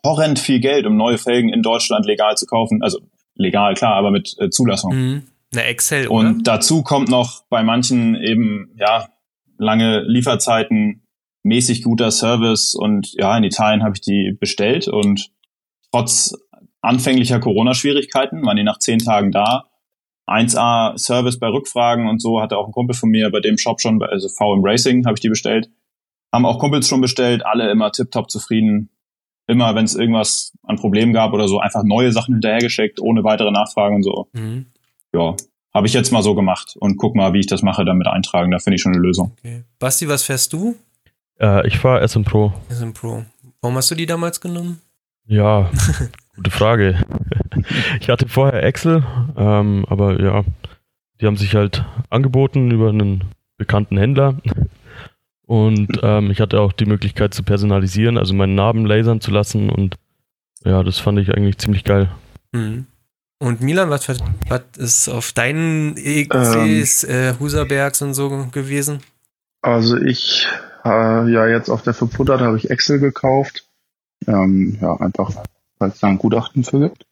horrend 0.06 0.40
viel 0.40 0.60
Geld, 0.60 0.86
um 0.86 0.98
neue 0.98 1.18
Felgen 1.18 1.50
in 1.50 1.62
Deutschland 1.62 2.06
legal 2.06 2.38
zu 2.38 2.46
kaufen. 2.46 2.82
Also 2.82 3.00
legal, 3.36 3.74
klar, 3.74 3.96
aber 3.96 4.12
mit 4.12 4.36
äh, 4.40 4.50
Zulassung. 4.50 4.96
Mhm. 4.96 5.24
Eine 5.54 5.64
Excel, 5.66 6.08
oder? 6.08 6.30
Und 6.30 6.48
dazu 6.48 6.82
kommt 6.82 7.10
noch 7.10 7.44
bei 7.50 7.62
manchen 7.62 8.16
eben, 8.16 8.72
ja, 8.78 9.10
lange 9.58 10.02
Lieferzeiten, 10.02 11.04
mäßig 11.44 11.84
guter 11.84 12.12
Service 12.12 12.76
und 12.76 13.14
ja, 13.14 13.36
in 13.38 13.44
Italien 13.44 13.84
habe 13.84 13.96
ich 13.96 14.02
die 14.02 14.36
bestellt 14.40 14.88
und 14.88 15.30
trotz 15.92 16.36
anfänglicher 16.82 17.40
Corona-Schwierigkeiten 17.40 18.46
waren 18.46 18.58
die 18.58 18.64
nach 18.64 18.80
zehn 18.80 19.00
Tagen 19.00 19.32
da. 19.32 19.71
1A 20.32 20.98
Service 20.98 21.38
bei 21.40 21.48
Rückfragen 21.48 22.08
und 22.08 22.22
so 22.22 22.42
hatte 22.42 22.58
auch 22.58 22.68
ein 22.68 22.72
Kumpel 22.72 22.96
von 22.96 23.10
mir 23.10 23.30
bei 23.32 23.40
dem 23.40 23.58
Shop 23.58 23.82
schon, 23.82 24.02
also 24.02 24.28
VM 24.30 24.62
Racing 24.64 25.06
habe 25.06 25.16
ich 25.16 25.22
die 25.22 25.30
bestellt. 25.30 25.70
Haben 26.34 26.46
auch 26.46 26.60
Kumpels 26.60 26.88
schon 26.88 27.02
bestellt, 27.02 27.46
alle 27.46 27.70
immer 27.70 27.92
tiptop 27.92 28.32
zufrieden. 28.32 28.90
Immer, 29.48 29.76
wenn 29.76 29.84
es 29.86 29.96
irgendwas 29.96 30.54
an 30.64 30.78
Problemen 30.78 31.12
gab 31.14 31.34
oder 31.34 31.48
so, 31.48 31.60
einfach 31.60 31.84
neue 31.84 32.12
Sachen 32.14 32.36
hinterhergeschickt, 32.36 33.02
ohne 33.02 33.24
weitere 33.24 33.52
Nachfragen 33.52 33.96
und 33.98 34.04
so 34.04 34.30
Mhm. 34.34 34.68
ja, 35.14 35.36
habe 35.74 35.88
ich 35.88 35.94
jetzt 35.94 36.12
mal 36.12 36.22
so 36.22 36.36
gemacht 36.36 36.76
und 36.80 36.98
guck 36.98 37.16
mal, 37.16 37.34
wie 37.34 37.40
ich 37.40 37.48
das 37.48 37.62
mache, 37.62 37.84
damit 37.86 38.08
eintragen. 38.08 38.52
Da 38.52 38.60
finde 38.60 38.76
ich 38.76 38.82
schon 38.82 38.94
eine 38.94 39.02
Lösung. 39.02 39.34
Okay. 39.40 39.64
Basti, 39.80 40.08
was 40.08 40.24
fährst 40.24 40.54
du? 40.54 40.76
Äh, 41.40 41.68
ich 41.68 41.78
fahre 41.80 42.08
SM 42.08 42.24
Pro. 42.24 42.54
SM 42.70 42.92
Pro. 42.94 43.24
Warum 43.62 43.76
hast 43.76 43.92
du 43.92 43.96
die 43.96 44.06
damals 44.06 44.40
genommen? 44.42 44.82
Ja, 45.28 45.70
gute 46.36 46.52
Frage. 46.52 47.04
ich 48.00 48.10
hatte 48.10 48.28
vorher 48.28 48.64
Excel, 48.64 49.04
ähm, 49.38 49.86
aber 49.88 50.22
ja, 50.22 50.44
die 51.20 51.28
haben 51.28 51.38
sich 51.38 51.56
halt 51.56 51.86
angeboten 52.10 52.72
über 52.72 52.90
einen 52.90 53.24
bekannten 53.58 53.98
Händler. 53.98 54.36
Und 55.46 56.00
ähm, 56.02 56.32
ich 56.32 56.40
hatte 56.40 56.62
auch 56.62 56.72
die 56.72 56.86
Möglichkeit 56.86 57.34
zu 57.34 57.44
personalisieren, 57.44 58.18
also 58.18 58.34
meinen 58.34 58.56
Namen 58.56 58.86
lasern 58.86 59.22
zu 59.22 59.32
lassen. 59.32 59.70
Und 59.70 59.98
ja, 60.64 60.82
das 60.82 61.00
fand 61.00 61.20
ich 61.20 61.36
eigentlich 61.36 61.58
ziemlich 61.58 61.84
geil. 61.84 62.10
Mhm. 62.54 62.86
Und 63.40 63.60
Milan, 63.62 63.90
was, 63.90 64.08
was 64.08 64.62
ist 64.78 65.10
auf 65.10 65.34
deinen 65.34 65.98
EXCs, 65.98 67.04
äh, 67.06 67.34
Huserbergs 67.40 68.02
und 68.02 68.14
so 68.14 68.48
gewesen? 68.52 69.00
Also 69.62 69.98
ich, 69.98 70.48
äh, 70.86 71.32
ja, 71.32 71.48
jetzt 71.48 71.70
auf 71.70 71.82
der 71.82 71.96
500 71.96 72.40
habe 72.40 72.58
ich 72.58 72.70
Excel 72.70 73.00
gekauft. 73.00 73.66
Ähm, 74.28 74.78
ja, 74.80 74.96
einfach, 74.98 75.44
weil 75.82 75.90
es 75.90 76.00
da 76.00 76.08
ein 76.08 76.18
Gutachten 76.18 76.64
für 76.64 76.80
gibt. 76.80 77.06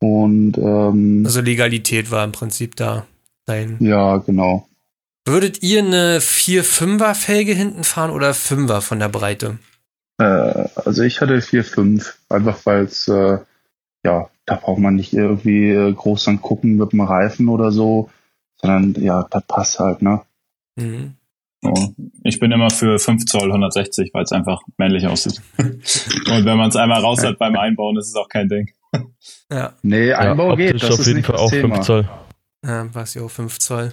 Und 0.00 0.58
ähm, 0.58 1.22
Also 1.24 1.40
Legalität 1.40 2.10
war 2.10 2.24
im 2.24 2.32
Prinzip 2.32 2.76
da 2.76 3.06
dein. 3.46 3.78
ja, 3.80 4.18
genau. 4.18 4.68
Würdet 5.24 5.62
ihr 5.62 5.80
eine 5.80 6.18
4-5er 6.20 7.14
Felge 7.14 7.52
hinten 7.52 7.82
fahren 7.82 8.10
oder 8.10 8.30
5er 8.30 8.80
von 8.80 8.98
der 9.00 9.08
Breite? 9.08 9.58
Äh, 10.18 10.24
also 10.76 11.02
ich 11.02 11.20
hatte 11.20 11.38
4,5, 11.38 12.14
einfach 12.28 12.64
weil 12.64 12.84
es, 12.84 13.08
äh, 13.08 13.38
ja, 14.04 14.30
da 14.44 14.54
braucht 14.54 14.78
man 14.78 14.94
nicht 14.94 15.12
irgendwie 15.12 15.70
äh, 15.70 15.92
groß 15.92 16.24
dann 16.24 16.40
gucken 16.40 16.76
mit 16.76 16.92
dem 16.92 17.00
Reifen 17.00 17.48
oder 17.48 17.72
so, 17.72 18.10
sondern 18.60 19.02
ja, 19.02 19.26
das 19.30 19.42
passt 19.48 19.80
halt, 19.80 20.00
ne? 20.02 20.22
Mhm. 20.76 21.14
Ich 22.22 22.38
bin 22.38 22.52
immer 22.52 22.70
für 22.70 22.98
5 22.98 23.24
Zoll 23.24 23.50
160, 23.50 24.10
weil 24.12 24.22
es 24.24 24.32
einfach 24.32 24.60
männlich 24.76 25.06
aussieht. 25.06 25.40
und 25.58 26.44
wenn 26.44 26.56
man 26.56 26.68
es 26.68 26.76
einmal 26.76 27.00
raus 27.00 27.24
hat 27.24 27.38
beim 27.38 27.56
Einbauen, 27.56 27.96
ist 27.96 28.08
es 28.08 28.14
auch 28.14 28.28
kein 28.28 28.48
Ding. 28.48 28.70
Ja, 29.50 29.72
Nee, 29.82 30.12
Einbau 30.12 30.50
ja, 30.50 30.56
geht, 30.56 30.82
das 30.82 30.92
auf 30.92 31.00
ist 31.00 31.06
jeden 31.06 31.18
nicht 31.18 31.26
Fall 31.26 31.36
auch 31.36 31.50
Thema. 31.50 31.76
5 31.76 31.86
Zoll. 31.86 32.08
ja 32.64 32.84
Basti 32.84 33.20
auch 33.20 33.30
5 33.30 33.58
Zoll. 33.58 33.92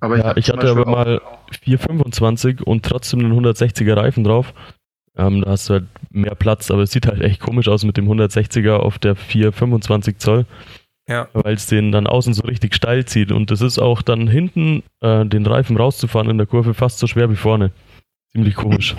Aber 0.00 0.18
Ja, 0.18 0.36
ich 0.36 0.46
zum 0.46 0.56
hatte 0.56 0.70
aber 0.70 0.84
mal 0.86 1.20
425 1.62 2.66
und 2.66 2.84
trotzdem 2.84 3.20
einen 3.20 3.32
160er 3.32 3.96
Reifen 3.96 4.24
drauf. 4.24 4.52
Ähm, 5.16 5.42
da 5.42 5.50
hast 5.52 5.68
du 5.68 5.74
halt 5.74 5.86
mehr 6.10 6.34
Platz, 6.34 6.70
aber 6.70 6.82
es 6.82 6.92
sieht 6.92 7.06
halt 7.06 7.20
echt 7.20 7.40
komisch 7.40 7.68
aus 7.68 7.84
mit 7.84 7.96
dem 7.96 8.08
160er 8.08 8.76
auf 8.76 8.98
der 8.98 9.16
425 9.16 10.18
Zoll, 10.18 10.46
Ja. 11.10 11.28
weil 11.32 11.54
es 11.54 11.66
den 11.66 11.90
dann 11.92 12.06
außen 12.06 12.32
so 12.34 12.42
richtig 12.42 12.74
steil 12.74 13.04
zieht. 13.04 13.32
Und 13.32 13.50
das 13.50 13.60
ist 13.60 13.78
auch 13.78 14.00
dann 14.00 14.28
hinten 14.28 14.82
äh, 15.00 15.26
den 15.26 15.44
Reifen 15.44 15.76
rauszufahren 15.76 16.30
in 16.30 16.38
der 16.38 16.46
Kurve 16.46 16.72
fast 16.72 16.98
so 17.00 17.06
schwer 17.06 17.30
wie 17.30 17.36
vorne. 17.36 17.72
Ziemlich 18.32 18.54
komisch. 18.54 18.96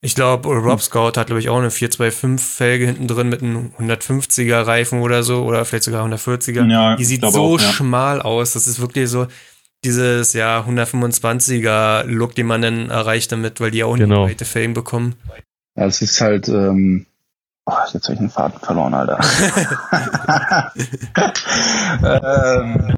Ich 0.00 0.14
glaube, 0.14 0.48
Rob 0.50 0.80
Scout 0.80 1.12
hat, 1.16 1.26
glaube 1.26 1.40
ich, 1.40 1.48
auch 1.48 1.58
eine 1.58 1.72
425 1.72 2.46
Felge 2.46 2.86
hinten 2.86 3.08
drin 3.08 3.28
mit 3.28 3.42
einem 3.42 3.72
150er 3.80 4.64
Reifen 4.64 5.00
oder 5.00 5.24
so, 5.24 5.42
oder 5.42 5.64
vielleicht 5.64 5.84
sogar 5.84 6.06
140er. 6.06 6.70
Ja, 6.70 6.94
Die 6.94 7.04
sieht 7.04 7.22
so 7.22 7.26
auch, 7.54 7.60
ja. 7.60 7.66
schmal 7.72 8.22
aus. 8.22 8.52
Das 8.52 8.68
ist 8.68 8.78
wirklich 8.80 9.08
so 9.08 9.26
dieses, 9.84 10.34
ja, 10.34 10.60
125er 10.68 12.04
Look, 12.04 12.34
den 12.34 12.46
man 12.46 12.62
dann 12.62 12.90
erreicht 12.90 13.32
damit, 13.32 13.60
weil 13.60 13.70
die 13.70 13.82
auch 13.84 13.96
Genau. 13.96 14.20
nicht 14.26 14.36
breite 14.36 14.44
Felgen 14.44 14.74
bekommen. 14.74 15.14
Ja, 15.76 15.86
es 15.86 16.02
ist 16.02 16.20
halt, 16.20 16.48
ähm, 16.48 17.06
oh, 17.68 17.84
jetzt 17.92 18.04
habe 18.04 18.14
ich 18.14 18.18
den 18.18 18.30
Faden 18.30 18.58
verloren, 18.60 18.94
Alter. 18.94 19.18
ähm, 22.02 22.94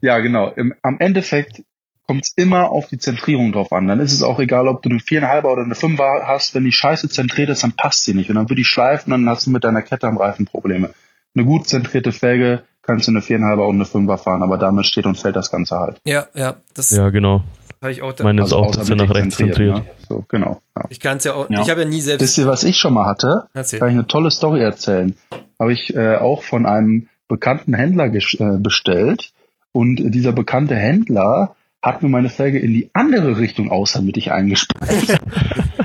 ja, 0.00 0.18
genau. 0.18 0.50
Im, 0.50 0.74
am 0.82 0.98
Endeffekt 0.98 1.62
kommt 2.06 2.24
es 2.24 2.32
immer 2.36 2.70
auf 2.70 2.86
die 2.88 2.98
Zentrierung 2.98 3.52
drauf 3.52 3.72
an. 3.72 3.88
Dann 3.88 4.00
ist 4.00 4.12
es 4.12 4.22
auch 4.22 4.38
egal, 4.38 4.68
ob 4.68 4.82
du 4.82 4.88
eine 4.88 4.98
4,5er 4.98 5.44
oder 5.44 5.62
eine 5.62 5.74
5er 5.74 6.26
hast. 6.26 6.54
Wenn 6.54 6.64
die 6.64 6.72
Scheiße 6.72 7.08
zentriert 7.08 7.50
ist, 7.50 7.62
dann 7.62 7.72
passt 7.72 8.04
sie 8.04 8.14
nicht. 8.14 8.30
Und 8.30 8.36
dann 8.36 8.48
wird 8.48 8.58
die 8.58 8.64
schleifen 8.64 9.12
und 9.12 9.24
dann 9.24 9.34
hast 9.34 9.46
du 9.46 9.50
mit 9.50 9.64
deiner 9.64 9.82
Kette 9.82 10.06
am 10.06 10.16
Reifen 10.16 10.46
Probleme. 10.46 10.90
Eine 11.34 11.44
gut 11.44 11.68
zentrierte 11.68 12.12
Felge 12.12 12.62
kannst 12.82 13.08
du 13.08 13.12
eine 13.12 13.20
4,5er 13.20 13.66
und 13.66 13.74
eine 13.76 13.84
5er 13.84 14.16
fahren, 14.16 14.42
aber 14.42 14.58
damit 14.58 14.86
steht 14.86 15.06
und 15.06 15.18
fällt 15.18 15.36
das 15.36 15.50
Ganze 15.50 15.78
halt. 15.78 16.00
Ja, 16.04 16.26
ja, 16.34 16.56
das 16.74 16.90
Ja, 16.90 17.10
genau. 17.10 17.42
Habe 17.86 17.92
ich 17.92 18.02
auch 18.02 18.12
da. 18.12 18.24
Meine 18.24 18.42
ist 18.42 18.52
auch, 18.52 18.74
dass 18.74 18.90
er 18.90 18.96
nach 18.96 19.14
rechts 19.14 19.36
zentriert. 19.36 19.76
Ne? 19.76 19.84
So, 20.08 20.24
genau. 20.28 20.60
Ja. 20.76 20.84
Ich 20.90 21.00
kann 21.00 21.18
es 21.18 21.24
ja 21.24 21.34
auch, 21.34 21.48
Ja. 21.48 21.62
ich 21.62 21.70
habe 21.70 21.82
ja 21.82 21.88
nie 21.88 22.00
selbst. 22.00 22.22
Wisst 22.22 22.38
ihr, 22.38 22.46
was 22.46 22.64
ich 22.64 22.76
schon 22.76 22.94
mal 22.94 23.06
hatte? 23.06 23.46
Erzähl. 23.54 23.78
Kann 23.78 23.88
ich 23.88 23.94
eine 23.94 24.06
tolle 24.06 24.30
Story 24.30 24.60
erzählen. 24.60 25.16
Habe 25.58 25.72
ich 25.72 25.94
äh, 25.94 26.16
auch 26.16 26.42
von 26.42 26.66
einem 26.66 27.08
bekannten 27.28 27.74
Händler 27.74 28.06
äh, 28.12 28.58
bestellt 28.58 29.32
und 29.72 30.00
äh, 30.00 30.10
dieser 30.10 30.32
bekannte 30.32 30.74
Händler 30.76 31.56
hat 31.82 32.02
mir 32.02 32.08
meine 32.08 32.28
Felge 32.28 32.58
in 32.58 32.72
die 32.72 32.90
andere 32.92 33.38
Richtung 33.38 33.70
außermittig 33.70 34.32
eingespeist. 34.32 35.18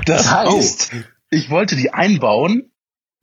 Das 0.04 0.32
heißt, 0.32 0.90
ich 1.30 1.48
wollte 1.48 1.76
die 1.76 1.92
einbauen. 1.92 2.72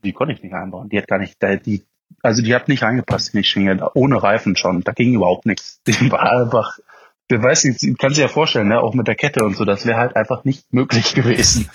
Die 0.05 0.13
konnte 0.13 0.33
ich 0.33 0.41
nicht 0.41 0.53
einbauen. 0.53 0.87
Die 0.87 0.97
hat 0.97 1.09
gar 1.09 1.19
nicht, 1.19 1.35
die, 1.65 1.83
also 2.21 2.41
die 2.41 2.55
hat 2.55 2.69
nicht 2.69 2.83
reingepasst 2.83 3.33
in 3.33 3.41
die 3.41 3.43
Schwinge, 3.43 3.89
ohne 3.95 4.23
Reifen 4.23 4.55
schon. 4.55 4.81
Da 4.85 4.93
ging 4.93 5.13
überhaupt 5.13 5.45
nichts. 5.45 5.81
Die 5.85 6.09
war 6.09 6.21
einfach 6.31 6.79
du 7.29 7.41
weißt, 7.41 7.63
du 7.63 7.95
kannst 7.95 8.17
dir 8.17 8.23
ja 8.23 8.27
vorstellen, 8.27 8.67
ne, 8.67 8.79
auch 8.81 8.93
mit 8.93 9.07
der 9.07 9.15
Kette 9.15 9.43
und 9.45 9.55
so, 9.55 9.63
das 9.63 9.85
wäre 9.85 9.97
halt 9.97 10.15
einfach 10.15 10.43
nicht 10.43 10.73
möglich 10.73 11.13
gewesen. 11.15 11.69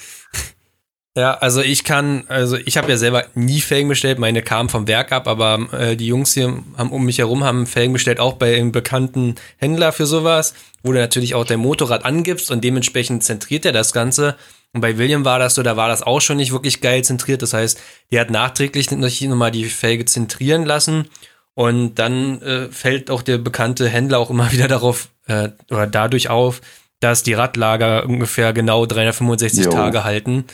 Ja, 1.17 1.35
also 1.35 1.61
ich 1.61 1.85
kann, 1.85 2.25
also 2.27 2.57
ich 2.57 2.77
habe 2.77 2.91
ja 2.91 2.97
selber 2.97 3.27
nie 3.35 3.61
Felgen 3.61 3.89
bestellt, 3.89 4.19
meine 4.19 4.43
kamen 4.43 4.69
vom 4.69 4.89
Werk 4.89 5.13
ab, 5.13 5.29
aber 5.29 5.69
äh, 5.73 5.97
die 5.97 6.09
Jungs 6.09 6.35
hier 6.35 6.61
haben 6.77 6.91
um 6.91 7.05
mich 7.05 7.19
herum 7.19 7.45
haben 7.45 7.67
Felgen 7.67 7.93
bestellt, 7.93 8.19
auch 8.19 8.33
bei 8.33 8.57
einem 8.57 8.73
bekannten 8.73 9.37
Händler 9.59 9.93
für 9.93 10.07
sowas, 10.07 10.55
wo 10.83 10.91
du 10.91 10.99
natürlich 10.99 11.37
auch 11.37 11.45
dein 11.45 11.61
Motorrad 11.61 12.05
angibst 12.05 12.51
und 12.51 12.65
dementsprechend 12.65 13.23
zentriert 13.23 13.65
er 13.65 13.71
das 13.71 13.93
Ganze. 13.93 14.35
Und 14.73 14.81
bei 14.81 14.99
William 14.99 15.25
war 15.25 15.39
das 15.39 15.55
so, 15.55 15.63
da 15.63 15.77
war 15.77 15.87
das 15.87 16.03
auch 16.03 16.21
schon 16.21 16.39
nicht 16.39 16.51
wirklich 16.51 16.81
geil 16.81 17.05
zentriert. 17.05 17.43
Das 17.43 17.53
heißt, 17.53 17.81
der 18.11 18.23
hat 18.23 18.31
nachträglich 18.31 18.91
nochmal 18.91 19.53
die 19.53 19.67
Felge 19.67 20.07
zentrieren 20.07 20.65
lassen 20.65 21.09
und 21.55 21.95
dann 21.95 22.43
äh, 22.43 22.69
fällt 22.73 23.09
auch 23.09 23.23
der 23.23 23.39
bekannte 23.39 23.89
Händler 23.89 24.19
auch 24.19 24.31
immer 24.31 24.51
wieder 24.53 24.67
darauf 24.67 25.11
äh, 25.27 25.51
oder 25.71 25.87
dadurch 25.87 26.29
auf, 26.29 26.61
dass 27.01 27.23
die 27.23 27.35
Radlager 27.35 28.07
ungefähr 28.07 28.53
genau 28.53 28.87
365 28.87 29.67
jo. 29.67 29.71
Tage 29.71 30.05
halten. 30.05 30.45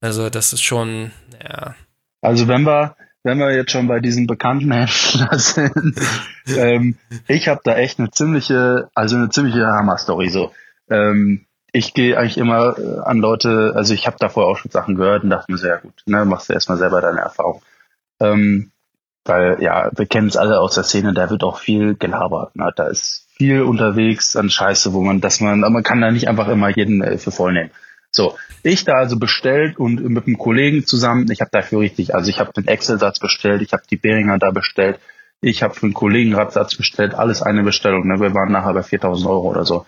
Also 0.00 0.30
das 0.30 0.52
ist 0.52 0.62
schon, 0.62 1.10
ja. 1.42 1.74
Also 2.20 2.46
wenn 2.48 2.62
wir, 2.62 2.96
wenn 3.24 3.38
wir 3.38 3.54
jetzt 3.54 3.72
schon 3.72 3.88
bei 3.88 4.00
diesen 4.00 4.26
bekannten 4.26 4.70
Händler 4.70 5.38
sind, 5.38 6.00
ähm, 6.46 6.96
ich 7.26 7.48
habe 7.48 7.60
da 7.64 7.76
echt 7.76 7.98
eine 7.98 8.10
ziemliche, 8.10 8.90
also 8.94 9.16
eine 9.16 9.30
ziemliche 9.30 9.66
Hammer-Story. 9.66 10.28
So, 10.28 10.52
ähm, 10.88 11.46
ich 11.72 11.94
gehe 11.94 12.16
eigentlich 12.16 12.38
immer 12.38 12.78
äh, 12.78 13.00
an 13.04 13.18
Leute, 13.18 13.72
also 13.74 13.92
ich 13.92 14.06
habe 14.06 14.16
davor 14.18 14.46
auch 14.46 14.56
schon 14.56 14.70
Sachen 14.70 14.94
gehört 14.94 15.24
und 15.24 15.30
dachte 15.30 15.50
mir, 15.50 15.58
sehr 15.58 15.78
gut, 15.78 16.02
ne, 16.06 16.24
machst 16.24 16.48
du 16.48 16.52
erstmal 16.52 16.78
selber 16.78 17.00
deine 17.00 17.20
Erfahrung. 17.20 17.62
Ähm, 18.20 18.70
weil 19.24 19.62
ja, 19.62 19.90
wir 19.94 20.06
kennen 20.06 20.28
es 20.28 20.36
alle 20.36 20.58
aus 20.58 20.74
der 20.74 20.84
Szene, 20.84 21.12
da 21.12 21.28
wird 21.28 21.44
auch 21.44 21.58
viel 21.58 21.94
gelabert. 21.94 22.56
Ne? 22.56 22.72
Da 22.74 22.86
ist 22.86 23.27
viel 23.38 23.62
unterwegs 23.62 24.36
an 24.36 24.50
Scheiße, 24.50 24.92
wo 24.92 25.00
man, 25.00 25.20
dass 25.20 25.40
man, 25.40 25.60
man 25.60 25.82
kann 25.82 26.00
da 26.00 26.10
nicht 26.10 26.28
einfach 26.28 26.48
immer 26.48 26.68
jeden 26.68 27.02
äh, 27.02 27.18
für 27.18 27.30
voll 27.30 27.52
nehmen. 27.52 27.70
So, 28.10 28.36
ich 28.62 28.84
da 28.84 28.94
also 28.94 29.18
bestellt 29.18 29.78
und 29.78 30.02
mit 30.02 30.26
einem 30.26 30.38
Kollegen 30.38 30.86
zusammen, 30.86 31.30
ich 31.30 31.40
habe 31.40 31.50
dafür 31.52 31.80
richtig, 31.80 32.14
also 32.14 32.30
ich 32.30 32.40
habe 32.40 32.52
den 32.52 32.66
Excel-Satz 32.66 33.18
bestellt, 33.18 33.62
ich 33.62 33.72
habe 33.72 33.82
die 33.88 33.96
Behringer 33.96 34.38
da 34.38 34.50
bestellt, 34.50 34.98
ich 35.40 35.62
habe 35.62 35.74
für 35.74 35.86
einen 35.86 35.94
Kollegen 35.94 36.34
Radsatz 36.34 36.74
bestellt, 36.74 37.14
alles 37.14 37.42
eine 37.42 37.62
Bestellung. 37.62 38.06
Ne? 38.08 38.18
Wir 38.20 38.34
waren 38.34 38.50
nachher 38.50 38.74
bei 38.74 38.82
4000 38.82 39.28
Euro 39.28 39.48
oder 39.50 39.64
so. 39.64 39.86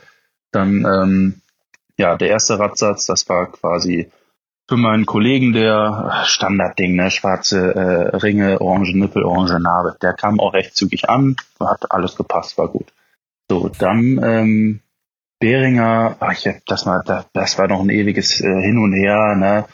Dann, 0.53 0.85
ähm, 0.85 1.41
ja, 1.97 2.17
der 2.17 2.29
erste 2.29 2.59
Radsatz, 2.59 3.07
das 3.07 3.29
war 3.29 3.51
quasi 3.51 4.11
für 4.69 4.77
meinen 4.77 5.07
Kollegen 5.07 5.53
der 5.53 6.23
Standardding, 6.27 6.95
ne, 6.95 7.11
schwarze 7.11 7.75
äh, 7.75 8.17
Ringe, 8.17 8.61
orange 8.61 8.95
Nippel, 8.95 9.25
orange 9.25 9.59
Narbe. 9.59 9.97
Der 10.01 10.13
kam 10.13 10.39
auch 10.39 10.55
recht 10.55 10.77
zügig 10.77 11.11
an, 11.11 11.35
hat 11.59 11.91
alles 11.91 12.15
gepasst, 12.15 12.57
war 12.57 12.69
gut. 12.69 12.87
So, 13.51 13.69
dann 13.69 14.21
ähm, 14.23 14.81
Beringer, 15.41 16.17
ach, 16.21 16.33
ich, 16.35 16.49
das 16.69 16.87
war, 16.87 17.03
das 17.33 17.59
war 17.59 17.67
noch 17.67 17.81
ein 17.81 17.91
ewiges 17.91 18.41
äh, 18.41 18.45
Hin 18.45 18.79
und 18.79 18.93
Her, 18.93 19.35
ne? 19.35 19.65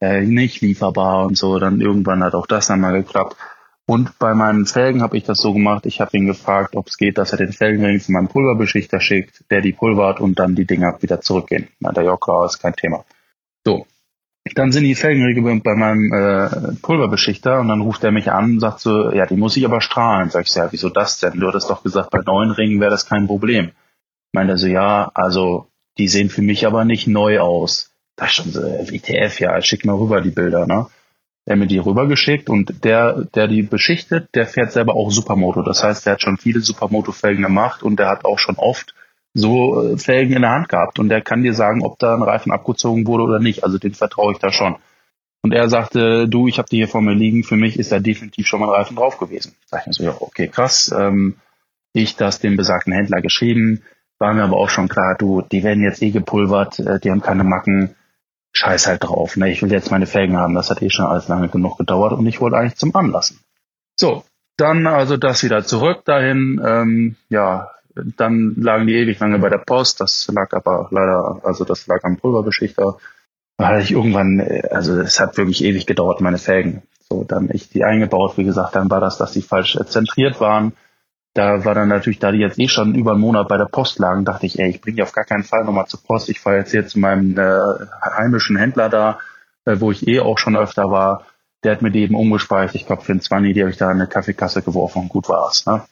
Äh, 0.00 0.22
nicht 0.22 0.62
lieferbar 0.62 1.26
und 1.26 1.36
so. 1.36 1.58
Dann 1.58 1.82
irgendwann 1.82 2.24
hat 2.24 2.34
auch 2.34 2.46
das 2.46 2.70
einmal 2.70 2.94
geklappt. 2.94 3.36
Und 3.84 4.18
bei 4.18 4.32
meinen 4.32 4.64
Felgen 4.64 5.02
habe 5.02 5.18
ich 5.18 5.24
das 5.24 5.36
so 5.36 5.52
gemacht, 5.52 5.84
ich 5.84 6.00
habe 6.00 6.16
ihn 6.16 6.24
gefragt, 6.24 6.76
ob 6.76 6.86
es 6.88 6.96
geht, 6.96 7.18
dass 7.18 7.32
er 7.32 7.36
den 7.36 7.52
Felgenring 7.52 8.00
zu 8.00 8.10
meinem 8.10 8.28
Pulverbeschichter 8.28 9.00
schickt, 9.00 9.44
der 9.50 9.60
die 9.60 9.72
pulvert 9.72 10.18
und 10.18 10.38
dann 10.38 10.54
die 10.54 10.64
Dinger 10.64 10.96
wieder 11.02 11.20
zurückgehen. 11.20 11.68
Na, 11.78 11.92
der 11.92 12.04
Jokra 12.04 12.46
ist 12.46 12.60
kein 12.62 12.74
Thema. 12.74 13.04
So. 14.46 14.54
Dann 14.54 14.72
sind 14.72 14.84
die 14.84 14.94
Felgenringe 14.94 15.60
bei 15.60 15.74
meinem 15.74 16.12
äh, 16.12 16.74
Pulverbeschichter 16.82 17.60
und 17.60 17.68
dann 17.68 17.80
ruft 17.80 18.04
er 18.04 18.12
mich 18.12 18.30
an 18.30 18.52
und 18.52 18.60
sagt 18.60 18.80
so, 18.80 19.12
ja, 19.12 19.26
die 19.26 19.36
muss 19.36 19.56
ich 19.56 19.64
aber 19.64 19.80
strahlen. 19.80 20.30
Sag 20.30 20.46
ich, 20.46 20.54
ja, 20.54 20.68
wieso 20.70 20.88
das 20.88 21.18
denn? 21.18 21.38
Du 21.40 21.48
hattest 21.48 21.68
doch 21.68 21.82
gesagt, 21.82 22.10
bei 22.10 22.20
neuen 22.24 22.50
Ringen 22.50 22.80
wäre 22.80 22.90
das 22.90 23.06
kein 23.06 23.26
Problem 23.26 23.72
meinte 24.36 24.52
er 24.52 24.58
so, 24.58 24.66
ja, 24.68 25.10
also 25.14 25.66
die 25.98 26.08
sehen 26.08 26.30
für 26.30 26.42
mich 26.42 26.66
aber 26.66 26.84
nicht 26.84 27.08
neu 27.08 27.40
aus. 27.40 27.92
Da 28.16 28.28
schon 28.28 28.50
so, 28.52 28.62
WTF, 28.62 29.40
ja, 29.40 29.60
schick 29.62 29.84
mal 29.84 29.96
rüber 29.96 30.20
die 30.20 30.30
Bilder, 30.30 30.66
ne? 30.66 30.86
Er 31.46 31.52
hat 31.52 31.58
mir 31.60 31.66
die 31.66 31.78
rübergeschickt 31.78 32.50
und 32.50 32.84
der, 32.84 33.24
der 33.34 33.46
die 33.46 33.62
beschichtet, 33.62 34.28
der 34.34 34.46
fährt 34.46 34.72
selber 34.72 34.94
auch 34.94 35.10
Supermoto. 35.10 35.62
Das 35.62 35.82
heißt, 35.82 36.04
der 36.04 36.14
hat 36.14 36.22
schon 36.22 36.38
viele 36.38 36.60
Supermoto-Felgen 36.60 37.42
gemacht 37.42 37.82
und 37.82 37.98
der 37.98 38.08
hat 38.08 38.24
auch 38.24 38.38
schon 38.38 38.56
oft 38.56 38.94
so 39.36 39.82
äh, 39.82 39.98
Felgen 39.98 40.34
in 40.34 40.42
der 40.42 40.50
Hand 40.50 40.68
gehabt 40.68 40.98
und 40.98 41.08
der 41.08 41.20
kann 41.20 41.42
dir 41.42 41.54
sagen, 41.54 41.84
ob 41.84 41.98
da 41.98 42.14
ein 42.14 42.22
Reifen 42.22 42.52
abgezogen 42.52 43.06
wurde 43.06 43.24
oder 43.24 43.38
nicht. 43.38 43.64
Also 43.64 43.78
den 43.78 43.94
vertraue 43.94 44.32
ich 44.32 44.38
da 44.38 44.50
schon. 44.50 44.76
Und 45.42 45.52
er 45.52 45.68
sagte, 45.68 46.28
du, 46.28 46.48
ich 46.48 46.58
habe 46.58 46.68
die 46.68 46.78
hier 46.78 46.88
vor 46.88 47.02
mir 47.02 47.14
liegen, 47.14 47.44
für 47.44 47.56
mich 47.56 47.78
ist 47.78 47.92
da 47.92 48.00
definitiv 48.00 48.46
schon 48.46 48.60
mal 48.60 48.66
ein 48.66 48.74
Reifen 48.74 48.96
drauf 48.96 49.18
gewesen. 49.18 49.54
Sag 49.66 49.82
ich 49.82 49.86
mir 49.86 49.92
so, 49.92 50.02
ja, 50.04 50.16
okay, 50.18 50.48
krass. 50.48 50.92
Ähm, 50.96 51.36
ich 51.92 52.16
das 52.16 52.40
dem 52.40 52.56
besagten 52.56 52.92
Händler 52.92 53.20
geschrieben, 53.20 53.82
war 54.18 54.34
mir 54.34 54.42
aber 54.42 54.56
auch 54.56 54.70
schon 54.70 54.88
klar, 54.88 55.16
du, 55.18 55.42
die 55.42 55.62
werden 55.62 55.82
jetzt 55.82 56.02
eh 56.02 56.10
gepulvert, 56.10 56.78
äh, 56.78 56.98
die 56.98 57.10
haben 57.10 57.22
keine 57.22 57.44
Macken, 57.44 57.94
scheiß 58.52 58.86
halt 58.86 59.04
drauf. 59.04 59.36
Ne? 59.36 59.50
Ich 59.52 59.62
will 59.62 59.70
jetzt 59.70 59.90
meine 59.90 60.06
Felgen 60.06 60.36
haben, 60.36 60.54
das 60.54 60.70
hat 60.70 60.82
eh 60.82 60.90
schon 60.90 61.06
alles 61.06 61.28
lange 61.28 61.48
genug 61.48 61.78
gedauert 61.78 62.12
und 62.12 62.26
ich 62.26 62.40
wollte 62.40 62.56
eigentlich 62.56 62.76
zum 62.76 62.94
Anlassen. 62.96 63.38
So, 63.96 64.24
dann 64.56 64.86
also 64.86 65.16
das 65.16 65.42
wieder 65.42 65.64
zurück 65.64 66.04
dahin. 66.04 66.60
Ähm, 66.64 67.16
ja, 67.28 67.70
dann 68.16 68.54
lagen 68.56 68.86
die 68.86 68.94
ewig 68.94 69.18
lange 69.18 69.38
bei 69.38 69.48
der 69.48 69.58
Post. 69.58 70.00
Das 70.00 70.30
lag 70.32 70.52
aber 70.52 70.88
leider, 70.90 71.40
also 71.44 71.64
das 71.64 71.86
lag 71.86 72.04
am 72.04 72.16
Pulverbeschichter. 72.16 72.96
Da 73.58 73.68
hatte 73.68 73.82
ich 73.82 73.92
irgendwann, 73.92 74.40
äh, 74.40 74.68
also 74.70 74.98
es 75.00 75.20
hat 75.20 75.36
wirklich 75.36 75.64
ewig 75.64 75.86
gedauert, 75.86 76.20
meine 76.20 76.38
Felgen. 76.38 76.82
So, 77.08 77.24
dann 77.24 77.48
ich 77.52 77.68
die 77.68 77.84
eingebaut, 77.84 78.36
wie 78.36 78.44
gesagt, 78.44 78.74
dann 78.74 78.90
war 78.90 79.00
das, 79.00 79.16
dass 79.16 79.32
die 79.32 79.42
falsch 79.42 79.78
zentriert 79.86 80.40
waren 80.40 80.72
da 81.36 81.64
war 81.64 81.74
dann 81.74 81.88
natürlich, 81.88 82.18
da 82.18 82.32
die 82.32 82.38
jetzt 82.38 82.58
eh 82.58 82.68
schon 82.68 82.94
über 82.94 83.12
einen 83.12 83.20
Monat 83.20 83.48
bei 83.48 83.58
der 83.58 83.66
Post 83.66 83.98
lagen, 83.98 84.24
dachte 84.24 84.46
ich, 84.46 84.58
ey, 84.58 84.70
ich 84.70 84.80
bringe 84.80 84.96
die 84.96 85.02
auf 85.02 85.12
gar 85.12 85.24
keinen 85.24 85.44
Fall 85.44 85.64
nochmal 85.64 85.86
zur 85.86 86.02
Post. 86.02 86.30
Ich 86.30 86.40
fahre 86.40 86.56
jetzt 86.56 86.70
hier 86.70 86.86
zu 86.86 86.98
meinem 86.98 87.36
äh, 87.36 87.60
heimischen 88.02 88.56
Händler 88.56 88.88
da, 88.88 89.18
äh, 89.66 89.78
wo 89.78 89.90
ich 89.90 90.08
eh 90.08 90.20
auch 90.20 90.38
schon 90.38 90.56
öfter 90.56 90.90
war. 90.90 91.26
Der 91.62 91.72
hat 91.72 91.82
mir 91.82 91.90
die 91.90 92.02
eben 92.02 92.14
umgespeicht. 92.14 92.74
Ich 92.74 92.86
glaube, 92.86 93.02
für 93.02 93.12
einen 93.12 93.20
20, 93.20 93.52
die 93.52 93.60
habe 93.60 93.70
ich 93.70 93.76
da 93.76 93.90
in 93.90 94.00
eine 94.00 94.08
Kaffeekasse 94.08 94.62
geworfen 94.62 95.02
und 95.02 95.08
gut 95.08 95.28
war's. 95.28 95.66
Ne? 95.66 95.82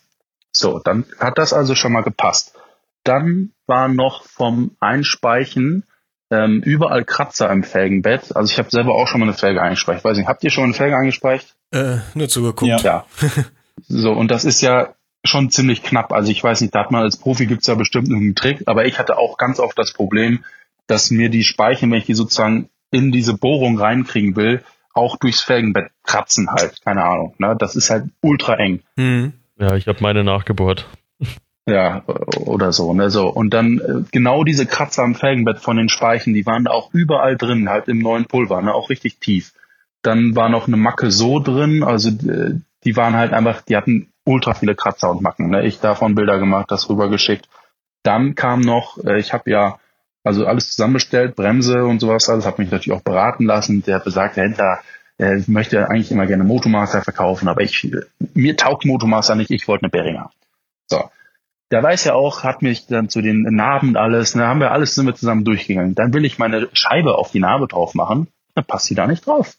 So, 0.56 0.78
dann 0.78 1.04
hat 1.18 1.38
das 1.38 1.52
also 1.52 1.74
schon 1.74 1.92
mal 1.92 2.02
gepasst. 2.02 2.54
Dann 3.02 3.52
war 3.66 3.88
noch 3.88 4.24
vom 4.24 4.76
Einspeichen 4.80 5.84
ähm, 6.30 6.62
überall 6.64 7.04
Kratzer 7.04 7.50
im 7.50 7.64
Felgenbett. 7.64 8.34
Also 8.34 8.50
ich 8.50 8.58
habe 8.58 8.70
selber 8.70 8.94
auch 8.94 9.08
schon 9.08 9.20
mal 9.20 9.26
eine 9.26 9.36
Felge 9.36 9.60
eingespeicht. 9.60 10.04
Weiß 10.04 10.16
nicht, 10.16 10.28
habt 10.28 10.42
ihr 10.44 10.50
schon 10.50 10.64
eine 10.64 10.74
Felge 10.74 10.96
eingespeicht? 10.96 11.54
Äh, 11.70 11.98
nur 12.14 12.28
zugeguckt. 12.28 12.68
Ja. 12.68 12.78
ja. 12.78 13.04
so, 13.88 14.12
und 14.12 14.30
das 14.30 14.44
ist 14.44 14.60
ja 14.60 14.94
schon 15.24 15.50
ziemlich 15.50 15.82
knapp. 15.82 16.12
Also 16.12 16.30
ich 16.30 16.42
weiß 16.42 16.60
nicht, 16.60 16.74
da 16.74 16.80
hat 16.80 16.90
man 16.90 17.02
als 17.02 17.16
Profi 17.16 17.46
gibt's 17.46 17.66
ja 17.66 17.74
bestimmt 17.74 18.10
einen 18.10 18.34
Trick, 18.34 18.62
aber 18.66 18.86
ich 18.86 18.98
hatte 18.98 19.18
auch 19.18 19.38
ganz 19.38 19.58
oft 19.58 19.78
das 19.78 19.92
Problem, 19.92 20.44
dass 20.86 21.10
mir 21.10 21.30
die 21.30 21.44
Speichen, 21.44 21.90
wenn 21.90 21.98
ich 21.98 22.06
die 22.06 22.14
sozusagen 22.14 22.68
in 22.90 23.10
diese 23.10 23.34
Bohrung 23.34 23.78
reinkriegen 23.78 24.36
will, 24.36 24.62
auch 24.92 25.16
durchs 25.16 25.40
Felgenbett 25.40 25.90
kratzen 26.04 26.48
halt. 26.50 26.80
Keine 26.84 27.04
Ahnung. 27.04 27.34
Ne? 27.38 27.56
Das 27.58 27.74
ist 27.74 27.90
halt 27.90 28.04
ultra 28.20 28.54
eng. 28.54 28.82
Mhm. 28.96 29.32
Ja, 29.58 29.76
ich 29.76 29.86
habe 29.86 29.98
meine 30.00 30.24
nachgebohrt. 30.24 30.86
Ja, 31.66 32.02
oder 32.06 32.72
so, 32.72 32.92
ne, 32.92 33.10
so. 33.10 33.28
Und 33.28 33.54
dann 33.54 33.78
äh, 33.78 34.02
genau 34.12 34.44
diese 34.44 34.66
Kratzer 34.66 35.02
am 35.02 35.14
Felgenbett 35.14 35.60
von 35.60 35.78
den 35.78 35.88
Speichen, 35.88 36.34
die 36.34 36.44
waren 36.44 36.64
da 36.64 36.72
auch 36.72 36.92
überall 36.92 37.36
drin, 37.36 37.70
halt 37.70 37.88
im 37.88 38.00
neuen 38.00 38.26
Pulver, 38.26 38.60
ne, 38.60 38.74
auch 38.74 38.90
richtig 38.90 39.18
tief. 39.18 39.54
Dann 40.02 40.36
war 40.36 40.50
noch 40.50 40.66
eine 40.66 40.76
Macke 40.76 41.10
so 41.10 41.40
drin, 41.40 41.82
also 41.82 42.10
äh, 42.10 42.60
die 42.84 42.96
waren 42.96 43.14
halt 43.14 43.32
einfach, 43.32 43.62
die 43.62 43.76
hatten 43.76 44.12
ultra 44.24 44.52
viele 44.52 44.74
Kratzer 44.74 45.10
und 45.10 45.22
Macken. 45.22 45.48
Ne? 45.48 45.64
Ich 45.64 45.80
davon 45.80 46.14
Bilder 46.14 46.38
gemacht, 46.38 46.70
das 46.70 46.90
rübergeschickt. 46.90 47.48
Dann 48.02 48.34
kam 48.34 48.60
noch, 48.60 49.02
äh, 49.02 49.18
ich 49.18 49.32
habe 49.32 49.50
ja 49.50 49.78
also 50.22 50.46
alles 50.46 50.70
zusammenbestellt, 50.70 51.36
Bremse 51.36 51.84
und 51.84 52.00
sowas, 52.00 52.28
alles 52.28 52.46
habe 52.46 52.62
mich 52.62 52.70
natürlich 52.70 52.98
auch 52.98 53.04
beraten 53.04 53.44
lassen. 53.44 53.82
Der 53.82 54.00
besagte 54.00 54.40
Händler 54.40 54.80
äh, 55.18 55.40
möchte 55.46 55.88
eigentlich 55.88 56.10
immer 56.10 56.26
gerne 56.26 56.44
Motomaster 56.44 57.02
verkaufen, 57.02 57.48
aber 57.48 57.62
ich 57.62 57.90
mir 58.34 58.56
taugt 58.56 58.84
Motomaster 58.84 59.34
nicht, 59.34 59.50
ich 59.50 59.68
wollte 59.68 59.84
eine 59.84 59.90
Beringer. 59.90 60.30
So. 60.86 61.10
Der 61.70 61.82
weiß 61.82 62.04
ja 62.04 62.14
auch, 62.14 62.44
hat 62.44 62.62
mich 62.62 62.86
dann 62.86 63.08
zu 63.08 63.22
den 63.22 63.42
Narben 63.42 63.90
und 63.90 63.96
alles, 63.96 64.34
ne, 64.34 64.46
haben 64.46 64.60
wir 64.60 64.72
alles 64.72 64.94
sind 64.94 65.06
wir 65.06 65.14
zusammen 65.14 65.44
durchgegangen. 65.44 65.94
Dann 65.94 66.12
will 66.12 66.24
ich 66.24 66.38
meine 66.38 66.68
Scheibe 66.72 67.16
auf 67.16 67.30
die 67.30 67.40
Narbe 67.40 67.66
drauf 67.66 67.94
machen, 67.94 68.28
dann 68.54 68.64
passt 68.64 68.86
sie 68.86 68.94
da 68.94 69.06
nicht 69.06 69.26
drauf. 69.26 69.56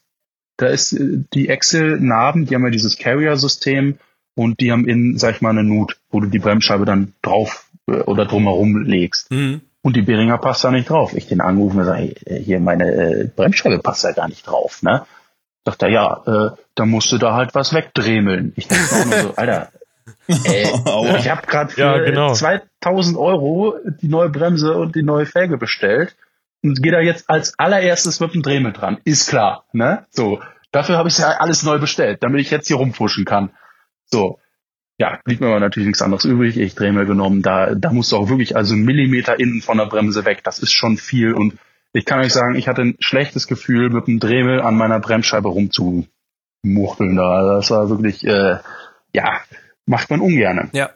Da 0.56 0.66
ist 0.66 0.92
äh, 0.92 1.24
die 1.34 1.48
Excel-Narben, 1.48 2.46
die 2.46 2.54
haben 2.54 2.64
ja 2.64 2.70
dieses 2.70 2.96
Carrier-System 2.96 3.98
und 4.34 4.60
die 4.60 4.72
haben 4.72 4.86
innen, 4.86 5.18
sag 5.18 5.34
ich 5.34 5.40
mal, 5.40 5.50
eine 5.50 5.64
Nut, 5.64 5.98
wo 6.10 6.20
du 6.20 6.28
die 6.28 6.38
Bremsscheibe 6.38 6.84
dann 6.84 7.12
drauf 7.22 7.68
äh, 7.88 8.00
oder 8.00 8.26
drumherum 8.26 8.82
legst. 8.82 9.30
Mhm. 9.30 9.62
Und 9.82 9.96
die 9.96 10.02
Beringer 10.02 10.38
passt 10.38 10.64
da 10.64 10.70
nicht 10.70 10.90
drauf. 10.90 11.14
Ich 11.14 11.28
den 11.28 11.40
angerufen 11.40 11.78
und 11.78 11.84
sage, 11.84 12.14
hey, 12.26 12.42
hier 12.42 12.60
meine 12.60 12.90
äh, 12.92 13.30
Bremsscheibe 13.34 13.78
passt 13.78 14.04
da 14.04 14.12
gar 14.12 14.28
nicht 14.28 14.46
drauf, 14.46 14.82
ne? 14.82 15.06
Sagt 15.66 15.82
er, 15.82 15.88
ja, 15.88 16.22
äh, 16.26 16.56
da 16.76 16.86
musst 16.86 17.10
du 17.10 17.18
da 17.18 17.34
halt 17.34 17.56
was 17.56 17.74
wegdremeln. 17.74 18.52
Ich 18.54 18.68
dachte 18.68 18.94
auch 18.94 19.04
nur 19.04 19.18
so, 19.18 19.34
Alter, 19.34 19.72
äh, 20.28 21.18
ich 21.18 21.28
habe 21.28 21.44
gerade 21.44 21.72
für 21.72 21.80
ja, 21.80 21.98
genau. 21.98 22.32
2000 22.32 23.16
Euro 23.16 23.74
die 24.00 24.06
neue 24.06 24.30
Bremse 24.30 24.74
und 24.74 24.94
die 24.94 25.02
neue 25.02 25.26
Felge 25.26 25.58
bestellt 25.58 26.14
und 26.62 26.80
gehe 26.84 26.92
da 26.92 27.00
jetzt 27.00 27.28
als 27.28 27.58
allererstes 27.58 28.20
mit 28.20 28.32
dem 28.34 28.42
Dremel 28.42 28.74
dran. 28.74 28.98
Ist 29.02 29.28
klar, 29.28 29.64
ne? 29.72 30.06
So, 30.10 30.40
dafür 30.70 30.98
habe 30.98 31.08
ich 31.08 31.18
ja 31.18 31.30
alles 31.40 31.64
neu 31.64 31.80
bestellt, 31.80 32.22
damit 32.22 32.40
ich 32.42 32.50
jetzt 32.52 32.68
hier 32.68 32.76
rumfuschen 32.76 33.24
kann. 33.24 33.50
So. 34.04 34.38
ja, 34.98 35.18
blieb 35.24 35.40
mir 35.40 35.48
aber 35.48 35.58
natürlich 35.58 35.88
nichts 35.88 36.00
anderes 36.00 36.24
übrig. 36.24 36.58
Ich 36.58 36.76
Dremel 36.76 37.06
genommen. 37.06 37.42
Da, 37.42 37.74
da 37.74 37.92
musst 37.92 38.12
du 38.12 38.18
auch 38.18 38.28
wirklich 38.28 38.54
also 38.54 38.74
einen 38.74 38.84
Millimeter 38.84 39.40
innen 39.40 39.62
von 39.62 39.78
der 39.78 39.86
Bremse 39.86 40.24
weg. 40.24 40.44
Das 40.44 40.60
ist 40.60 40.72
schon 40.72 40.96
viel. 40.96 41.34
Und 41.34 41.58
ich 41.92 42.04
kann 42.04 42.20
euch 42.20 42.32
sagen, 42.32 42.56
ich 42.56 42.68
hatte 42.68 42.82
ein 42.82 42.96
schlechtes 43.00 43.46
Gefühl, 43.46 43.90
mit 43.90 44.06
dem 44.06 44.20
Dremel 44.20 44.60
an 44.60 44.76
meiner 44.76 45.00
Bremsscheibe 45.00 45.48
rumzumuchteln. 45.48 47.16
Da. 47.16 47.56
Das 47.56 47.70
war 47.70 47.88
wirklich, 47.88 48.24
äh, 48.26 48.58
ja, 49.12 49.40
macht 49.86 50.10
man 50.10 50.20
ungerne. 50.20 50.68
Ja. 50.72 50.90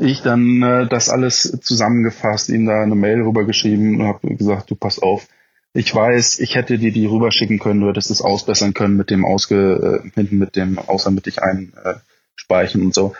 Ich 0.00 0.22
dann 0.22 0.62
äh, 0.62 0.86
das 0.88 1.10
alles 1.10 1.58
zusammengefasst, 1.60 2.48
ihm 2.48 2.66
da 2.66 2.82
eine 2.82 2.94
Mail 2.94 3.20
rübergeschrieben 3.22 4.00
und 4.00 4.06
habe 4.06 4.34
gesagt, 4.34 4.70
du 4.70 4.74
pass 4.74 4.98
auf, 4.98 5.28
ich 5.74 5.94
weiß, 5.94 6.40
ich 6.40 6.54
hätte 6.54 6.78
dir 6.78 6.92
die 6.92 7.06
rüberschicken 7.06 7.58
können, 7.58 7.80
du 7.80 7.88
hättest 7.88 8.10
es 8.10 8.20
ausbessern 8.20 8.74
können 8.74 8.96
mit 8.96 9.10
dem 9.10 9.24
ausge, 9.24 10.02
äh, 10.04 10.10
hinten 10.14 10.38
mit 10.38 10.56
dem 10.56 10.78
außermittig 10.78 11.38
einspeichen 11.42 12.80
äh, 12.80 12.84
und 12.84 12.94
so. 12.94 13.14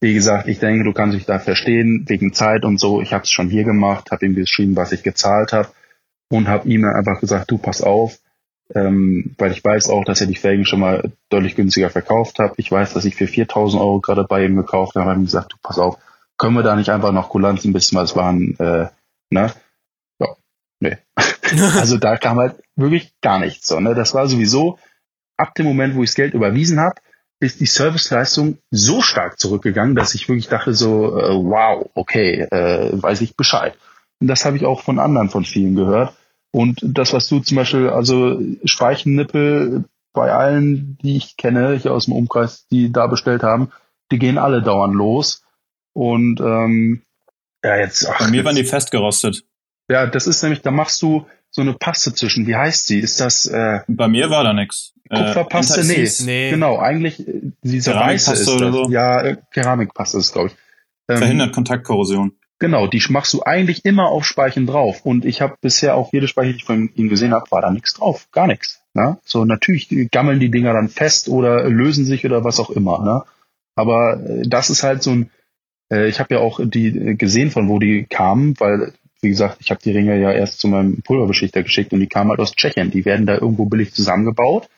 Wie 0.00 0.12
gesagt, 0.12 0.48
ich 0.48 0.58
denke, 0.58 0.84
du 0.84 0.92
kannst 0.92 1.16
dich 1.16 1.24
da 1.24 1.38
verstehen, 1.38 2.04
wegen 2.08 2.34
Zeit 2.34 2.64
und 2.64 2.78
so. 2.78 3.00
Ich 3.00 3.12
habe 3.12 3.24
es 3.24 3.30
schon 3.30 3.48
hier 3.48 3.64
gemacht, 3.64 4.10
habe 4.10 4.26
ihm 4.26 4.34
geschrieben, 4.34 4.76
was 4.76 4.92
ich 4.92 5.02
gezahlt 5.02 5.52
habe 5.52 5.68
und 6.30 6.48
habe 6.48 6.68
ihm 6.68 6.84
einfach 6.84 7.20
gesagt, 7.20 7.50
du 7.50 7.58
pass 7.58 7.82
auf, 7.82 8.18
ähm, 8.74 9.34
weil 9.38 9.52
ich 9.52 9.62
weiß 9.62 9.88
auch, 9.90 10.04
dass 10.04 10.20
er 10.20 10.26
die 10.26 10.36
Felgen 10.36 10.64
schon 10.64 10.80
mal 10.80 11.12
deutlich 11.28 11.54
günstiger 11.54 11.90
verkauft 11.90 12.38
hat. 12.38 12.54
Ich 12.56 12.70
weiß, 12.70 12.94
dass 12.94 13.04
ich 13.04 13.14
für 13.14 13.26
4000 13.26 13.80
Euro 13.80 14.00
gerade 14.00 14.24
bei 14.24 14.44
ihm 14.44 14.56
gekauft 14.56 14.94
habe. 14.96 15.10
habe 15.10 15.20
ihm 15.20 15.26
gesagt, 15.26 15.52
du 15.52 15.56
pass 15.62 15.78
auf, 15.78 15.98
können 16.38 16.54
wir 16.54 16.62
da 16.62 16.74
nicht 16.74 16.90
einfach 16.90 17.12
noch 17.12 17.28
Kulanz 17.28 17.64
ein 17.64 17.72
bisschen 17.72 17.98
was 17.98 18.16
waren, 18.16 18.58
äh, 18.58 18.88
ne? 19.30 19.52
Ja, 20.18 20.28
nee. 20.80 20.96
also 21.76 21.98
da 21.98 22.16
kam 22.16 22.38
halt 22.38 22.56
wirklich 22.74 23.12
gar 23.20 23.38
nichts. 23.38 23.66
So, 23.66 23.80
ne? 23.80 23.94
Das 23.94 24.14
war 24.14 24.26
sowieso 24.26 24.78
ab 25.36 25.54
dem 25.54 25.66
Moment, 25.66 25.94
wo 25.94 26.02
ich 26.02 26.10
das 26.10 26.16
Geld 26.16 26.34
überwiesen 26.34 26.80
habe, 26.80 26.96
ist 27.40 27.60
die 27.60 27.66
Serviceleistung 27.66 28.58
so 28.70 29.02
stark 29.02 29.38
zurückgegangen, 29.38 29.94
dass 29.94 30.14
ich 30.14 30.28
wirklich 30.28 30.48
dachte 30.48 30.72
so, 30.72 31.18
äh, 31.18 31.34
wow, 31.34 31.90
okay, 31.94 32.40
äh, 32.40 32.90
weiß 32.92 33.20
ich 33.20 33.36
Bescheid. 33.36 33.76
Das 34.20 34.44
habe 34.44 34.56
ich 34.56 34.64
auch 34.64 34.80
von 34.80 34.98
anderen, 34.98 35.28
von 35.30 35.44
vielen 35.44 35.74
gehört. 35.74 36.14
Und 36.52 36.78
das, 36.82 37.12
was 37.12 37.28
du 37.28 37.40
zum 37.40 37.56
Beispiel, 37.56 37.88
also 37.88 38.40
Speichennippel 38.64 39.84
bei 40.12 40.32
allen, 40.32 40.96
die 41.02 41.16
ich 41.16 41.36
kenne, 41.36 41.76
hier 41.76 41.92
aus 41.92 42.04
dem 42.04 42.14
Umkreis, 42.14 42.66
die 42.70 42.92
da 42.92 43.08
bestellt 43.08 43.42
haben, 43.42 43.72
die 44.12 44.18
gehen 44.18 44.38
alle 44.38 44.62
dauernd 44.62 44.94
los. 44.94 45.42
Und 45.92 46.40
ähm, 46.40 47.02
ja, 47.64 47.76
jetzt. 47.76 48.08
Ach, 48.08 48.18
Bei 48.20 48.28
mir 48.28 48.44
waren 48.44 48.56
die 48.56 48.64
festgerostet. 48.64 49.44
Ja, 49.90 50.06
das 50.06 50.26
ist 50.26 50.42
nämlich, 50.42 50.62
da 50.62 50.70
machst 50.70 51.02
du 51.02 51.26
so 51.50 51.62
eine 51.62 51.74
Paste 51.74 52.14
zwischen. 52.14 52.46
Wie 52.46 52.54
heißt 52.54 52.86
sie? 52.86 53.00
Ist 53.00 53.20
das? 53.20 53.46
Äh, 53.46 53.80
Bei 53.88 54.08
mir 54.08 54.30
war 54.30 54.44
da 54.44 54.52
nix. 54.52 54.92
Äh, 55.10 55.16
Kupferpaste? 55.16 55.80
Äh, 55.80 55.84
nee. 55.84 56.08
nee. 56.24 56.50
Genau, 56.50 56.78
eigentlich 56.78 57.26
äh, 57.26 57.40
dieser 57.62 57.96
weiße 57.96 58.32
ist 58.32 58.48
oder 58.48 58.66
das. 58.66 58.74
So? 58.74 58.90
Ja, 58.90 59.22
äh, 59.22 59.36
Keramikpaste 59.52 60.18
ist, 60.18 60.32
glaube 60.32 60.48
ich. 60.48 60.56
Ähm, 61.08 61.18
Verhindert 61.18 61.52
Kontaktkorrosion. 61.52 62.32
Genau, 62.60 62.86
die 62.86 63.02
machst 63.08 63.34
du 63.34 63.42
eigentlich 63.42 63.84
immer 63.84 64.08
auf 64.08 64.24
Speichen 64.24 64.66
drauf. 64.66 65.04
Und 65.04 65.24
ich 65.24 65.40
habe 65.40 65.56
bisher 65.60 65.96
auch 65.96 66.12
jede 66.12 66.28
Speiche, 66.28 66.52
die 66.52 66.58
ich 66.58 66.64
von 66.64 66.90
ihm 66.94 67.08
gesehen 67.08 67.32
habe, 67.32 67.50
war 67.50 67.62
da 67.62 67.70
nichts 67.70 67.94
drauf. 67.94 68.28
Gar 68.32 68.46
nichts. 68.46 68.80
Ne? 68.94 69.18
So, 69.24 69.44
natürlich 69.44 69.88
gammeln 70.10 70.40
die 70.40 70.50
Dinger 70.50 70.72
dann 70.72 70.88
fest 70.88 71.28
oder 71.28 71.68
lösen 71.68 72.04
sich 72.04 72.24
oder 72.24 72.44
was 72.44 72.60
auch 72.60 72.70
immer. 72.70 73.02
Ne? 73.04 73.22
Aber 73.74 74.20
äh, 74.24 74.42
das 74.46 74.70
ist 74.70 74.84
halt 74.84 75.02
so 75.02 75.10
ein 75.10 75.30
äh, 75.90 76.08
ich 76.08 76.20
habe 76.20 76.34
ja 76.34 76.40
auch 76.40 76.60
die 76.62 76.88
äh, 76.88 77.14
gesehen, 77.14 77.50
von 77.50 77.68
wo 77.68 77.78
die 77.78 78.04
kamen, 78.04 78.54
weil, 78.58 78.92
wie 79.20 79.28
gesagt, 79.28 79.58
ich 79.60 79.70
habe 79.70 79.80
die 79.82 79.92
Ringe 79.92 80.18
ja 80.20 80.32
erst 80.32 80.60
zu 80.60 80.68
meinem 80.68 81.02
Pulverbeschichter 81.02 81.62
geschickt 81.62 81.92
und 81.92 82.00
die 82.00 82.06
kamen 82.06 82.30
halt 82.30 82.40
aus 82.40 82.54
Tschechien. 82.54 82.90
Die 82.90 83.04
werden 83.04 83.26
da 83.26 83.34
irgendwo 83.34 83.66
billig 83.66 83.92
zusammengebaut. 83.92 84.68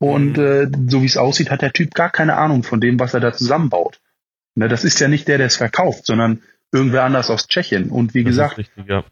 Und 0.00 0.36
mhm. 0.36 0.44
äh, 0.44 0.70
so 0.88 1.02
wie 1.02 1.06
es 1.06 1.16
aussieht, 1.16 1.50
hat 1.50 1.62
der 1.62 1.72
Typ 1.72 1.94
gar 1.94 2.10
keine 2.10 2.36
Ahnung 2.36 2.62
von 2.62 2.80
dem, 2.80 3.00
was 3.00 3.14
er 3.14 3.20
da 3.20 3.32
zusammenbaut. 3.32 4.00
Ne, 4.54 4.68
das 4.68 4.84
ist 4.84 5.00
ja 5.00 5.08
nicht 5.08 5.28
der, 5.28 5.38
der 5.38 5.48
es 5.48 5.56
verkauft, 5.56 6.06
sondern 6.06 6.42
irgendwer 6.72 7.04
anders 7.04 7.30
aus 7.30 7.48
Tschechien. 7.48 7.90
Und 7.90 8.14
wie 8.14 8.24
das 8.24 8.30
gesagt, 8.30 8.58
richtig, 8.58 8.86
ja. 8.86 9.04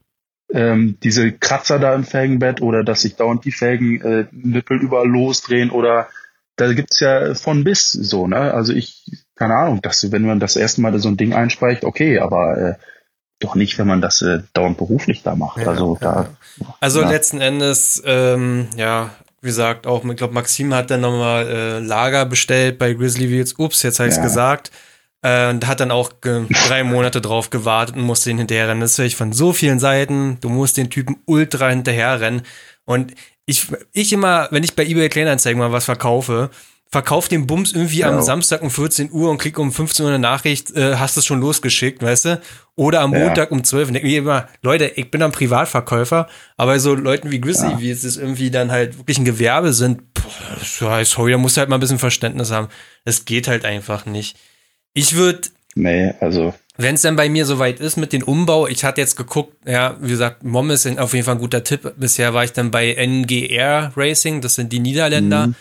ähm, 0.52 0.98
diese 1.02 1.32
Kratzer 1.32 1.78
da 1.78 1.94
im 1.94 2.04
Felgenbett 2.04 2.60
oder 2.60 2.84
dass 2.84 3.02
sich 3.02 3.16
dauernd 3.16 3.44
die 3.44 3.52
Felgen 3.52 4.00
äh, 4.02 4.26
Nippel 4.32 4.80
überall 4.80 5.08
losdrehen 5.08 5.70
oder 5.70 6.08
da 6.56 6.72
gibt's 6.72 7.00
ja 7.00 7.34
von 7.34 7.64
bis 7.64 7.90
so, 7.90 8.26
ne? 8.26 8.54
Also 8.54 8.72
ich, 8.72 9.04
keine 9.34 9.54
Ahnung, 9.54 9.82
dass 9.82 10.10
wenn 10.10 10.22
man 10.22 10.40
das 10.40 10.56
erste 10.56 10.80
Mal 10.80 10.98
so 10.98 11.08
ein 11.08 11.18
Ding 11.18 11.34
einspeicht, 11.34 11.84
okay, 11.84 12.18
aber 12.18 12.56
äh, 12.56 12.74
doch 13.38 13.54
nicht, 13.54 13.78
wenn 13.78 13.86
man 13.86 14.00
das 14.00 14.22
äh, 14.22 14.40
dauernd 14.54 14.78
beruflich 14.78 15.22
da 15.22 15.36
macht. 15.36 15.58
Ja, 15.58 15.68
also 15.68 15.98
da. 16.00 16.30
Also 16.80 17.02
ja. 17.02 17.10
letzten 17.10 17.42
Endes, 17.42 18.02
ähm, 18.06 18.68
ja, 18.76 19.10
wie 19.42 19.48
gesagt, 19.48 19.86
auch, 19.86 20.04
ich 20.04 20.16
glaube, 20.16 20.32
Maxim 20.32 20.72
hat 20.72 20.90
dann 20.90 21.02
nochmal 21.02 21.46
äh, 21.46 21.78
Lager 21.80 22.24
bestellt 22.24 22.78
bei 22.78 22.94
Grizzly 22.94 23.30
Wheels. 23.30 23.58
Ups, 23.58 23.82
jetzt 23.82 24.00
habe 24.00 24.08
ich 24.08 24.16
ja. 24.16 24.22
gesagt. 24.22 24.70
Äh, 25.26 25.50
und 25.50 25.66
hat 25.66 25.80
dann 25.80 25.90
auch 25.90 26.12
drei 26.22 26.84
Monate 26.84 27.20
drauf 27.20 27.50
gewartet 27.50 27.96
und 27.96 28.02
musste 28.02 28.30
ihn 28.30 28.38
hinterherrennen. 28.38 28.80
Das 28.80 28.96
höre 28.96 29.06
ich 29.06 29.16
von 29.16 29.32
so 29.32 29.52
vielen 29.52 29.80
Seiten. 29.80 30.38
Du 30.40 30.48
musst 30.48 30.76
den 30.76 30.88
Typen 30.88 31.16
ultra 31.24 31.68
hinterherrennen. 31.68 32.42
Und 32.84 33.12
ich, 33.44 33.66
ich 33.92 34.12
immer, 34.12 34.46
wenn 34.52 34.62
ich 34.62 34.76
bei 34.76 34.84
eBay 34.86 35.08
Kleinanzeigen 35.08 35.58
mal 35.58 35.72
was 35.72 35.86
verkaufe, 35.86 36.50
verkauf 36.88 37.26
den 37.26 37.48
Bums 37.48 37.72
irgendwie 37.72 37.98
ja. 37.98 38.08
am 38.08 38.22
Samstag 38.22 38.62
um 38.62 38.70
14 38.70 39.10
Uhr 39.10 39.28
und 39.28 39.38
krieg 39.38 39.58
um 39.58 39.72
15 39.72 40.04
Uhr 40.04 40.12
eine 40.12 40.20
Nachricht, 40.20 40.70
äh, 40.76 40.94
hast 40.94 41.16
es 41.16 41.26
schon 41.26 41.40
losgeschickt, 41.40 42.04
weißt 42.04 42.24
du? 42.26 42.40
Oder 42.76 43.00
am 43.00 43.12
ja. 43.12 43.24
Montag 43.24 43.50
um 43.50 43.64
12 43.64 43.88
Uhr. 43.88 43.94
Wie 44.04 44.16
immer, 44.16 44.46
Leute, 44.62 44.92
ich 44.94 45.10
bin 45.10 45.24
ein 45.24 45.32
Privatverkäufer, 45.32 46.28
aber 46.56 46.78
so 46.78 46.94
Leuten 46.94 47.32
wie 47.32 47.40
Grizzly, 47.40 47.72
ja. 47.72 47.80
wie 47.80 47.90
es 47.90 48.04
ist 48.04 48.16
irgendwie 48.16 48.52
dann 48.52 48.70
halt 48.70 48.96
wirklich 48.96 49.18
ein 49.18 49.24
Gewerbe 49.24 49.72
sind, 49.72 50.02
boah, 50.14 51.04
sorry, 51.04 51.32
da 51.32 51.38
musst 51.38 51.56
du 51.56 51.60
halt 51.60 51.68
mal 51.68 51.78
ein 51.78 51.80
bisschen 51.80 51.98
Verständnis 51.98 52.52
haben. 52.52 52.68
Es 53.04 53.24
geht 53.24 53.48
halt 53.48 53.64
einfach 53.64 54.06
nicht. 54.06 54.36
Ich 54.96 55.14
würde. 55.14 55.48
Nee, 55.74 56.14
also 56.20 56.54
wenn 56.78 56.94
es 56.94 57.02
dann 57.02 57.16
bei 57.16 57.28
mir 57.28 57.46
soweit 57.46 57.80
ist 57.80 57.96
mit 57.96 58.12
dem 58.12 58.22
Umbau, 58.22 58.66
ich 58.66 58.84
hatte 58.84 59.00
jetzt 59.00 59.16
geguckt, 59.16 59.56
ja, 59.66 59.96
wie 60.00 60.10
gesagt, 60.10 60.44
Mom 60.44 60.70
ist 60.70 60.86
auf 60.98 61.14
jeden 61.14 61.24
Fall 61.24 61.36
ein 61.36 61.40
guter 61.40 61.64
Tipp. 61.64 61.94
Bisher 61.96 62.34
war 62.34 62.44
ich 62.44 62.52
dann 62.52 62.70
bei 62.70 62.92
NGR 62.92 63.92
Racing, 63.96 64.40
das 64.42 64.56
sind 64.56 64.72
die 64.72 64.80
Niederländer, 64.80 65.48
mhm. 65.48 65.54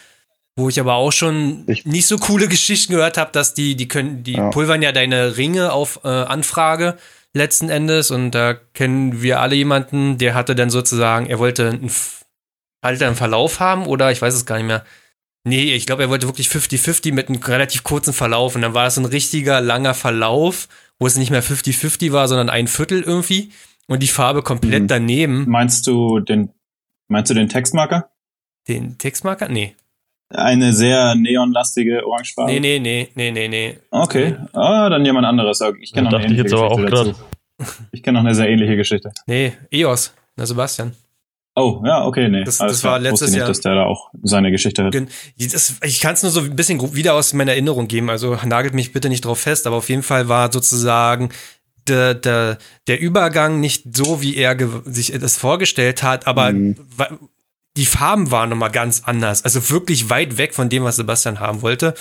wo 0.58 0.68
ich 0.68 0.80
aber 0.80 0.96
auch 0.96 1.12
schon 1.12 1.64
ich 1.68 1.86
nicht 1.86 2.08
so 2.08 2.18
coole 2.18 2.48
Geschichten 2.48 2.94
gehört 2.94 3.18
habe, 3.18 3.32
dass 3.32 3.54
die, 3.54 3.76
die 3.76 3.88
können, 3.88 4.24
die 4.24 4.34
ja. 4.34 4.50
pulvern 4.50 4.82
ja 4.82 4.92
deine 4.92 5.38
Ringe 5.38 5.72
auf 5.72 6.02
äh, 6.04 6.08
Anfrage 6.08 6.98
letzten 7.34 7.70
Endes 7.70 8.12
und 8.12 8.32
da 8.32 8.54
kennen 8.54 9.22
wir 9.22 9.40
alle 9.40 9.56
jemanden, 9.56 10.18
der 10.18 10.34
hatte 10.36 10.56
dann 10.56 10.70
sozusagen, 10.70 11.28
er 11.28 11.40
wollte 11.40 11.70
einen, 11.70 11.92
halt 12.84 13.02
einen 13.02 13.16
Verlauf 13.16 13.60
haben 13.60 13.88
oder 13.88 14.12
ich 14.12 14.22
weiß 14.22 14.34
es 14.34 14.46
gar 14.46 14.58
nicht 14.58 14.68
mehr. 14.68 14.84
Nee, 15.46 15.74
ich 15.74 15.86
glaube, 15.86 16.04
er 16.04 16.10
wollte 16.10 16.28
wirklich 16.28 16.48
50-50 16.48 17.14
mit 17.14 17.30
einem 17.30 17.42
relativ 17.42 17.84
kurzen 17.84 18.14
Verlauf 18.14 18.56
und 18.56 18.62
dann 18.62 18.74
war 18.74 18.86
das 18.86 18.98
ein 18.98 19.06
richtiger 19.06 19.62
langer 19.62 19.94
Verlauf 19.94 20.68
wo 21.00 21.08
es 21.08 21.18
nicht 21.18 21.32
mehr 21.32 21.44
50-50 21.44 22.12
war, 22.12 22.28
sondern 22.28 22.50
ein 22.50 22.68
Viertel 22.68 23.02
irgendwie 23.02 23.52
und 23.88 24.02
die 24.02 24.08
Farbe 24.08 24.42
komplett 24.42 24.84
mhm. 24.84 24.88
daneben. 24.88 25.50
Meinst 25.50 25.88
du 25.88 26.20
den, 26.20 26.52
meinst 27.08 27.30
du 27.30 27.34
den 27.34 27.50
Textmarker? 27.50 28.10
Den 28.68 28.98
Textmarker? 28.98 29.50
Nee. 29.50 29.76
Eine 30.30 30.74
sehr 30.74 31.14
neonlastige 31.16 32.06
Orangefarbe? 32.06 32.52
Nee, 32.52 32.60
nee, 32.60 32.80
nee, 32.80 33.10
nee, 33.14 33.32
nee, 33.32 33.48
nee. 33.48 33.78
Okay. 33.92 34.38
Ah, 34.54 34.90
dann 34.90 35.06
jemand 35.06 35.28
anderes. 35.28 35.62
Ich 35.82 35.94
kenne 35.94 36.10
noch 36.10 36.18
eine 36.18 36.26
ähnliche 36.26 36.44
Geschichte 36.44 36.66
auch 36.66 36.82
dazu. 36.82 37.14
Ich 37.92 38.02
kenne 38.02 38.18
noch 38.18 38.26
eine 38.26 38.36
sehr 38.36 38.50
ähnliche 38.50 38.76
Geschichte. 38.76 39.12
Nee, 39.28 39.54
EOS. 39.72 40.14
Na, 40.36 40.46
Sebastian. 40.46 40.94
Oh, 41.58 41.82
ja, 41.86 42.06
okay, 42.06 42.28
nee. 42.28 42.44
Das, 42.44 42.58
das 42.58 42.84
war 42.84 43.00
letztes 43.00 43.30
nicht, 43.30 43.40
Jahr. 43.40 43.48
dass 43.48 43.62
der 43.62 43.76
da 43.76 43.86
auch 43.86 44.10
seine 44.22 44.52
Geschichte 44.52 44.84
hat. 44.84 44.94
Das, 44.94 45.76
ich 45.84 46.02
kann 46.02 46.14
es 46.14 46.22
nur 46.22 46.32
so 46.32 46.42
ein 46.42 46.56
bisschen 46.56 46.94
wieder 46.94 47.14
aus 47.14 47.32
meiner 47.32 47.54
Erinnerung 47.54 47.88
geben, 47.88 48.10
also 48.10 48.38
nagelt 48.46 48.74
mich 48.74 48.92
bitte 48.92 49.08
nicht 49.08 49.24
drauf 49.24 49.40
fest, 49.40 49.66
aber 49.66 49.78
auf 49.78 49.88
jeden 49.88 50.04
Fall 50.04 50.28
war 50.28 50.52
sozusagen 50.52 51.30
der, 51.88 52.14
der, 52.14 52.58
der 52.88 53.00
Übergang 53.00 53.62
nicht 53.62 53.96
so, 53.96 54.22
wie 54.22 54.36
er 54.36 54.58
sich 54.84 55.14
das 55.18 55.38
vorgestellt 55.38 56.04
hat, 56.04 56.28
aber 56.28 56.52
mhm. 56.52 56.76
die 57.78 57.86
Farben 57.86 58.32
waren 58.32 58.50
nochmal 58.50 58.72
ganz 58.72 59.04
anders. 59.06 59.46
Also 59.46 59.70
wirklich 59.70 60.10
weit 60.10 60.38
weg 60.38 60.54
von 60.54 60.68
dem, 60.68 60.84
was 60.84 60.98
Sebastian 60.98 61.40
haben 61.40 61.62
wollte. 61.62 61.94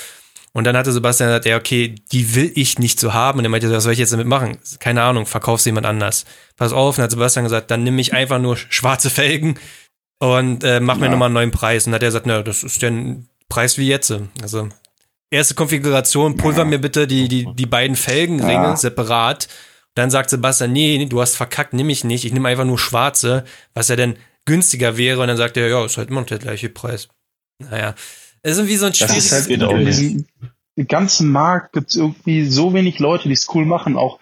Und 0.57 0.65
dann 0.65 0.77
hatte 0.77 0.93
Sebastian 0.93 1.31
gesagt, 1.31 1.47
ja, 1.47 1.57
okay, 1.57 1.97
die 2.13 2.37
will 2.37 2.53
ich 2.55 2.79
nicht 2.79 3.01
so 3.01 3.13
haben. 3.13 3.41
Und 3.41 3.45
er 3.45 3.49
meinte, 3.49 3.71
was 3.73 3.83
soll 3.83 3.93
ich 3.93 3.99
jetzt 3.99 4.13
damit 4.13 4.29
machen? 4.29 4.59
Keine 4.79 5.03
Ahnung, 5.03 5.27
verkauf's 5.27 5.65
jemand 5.65 5.85
anders. 5.85 6.25
Pass 6.57 6.73
auf, 6.73 6.95
und 6.95 6.99
dann 6.99 7.05
hat 7.05 7.11
Sebastian 7.11 7.45
gesagt, 7.45 7.73
dann 7.73 7.83
nimm 7.83 7.99
ich 7.99 8.15
einfach 8.15 8.39
nur 8.39 8.57
schwarze 8.57 9.11
Felgen 9.11 9.59
und 10.21 10.63
äh, 10.63 10.79
mach 10.79 10.97
mir 10.97 11.09
nochmal 11.09 11.27
einen 11.27 11.35
neuen 11.35 11.51
Preis. 11.51 11.87
Und 11.87 11.91
dann 11.91 11.97
hat 11.97 12.05
er 12.05 12.09
gesagt, 12.09 12.27
na, 12.27 12.43
das 12.43 12.63
ist 12.63 12.81
der 12.83 12.93
Preis 13.49 13.79
wie 13.79 13.89
jetzt. 13.89 14.15
Also, 14.43 14.69
erste 15.29 15.57
Konfiguration, 15.57 16.37
pulver 16.37 16.65
mir 16.65 16.79
bitte 16.79 17.09
die, 17.09 17.27
die, 17.27 17.53
die 17.53 17.67
beiden 17.67 17.97
Felgenringe 17.97 18.53
ja. 18.53 18.77
separat. 18.77 19.49
Dann 19.97 20.11
sagt 20.11 20.31
Sebastian, 20.31 20.73
nee, 20.73 21.05
du 21.07 21.21
hast 21.21 21.37
verkackt, 21.37 21.73
nimm 21.73 21.91
ich 21.91 22.05
nicht. 22.05 22.25
Ich 22.25 22.33
nehme 22.33 22.49
einfach 22.49 22.65
nur 22.65 22.79
schwarze, 22.79 23.45
was 23.75 23.89
ja 23.89 23.97
denn 23.97 24.17
günstiger 24.45 24.97
wäre. 24.97 25.21
Und 25.21 25.29
dann 25.29 25.37
sagt 25.37 25.57
er, 25.57 25.67
ja, 25.67 25.85
ist 25.85 25.99
halt 25.99 26.11
immer 26.11 26.21
noch 26.21 26.29
der 26.29 26.39
gleiche 26.39 26.69
Preis. 26.69 27.09
Naja, 27.59 27.95
es 28.45 28.59
ist 28.59 28.69
wie 28.69 28.77
so 28.77 28.87
ein 28.87 28.95
schwieriges 28.95 29.31
das 29.31 29.49
ist 29.49 29.49
halt 29.49 30.27
Im 30.77 30.87
ganzen 30.87 31.31
Markt 31.31 31.73
gibt 31.73 31.91
es 31.91 31.97
irgendwie 31.97 32.47
so 32.47 32.75
wenig 32.75 32.99
Leute, 32.99 33.29
die 33.29 33.35
es 33.35 33.49
cool 33.55 33.65
machen. 33.65 33.97
Auch, 33.97 34.21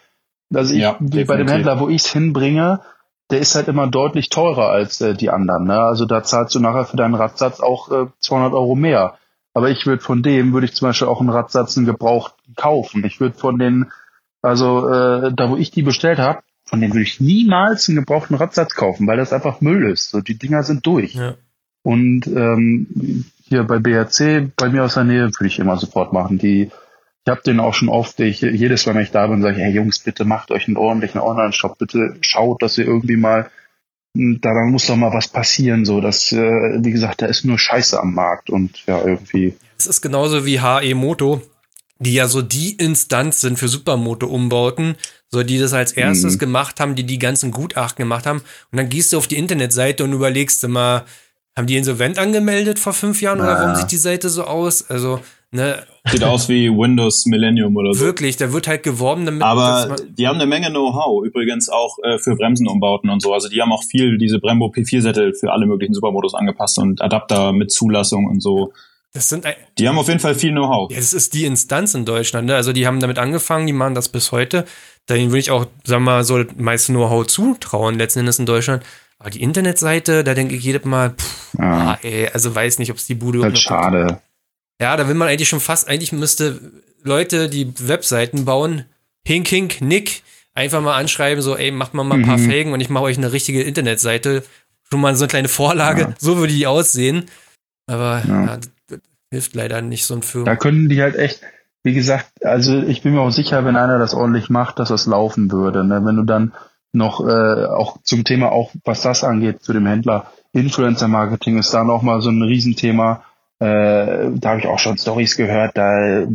also 0.54 0.72
ich, 0.72 0.80
ja, 0.80 0.96
bei 1.00 1.36
dem 1.36 1.48
Händler, 1.48 1.80
wo 1.80 1.88
ich 1.88 2.04
es 2.04 2.12
hinbringe, 2.12 2.80
der 3.30 3.40
ist 3.40 3.54
halt 3.56 3.66
immer 3.66 3.88
deutlich 3.88 4.28
teurer 4.28 4.70
als 4.70 5.00
äh, 5.00 5.14
die 5.14 5.30
anderen. 5.30 5.64
Ne? 5.64 5.78
Also 5.78 6.04
da 6.04 6.22
zahlst 6.22 6.54
du 6.54 6.60
nachher 6.60 6.84
für 6.84 6.96
deinen 6.96 7.14
Radsatz 7.14 7.60
auch 7.60 7.90
äh, 7.90 8.06
200 8.20 8.52
Euro 8.52 8.76
mehr. 8.76 9.18
Aber 9.54 9.70
ich 9.70 9.86
würde 9.86 10.02
von 10.02 10.22
dem, 10.22 10.52
würde 10.52 10.66
ich 10.66 10.74
zum 10.74 10.88
Beispiel 10.88 11.08
auch 11.08 11.20
einen 11.20 11.30
Radsatz 11.30 11.76
einen 11.76 11.86
gebraucht 11.86 12.34
kaufen. 12.54 13.04
Ich 13.04 13.18
würde 13.18 13.36
von 13.36 13.58
den, 13.58 13.90
also 14.40 14.88
äh, 14.88 15.32
da 15.34 15.50
wo 15.50 15.56
ich 15.56 15.72
die 15.72 15.82
bestellt 15.82 16.18
habe, 16.18 16.42
von 16.64 16.80
denen 16.80 16.92
würde 16.92 17.04
ich 17.04 17.20
niemals 17.20 17.88
einen 17.88 17.96
gebrauchten 17.96 18.36
Radsatz 18.36 18.74
kaufen, 18.74 19.06
weil 19.08 19.16
das 19.16 19.32
einfach 19.32 19.60
Müll 19.60 19.90
ist. 19.90 20.10
So, 20.10 20.20
die 20.20 20.38
Dinger 20.38 20.62
sind 20.62 20.86
durch. 20.86 21.14
Ja. 21.14 21.34
Und 21.82 22.26
ähm, 22.28 23.24
hier 23.52 23.64
bei 23.64 23.78
BRC, 23.78 24.50
bei 24.56 24.68
mir 24.70 24.84
aus 24.84 24.94
der 24.94 25.04
Nähe, 25.04 25.26
würde 25.26 25.46
ich 25.46 25.58
immer 25.58 25.76
sofort 25.76 26.12
machen. 26.12 26.38
Die, 26.38 26.70
ich 27.24 27.30
habe 27.30 27.42
den 27.42 27.60
auch 27.60 27.74
schon 27.74 27.88
oft, 27.88 28.18
ich, 28.20 28.40
jedes 28.40 28.86
Mal, 28.86 28.94
wenn 28.94 29.02
ich 29.02 29.10
da 29.10 29.26
bin, 29.26 29.42
sage 29.42 29.56
ich, 29.56 29.62
hey 29.62 29.72
Jungs, 29.72 29.98
bitte 29.98 30.24
macht 30.24 30.50
euch 30.50 30.66
einen 30.66 30.76
ordentlichen 30.76 31.20
Online-Shop, 31.20 31.78
bitte 31.78 32.16
schaut, 32.22 32.62
dass 32.62 32.78
ihr 32.78 32.86
irgendwie 32.86 33.16
mal, 33.16 33.50
hm, 34.16 34.40
daran 34.40 34.70
muss 34.70 34.86
doch 34.86 34.96
mal 34.96 35.12
was 35.12 35.28
passieren, 35.28 35.84
so 35.84 36.00
dass, 36.00 36.32
äh, 36.32 36.38
wie 36.82 36.90
gesagt, 36.90 37.22
da 37.22 37.26
ist 37.26 37.44
nur 37.44 37.58
Scheiße 37.58 38.00
am 38.00 38.14
Markt 38.14 38.50
und 38.50 38.84
ja, 38.86 39.04
irgendwie. 39.04 39.54
Es 39.78 39.86
ist 39.86 40.00
genauso 40.00 40.46
wie 40.46 40.60
HE 40.60 40.94
Moto, 40.94 41.42
die 41.98 42.14
ja 42.14 42.26
so 42.26 42.42
die 42.42 42.72
Instanz 42.72 43.40
sind 43.40 43.58
für 43.58 43.68
Supermoto-Umbauten, 43.68 44.96
so 45.28 45.42
die 45.42 45.58
das 45.58 45.72
als 45.72 45.92
erstes 45.92 46.34
Mhm. 46.34 46.38
gemacht 46.38 46.80
haben, 46.80 46.94
die 46.94 47.04
die 47.04 47.18
ganzen 47.18 47.52
Gutachten 47.52 48.02
gemacht 48.02 48.26
haben. 48.26 48.40
Und 48.70 48.78
dann 48.78 48.88
gehst 48.88 49.12
du 49.12 49.18
auf 49.18 49.28
die 49.28 49.38
Internetseite 49.38 50.02
und 50.04 50.12
überlegst 50.12 50.64
immer, 50.64 51.04
haben 51.56 51.66
die 51.66 51.76
insolvent 51.76 52.18
angemeldet 52.18 52.78
vor 52.78 52.92
fünf 52.92 53.20
Jahren 53.22 53.40
oder 53.40 53.50
Ja. 53.52 53.60
warum 53.60 53.76
sieht 53.76 53.90
die 53.92 53.96
Seite 53.98 54.28
so 54.30 54.44
aus? 54.44 54.88
Also, 54.88 55.20
ne, 55.50 55.82
Sieht 56.10 56.24
aus 56.24 56.48
wie 56.48 56.68
Windows 56.68 57.26
Millennium 57.26 57.76
oder 57.76 57.92
so. 57.94 58.00
wirklich, 58.04 58.36
da 58.36 58.52
wird 58.52 58.66
halt 58.66 58.82
geworben 58.82 59.24
damit. 59.26 59.42
Aber 59.42 59.94
die 60.18 60.26
haben 60.26 60.36
eine 60.36 60.46
Menge 60.46 60.68
Know-how, 60.70 61.24
übrigens 61.24 61.68
auch 61.68 61.96
äh, 62.02 62.18
für 62.18 62.34
Bremsenumbauten 62.36 63.08
und 63.10 63.20
so. 63.22 63.32
Also 63.32 63.48
die 63.48 63.60
haben 63.62 63.70
auch 63.72 63.84
viel 63.84 64.18
diese 64.18 64.38
Brembo 64.40 64.66
P4-Sättel 64.66 65.34
für 65.34 65.52
alle 65.52 65.66
möglichen 65.66 65.94
Supermotos 65.94 66.34
angepasst 66.34 66.78
und 66.78 67.00
Adapter 67.02 67.52
mit 67.52 67.70
Zulassung 67.70 68.26
und 68.26 68.40
so. 68.42 68.72
das 69.12 69.28
sind 69.28 69.44
ein, 69.46 69.54
Die 69.78 69.86
haben 69.88 69.98
auf 69.98 70.08
jeden 70.08 70.18
Fall 70.20 70.34
viel 70.34 70.50
Know-how. 70.52 70.90
Ja, 70.90 70.96
das 70.96 71.12
ist 71.12 71.34
die 71.34 71.44
Instanz 71.44 71.94
in 71.94 72.04
Deutschland. 72.06 72.46
Ne? 72.48 72.56
Also 72.56 72.72
die 72.72 72.86
haben 72.86 72.98
damit 72.98 73.18
angefangen, 73.18 73.66
die 73.68 73.72
machen 73.74 73.94
das 73.94 74.08
bis 74.08 74.32
heute. 74.32 74.64
Dahin 75.06 75.28
würde 75.30 75.38
ich 75.40 75.50
auch, 75.52 75.66
sagen 75.84 76.02
wir 76.04 76.12
mal, 76.12 76.24
so 76.24 76.42
das 76.42 76.56
meiste 76.56 76.92
Know-how 76.92 77.26
zutrauen, 77.26 77.96
letzten 77.96 78.20
Endes 78.20 78.38
in 78.40 78.46
Deutschland. 78.46 78.82
Aber 79.22 79.30
die 79.30 79.40
Internetseite, 79.42 80.24
da 80.24 80.34
denke 80.34 80.56
ich 80.56 80.64
jedes 80.64 80.84
Mal, 80.84 81.10
pff, 81.10 81.54
Ja, 81.56 81.64
ah, 81.92 81.98
ey, 82.02 82.28
also 82.32 82.52
weiß 82.52 82.80
nicht, 82.80 82.90
ob 82.90 82.96
es 82.96 83.06
die 83.06 83.14
Bude 83.14 83.40
halt 83.40 83.52
überhaupt 83.52 83.70
noch 83.70 83.82
schade. 83.82 84.20
Ja, 84.80 84.96
da 84.96 85.06
will 85.06 85.14
man 85.14 85.28
eigentlich 85.28 85.48
schon 85.48 85.60
fast, 85.60 85.88
eigentlich 85.88 86.10
müsste 86.10 86.58
Leute, 87.04 87.48
die 87.48 87.72
Webseiten 87.86 88.44
bauen, 88.44 88.84
hink, 89.24 89.46
hink, 89.46 89.80
nick, 89.80 90.24
einfach 90.54 90.80
mal 90.82 90.96
anschreiben, 90.98 91.40
so, 91.40 91.56
ey, 91.56 91.70
macht 91.70 91.94
mal 91.94 92.02
mal 92.02 92.16
ein 92.18 92.26
paar 92.26 92.36
Mhm. 92.38 92.50
Felgen 92.50 92.72
und 92.72 92.80
ich 92.80 92.90
mache 92.90 93.04
euch 93.04 93.16
eine 93.16 93.32
richtige 93.32 93.62
Internetseite. 93.62 94.42
Schon 94.90 95.00
mal 95.00 95.14
so 95.14 95.22
eine 95.24 95.28
kleine 95.28 95.48
Vorlage, 95.48 96.00
Ja. 96.02 96.14
so 96.18 96.36
würde 96.38 96.52
die 96.52 96.66
aussehen. 96.66 97.26
Aber 97.86 98.22
Ja. 98.26 98.44
ja. 98.46 98.56
das, 98.56 98.70
das 98.88 99.00
hilft 99.30 99.54
leider 99.54 99.82
nicht 99.82 100.04
so 100.04 100.14
ein 100.14 100.22
Film. 100.22 100.46
Da 100.46 100.56
können 100.56 100.88
die 100.88 101.00
halt 101.00 101.14
echt, 101.14 101.42
wie 101.84 101.94
gesagt, 101.94 102.26
also 102.44 102.76
ich 102.82 103.02
bin 103.02 103.12
mir 103.14 103.20
auch 103.20 103.30
sicher, 103.30 103.64
wenn 103.64 103.76
einer 103.76 104.00
das 104.00 104.14
ordentlich 104.14 104.50
macht, 104.50 104.80
dass 104.80 104.88
das 104.88 105.06
laufen 105.06 105.52
würde. 105.52 105.84
Ne? 105.84 106.00
Wenn 106.04 106.16
du 106.16 106.24
dann 106.24 106.52
noch 106.92 107.26
äh, 107.26 107.66
auch 107.66 107.98
zum 108.02 108.24
Thema, 108.24 108.52
auch 108.52 108.70
was 108.84 109.02
das 109.02 109.24
angeht, 109.24 109.62
zu 109.62 109.72
dem 109.72 109.86
Händler, 109.86 110.30
Influencer-Marketing 110.52 111.58
ist 111.58 111.72
da 111.72 111.84
noch 111.84 112.02
mal 112.02 112.20
so 112.20 112.30
ein 112.30 112.42
Riesenthema. 112.42 113.24
Äh, 113.58 114.30
da 114.34 114.50
habe 114.50 114.60
ich 114.60 114.66
auch 114.66 114.78
schon 114.78 114.98
Stories 114.98 115.36
gehört, 115.36 115.76
da 115.76 116.20
äh, 116.20 116.26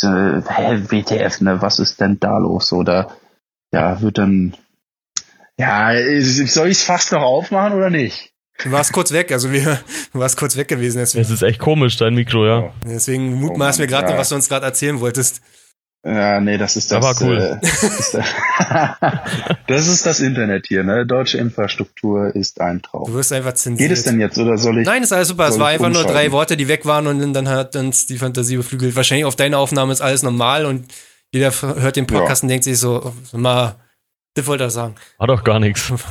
hä, 0.00 0.82
WTF, 0.88 1.40
ne, 1.42 1.60
was 1.60 1.78
ist 1.78 2.00
denn 2.00 2.18
da 2.20 2.38
los? 2.38 2.72
Oder 2.72 3.10
ja, 3.72 4.00
wird 4.00 4.18
dann 4.18 4.54
ja, 5.56 5.92
soll 6.20 6.68
ich 6.68 6.78
es 6.78 6.82
fast 6.82 7.12
noch 7.12 7.22
aufmachen 7.22 7.74
oder 7.74 7.90
nicht? 7.90 8.32
Du 8.62 8.72
warst 8.72 8.92
kurz 8.92 9.12
weg, 9.12 9.30
also 9.32 9.52
wir, 9.52 9.80
du 10.12 10.18
warst 10.18 10.36
kurz 10.36 10.56
weg 10.56 10.68
gewesen, 10.68 10.98
deswegen, 10.98 11.22
Es 11.22 11.30
ist 11.30 11.42
echt 11.42 11.58
komisch, 11.60 11.96
dein 11.96 12.14
Mikro, 12.14 12.46
ja. 12.46 12.72
deswegen 12.84 13.34
mutmaßen 13.34 13.80
wir 13.80 13.86
gerade, 13.86 14.08
Oh 14.08 14.12
Ja. 14.12 14.18
was 14.18 14.30
du 14.30 14.36
uns 14.36 14.48
gerade 14.48 14.66
erzählen 14.66 15.00
wolltest. 15.00 15.42
Ja, 16.06 16.38
nee, 16.40 16.58
das 16.58 16.76
ist 16.76 16.92
das. 16.92 17.04
Aber 17.04 17.26
cool. 17.26 17.38
Äh, 17.38 17.56
das, 17.62 17.82
ist 17.82 18.14
das 19.66 19.86
ist 19.88 20.04
das 20.04 20.20
Internet 20.20 20.66
hier, 20.68 20.84
ne? 20.84 21.06
Deutsche 21.06 21.38
Infrastruktur 21.38 22.34
ist 22.36 22.60
ein 22.60 22.80
Du 22.82 22.88
Traum. 22.90 23.14
wirst 23.14 23.32
einfach 23.32 23.54
zensiert. 23.54 23.88
Geht 23.88 23.96
es 23.98 24.04
denn 24.04 24.20
jetzt 24.20 24.36
oder 24.36 24.58
soll 24.58 24.80
ich? 24.80 24.86
Nein, 24.86 25.02
ist 25.02 25.12
alles 25.12 25.28
super. 25.28 25.48
Es 25.48 25.58
war 25.58 25.68
einfach 25.68 25.88
nur 25.90 26.04
drei? 26.04 26.30
Worte, 26.32 26.56
die 26.58 26.68
weg 26.68 26.84
waren 26.84 27.06
und 27.06 27.32
dann 27.32 27.48
hat 27.48 27.74
uns 27.76 28.06
die 28.06 28.18
Fantasie 28.18 28.56
beflügelt. 28.58 28.94
Wahrscheinlich 28.96 29.24
auf 29.24 29.36
deiner 29.36 29.58
Aufnahme 29.58 29.92
ist 29.92 30.02
alles 30.02 30.22
normal 30.22 30.66
und 30.66 30.92
jeder 31.32 31.50
hört 31.62 31.96
den 31.96 32.06
Podcast 32.06 32.42
und 32.42 32.48
denkt 32.50 32.64
sich 32.64 32.78
so, 32.78 33.02
oh, 33.02 33.12
sag 33.24 33.40
mal, 33.40 33.74
das 34.34 34.46
wollte 34.46 34.64
er 34.64 34.70
sagen. 34.70 34.94
War 35.18 35.26
doch 35.26 35.42
gar 35.42 35.58
nichts. 35.58 35.90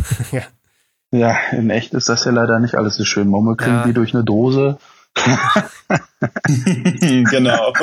Ja, 1.15 1.37
in 1.51 1.69
echt 1.69 1.93
ist 1.93 2.09
das 2.09 2.25
ja 2.25 2.31
leider 2.31 2.57
nicht 2.59 2.73
alles 2.73 2.95
so 2.95 3.03
schön. 3.05 3.27
Momme 3.27 3.55
kriegen 3.55 3.75
Ja. 3.75 3.83
die 3.85 3.93
durch 3.93 4.15
eine 4.15 4.23
Dose. 4.23 4.79
genau. 7.29 7.73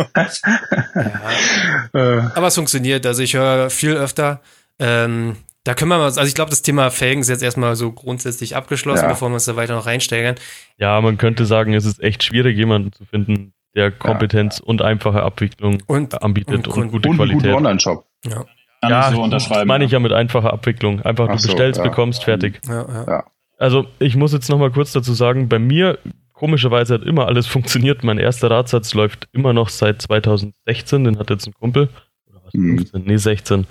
Äh, 1.93 2.21
Aber 2.35 2.47
es 2.49 2.55
funktioniert. 2.55 3.07
Also 3.07 3.23
ich 3.23 3.35
höre 3.35 3.71
viel 3.71 3.95
öfter. 3.95 4.41
Ähm, 4.79 5.37
da 5.65 5.75
können 5.75 5.91
wir 5.91 5.99
mal, 5.99 6.05
also 6.05 6.23
ich 6.23 6.35
glaube, 6.35 6.51
das 6.51 6.63
Thema 6.63 6.91
Felgen 6.91 7.21
ist 7.21 7.29
jetzt 7.29 7.43
erstmal 7.43 7.77
so 7.77 7.93
grundsätzlich 7.93 8.57
abgeschlossen, 8.57 9.05
Ja. 9.05 9.09
bevor 9.11 9.29
wir 9.29 9.35
uns 9.35 9.45
da 9.45 9.57
weiter 9.57 9.75
noch 9.75 9.87
reinsteigern. 9.87 10.37
Ja, 10.79 11.01
man 11.01 11.19
könnte 11.19 11.45
sagen, 11.45 11.75
es 11.75 11.85
ist 11.85 12.03
echt 12.03 12.23
schwierig, 12.25 12.57
jemanden 12.57 12.93
zu 12.93 13.05
finden, 13.05 13.53
der 13.77 13.91
Kompetenz 13.91 14.59
und 14.59 14.83
einfache 14.83 15.23
Abwicklung 15.23 15.83
Und, 15.87 16.23
anbietet 16.23 16.55
und- 16.55 16.69
und, 16.69 16.83
und- 16.85 16.91
gute 16.93 17.09
und 17.09 17.21
einen 17.21 17.29
guten 17.29 17.41
Qualität. 17.43 17.55
Online-Shop. 17.55 18.05
ja, 18.25 18.45
Kann 18.81 18.91
Ja, 18.91 19.13
so 19.13 19.27
das 19.29 19.49
meine 19.67 19.85
ich 19.85 19.91
ja 19.93 20.01
mit 20.01 20.13
einfacher 20.13 20.53
Abwicklung. 20.53 21.03
Einfach, 21.03 21.27
Ach 21.29 21.33
du 21.35 21.39
so, 21.39 21.49
bestellst, 21.49 21.79
ja. 21.79 21.85
bekommst, 21.85 22.25
fertig. 22.25 22.61
ja, 22.67 22.87
ja. 23.07 23.25
Also, 23.59 23.85
ich 23.99 24.17
muss 24.17 24.33
jetzt 24.33 24.49
nochmal 24.49 24.71
kurz 24.71 24.93
dazu 24.93 25.13
sagen, 25.13 25.51
bei 25.51 25.59
mir, 25.59 25.99
komischerweise 26.41 26.95
hat 26.95 27.03
immer 27.03 27.27
alles 27.27 27.47
funktioniert. 27.47 28.03
Mein 28.03 28.19
erster 28.19 28.51
Radsatz 28.51 28.95
läuft 28.95 29.29
immer 29.33 29.53
noch 29.53 29.69
seit 29.69 30.01
2016, 30.01 31.05
den 31.05 31.19
hat 31.19 31.29
jetzt 31.31 31.47
ein 31.47 31.53
Kumpel. 31.53 31.91
Oder 32.29 32.41
was, 32.43 32.55
Hm. 32.55 32.79
15? 32.79 33.03
Nee, 33.05 33.17
16. 33.19 33.67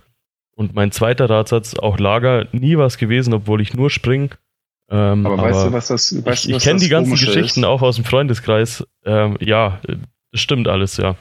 Und 0.56 0.76
mein 0.76 0.92
zweiter 0.92 1.30
Radsatz, 1.30 1.74
auch 1.76 1.98
Lager, 2.00 2.48
nie 2.52 2.78
was 2.78 2.98
gewesen, 3.00 3.34
obwohl 3.34 3.60
ich 3.62 3.74
nur 3.74 3.90
spring. 3.90 4.30
Ähm, 4.92 5.26
Aber, 5.26 5.38
weißt 5.38 5.66
du, 5.68 5.74
was 5.74 5.88
das, 5.88 6.26
weißt 6.26 6.46
ich 6.46 6.56
ich 6.56 6.64
kenne 6.64 6.80
die 6.80 6.90
ganzen 6.90 7.12
Geschichten 7.12 7.62
ist? 7.62 7.66
auch 7.66 7.82
aus 7.82 7.96
dem 7.96 8.06
Freundeskreis. 8.06 8.86
Ähm, 9.04 9.38
ja, 9.40 9.80
das 10.32 10.42
stimmt 10.42 10.68
alles, 10.68 10.98
ja. 10.98 11.16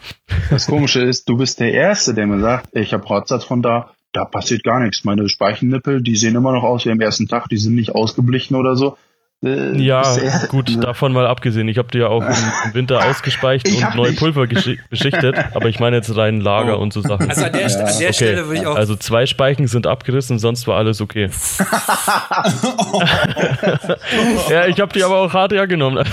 Das 0.51 0.67
Komische 0.67 1.01
ist, 1.01 1.29
du 1.29 1.37
bist 1.39 1.61
der 1.61 1.73
Erste, 1.73 2.13
der 2.15 2.27
mir 2.27 2.41
sagt, 2.41 2.69
ich 2.77 2.93
habe 2.93 3.09
Radsatz 3.09 3.45
von 3.45 3.63
da, 3.63 3.91
da 4.13 4.25
passiert 4.27 4.65
gar 4.65 4.81
nichts. 4.81 5.05
Meine 5.05 5.29
Speichennippel, 5.29 6.03
die 6.03 6.17
sehen 6.17 6.35
immer 6.35 6.53
noch 6.53 6.63
aus 6.63 6.85
wie 6.85 6.91
am 6.91 7.01
ersten 7.01 7.27
Tag, 7.29 7.49
die 7.49 7.57
sind 7.59 7.75
nicht 7.75 7.95
ausgeblichen 7.95 8.55
oder 8.57 8.77
so. 8.77 8.97
Äh, 9.45 9.77
Ja, 9.81 10.17
der- 10.17 10.49
gut, 10.49 10.71
davon 10.85 11.13
mal 11.13 11.27
abgesehen. 11.27 11.69
Ich 11.69 11.79
habe 11.79 11.89
die 11.93 11.99
ja 11.99 12.09
auch 12.09 12.23
im, 12.23 12.75
Winter 12.75 13.05
ausgespeicht 13.09 13.69
Ich 13.69 13.85
und 13.85 13.95
neu 13.95 14.09
nicht. 14.11 14.19
Pulver 14.19 14.47
beschichtet, 14.91 15.37
aber 15.55 15.69
ich 15.69 15.79
meine 15.79 15.97
jetzt 15.97 16.15
rein 16.17 16.41
Lager 16.41 16.79
Oh. 16.79 16.83
und 16.83 16.93
so 16.93 17.01
Sachen. 17.03 17.29
Also 17.29 17.45
an 17.45 17.53
der, 17.53 17.61
Ja, 17.69 17.79
an 17.79 17.85
der 17.87 17.93
okay. 17.95 18.13
Stelle 18.13 18.47
würde 18.49 18.61
ich 18.61 18.67
auch. 18.67 18.75
Also 18.77 18.97
zwei 18.97 19.27
Speichen 19.27 19.67
sind 19.69 19.87
abgerissen, 19.87 20.39
sonst 20.41 20.67
war 20.67 20.77
alles 20.77 21.01
okay. 21.01 21.31
ja, 24.51 24.67
ich 24.67 24.81
habe 24.81 24.93
die 24.93 25.03
aber 25.05 25.19
auch 25.19 25.33
hart 25.33 25.53
hergenommen. 25.53 26.05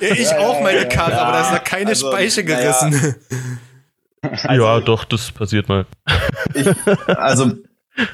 ich 0.00 0.28
auch 0.34 0.60
meine 0.62 0.88
Karre, 0.88 1.20
aber 1.20 1.32
da 1.32 1.40
ist 1.42 1.52
noch 1.52 1.64
keine 1.64 1.90
Also, 1.90 2.10
Speiche 2.10 2.44
gerissen. 2.44 3.14
ja, 4.48 4.80
doch, 4.80 5.04
das 5.04 5.30
passiert 5.32 5.68
mal. 5.68 5.86
ich, 6.54 6.66
also 7.06 7.52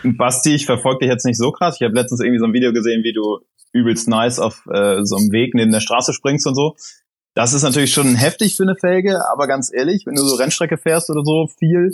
Basti, 0.05 0.55
ich 0.55 0.67
verfolge 0.67 1.01
dich 1.01 1.09
jetzt 1.09 1.25
nicht 1.25 1.39
so 1.39 1.51
krass. 1.53 1.77
Ich 1.81 1.85
habe 1.85 1.95
letztens 1.95 2.21
irgendwie 2.21 2.39
so 2.39 2.45
ein 2.47 2.53
Video 2.53 2.73
gesehen, 2.73 3.03
wie 3.05 3.13
du 3.13 3.39
übelst 3.73 4.09
nice 4.09 4.39
auf 4.39 4.67
äh, 4.67 5.05
so 5.05 5.17
einem 5.17 5.33
Weg 5.33 5.55
neben 5.55 5.73
der 5.73 5.81
Straße 5.81 6.13
springst 6.13 6.47
und 6.47 6.55
so. 6.55 6.75
Das 7.35 7.53
ist 7.53 7.63
natürlich 7.63 7.93
schon 7.93 8.17
heftig 8.17 8.57
für 8.57 8.65
eine 8.65 8.75
Felge, 8.75 9.21
aber 9.33 9.47
ganz 9.47 9.71
ehrlich, 9.73 10.05
wenn 10.05 10.17
du 10.17 10.23
so 10.23 10.37
Rennstrecke 10.37 10.77
fährst 10.77 11.11
oder 11.11 11.23
so 11.25 11.47
viel, 11.59 11.91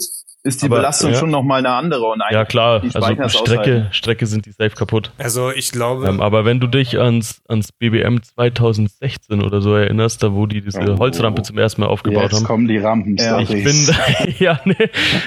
ist 0.46 0.62
die 0.62 0.66
Aber, 0.66 0.76
Belastung 0.76 1.12
ja. 1.12 1.18
schon 1.18 1.30
noch 1.30 1.42
mal 1.42 1.56
eine 1.58 1.70
andere. 1.70 2.06
Und 2.06 2.22
Ja 2.30 2.44
klar, 2.44 2.80
die 2.80 2.86
also 2.94 3.00
Strecke, 3.10 3.24
aushalten. 3.24 3.86
Strecke 3.90 4.26
sind 4.26 4.46
die 4.46 4.52
safe 4.52 4.70
kaputt. 4.70 5.10
Also 5.18 5.50
ich 5.50 5.72
glaube, 5.72 6.06
Ähm, 6.08 6.20
aber 6.20 6.44
wenn 6.44 6.60
du 6.60 6.66
dich 6.66 6.98
ans, 6.98 7.42
ans 7.48 7.72
BBM 7.72 8.22
2016 8.22 9.42
oder 9.42 9.60
so 9.60 9.74
erinnerst, 9.74 10.22
da 10.22 10.32
wo 10.32 10.46
die 10.46 10.60
diese 10.62 10.80
Oh. 10.94 10.98
Holzrampe 10.98 11.42
zum 11.42 11.58
ersten 11.58 11.80
Mal 11.80 11.88
aufgebaut 11.88 12.24
Jetzt 12.24 12.34
haben. 12.36 12.44
kommen 12.44 12.68
die 12.68 12.78
Rampen. 12.78 13.16
Ja, 13.16 13.38
Ich 13.40 13.48
bin, 13.48 13.88
ja, 14.38 14.60
nee, 14.64 14.74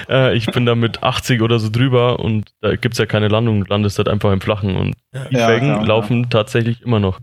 äh, 0.08 0.34
ich 0.36 0.46
bin 0.46 0.64
da 0.66 0.74
mit 0.74 1.02
80 1.02 1.42
oder 1.42 1.58
so 1.58 1.68
drüber 1.70 2.20
und 2.20 2.52
da 2.60 2.76
gibt's 2.76 2.98
ja 2.98 3.06
keine 3.06 3.28
Landung, 3.28 3.64
du 3.64 3.70
landest 3.70 3.98
halt 3.98 4.08
einfach 4.08 4.32
im 4.32 4.40
Flachen 4.40 4.76
und 4.76 4.94
die 5.30 5.36
Ja, 5.36 5.46
Felgen 5.46 5.74
klar, 5.74 5.86
laufen 5.86 6.30
tatsächlich 6.30 6.82
immer 6.82 7.00
noch. 7.00 7.18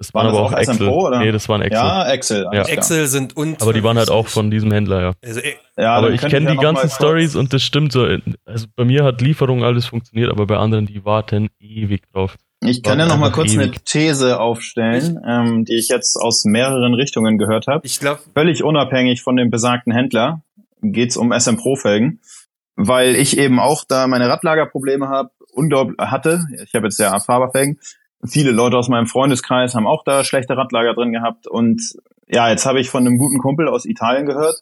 Das 0.00 0.14
Waren 0.14 0.28
waren, 0.28 0.32
das 0.32 0.40
aber 0.40 0.48
auch 0.48 0.52
auch 0.54 0.62
SM 0.62 0.70
Excel. 0.70 0.88
Pro, 0.88 1.06
oder? 1.08 1.18
Nee, 1.18 1.30
das 1.30 1.46
waren 1.50 1.60
Excel. 1.60 1.78
Ja, 1.78 2.08
Excel. 2.08 2.46
klar. 2.50 2.68
Excel 2.70 3.06
sind 3.06 3.36
und. 3.36 3.60
aber 3.60 3.74
die 3.74 3.84
waren 3.84 3.98
halt 3.98 4.10
auch 4.10 4.28
von 4.28 4.50
diesem 4.50 4.72
Händler, 4.72 5.02
ja. 5.02 5.12
Also, 5.22 5.40
äh, 5.40 5.56
Ja, 5.76 5.94
aber 5.94 6.10
ich 6.10 6.22
kenne 6.22 6.46
ja 6.46 6.50
die 6.52 6.56
mal 6.56 6.62
ganzen 6.62 6.88
Stories 6.88 7.36
und 7.36 7.52
das 7.52 7.62
stimmt 7.62 7.92
so. 7.92 8.06
Also 8.46 8.66
bei 8.74 8.86
mir 8.86 9.04
hat 9.04 9.20
Lieferung 9.20 9.62
alles 9.62 9.84
funktioniert, 9.84 10.30
aber 10.30 10.46
bei 10.46 10.56
anderen, 10.56 10.86
die 10.86 11.04
warten 11.04 11.50
ewig 11.60 12.10
drauf. 12.14 12.36
Ich 12.64 12.82
kann 12.82 12.98
ja 12.98 13.04
noch 13.04 13.18
mal 13.18 13.30
kurz 13.30 13.52
eine 13.52 13.64
ewig. 13.64 13.84
These 13.84 14.40
aufstellen, 14.40 15.20
ähm, 15.28 15.66
die 15.66 15.76
ich 15.76 15.88
jetzt 15.88 16.16
aus 16.16 16.46
mehreren 16.46 16.94
Richtungen 16.94 17.36
gehört 17.36 17.66
habe. 17.66 17.86
ich 17.86 18.00
glaube, 18.00 18.20
Völlig 18.34 18.64
unabhängig 18.64 19.20
von 19.20 19.36
dem 19.36 19.50
besagten 19.50 19.92
Händler 19.92 20.40
geht's 20.80 21.18
um 21.18 21.30
SM 21.30 21.56
Pro 21.56 21.76
Felgen, 21.76 22.20
weil 22.74 23.16
ich 23.16 23.36
eben 23.36 23.60
auch 23.60 23.84
da 23.86 24.06
meine 24.06 24.30
Radlagerprobleme 24.30 25.08
habe, 25.08 25.30
unglaublich 25.52 25.98
hatte. 25.98 26.46
Ich 26.64 26.74
habe 26.74 26.86
jetzt 26.86 26.98
ja 26.98 27.18
Faberfelgen 27.20 27.78
viele 28.24 28.50
Leute 28.50 28.76
aus 28.76 28.88
meinem 28.88 29.06
Freundeskreis 29.06 29.74
haben 29.74 29.86
auch 29.86 30.04
da 30.04 30.24
schlechte 30.24 30.56
Radlager 30.56 30.94
drin 30.94 31.12
gehabt. 31.12 31.46
Und 31.46 31.80
ja, 32.26 32.50
jetzt 32.50 32.66
habe 32.66 32.80
ich 32.80 32.90
von 32.90 33.06
einem 33.06 33.18
guten 33.18 33.38
Kumpel 33.38 33.68
aus 33.68 33.84
Italien 33.84 34.26
gehört, 34.26 34.60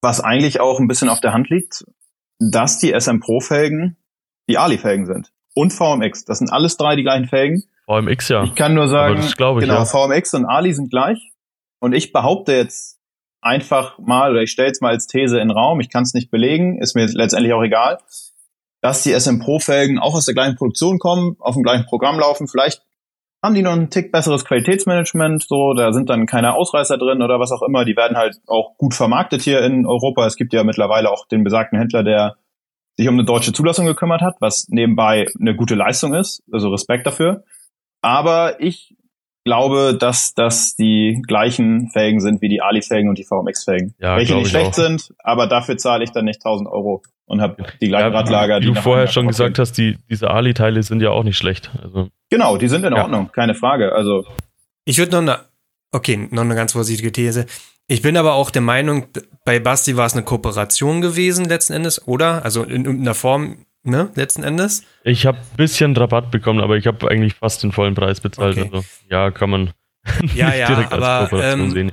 was 0.00 0.20
eigentlich 0.20 0.60
auch 0.60 0.80
ein 0.80 0.88
bisschen 0.88 1.08
auf 1.08 1.20
der 1.20 1.32
Hand 1.32 1.48
liegt, 1.48 1.84
dass 2.38 2.78
die 2.78 2.92
SM 2.98 3.20
Pro 3.20 3.40
Felgen 3.40 3.96
die 4.48 4.58
Ali-Felgen 4.58 5.06
sind. 5.06 5.32
Und 5.54 5.72
VMX. 5.72 6.24
Das 6.24 6.38
sind 6.38 6.52
alles 6.52 6.76
drei 6.76 6.96
die 6.96 7.02
gleichen 7.02 7.26
Felgen. 7.26 7.62
VMX 7.86 8.28
ja. 8.28 8.44
Ich 8.44 8.54
kann 8.54 8.74
nur 8.74 8.88
sagen, 8.88 9.20
ich, 9.20 9.36
genau, 9.36 9.58
ja. 9.60 9.84
VMX 9.84 10.34
und 10.34 10.46
Ali 10.46 10.72
sind 10.72 10.90
gleich. 10.90 11.32
Und 11.78 11.92
ich 11.92 12.12
behaupte 12.12 12.52
jetzt 12.52 12.98
einfach 13.40 13.98
mal, 13.98 14.30
oder 14.30 14.42
ich 14.42 14.50
stelle 14.50 14.70
es 14.70 14.80
mal 14.80 14.90
als 14.90 15.06
These 15.06 15.38
in 15.38 15.48
den 15.48 15.56
Raum, 15.56 15.80
ich 15.80 15.90
kann 15.90 16.04
es 16.04 16.14
nicht 16.14 16.30
belegen, 16.30 16.80
ist 16.80 16.94
mir 16.94 17.06
letztendlich 17.06 17.52
auch 17.52 17.62
egal, 17.62 17.98
dass 18.82 19.02
die 19.02 19.18
SM 19.18 19.38
Pro 19.38 19.58
Felgen 19.58 19.98
auch 19.98 20.14
aus 20.14 20.26
der 20.26 20.34
gleichen 20.34 20.56
Produktion 20.56 20.98
kommen, 20.98 21.36
auf 21.38 21.54
dem 21.54 21.62
gleichen 21.62 21.86
Programm 21.86 22.18
laufen. 22.18 22.48
Vielleicht 22.48 22.82
haben 23.42 23.54
die 23.54 23.62
noch 23.62 23.72
ein 23.72 23.90
Tick 23.90 24.12
besseres 24.12 24.44
Qualitätsmanagement, 24.44 25.44
so, 25.48 25.72
da 25.74 25.92
sind 25.92 26.10
dann 26.10 26.26
keine 26.26 26.54
Ausreißer 26.54 26.98
drin 26.98 27.22
oder 27.22 27.40
was 27.40 27.52
auch 27.52 27.62
immer. 27.62 27.84
Die 27.84 27.96
werden 27.96 28.16
halt 28.16 28.36
auch 28.46 28.76
gut 28.76 28.94
vermarktet 28.94 29.42
hier 29.42 29.62
in 29.62 29.86
Europa. 29.86 30.26
Es 30.26 30.36
gibt 30.36 30.52
ja 30.52 30.62
mittlerweile 30.64 31.10
auch 31.10 31.26
den 31.26 31.42
besagten 31.42 31.78
Händler, 31.78 32.04
der 32.04 32.36
sich 32.96 33.08
um 33.08 33.14
eine 33.14 33.24
deutsche 33.24 33.52
Zulassung 33.52 33.86
gekümmert 33.86 34.20
hat, 34.20 34.36
was 34.40 34.66
nebenbei 34.68 35.26
eine 35.40 35.56
gute 35.56 35.74
Leistung 35.74 36.14
ist. 36.14 36.42
Also 36.52 36.68
Respekt 36.68 37.06
dafür. 37.06 37.44
Aber 38.00 38.60
ich 38.60 38.96
glaube, 39.44 39.96
dass 39.98 40.34
das 40.34 40.76
die 40.76 41.22
gleichen 41.26 41.90
Felgen 41.90 42.20
sind 42.20 42.40
wie 42.42 42.48
die 42.48 42.60
Ali-Felgen 42.62 43.08
und 43.08 43.18
die 43.18 43.24
VMX-Felgen. 43.24 43.94
Ja, 43.98 44.16
Welche 44.16 44.34
nicht 44.34 44.44
ich 44.44 44.50
schlecht 44.50 44.68
auch. 44.70 44.74
sind, 44.74 45.12
aber 45.18 45.46
dafür 45.46 45.76
zahle 45.76 46.04
ich 46.04 46.10
dann 46.10 46.24
nicht 46.24 46.40
1000 46.44 46.68
Euro 46.68 47.02
und 47.26 47.40
habe 47.40 47.62
die 47.80 47.88
gleichen 47.88 48.12
Ja, 48.12 48.18
Radlager. 48.18 48.60
Wie 48.60 48.66
du 48.66 48.72
nach 48.72 48.82
vorher 48.82 49.06
schon 49.08 49.26
gesagt 49.28 49.58
hast, 49.58 49.72
die, 49.78 49.98
diese 50.10 50.30
Ali-Teile 50.30 50.82
sind 50.82 51.00
ja 51.02 51.10
auch 51.10 51.24
nicht 51.24 51.36
schlecht. 51.38 51.70
Also, 51.82 52.08
Genau, 52.30 52.56
die 52.56 52.68
sind 52.68 52.84
in 52.84 52.94
Ja. 52.94 53.02
Ordnung, 53.02 53.30
keine 53.32 53.54
Frage. 53.54 53.92
Also 53.92 54.24
Ich 54.84 54.98
würde 54.98 55.12
noch 55.12 55.20
eine, 55.22 55.38
okay, 55.92 56.28
noch 56.30 56.42
eine 56.42 56.54
ganz 56.54 56.72
vorsichtige 56.72 57.12
These. 57.12 57.46
Ich 57.88 58.00
bin 58.00 58.16
aber 58.16 58.34
auch 58.34 58.50
der 58.50 58.62
Meinung, 58.62 59.06
bei 59.44 59.58
Basti 59.58 59.96
war 59.96 60.06
es 60.06 60.14
eine 60.14 60.22
Kooperation 60.22 61.00
gewesen 61.00 61.44
letzten 61.46 61.72
Endes, 61.74 62.06
oder? 62.06 62.44
Also 62.44 62.62
in 62.62 62.84
irgendeiner 62.84 63.14
Form, 63.14 63.66
ne, 63.82 64.10
letzten 64.14 64.42
Endes. 64.42 64.84
ich 65.04 65.26
habe 65.26 65.38
ein 65.38 65.56
bisschen 65.56 65.96
Rabatt 65.96 66.30
bekommen, 66.30 66.60
aber 66.60 66.76
ich 66.76 66.86
habe 66.86 67.08
eigentlich 67.10 67.34
fast 67.34 67.62
den 67.62 67.72
vollen 67.72 67.94
Preis 67.94 68.20
bezahlt. 68.20 68.58
Okay. 68.58 68.70
Also, 68.72 68.86
ja, 69.10 69.30
kann 69.30 69.50
man 69.50 69.72
Ja, 70.34 70.54
ja, 70.54 70.66
direkt 70.66 70.92
aber, 70.92 71.06
als 71.06 71.30
Kooperation 71.30 71.60
ähm, 71.60 71.70
sehen. 71.70 71.92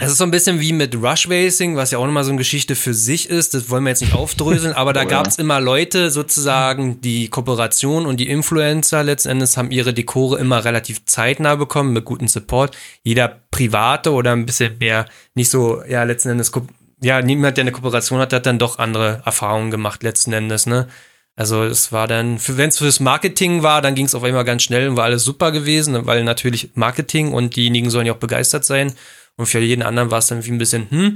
Es 0.00 0.12
ist 0.12 0.18
so 0.18 0.24
ein 0.24 0.30
bisschen 0.30 0.60
wie 0.60 0.72
mit 0.72 0.94
Rush 0.94 1.28
Racing, 1.28 1.74
was 1.74 1.90
ja 1.90 1.98
auch 1.98 2.06
nochmal 2.06 2.22
so 2.22 2.30
eine 2.30 2.38
Geschichte 2.38 2.76
für 2.76 2.94
sich 2.94 3.28
ist. 3.28 3.52
Das 3.54 3.68
wollen 3.68 3.82
wir 3.82 3.90
jetzt 3.90 4.00
nicht 4.00 4.14
aufdröseln, 4.14 4.72
aber 4.72 4.92
da 4.92 5.02
Oh 5.04 5.08
gab 5.08 5.26
es 5.26 5.38
immer 5.38 5.60
Leute 5.60 6.12
sozusagen, 6.12 7.00
die 7.00 7.28
Kooperation 7.28 8.06
und 8.06 8.20
die 8.20 8.28
Influencer 8.28 9.02
letzten 9.02 9.30
Endes 9.30 9.56
haben 9.56 9.72
ihre 9.72 9.92
Dekore 9.92 10.38
immer 10.38 10.64
relativ 10.64 11.04
zeitnah 11.06 11.56
bekommen 11.56 11.92
mit 11.92 12.04
gutem 12.04 12.28
Support. 12.28 12.76
Jeder 13.02 13.40
Private 13.50 14.12
oder 14.12 14.32
ein 14.32 14.46
bisschen 14.46 14.78
mehr 14.78 15.06
nicht 15.34 15.50
so, 15.50 15.82
ja, 15.84 16.04
letzten 16.04 16.28
Endes, 16.28 16.52
ja, 17.00 17.22
niemand, 17.22 17.56
der 17.56 17.62
eine 17.62 17.72
Kooperation 17.72 18.18
hat, 18.20 18.32
hat 18.32 18.46
dann 18.46 18.58
doch 18.58 18.78
andere 18.78 19.22
Erfahrungen 19.24 19.70
gemacht 19.70 20.02
letzten 20.02 20.32
Endes, 20.32 20.66
ne? 20.66 20.88
Also 21.36 21.62
es 21.62 21.92
war 21.92 22.08
dann, 22.08 22.38
wenn 22.48 22.68
es 22.68 22.78
fürs 22.78 22.98
Marketing 22.98 23.62
war, 23.62 23.80
dann 23.80 23.94
ging 23.94 24.06
es 24.06 24.14
auf 24.16 24.24
einmal 24.24 24.44
ganz 24.44 24.64
schnell 24.64 24.88
und 24.88 24.96
war 24.96 25.04
alles 25.04 25.22
super 25.22 25.52
gewesen, 25.52 26.04
weil 26.04 26.24
natürlich 26.24 26.72
Marketing 26.74 27.32
und 27.32 27.54
diejenigen 27.54 27.90
sollen 27.90 28.06
ja 28.06 28.12
auch 28.14 28.18
begeistert 28.18 28.64
sein. 28.64 28.92
Und 29.36 29.46
für 29.46 29.60
jeden 29.60 29.84
anderen 29.84 30.10
war 30.10 30.18
es 30.18 30.26
dann 30.26 30.44
wie 30.44 30.50
ein 30.50 30.58
bisschen, 30.58 30.90
hm, 30.90 31.14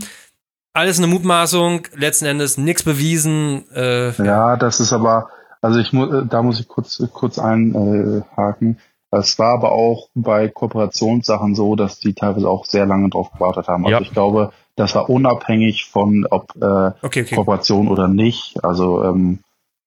alles 0.74 0.98
eine 0.98 1.09
Mutmaßung, 1.09 1.88
letzten 1.96 2.26
Endes 2.26 2.56
nichts 2.56 2.84
bewiesen. 2.84 3.64
Äh, 3.74 4.10
Ja, 4.22 4.56
das 4.56 4.78
ist 4.78 4.92
aber, 4.92 5.28
also 5.60 5.80
ich 5.80 5.92
muss, 5.92 6.09
da 6.30 6.40
muss 6.42 6.60
ich 6.60 6.68
kurz, 6.68 7.02
kurz 7.12 7.40
einhaken. 7.40 8.78
Es 9.10 9.38
war 9.40 9.54
aber 9.54 9.72
auch 9.72 10.09
bei 10.14 10.48
Kooperationssachen 10.48 11.54
so, 11.54 11.74
dass 11.76 11.98
die 11.98 12.14
teilweise 12.14 12.48
auch 12.48 12.64
sehr 12.64 12.86
lange 12.86 13.10
drauf 13.10 13.30
gewartet 13.32 13.68
haben. 13.68 13.84
Also 13.84 13.96
Ja. 13.98 14.00
ich 14.00 14.12
glaube, 14.12 14.52
das 14.77 14.94
war 14.94 15.09
unabhängig 15.11 15.86
von, 15.86 16.27
ob 16.31 16.51
äh, 16.57 16.65
okay, 17.03 17.23
okay. 17.23 17.35
Kooperation 17.35 17.89
oder 17.89 18.09
nicht. 18.09 18.62
Also 18.65 19.05
ähm, 19.05 19.40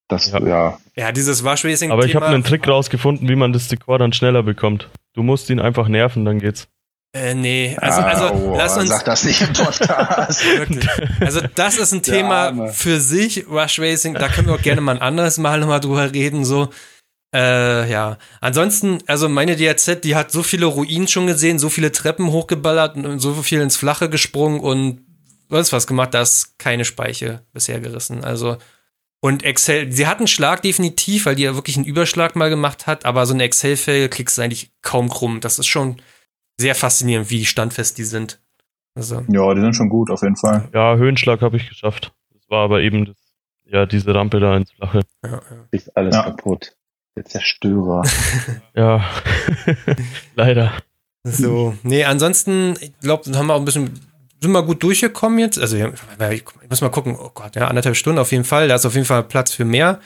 das, 0.08 0.32
Ja. 0.32 0.40
ja. 0.40 0.78
Ja, 0.96 1.12
dieses 1.12 1.44
Wash 1.44 1.66
Racing. 1.66 1.92
Aber 1.92 2.06
ich 2.06 2.16
habe 2.16 2.28
einen 2.28 2.44
Trick 2.44 2.68
rausgefunden, 2.68 3.28
wie 3.28 3.36
man 3.36 3.52
das 3.52 3.68
Dekor 3.68 3.98
dann 3.98 4.14
schneller 4.14 4.44
bekommt. 4.44 4.90
Du 5.14 5.24
musst 5.24 5.50
ihn 5.50 5.60
einfach 5.60 5.88
nerven, 5.88 6.24
dann 6.26 6.40
geht's. 6.40 6.68
Äh, 7.14 7.34
nee, 7.34 7.78
also, 7.80 8.02
Ah, 8.02 8.06
also 8.06 8.34
oh, 8.34 8.56
lass 8.58 8.78
uns. 8.78 8.90
Sag 8.90 9.06
das 9.06 9.24
nicht 9.24 9.42
im 9.42 9.54
Podcast. 9.54 10.44
Also 11.22 11.42
das 11.56 11.78
ist 11.78 11.94
ein 11.94 12.02
Thema 12.04 12.68
für 12.68 13.00
sich, 13.00 13.46
Rush 13.50 13.80
Racing. 13.80 14.14
Da 14.16 14.28
können 14.28 14.48
wir 14.48 14.56
auch 14.56 14.62
gerne 14.62 14.82
mal 14.82 14.96
ein 14.96 15.02
anderes 15.02 15.38
Mal 15.38 15.60
nochmal 15.62 15.80
drüber 15.80 16.14
reden. 16.14 16.44
So, 16.46 16.70
äh, 17.36 17.92
ja. 17.92 18.18
Ansonsten, 18.42 19.00
also 19.08 19.28
meine 19.30 19.56
DRZ, 19.56 20.02
die 20.04 20.16
hat 20.16 20.32
so 20.32 20.42
viele 20.44 20.66
Ruinen 20.66 21.08
schon 21.08 21.28
gesehen, 21.28 21.60
so 21.60 21.70
viele 21.70 21.92
Treppen 21.92 22.32
hochgeballert 22.32 22.96
und 22.98 23.20
so 23.20 23.34
viel 23.36 23.62
ins 23.62 23.76
Flache 23.78 24.10
gesprungen 24.10 24.60
und 24.60 25.02
sonst 25.50 25.74
was 25.74 25.86
gemacht, 25.88 26.14
da 26.14 26.22
ist 26.22 26.58
keine 26.58 26.86
Speiche 26.86 27.42
bisher 27.54 27.80
gerissen. 27.80 28.24
Also 28.24 28.58
und 29.22 29.44
Excel, 29.44 29.92
sie 29.92 30.06
hat 30.08 30.20
einen 30.20 30.28
Schlag 30.28 30.62
definitiv, 30.62 31.26
weil 31.26 31.36
die 31.36 31.44
ja 31.44 31.56
wirklich 31.56 31.78
einen 31.78 31.86
Überschlag 31.86 32.36
mal 32.36 32.50
gemacht 32.50 32.86
hat, 32.86 33.06
aber 33.06 33.26
so 33.26 33.34
eine 33.34 33.44
Excel-Fälle 33.44 34.08
kriegst 34.10 34.38
du 34.38 34.42
eigentlich 34.44 34.72
kaum 34.84 35.10
krumm. 35.10 35.40
Das 35.42 35.58
ist 35.58 35.66
schon 35.68 35.98
sehr 36.58 36.76
faszinierend, 36.76 37.30
wie 37.32 37.44
standfest 37.46 37.98
die 37.98 38.04
sind. 38.04 38.40
Also, 38.94 39.24
ja, 39.28 39.54
die 39.54 39.62
sind 39.62 39.76
schon 39.76 39.90
gut 39.90 40.12
auf 40.12 40.22
jeden 40.22 40.36
Fall. 40.38 40.70
Ja, 40.74 40.96
Höhenschlag 40.96 41.42
habe 41.42 41.58
ich 41.58 41.68
geschafft. 41.68 42.14
Das 42.34 42.50
war 42.50 42.64
aber 42.64 42.82
eben 42.82 43.06
das, 43.06 43.16
ja, 43.66 43.86
diese 43.86 44.14
Rampe 44.14 44.40
da 44.40 44.56
ins 44.58 44.72
Flache. 44.72 45.02
ja, 45.24 45.32
ja. 45.32 45.42
Ist 45.72 45.96
alles 45.98 46.16
Ja. 46.16 46.24
kaputt. 46.24 46.76
Der 47.16 47.26
Zerstörer. 47.26 48.04
Ja, 48.76 49.06
leider. 50.36 50.74
So, 51.24 51.76
nee, 51.84 52.04
ansonsten, 52.04 52.76
ich 52.82 52.92
glaube, 53.00 53.36
haben 53.38 53.48
wir 53.48 53.54
auch 53.54 53.60
ein 53.60 53.66
bisschen, 53.66 54.00
sind 54.42 54.52
wir 54.52 54.64
gut 54.64 54.84
durchgekommen 54.84 55.40
jetzt. 55.40 55.58
Also, 55.58 55.78
ich 55.78 56.44
muss 56.70 56.82
mal 56.82 56.90
gucken, 56.90 57.18
oh 57.18 57.32
Gott, 57.34 57.56
ja, 57.56 57.68
anderthalb 57.68 57.96
Stunden 57.96 58.20
auf 58.20 58.32
jeden 58.32 58.44
Fall. 58.44 58.68
Da 58.68 58.76
ist 58.76 58.86
auf 58.86 58.94
jeden 58.94 59.06
Fall 59.06 59.24
Platz 59.24 59.52
für 59.52 59.66
mehr. 59.66 60.02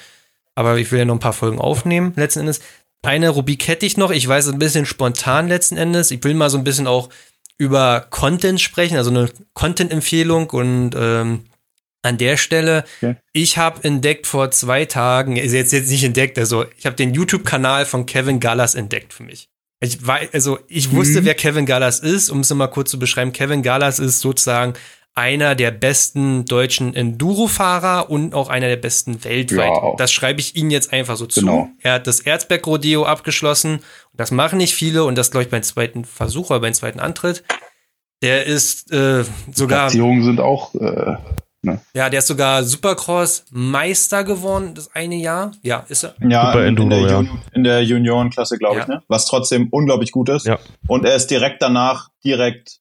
Aber 0.56 0.78
ich 0.78 0.92
will 0.92 1.00
ja 1.00 1.06
noch 1.06 1.16
ein 1.16 1.20
paar 1.20 1.34
Folgen 1.34 1.60
aufnehmen, 1.60 2.14
letzten 2.16 2.42
Endes. 2.42 2.62
Eine 3.02 3.30
Rubrik 3.30 3.68
hätte 3.68 3.86
ich 3.86 3.98
noch. 3.98 4.12
Ich 4.12 4.28
weiß, 4.28 4.50
ein 4.50 4.60
bisschen 4.60 4.86
spontan 4.86 5.48
letzten 5.48 5.78
Endes. 5.78 6.12
Ich 6.12 6.24
will 6.24 6.34
mal 6.34 6.50
so 6.50 6.58
ein 6.58 6.64
bisschen 6.64 6.86
auch 6.86 7.10
über 7.58 8.06
Content 8.10 8.62
sprechen, 8.62 8.98
also 8.98 9.10
eine 9.10 9.30
Content-Empfehlung 9.54 10.50
und 10.50 10.92
ähm, 10.98 11.46
an 12.02 12.18
der 12.18 12.38
Stelle, 12.38 12.84
Okay. 13.02 13.16
ich 13.34 13.58
habe 13.58 13.84
entdeckt 13.84 14.26
vor 14.28 14.52
zwei 14.52 14.86
Tagen, 14.86 15.36
ist 15.36 15.54
jetzt, 15.54 15.74
jetzt 15.74 15.90
nicht 15.90 16.04
entdeckt, 16.04 16.38
also 16.40 16.66
ich 16.78 16.86
habe 16.86 16.96
den 16.96 17.14
YouTube-Kanal 17.14 17.86
von 17.86 18.06
Kevin 18.06 18.40
Gallas 18.40 18.76
entdeckt 18.76 19.14
für 19.14 19.24
mich. 19.24 19.50
Ich 19.82 20.06
weiß, 20.06 20.30
also 20.34 20.60
ich 20.68 20.92
wusste, 20.92 21.22
Mhm. 21.22 21.26
wer 21.26 21.36
Kevin 21.36 21.66
Gallas 21.66 22.00
ist, 22.00 22.30
um 22.30 22.42
es 22.42 22.54
mal 22.54 22.68
kurz 22.68 22.92
zu 22.92 23.00
beschreiben. 23.00 23.32
Kevin 23.32 23.64
Gallas 23.64 24.00
ist 24.00 24.20
sozusagen 24.20 24.74
einer 25.16 25.56
der 25.56 25.72
besten 25.72 26.46
deutschen 26.46 26.94
Enduro-Fahrer 26.96 28.10
und 28.10 28.34
auch 28.34 28.48
einer 28.50 28.68
der 28.68 28.78
besten 28.78 29.24
weltweit. 29.26 29.70
Ja, 29.70 29.96
das 29.98 30.12
schreibe 30.12 30.40
ich 30.40 30.56
Ihnen 30.56 30.72
jetzt 30.72 30.94
einfach 30.94 31.18
so 31.18 31.26
zu. 31.26 31.42
Genau. 31.42 31.70
Er 31.82 31.94
hat 31.94 32.08
das 32.08 32.20
Erzberg-Rodeo 32.22 33.06
abgeschlossen. 33.06 33.80
Das 34.14 34.32
machen 34.32 34.58
nicht 34.58 34.76
viele 34.76 35.04
und 35.04 35.16
das, 35.18 35.32
glaube 35.32 35.44
ich, 35.46 35.50
beim 35.50 35.64
zweiten 35.64 36.06
Versuch 36.06 36.50
oder 36.52 36.60
beim 36.62 36.74
zweiten 36.74 37.00
Antritt. 37.00 37.44
Der 38.22 38.46
ist 38.46 38.92
äh, 38.92 39.24
sogar, 39.54 39.84
Platzierungen 39.88 40.24
sind 40.24 40.40
auch, 40.42 40.76
äh, 40.76 41.16
ja, 41.94 42.10
der 42.10 42.20
ist 42.20 42.28
sogar 42.28 42.64
Supercross-Meister 42.64 44.24
geworden, 44.24 44.74
das 44.76 44.94
eine 44.96 45.16
Jahr. 45.16 45.52
Ja, 45.62 45.86
ist 45.90 46.04
er. 46.04 46.16
Ja, 46.22 46.48
Super 46.48 46.66
in, 46.66 46.78
in, 46.78 46.90
der 46.90 47.00
Enduro, 47.00 47.22
ja. 47.24 47.40
In 47.54 47.64
der 47.64 47.84
Juniorenklasse, 47.84 48.58
glaube 48.58 48.78
Ja. 48.78 48.82
ich, 48.84 48.88
ne? 48.88 49.02
Was 49.08 49.26
trotzdem 49.26 49.68
unglaublich 49.72 50.12
gut 50.12 50.30
ist. 50.30 50.46
Ja. 50.46 50.58
Und 50.88 51.06
er 51.06 51.16
ist 51.16 51.28
direkt 51.28 51.62
danach 51.62 52.10
direkt 52.24 52.78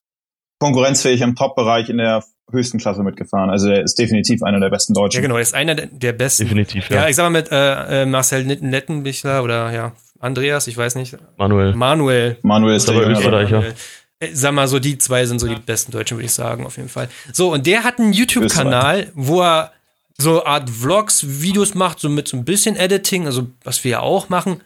konkurrenzfähig 0.59 1.21
im 1.21 1.35
Top-Bereich 1.35 1.89
in 1.89 1.97
der 1.97 2.23
höchsten 2.51 2.79
Klasse 2.79 3.03
mitgefahren. 3.03 3.49
Also 3.49 3.69
er 3.69 3.83
ist 3.83 3.99
definitiv 3.99 4.41
einer 4.43 4.59
der 4.59 4.69
besten 4.69 4.93
Deutschen. 4.93 5.17
Ja, 5.17 5.21
genau, 5.21 5.35
er 5.35 5.41
ist 5.41 5.53
einer 5.53 5.75
der- 5.75 6.13
besten. 6.13 6.43
Definitiv, 6.43 6.89
Ja, 6.89 7.03
ja. 7.03 7.07
ich 7.09 7.15
sag 7.15 7.23
mal 7.23 7.29
mit 7.29 7.51
äh, 7.51 8.01
äh, 8.01 8.05
Marcel 8.05 8.41
Lettenbichler 8.43 9.43
oder 9.43 9.71
ja, 9.71 9.91
Andreas, 10.19 10.67
ich 10.67 10.75
weiß 10.75 10.95
nicht. 10.95 11.15
Manuel. 11.37 11.73
Manuel. 11.75 12.37
Manuel 12.41 12.75
ist 12.75 12.89
der. 12.89 12.95
Österreicher. 13.07 13.57
Manuel. 13.57 13.73
Äh, 14.19 14.29
Sag 14.33 14.53
mal 14.53 14.67
so, 14.67 14.79
die 14.79 14.97
zwei 14.97 15.25
sind 15.25 15.39
so 15.39 15.47
die 15.47 15.55
besten 15.55 15.91
Deutschen, 15.91 16.17
würde 16.17 16.25
ich 16.25 16.33
sagen, 16.33 16.65
auf 16.65 16.77
jeden 16.77 16.89
Fall. 16.89 17.09
So, 17.33 17.53
und 17.53 17.65
der 17.65 17.83
hat 17.83 17.99
einen 17.99 18.13
YouTube-Kanal, 18.13 19.11
wo 19.15 19.41
er 19.41 19.71
so 20.17 20.45
Art 20.45 20.69
Vlogs, 20.69 21.41
Videos 21.41 21.75
macht, 21.75 21.99
so 21.99 22.09
mit 22.09 22.27
so 22.27 22.35
ein 22.37 22.45
bisschen 22.45 22.75
Editing, 22.75 23.25
also 23.25 23.47
was 23.63 23.83
wir 23.83 23.91
ja 23.91 23.99
auch 24.01 24.29
machen. 24.29 24.61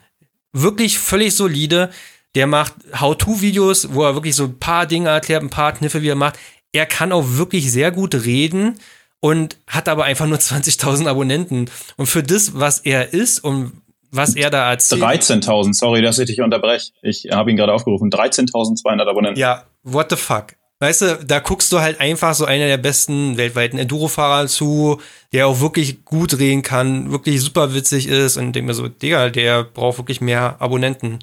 Wirklich 0.52 0.98
völlig 0.98 1.36
solide. 1.36 1.92
Der 2.36 2.48
macht 2.48 2.74
How-To-Videos, 3.00 3.94
wo 3.94 4.04
er 4.04 4.16
wirklich 4.16 4.36
so 4.36 4.46
ein 4.46 4.58
paar 4.58 4.88
Dinge 4.88 5.10
erklärt, 5.10 5.44
ein 5.44 5.52
paar 5.52 5.74
Kniffe, 5.74 6.02
wie 6.02 6.10
er 6.10 6.16
macht. 6.16 6.40
Er 6.72 6.88
kann 6.88 7.12
auch 7.12 7.24
wirklich 7.28 7.72
sehr 7.72 7.92
gut 7.92 8.16
reden 8.16 8.80
und 9.20 9.58
hat 9.68 9.88
aber 9.88 10.06
einfach 10.06 10.26
nur 10.26 10.38
20.000 10.40 11.08
Abonnenten. 11.08 11.70
Und 11.96 12.08
für 12.08 12.24
das, 12.24 12.60
was 12.60 12.80
er 12.80 13.14
ist 13.14 13.44
und 13.44 13.83
was 14.14 14.36
er 14.36 14.50
da 14.50 14.70
erzählt. 14.70 15.02
13.000, 15.02 15.74
sorry, 15.74 16.02
dass 16.02 16.20
ich 16.20 16.28
dich 16.28 16.42
unterbreche. 16.42 16.92
Ich 17.02 17.28
habe 17.32 17.52
ihn 17.52 17.58
gerade 17.58 17.74
aufgerufen. 17.74 18.10
13.200 18.10 19.08
Abonnenten. 19.08 19.40
Ja, 19.40 19.64
what 19.84 20.10
the 20.10 20.16
fuck? 20.16 20.54
Weißt 20.80 21.02
du, 21.02 21.20
da 21.26 21.40
guckst 21.40 21.72
du 21.72 21.80
halt 21.80 22.00
einfach 22.02 22.34
so 22.34 22.46
einer 22.46 22.68
der 22.68 22.78
besten 22.78 23.38
weltweiten 23.38 23.80
Enduro-Fahrer 23.80 24.48
zu, 24.48 25.00
der 25.32 25.48
auch 25.48 25.62
wirklich 25.62 26.04
gut 26.04 26.38
reden 26.40 26.62
kann, 26.62 27.12
wirklich 27.12 27.42
super 27.42 27.74
witzig 27.74 28.08
ist 28.08 28.38
und 28.38 28.54
denk 28.54 28.68
mir 28.68 28.74
so, 28.74 28.88
Digga, 28.88 29.30
der 29.30 29.64
braucht 29.64 29.98
wirklich 29.98 30.20
mehr 30.20 30.58
Abonnenten. 30.60 31.20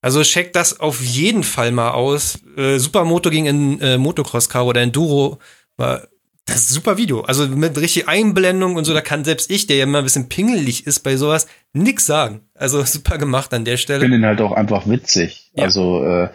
Also 0.00 0.22
checkt 0.22 0.56
das 0.56 0.80
auf 0.80 1.02
jeden 1.02 1.42
Fall 1.42 1.70
mal 1.70 1.90
aus. 1.90 2.38
Äh, 2.56 2.78
Supermoto 2.78 3.30
gegen 3.30 3.46
in 3.46 3.80
äh, 3.80 3.98
Motocross 3.98 4.48
Car 4.48 4.66
oder 4.66 4.80
Enduro 4.80 5.38
war 5.76 6.02
das 6.46 6.56
ist 6.56 6.70
ein 6.70 6.74
super 6.74 6.96
Video. 6.96 7.22
Also 7.22 7.46
mit 7.48 7.78
richtig 7.78 8.08
Einblendung 8.08 8.76
und 8.76 8.84
so, 8.84 8.92
da 8.92 9.00
kann 9.00 9.24
selbst 9.24 9.50
ich, 9.50 9.66
der 9.66 9.76
ja 9.76 9.84
immer 9.84 9.98
ein 9.98 10.04
bisschen 10.04 10.28
pingelig 10.28 10.86
ist 10.86 11.00
bei 11.00 11.16
sowas, 11.16 11.46
nix 11.72 12.06
sagen. 12.06 12.42
Also 12.54 12.82
super 12.84 13.18
gemacht 13.18 13.52
an 13.54 13.64
der 13.64 13.74
Ich 13.74 13.82
Stelle. 13.82 14.00
finde 14.00 14.18
ihn 14.18 14.26
halt 14.26 14.40
auch 14.40 14.52
einfach 14.52 14.86
witzig. 14.88 15.50
Ja. 15.54 15.64
Also, 15.64 16.04
äh, 16.04 16.28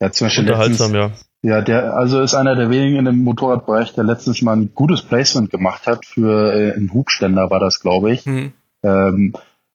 ja, 0.00 0.12
zum 0.12 0.26
Beispiel 0.26 0.44
Unterhaltsam, 0.44 0.92
letztens, 0.92 1.20
ja. 1.20 1.26
Ja, 1.56 1.60
der 1.62 1.94
also 1.94 2.22
ist 2.22 2.34
einer 2.34 2.56
der 2.56 2.70
wenigen 2.70 2.96
in 2.96 3.04
dem 3.04 3.18
Motorradbereich, 3.22 3.94
der 3.94 4.04
letztens 4.04 4.42
mal 4.42 4.56
ein 4.56 4.72
gutes 4.74 5.02
Placement 5.02 5.50
gemacht 5.50 5.86
hat 5.86 6.04
für 6.04 6.52
äh, 6.52 6.72
einen 6.72 6.92
Hubständer, 6.92 7.50
war 7.50 7.60
das, 7.60 7.80
glaube 7.80 8.12
ich. 8.12 8.24
Hm. 8.24 8.52
Ähm, 8.82 9.32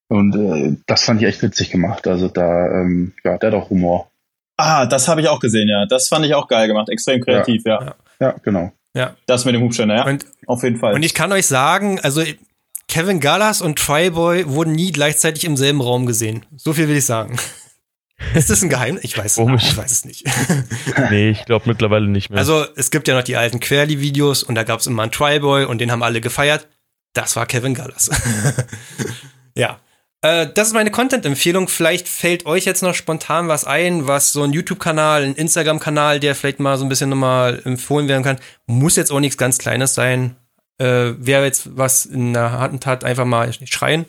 und 0.09 0.35
äh, 0.35 0.75
das 0.85 1.03
fand 1.03 1.21
ich 1.21 1.27
echt 1.27 1.41
witzig 1.41 1.71
gemacht. 1.71 2.07
Also 2.07 2.27
da, 2.27 2.67
ähm, 2.67 3.13
ja, 3.23 3.37
der 3.37 3.51
hat 3.51 3.57
auch 3.57 3.69
Humor. 3.69 4.11
Ah, 4.57 4.85
das 4.85 5.07
habe 5.07 5.21
ich 5.21 5.29
auch 5.29 5.39
gesehen, 5.39 5.69
ja. 5.69 5.85
Das 5.85 6.07
fand 6.09 6.25
ich 6.25 6.35
auch 6.35 6.47
geil 6.47 6.67
gemacht. 6.67 6.89
Extrem 6.89 7.21
kreativ, 7.21 7.63
ja. 7.65 7.81
Ja. 7.81 7.95
Ja, 8.19 8.35
genau. 8.43 8.71
Ja. 8.93 9.15
Das 9.25 9.45
mit 9.45 9.55
dem 9.55 9.61
Hubständer, 9.61 9.95
ja. 9.95 10.05
Und, 10.05 10.25
auf 10.47 10.63
jeden 10.63 10.77
Fall. 10.77 10.93
und 10.93 11.03
ich 11.03 11.13
kann 11.13 11.31
euch 11.31 11.47
sagen, 11.47 11.99
also 12.01 12.23
Kevin 12.87 13.19
Gallas 13.21 13.61
und 13.61 13.79
Tryboy 13.79 14.47
wurden 14.49 14.73
nie 14.73 14.91
gleichzeitig 14.91 15.45
im 15.45 15.55
selben 15.55 15.81
Raum 15.81 16.05
gesehen. 16.05 16.45
So 16.57 16.73
viel 16.73 16.89
will 16.89 16.97
ich 16.97 17.05
sagen. 17.05 17.37
Ist 18.35 18.49
das 18.49 18.61
ein 18.61 18.69
Geheimnis? 18.69 19.03
Ich 19.03 19.17
weiß, 19.17 19.35
Komisch. 19.35 19.63
ich 19.63 19.77
weiß 19.77 19.91
es 19.91 20.05
nicht. 20.05 20.25
Nee, 21.09 21.29
ich 21.29 21.45
glaube 21.45 21.67
mittlerweile 21.67 22.07
nicht 22.07 22.29
mehr. 22.29 22.37
Also 22.37 22.65
es 22.75 22.91
gibt 22.91 23.07
ja 23.07 23.15
noch 23.15 23.23
die 23.23 23.35
alten 23.35 23.59
Querly-Videos 23.59 24.43
und 24.43 24.55
da 24.55 24.63
gab 24.63 24.79
es 24.79 24.87
immer 24.87 25.03
einen 25.03 25.11
Tryboy 25.11 25.65
und 25.65 25.79
den 25.79 25.91
haben 25.91 26.03
alle 26.03 26.21
gefeiert. 26.21 26.67
Das 27.13 27.35
war 27.35 27.45
Kevin 27.45 27.73
Gallas. 27.73 28.09
ja. 29.55 29.79
Äh, 30.21 30.47
das 30.53 30.67
ist 30.67 30.73
meine 30.73 30.91
Content-Empfehlung. 30.91 31.67
Vielleicht 31.67 32.07
fällt 32.07 32.45
euch 32.45 32.65
jetzt 32.65 32.83
noch 32.83 32.93
spontan 32.93 33.47
was 33.47 33.65
ein, 33.65 34.07
was 34.07 34.31
so 34.31 34.43
ein 34.43 34.53
YouTube-Kanal, 34.53 35.23
ein 35.23 35.35
Instagram-Kanal, 35.35 36.19
der 36.19 36.35
vielleicht 36.35 36.59
mal 36.59 36.77
so 36.77 36.85
ein 36.85 36.89
bisschen 36.89 37.09
nochmal 37.09 37.61
empfohlen 37.65 38.07
werden 38.07 38.23
kann. 38.23 38.39
Muss 38.67 38.95
jetzt 38.95 39.11
auch 39.11 39.19
nichts 39.19 39.37
ganz 39.37 39.57
Kleines 39.57 39.95
sein. 39.95 40.35
Äh, 40.77 41.13
wer 41.17 41.43
jetzt 41.43 41.75
was 41.77 42.05
in 42.05 42.33
der 42.33 42.51
Hand 42.51 42.85
hat, 42.85 43.03
einfach 43.03 43.25
mal 43.25 43.51
schreien. 43.65 44.05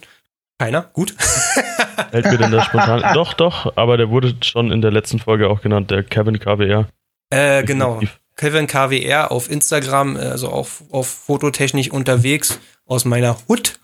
Keiner? 0.59 0.83
Gut. 0.93 1.15
Hält 2.11 2.27
mir 2.27 2.39
denn 2.39 2.53
da 2.53 2.63
spontan. 2.63 3.03
doch, 3.15 3.33
doch, 3.33 3.77
aber 3.77 3.97
der 3.97 4.11
wurde 4.11 4.35
schon 4.43 4.71
in 4.71 4.83
der 4.83 4.91
letzten 4.91 5.19
Folge 5.19 5.49
auch 5.49 5.63
genannt, 5.63 5.91
der 5.91 6.03
Kevin 6.03 6.39
KWR. 6.39 6.89
Äh, 7.31 7.65
genau. 7.65 8.01
Kevin 8.37 8.67
KWR 8.67 9.33
auf 9.33 9.51
Instagram, 9.51 10.17
äh, 10.17 10.21
also 10.21 10.51
auch 10.51 10.69
auf 10.91 11.09
fototechnisch 11.09 11.91
unterwegs 11.91 12.61
aus 12.87 13.05
meiner 13.05 13.37
Hut. 13.49 13.81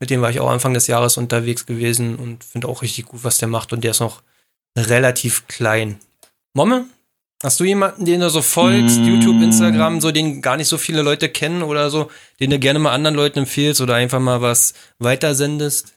Mit 0.00 0.10
dem 0.10 0.22
war 0.22 0.30
ich 0.30 0.40
auch 0.40 0.50
Anfang 0.50 0.74
des 0.74 0.86
Jahres 0.86 1.18
unterwegs 1.18 1.66
gewesen 1.66 2.16
und 2.16 2.42
finde 2.42 2.68
auch 2.68 2.82
richtig 2.82 3.04
gut, 3.06 3.22
was 3.22 3.38
der 3.38 3.48
macht. 3.48 3.72
Und 3.72 3.84
der 3.84 3.90
ist 3.92 4.00
noch 4.00 4.22
relativ 4.76 5.46
klein. 5.46 5.98
Momme, 6.54 6.86
hast 7.42 7.60
du 7.60 7.64
jemanden, 7.64 8.04
den 8.06 8.20
du 8.20 8.30
so 8.30 8.42
folgst, 8.42 9.00
Mm. 9.00 9.04
YouTube, 9.04 9.42
Instagram, 9.42 10.00
so 10.00 10.10
den 10.10 10.42
gar 10.42 10.56
nicht 10.56 10.68
so 10.68 10.78
viele 10.78 11.02
Leute 11.02 11.28
kennen 11.28 11.62
oder 11.62 11.90
so, 11.90 12.10
den 12.40 12.50
du 12.50 12.58
gerne 12.58 12.78
mal 12.78 12.92
anderen 12.92 13.14
Leuten 13.14 13.40
empfiehlst 13.40 13.80
oder 13.80 13.94
einfach 13.94 14.20
mal 14.20 14.40
was 14.40 14.74
weitersendest? 14.98 15.92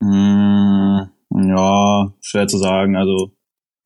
Mm, 0.00 1.02
ja, 1.30 2.12
schwer 2.20 2.48
zu 2.48 2.58
sagen. 2.58 2.96
Also 2.96 3.32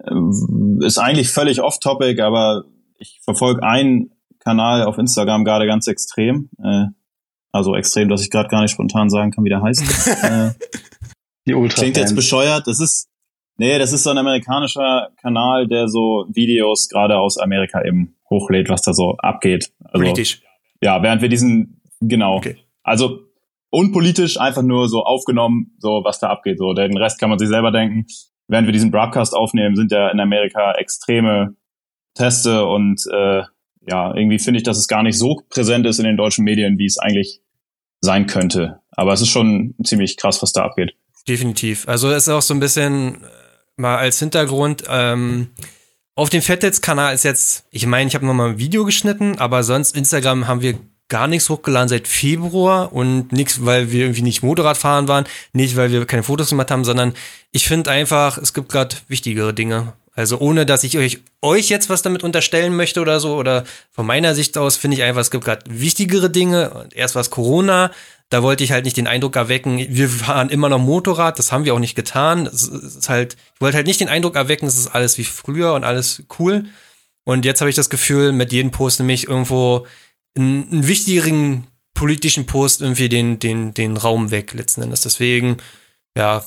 äh, 0.04 0.86
ist 0.86 0.98
eigentlich 0.98 1.30
völlig 1.30 1.60
off-topic, 1.60 2.22
aber 2.22 2.64
ich 2.98 3.20
verfolge 3.24 3.62
einen 3.62 4.12
Kanal 4.38 4.84
auf 4.84 4.96
Instagram 4.96 5.44
gerade 5.44 5.66
ganz 5.66 5.86
extrem. 5.88 6.50
Äh, 6.62 6.86
also 7.56 7.74
extrem, 7.74 8.08
dass 8.08 8.22
ich 8.22 8.30
gerade 8.30 8.48
gar 8.48 8.62
nicht 8.62 8.70
spontan 8.70 9.10
sagen 9.10 9.30
kann, 9.32 9.44
wie 9.44 9.48
der 9.48 9.62
heißt. 9.62 9.82
äh, 10.22 10.50
Die 11.46 11.54
Ultra 11.54 11.80
klingt 11.80 11.96
jetzt 11.96 12.14
bescheuert. 12.14 12.66
Das 12.66 12.80
ist 12.80 13.08
nee, 13.58 13.78
das 13.78 13.92
ist 13.92 14.04
so 14.04 14.10
ein 14.10 14.18
amerikanischer 14.18 15.10
Kanal, 15.20 15.66
der 15.68 15.88
so 15.88 16.26
Videos 16.32 16.88
gerade 16.88 17.18
aus 17.18 17.38
Amerika 17.38 17.84
eben 17.84 18.16
hochlädt, 18.30 18.68
was 18.68 18.82
da 18.82 18.92
so 18.92 19.16
abgeht. 19.18 19.70
Also 19.84 20.04
Politisch. 20.04 20.42
ja, 20.82 21.02
während 21.02 21.22
wir 21.22 21.28
diesen 21.28 21.80
genau. 22.00 22.36
Okay. 22.36 22.56
Also 22.82 23.20
unpolitisch 23.70 24.38
einfach 24.38 24.62
nur 24.62 24.88
so 24.88 25.02
aufgenommen, 25.04 25.76
so 25.78 26.02
was 26.04 26.18
da 26.18 26.28
abgeht. 26.28 26.58
So 26.58 26.72
den 26.72 26.96
Rest 26.96 27.18
kann 27.18 27.30
man 27.30 27.38
sich 27.38 27.48
selber 27.48 27.72
denken. 27.72 28.06
Während 28.48 28.66
wir 28.66 28.72
diesen 28.72 28.92
Broadcast 28.92 29.34
aufnehmen, 29.34 29.74
sind 29.74 29.90
ja 29.90 30.08
in 30.08 30.20
Amerika 30.20 30.72
extreme 30.72 31.56
Teste 32.14 32.64
und 32.64 33.02
äh, 33.12 33.42
ja, 33.88 34.14
irgendwie 34.14 34.38
finde 34.38 34.58
ich, 34.58 34.64
dass 34.64 34.78
es 34.78 34.88
gar 34.88 35.02
nicht 35.02 35.18
so 35.18 35.42
präsent 35.48 35.86
ist 35.86 35.98
in 35.98 36.04
den 36.04 36.16
deutschen 36.16 36.44
Medien, 36.44 36.78
wie 36.78 36.86
es 36.86 36.98
eigentlich 36.98 37.40
sein 38.06 38.26
könnte. 38.26 38.80
Aber 38.92 39.12
es 39.12 39.20
ist 39.20 39.28
schon 39.28 39.74
ziemlich 39.84 40.16
krass, 40.16 40.40
was 40.42 40.52
da 40.52 40.64
abgeht. 40.64 40.94
Definitiv. 41.28 41.86
Also 41.86 42.10
es 42.10 42.26
ist 42.26 42.32
auch 42.32 42.42
so 42.42 42.54
ein 42.54 42.60
bisschen 42.60 43.16
äh, 43.16 43.26
mal 43.76 43.98
als 43.98 44.18
Hintergrund. 44.18 44.84
Ähm, 44.88 45.48
auf 46.14 46.30
dem 46.30 46.40
Fettnetz-Kanal 46.40 47.14
ist 47.14 47.24
jetzt, 47.24 47.66
ich 47.70 47.86
meine, 47.86 48.08
ich 48.08 48.14
habe 48.14 48.24
noch 48.24 48.32
mal 48.32 48.50
ein 48.50 48.58
Video 48.58 48.86
geschnitten, 48.86 49.38
aber 49.38 49.62
sonst 49.62 49.94
Instagram 49.94 50.48
haben 50.48 50.62
wir 50.62 50.78
gar 51.08 51.28
nichts 51.28 51.48
hochgeladen 51.50 51.88
seit 51.88 52.08
Februar 52.08 52.92
und 52.92 53.32
nichts, 53.32 53.64
weil 53.64 53.92
wir 53.92 54.04
irgendwie 54.04 54.22
nicht 54.22 54.42
Motorrad 54.42 54.76
fahren 54.76 55.08
waren, 55.08 55.26
nicht 55.52 55.76
weil 55.76 55.92
wir 55.92 56.04
keine 56.06 56.22
Fotos 56.22 56.50
gemacht 56.50 56.70
haben, 56.70 56.84
sondern 56.84 57.12
ich 57.52 57.68
finde 57.68 57.90
einfach, 57.90 58.38
es 58.38 58.54
gibt 58.54 58.70
gerade 58.70 58.96
wichtigere 59.08 59.54
Dinge. 59.54 59.92
Also 60.16 60.38
ohne, 60.38 60.64
dass 60.64 60.82
ich 60.82 60.96
euch, 60.96 61.20
euch 61.42 61.68
jetzt 61.68 61.90
was 61.90 62.00
damit 62.00 62.24
unterstellen 62.24 62.74
möchte 62.74 63.02
oder 63.02 63.20
so, 63.20 63.36
oder 63.36 63.64
von 63.92 64.06
meiner 64.06 64.34
Sicht 64.34 64.56
aus 64.56 64.78
finde 64.78 64.96
ich 64.96 65.02
einfach, 65.02 65.20
es 65.20 65.30
gibt 65.30 65.44
gerade 65.44 65.64
wichtigere 65.68 66.30
Dinge. 66.30 66.70
Und 66.70 66.96
erst 66.96 67.14
was 67.14 67.28
Corona, 67.30 67.92
da 68.30 68.42
wollte 68.42 68.64
ich 68.64 68.72
halt 68.72 68.86
nicht 68.86 68.96
den 68.96 69.06
Eindruck 69.06 69.36
erwecken, 69.36 69.76
wir 69.78 70.08
fahren 70.08 70.48
immer 70.48 70.70
noch 70.70 70.78
Motorrad, 70.78 71.38
das 71.38 71.52
haben 71.52 71.66
wir 71.66 71.74
auch 71.74 71.78
nicht 71.78 71.94
getan. 71.94 72.46
Es 72.46 72.66
ist 72.66 73.10
halt, 73.10 73.36
ich 73.54 73.60
wollte 73.60 73.76
halt 73.76 73.86
nicht 73.86 74.00
den 74.00 74.08
Eindruck 74.08 74.36
erwecken, 74.36 74.66
es 74.66 74.78
ist 74.78 74.88
alles 74.88 75.18
wie 75.18 75.24
früher 75.24 75.74
und 75.74 75.84
alles 75.84 76.22
cool. 76.38 76.64
Und 77.24 77.44
jetzt 77.44 77.60
habe 77.60 77.68
ich 77.68 77.76
das 77.76 77.90
Gefühl, 77.90 78.32
mit 78.32 78.52
jedem 78.52 78.70
Post 78.70 79.00
nämlich 79.00 79.28
irgendwo 79.28 79.86
einen, 80.34 80.66
einen 80.72 80.88
wichtigeren 80.88 81.66
politischen 81.92 82.46
Post 82.46 82.80
irgendwie 82.80 83.10
den, 83.10 83.38
den, 83.38 83.74
den 83.74 83.98
Raum 83.98 84.30
weg 84.30 84.54
letzten 84.54 84.80
Endes. 84.80 85.02
Deswegen, 85.02 85.58
ja, 86.16 86.42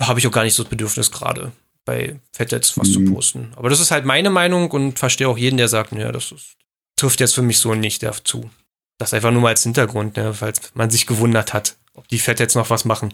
habe 0.00 0.20
ich 0.20 0.28
auch 0.28 0.32
gar 0.32 0.44
nicht 0.44 0.54
so 0.54 0.62
das 0.62 0.70
Bedürfnis 0.70 1.10
gerade 1.10 1.50
bei 1.84 2.20
Fettets 2.32 2.76
was 2.78 2.92
zu 2.92 3.00
Mhm. 3.00 3.14
posten. 3.14 3.52
Aber 3.56 3.68
das 3.70 3.80
ist 3.80 3.90
halt 3.90 4.04
meine 4.04 4.30
Meinung 4.30 4.70
und 4.70 4.98
verstehe 4.98 5.28
auch 5.28 5.38
jeden, 5.38 5.56
der 5.56 5.68
sagt, 5.68 5.92
ja, 5.92 6.12
das 6.12 6.32
ist, 6.32 6.56
trifft 6.96 7.20
jetzt 7.20 7.34
für 7.34 7.42
mich 7.42 7.58
so 7.58 7.74
nicht 7.74 8.02
dazu. 8.02 8.50
Das 8.98 9.14
einfach 9.14 9.30
nur 9.30 9.40
mal 9.42 9.48
als 9.48 9.62
Hintergrund, 9.62 10.16
ne, 10.16 10.34
falls 10.34 10.60
man 10.74 10.90
sich 10.90 11.06
gewundert 11.06 11.54
hat, 11.54 11.76
ob 11.94 12.06
die 12.08 12.18
Fettets 12.18 12.54
noch 12.54 12.68
was 12.70 12.84
machen. 12.84 13.10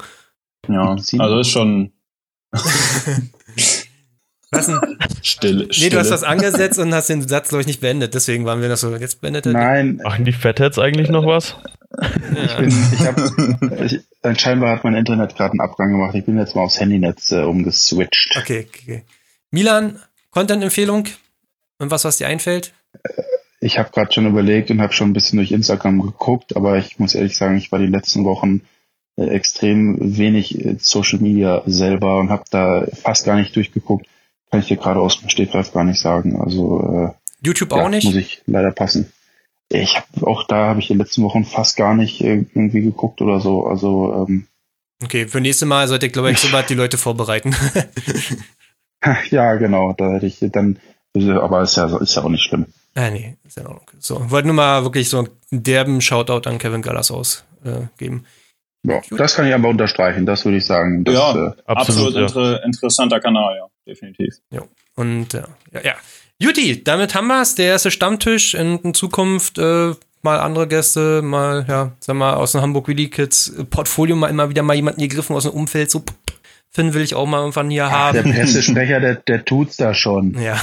Ja, 0.68 0.97
also 1.18 1.38
ist 1.38 1.51
schon 1.51 1.93
Was 4.51 4.66
denn? 4.66 4.81
still. 5.23 5.68
Nee, 5.78 5.89
du 5.89 5.98
hast 5.98 6.10
das 6.10 6.23
angesetzt 6.23 6.78
und 6.78 6.94
hast 6.94 7.09
den 7.09 7.27
Satz, 7.27 7.48
glaube 7.48 7.62
ich, 7.62 7.66
nicht 7.66 7.81
beendet. 7.81 8.14
Deswegen 8.14 8.44
waren 8.44 8.62
wir 8.62 8.68
das 8.68 8.81
so, 8.81 8.94
jetzt 8.94 9.20
beendet 9.20 9.47
er. 9.47 9.52
Nein, 9.52 10.01
Machen 10.02 10.24
die 10.24 10.32
Fatheads 10.32 10.78
eigentlich 10.78 11.09
noch 11.09 11.27
was? 11.27 11.56
Ja. 12.35 12.59
bin, 12.59 12.68
ich 12.68 13.01
hab, 13.01 13.81
ich, 13.85 14.01
äh, 14.23 14.35
scheinbar 14.35 14.77
hat 14.77 14.85
mein 14.85 14.94
Internet 14.94 15.36
gerade 15.36 15.52
einen 15.52 15.60
Abgang 15.60 15.90
gemacht. 15.90 16.14
Ich 16.14 16.24
bin 16.24 16.39
jetzt 16.39 16.55
mal 16.55 16.62
aufs 16.62 16.78
Handynetz 16.78 17.32
äh, 17.32 17.43
umgeswitcht. 17.43 18.36
Okay, 18.36 18.66
okay, 18.68 18.82
okay. 18.82 19.02
Milan, 19.51 20.01
Content-Empfehlung? 20.31 21.09
Und 21.78 21.90
was, 21.90 22.05
was 22.05 22.18
dir 22.18 22.27
einfällt? 22.27 22.73
Ich 23.60 23.78
habe 23.78 23.90
gerade 23.90 24.12
schon 24.12 24.27
überlegt 24.27 24.70
und 24.70 24.81
habe 24.81 24.93
schon 24.93 25.10
ein 25.10 25.12
bisschen 25.12 25.39
durch 25.39 25.52
Instagram 25.52 26.02
geguckt, 26.02 26.56
aber 26.56 26.77
ich 26.77 26.98
muss 26.98 27.14
ehrlich 27.14 27.36
sagen, 27.36 27.56
ich 27.56 27.73
war 27.73 27.78
die 27.78 27.86
letzten 27.86 28.24
Wochen 28.24 28.62
äh, 29.16 29.28
extrem 29.28 29.97
wenig 30.18 30.64
äh, 30.64 30.77
Social 30.78 31.18
Media 31.18 31.62
selber 31.66 32.18
und 32.18 32.31
habe 32.31 32.44
da 32.51 32.86
fast 33.02 33.24
gar 33.24 33.36
nicht 33.36 33.56
durchgeguckt. 33.56 34.06
Kann 34.51 34.60
ich 34.60 34.68
dir 34.68 34.77
gerade 34.77 35.01
aus 35.01 35.20
dem 35.20 35.28
Stegreif 35.28 35.73
gar 35.73 35.85
nicht 35.85 36.01
sagen. 36.01 36.40
Also 36.40 36.81
äh, 36.81 37.36
YouTube 37.44 37.73
ja, 37.73 37.78
auch 37.78 37.89
nicht? 37.89 38.05
muss 38.05 38.14
ich 38.14 38.43
leider 38.47 38.70
passen. 38.70 39.12
Ich 39.68 39.97
hab, 39.97 40.23
auch 40.23 40.47
da 40.47 40.68
habe 40.68 40.81
ich 40.81 40.86
die 40.86 40.94
letzten 40.94 41.23
Wochen 41.23 41.44
fast 41.44 41.77
gar 41.77 41.94
nicht 41.94 42.20
äh, 42.20 42.44
irgendwie 42.55 42.82
geguckt 42.82 43.20
oder 43.20 43.40
so. 43.40 43.66
Also 43.66 44.27
ähm, 44.28 44.47
Okay, 45.02 45.28
für 45.28 45.40
nächste 45.40 45.66
Mal 45.66 45.89
sollte 45.89 46.06
ich, 46.06 46.12
glaube 46.12 46.31
ich, 46.32 46.39
sobald 46.39 46.68
die 46.70 46.74
Leute 46.74 46.98
vorbereiten. 46.98 47.55
ja, 49.31 49.55
genau, 49.55 49.93
da 49.93 50.12
hätte 50.12 50.27
ich 50.27 50.39
dann, 50.40 50.78
aber 51.14 51.62
ist 51.62 51.77
ja, 51.77 51.97
ist 51.98 52.16
ja 52.16 52.23
auch 52.23 52.28
nicht 52.28 52.44
schlimm. 52.44 52.66
ah, 52.94 53.10
nee, 53.10 53.36
ist 53.44 53.56
ja 53.56 53.62
in 53.62 53.68
Ordnung. 53.68 53.86
So, 53.98 54.31
wollte 54.31 54.48
nur 54.48 54.56
mal 54.56 54.85
wirklich 54.85 55.09
so 55.09 55.18
einen 55.18 55.28
derben 55.51 56.01
Shoutout 56.01 56.48
an 56.48 56.59
Kevin 56.59 56.82
Gallas 56.82 57.10
ausgeben. 57.10 58.24
Ja, 58.87 59.01
das 59.17 59.35
kann 59.35 59.47
ich 59.47 59.55
aber 59.55 59.69
unterstreichen, 59.69 60.27
das 60.27 60.45
würde 60.45 60.59
ich 60.59 60.67
sagen. 60.67 61.05
Das, 61.05 61.15
Ja. 61.15 61.31
äh, 61.31 61.53
Absolut, 61.67 62.15
Absolut, 62.15 62.15
ja. 62.15 62.23
inter 62.23 62.65
interessanter 62.65 63.21
Kanal, 63.21 63.57
ja, 63.57 63.67
definitiv. 63.87 64.35
Und 64.95 65.35
äh, 65.35 65.43
ja, 65.73 65.81
ja. 65.83 65.95
Juti, 66.39 66.83
damit 66.85 67.15
haben 67.15 67.27
wir's. 67.29 67.55
Der 67.55 67.67
erste 67.67 67.91
Stammtisch 67.91 68.55
in, 68.55 68.79
in 68.79 68.95
Zukunft 68.95 69.59
äh, 69.59 69.93
mal 70.23 70.39
andere 70.41 70.67
Gäste, 70.69 71.23
mal, 71.23 71.65
ja, 71.69 71.93
sag 72.01 72.17
mal, 72.17 72.35
aus 72.35 72.53
dem 72.53 72.61
Hamburg 72.61 72.89
Willy 72.89 73.09
Kids 73.09 73.49
äh, 73.59 73.65
Portfolio 73.65 74.17
mal 74.17 74.29
immer 74.29 74.49
wieder 74.51 74.63
mal 74.63 74.75
jemanden 74.75 75.01
gegriffen 75.01 75.35
aus 75.37 75.45
dem 75.45 75.53
Umfeld. 75.53 75.91
So, 75.91 76.03
Finn 76.71 76.93
will 76.95 77.03
ich 77.03 77.15
auch 77.15 77.27
mal 77.27 77.39
irgendwann 77.41 77.71
hier 77.71 77.85
der 77.85 77.93
haben. 77.93 78.33
Pressesprecher, 78.33 79.01
der, 79.01 79.15
der 79.17 79.45
tut's 79.45 79.77
da 79.77 79.95
schon. 79.95 80.37
Ja, 80.41 80.61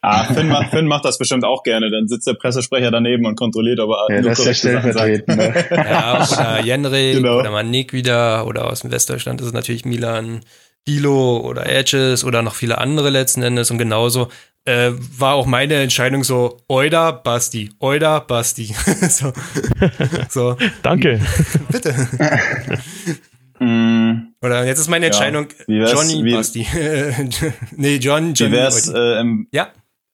Ah, 0.00 0.24
Finn, 0.32 0.48
macht, 0.48 0.70
Finn 0.70 0.86
macht 0.86 1.04
das 1.04 1.18
bestimmt 1.18 1.44
auch 1.44 1.64
gerne. 1.64 1.90
Dann 1.90 2.06
sitzt 2.06 2.26
der 2.28 2.34
Pressesprecher 2.34 2.90
daneben 2.92 3.26
und 3.26 3.34
kontrolliert, 3.36 3.80
ob 3.80 3.90
er 3.90 4.14
Ja, 4.14 4.20
nur 4.20 4.30
das 4.30 4.38
ist 4.46 4.62
Sachen 4.62 4.92
sagt. 4.92 5.22
Stellvertretende. 5.24 5.64
ja 5.74 6.22
oder 6.32 6.64
Jenrik 6.64 7.16
Genau. 7.16 7.38
oder 7.40 7.50
mal 7.50 7.64
Nick 7.64 7.92
wieder 7.92 8.46
oder 8.46 8.70
aus 8.70 8.80
dem 8.80 8.90
Westdeutschland 8.92 9.40
ist 9.40 9.48
es 9.48 9.52
natürlich 9.52 9.84
Milan. 9.84 10.40
Dilo 10.86 11.38
oder 11.40 11.66
Edges 11.68 12.24
oder 12.24 12.40
noch 12.42 12.54
viele 12.54 12.78
andere 12.78 13.10
letzten 13.10 13.42
Endes 13.42 13.70
und 13.70 13.76
genauso 13.76 14.28
äh, 14.64 14.92
war 15.18 15.34
auch 15.34 15.44
meine 15.44 15.74
Entscheidung 15.74 16.24
so, 16.24 16.58
Oida, 16.68 17.10
Basti, 17.10 17.70
Oida, 17.78 18.20
Basti. 18.20 18.74
so. 19.10 19.32
so. 20.30 20.56
Danke. 20.82 21.20
Bitte. 21.70 21.94
Mm, 23.60 24.28
Oder 24.40 24.64
jetzt 24.66 24.78
ist 24.78 24.88
meine 24.88 25.06
Ja. 25.06 25.10
Entscheidung 25.12 25.48
Wie 25.66 25.80
wär's- 25.80 25.92
Johnny, 25.92 26.24
wie- 26.24 26.32
Basti. 26.34 26.66
nee, 27.76 27.96
John, 27.96 28.28
wie 28.30 28.32
Johnny. 28.34 28.52
wär's, 28.52 28.88
Oidi. 28.88 28.98
äh, 28.98 29.20
im, 29.20 29.48
ja. 29.52 29.68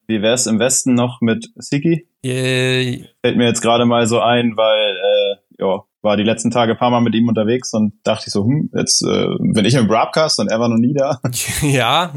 Wie 0.07 0.21
wär's 0.21 0.47
im 0.47 0.59
Westen 0.59 0.93
noch 0.93 1.21
mit 1.21 1.51
Siki? 1.55 2.07
Äh, 2.23 3.03
Fällt 3.23 3.37
mir 3.37 3.47
jetzt 3.47 3.61
gerade 3.61 3.85
mal 3.85 4.07
so 4.07 4.19
ein, 4.19 4.57
weil, 4.57 4.95
äh, 4.95 5.35
ja, 5.59 5.83
war 6.01 6.17
die 6.17 6.23
letzten 6.23 6.51
Tage 6.51 6.73
ein 6.73 6.77
paar 6.77 6.91
Mal 6.91 7.01
mit 7.01 7.15
ihm 7.15 7.27
unterwegs 7.27 7.73
und 7.73 7.93
dachte 8.03 8.25
ich 8.27 8.33
so, 8.33 8.45
hm, 8.45 8.69
jetzt 8.75 9.01
äh, 9.01 9.27
bin 9.39 9.65
ich 9.65 9.73
im 9.73 9.87
Broadcast 9.87 10.39
und 10.39 10.49
er 10.49 10.59
war 10.59 10.69
noch 10.69 10.77
nie 10.77 10.93
da. 10.93 11.19
ja, 11.61 12.13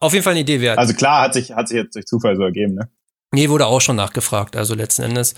auf 0.00 0.12
jeden 0.12 0.24
Fall 0.24 0.32
eine 0.32 0.40
Idee 0.40 0.60
wert. 0.60 0.78
Also 0.78 0.94
klar, 0.94 1.22
hat 1.22 1.34
sich, 1.34 1.52
hat 1.52 1.68
sich 1.68 1.76
jetzt 1.76 1.94
durch 1.94 2.06
Zufall 2.06 2.36
so 2.36 2.42
ergeben, 2.42 2.74
ne? 2.74 2.90
Nee, 3.32 3.48
wurde 3.48 3.66
auch 3.66 3.80
schon 3.80 3.96
nachgefragt, 3.96 4.56
also 4.56 4.74
letzten 4.74 5.02
Endes. 5.02 5.34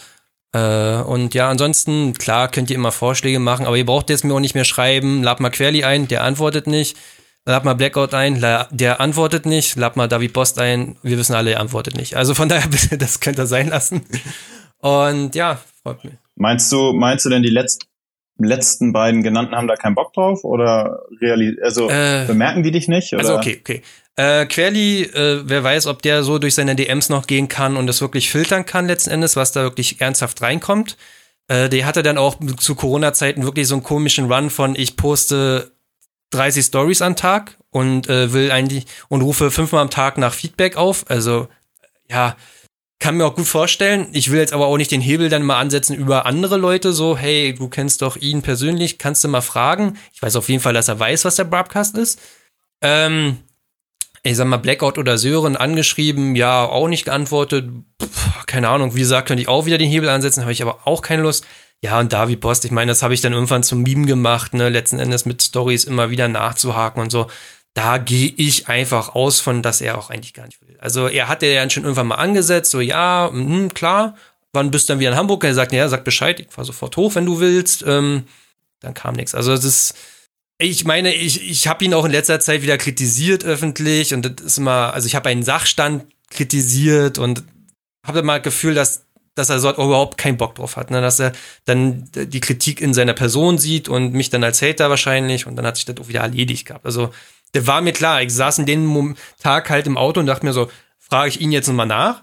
Äh, 0.53 1.03
und 1.03 1.35
ja, 1.35 1.49
ansonsten, 1.49 2.15
klar, 2.15 2.49
könnt 2.49 2.71
ihr 2.71 2.77
immer 2.77 2.93
Vorschläge 2.93 3.39
machen, 3.39 3.67
aber 3.67 3.77
ihr 3.77 3.87
braucht 3.87 4.11
jetzt 4.11 4.25
mir 4.25 4.35
auch 4.35 4.41
nicht 4.41 4.55
mehr 4.55 4.65
schreiben, 4.65 5.23
lad 5.23 5.41
mal 5.41 5.51
Querly 5.51 5.85
ein, 5.85 6.09
der 6.09 6.25
antwortet 6.25 6.67
nicht. 6.67 6.97
Lad 7.45 7.65
mal 7.65 7.75
Blackout 7.75 8.15
ein, 8.15 8.41
der 8.71 9.01
antwortet 9.01 9.47
nicht. 9.47 9.77
Lad 9.77 9.97
mal 9.97 10.07
David 10.09 10.33
Post 10.33 10.61
ein, 10.61 10.97
wir 11.03 11.19
wissen 11.19 11.35
alle, 11.35 11.53
er 11.53 11.61
antwortet 11.61 11.97
nicht. 11.97 12.15
Also 12.17 12.35
von 12.35 12.49
daher, 12.49 12.69
bitte, 12.71 12.99
das 12.99 13.21
könnt 13.21 13.39
ihr 13.39 13.47
sein 13.47 13.69
lassen. 13.69 14.03
Und 14.79 15.35
ja, 15.35 15.61
freut 15.83 16.05
mich. 16.05 16.15
Meinst 16.37 16.71
du, 16.71 16.93
meinst 16.93 17.25
du 17.25 17.31
denn 17.31 17.43
die 17.43 17.51
letzt, 17.51 17.87
letzten 18.39 18.93
beiden 18.93 19.23
genannten 19.23 19.57
haben 19.57 19.67
da 19.67 19.77
keinen 19.77 19.97
Bock 19.97 20.13
drauf? 20.13 20.45
Oder 20.45 21.01
reali 21.21 21.57
also 21.63 21.89
Äh, 21.91 22.25
bemerken 22.27 22.63
die 22.63 22.71
dich 22.71 22.87
nicht? 22.87 23.13
Oder? 23.13 23.23
Also 23.23 23.37
okay, 23.37 23.59
okay. 23.61 23.83
Äh, 24.15 24.47
Querly, 24.47 25.03
äh, 25.03 25.43
wer 25.45 25.65
weiß, 25.65 25.87
ob 25.87 26.03
der 26.03 26.23
so 26.23 26.39
durch 26.39 26.55
seine 26.55 26.77
DMs 26.77 27.09
noch 27.09 27.27
gehen 27.27 27.49
kann 27.49 27.77
und 27.77 27.89
es 27.89 28.01
wirklich 28.01 28.31
filtern 28.31 28.67
kann 28.67 28.87
letzten 28.87 29.11
Endes, 29.11 29.37
was 29.37 29.53
da 29.53 29.63
wirklich 29.63 30.01
ernsthaft 30.01 30.43
reinkommt. 30.43 30.97
Äh, 31.49 31.69
der 31.69 31.87
hatte 31.87 32.03
dann 32.03 32.19
auch 32.19 32.37
zu 32.59 32.75
Corona-Zeiten 32.75 33.43
wirklich 33.43 33.67
so 33.67 33.75
einen 33.75 33.83
komischen 33.83 34.31
Run 34.31 34.51
von 34.51 34.77
ich 34.77 34.97
poste 34.97 35.72
30 36.33 36.65
Stories 36.65 37.03
am 37.03 37.17
Tag 37.17 37.57
und 37.71 38.09
äh, 38.09 38.33
will 38.33 38.51
eigentlich 38.51 38.87
und 39.09 39.23
rufe 39.23 39.51
fünfmal 39.51 39.83
am 39.83 39.91
Tag 39.91 40.19
nach 40.19 40.35
Feedback 40.35 40.77
auf. 40.77 41.05
Also 41.09 41.49
ja, 42.11 42.37
kann 43.03 43.17
mir 43.17 43.27
auch 43.27 43.35
gut 43.35 43.47
vorstellen. 43.47 44.09
Ich 44.13 44.31
will 44.31 44.39
jetzt 44.39 44.53
aber 44.53 44.67
auch 44.67 44.77
nicht 44.77 44.93
den 44.93 45.01
Hebel 45.01 45.29
dann 45.29 45.43
mal 45.43 45.59
ansetzen 45.59 45.95
über 45.97 46.25
andere 46.25 46.57
Leute, 46.57 46.93
so, 46.93 47.17
hey, 47.17 47.53
du 47.53 47.69
kennst 47.69 48.01
doch 48.01 48.17
ihn 48.17 48.43
persönlich, 48.43 48.99
kannst 48.99 49.25
du 49.25 49.29
mal 49.29 49.41
fragen. 49.41 49.99
Ich 50.13 50.23
weiß 50.23 50.37
auf 50.37 50.49
jeden 50.49 50.63
Fall, 50.63 50.73
dass 50.73 50.89
er 50.89 51.01
weiß, 51.01 51.25
was 51.25 51.37
der 51.37 51.45
Broadcast 51.45 51.99
ist. 51.99 52.21
Ähm, 52.81 53.39
ich 54.23 54.37
sag 54.37 54.47
mal, 54.47 54.59
Blackout 54.59 54.99
oder 54.99 55.19
Sören 55.19 55.57
angeschrieben, 55.57 56.37
ja, 56.37 56.65
auch 56.65 56.87
nicht 56.87 57.05
geantwortet. 57.05 57.69
Pff, 58.01 58.47
keine 58.47 58.69
Ahnung, 58.69 58.95
wie 58.95 59.01
gesagt, 59.01 59.27
könnte 59.27 59.43
ich 59.43 59.49
auch 59.49 59.67
wieder 59.67 59.79
den 59.79 59.91
Hebel 59.91 60.09
ansetzen, 60.09 60.43
habe 60.43 60.53
ich 60.53 60.63
aber 60.63 60.87
auch 60.87 61.03
keine 61.03 61.23
Lust. 61.23 61.45
Ja, 61.85 61.99
und 61.99 62.13
David 62.13 62.41
Post, 62.41 62.65
ich 62.65 62.71
meine, 62.71 62.93
das 62.93 63.03
habe 63.03 63.13
ich 63.13 63.21
dann 63.21 63.33
irgendwann 63.33 63.65
zum 63.65 63.83
Meme 63.83 64.07
gemacht, 64.07 64.55
ne, 64.55 64.69
letzten 64.69 65.01
Endes 65.01 65.25
mit 65.27 65.43
Stories 65.43 65.85
immer 65.85 66.11
wieder 66.11 66.29
nachzuhaken 66.29 67.03
und 67.03 67.11
so. 67.11 67.29
Da 67.75 67.99
gehe 67.99 68.33
ich 68.37 68.69
einfach 68.69 69.15
aus 69.15 69.41
von, 69.41 69.63
dass 69.63 69.81
er 69.81 69.99
auch 69.99 70.11
eigentlich 70.11 70.35
gar 70.35 70.47
nicht 70.47 70.61
will. 70.63 70.77
Also 70.79 71.09
er 71.09 71.27
hatte 71.29 71.47
ja 71.47 71.69
schon 71.69 71.83
irgendwann 71.83 72.07
mal 72.07 72.17
angesetzt, 72.17 72.71
so 72.71 72.81
ja, 72.81 73.31
mhm, 73.33 73.75
klar, 73.75 74.15
wann 74.53 74.71
bist 74.71 74.89
du 74.89 74.93
dann 74.93 75.01
wieder 75.01 75.11
in 75.11 75.17
Hamburg? 75.17 75.43
Er 75.45 75.55
sagt, 75.55 75.73
ja, 75.73 75.89
sag 75.89 76.05
Bescheid, 76.05 76.39
ich 76.39 76.51
fahr 76.51 76.65
sofort 76.65 76.97
hoch, 76.97 77.15
wenn 77.17 77.27
du 77.27 77.41
willst. 77.41 77.83
Ähm, 77.87 78.25
dann 78.81 78.95
kam 78.95 79.15
nichts. 79.15 79.35
Also 79.35 79.53
es 79.53 79.65
ist, 79.65 79.95
ich 80.59 80.85
meine, 80.85 81.13
ich, 81.15 81.49
ich 81.51 81.67
habe 81.67 81.85
ihn 81.85 81.95
auch 81.95 82.05
in 82.05 82.13
letzter 82.13 82.39
Zeit 82.39 82.63
wieder 82.63 82.79
kritisiert 82.79 83.45
öffentlich 83.45 84.15
und 84.15 84.23
das 84.23 84.47
ist 84.47 84.59
immer, 84.59 84.95
also 84.95 85.07
ich 85.07 85.17
habe 85.17 85.29
einen 85.29 85.43
Sachstand 85.43 86.05
kritisiert 86.31 87.19
und 87.19 87.43
habe 88.07 88.23
mal 88.23 88.39
das 88.39 88.45
Gefühl, 88.45 88.75
dass, 88.75 89.05
dass 89.35 89.49
er 89.51 89.59
so 89.61 89.71
überhaupt 89.71 90.19
keinen 90.19 90.37
Bock 90.37 90.55
drauf 90.55 90.77
hat, 90.77 90.91
ne? 90.91 91.01
dass 91.01 91.19
er 91.19 91.33
dann 91.65 92.09
die 92.15 92.41
Kritik 92.41 92.81
in 92.81 92.93
seiner 92.95 93.15
Person 93.15 93.59
sieht 93.59 93.89
und 93.89 94.13
mich 94.13 94.31
dann 94.31 94.45
als 94.45 94.61
Hater 94.63 94.91
wahrscheinlich 94.91 95.47
und 95.47 95.57
dann 95.57 95.67
hat 95.67 95.77
sich 95.77 95.85
das 95.87 95.97
auch 95.99 96.09
wieder 96.09 96.21
erledigt 96.21 96.67
gehabt. 96.67 96.85
Also 96.85 97.11
der 97.55 97.67
war 97.67 97.81
mir 97.81 97.93
klar, 97.93 98.23
ich 98.23 98.33
saß 98.33 98.59
in 98.59 98.67
dem 98.67 99.17
Tag 99.43 99.71
halt 99.71 99.87
im 99.87 99.97
Auto 99.97 100.21
und 100.21 100.27
dachte 100.27 100.45
mir 100.47 100.53
so, 100.53 100.69
frage 100.99 101.29
ich 101.29 101.41
ihn 101.41 101.53
jetzt 101.53 101.67
nochmal 101.69 101.87
nach 101.87 102.23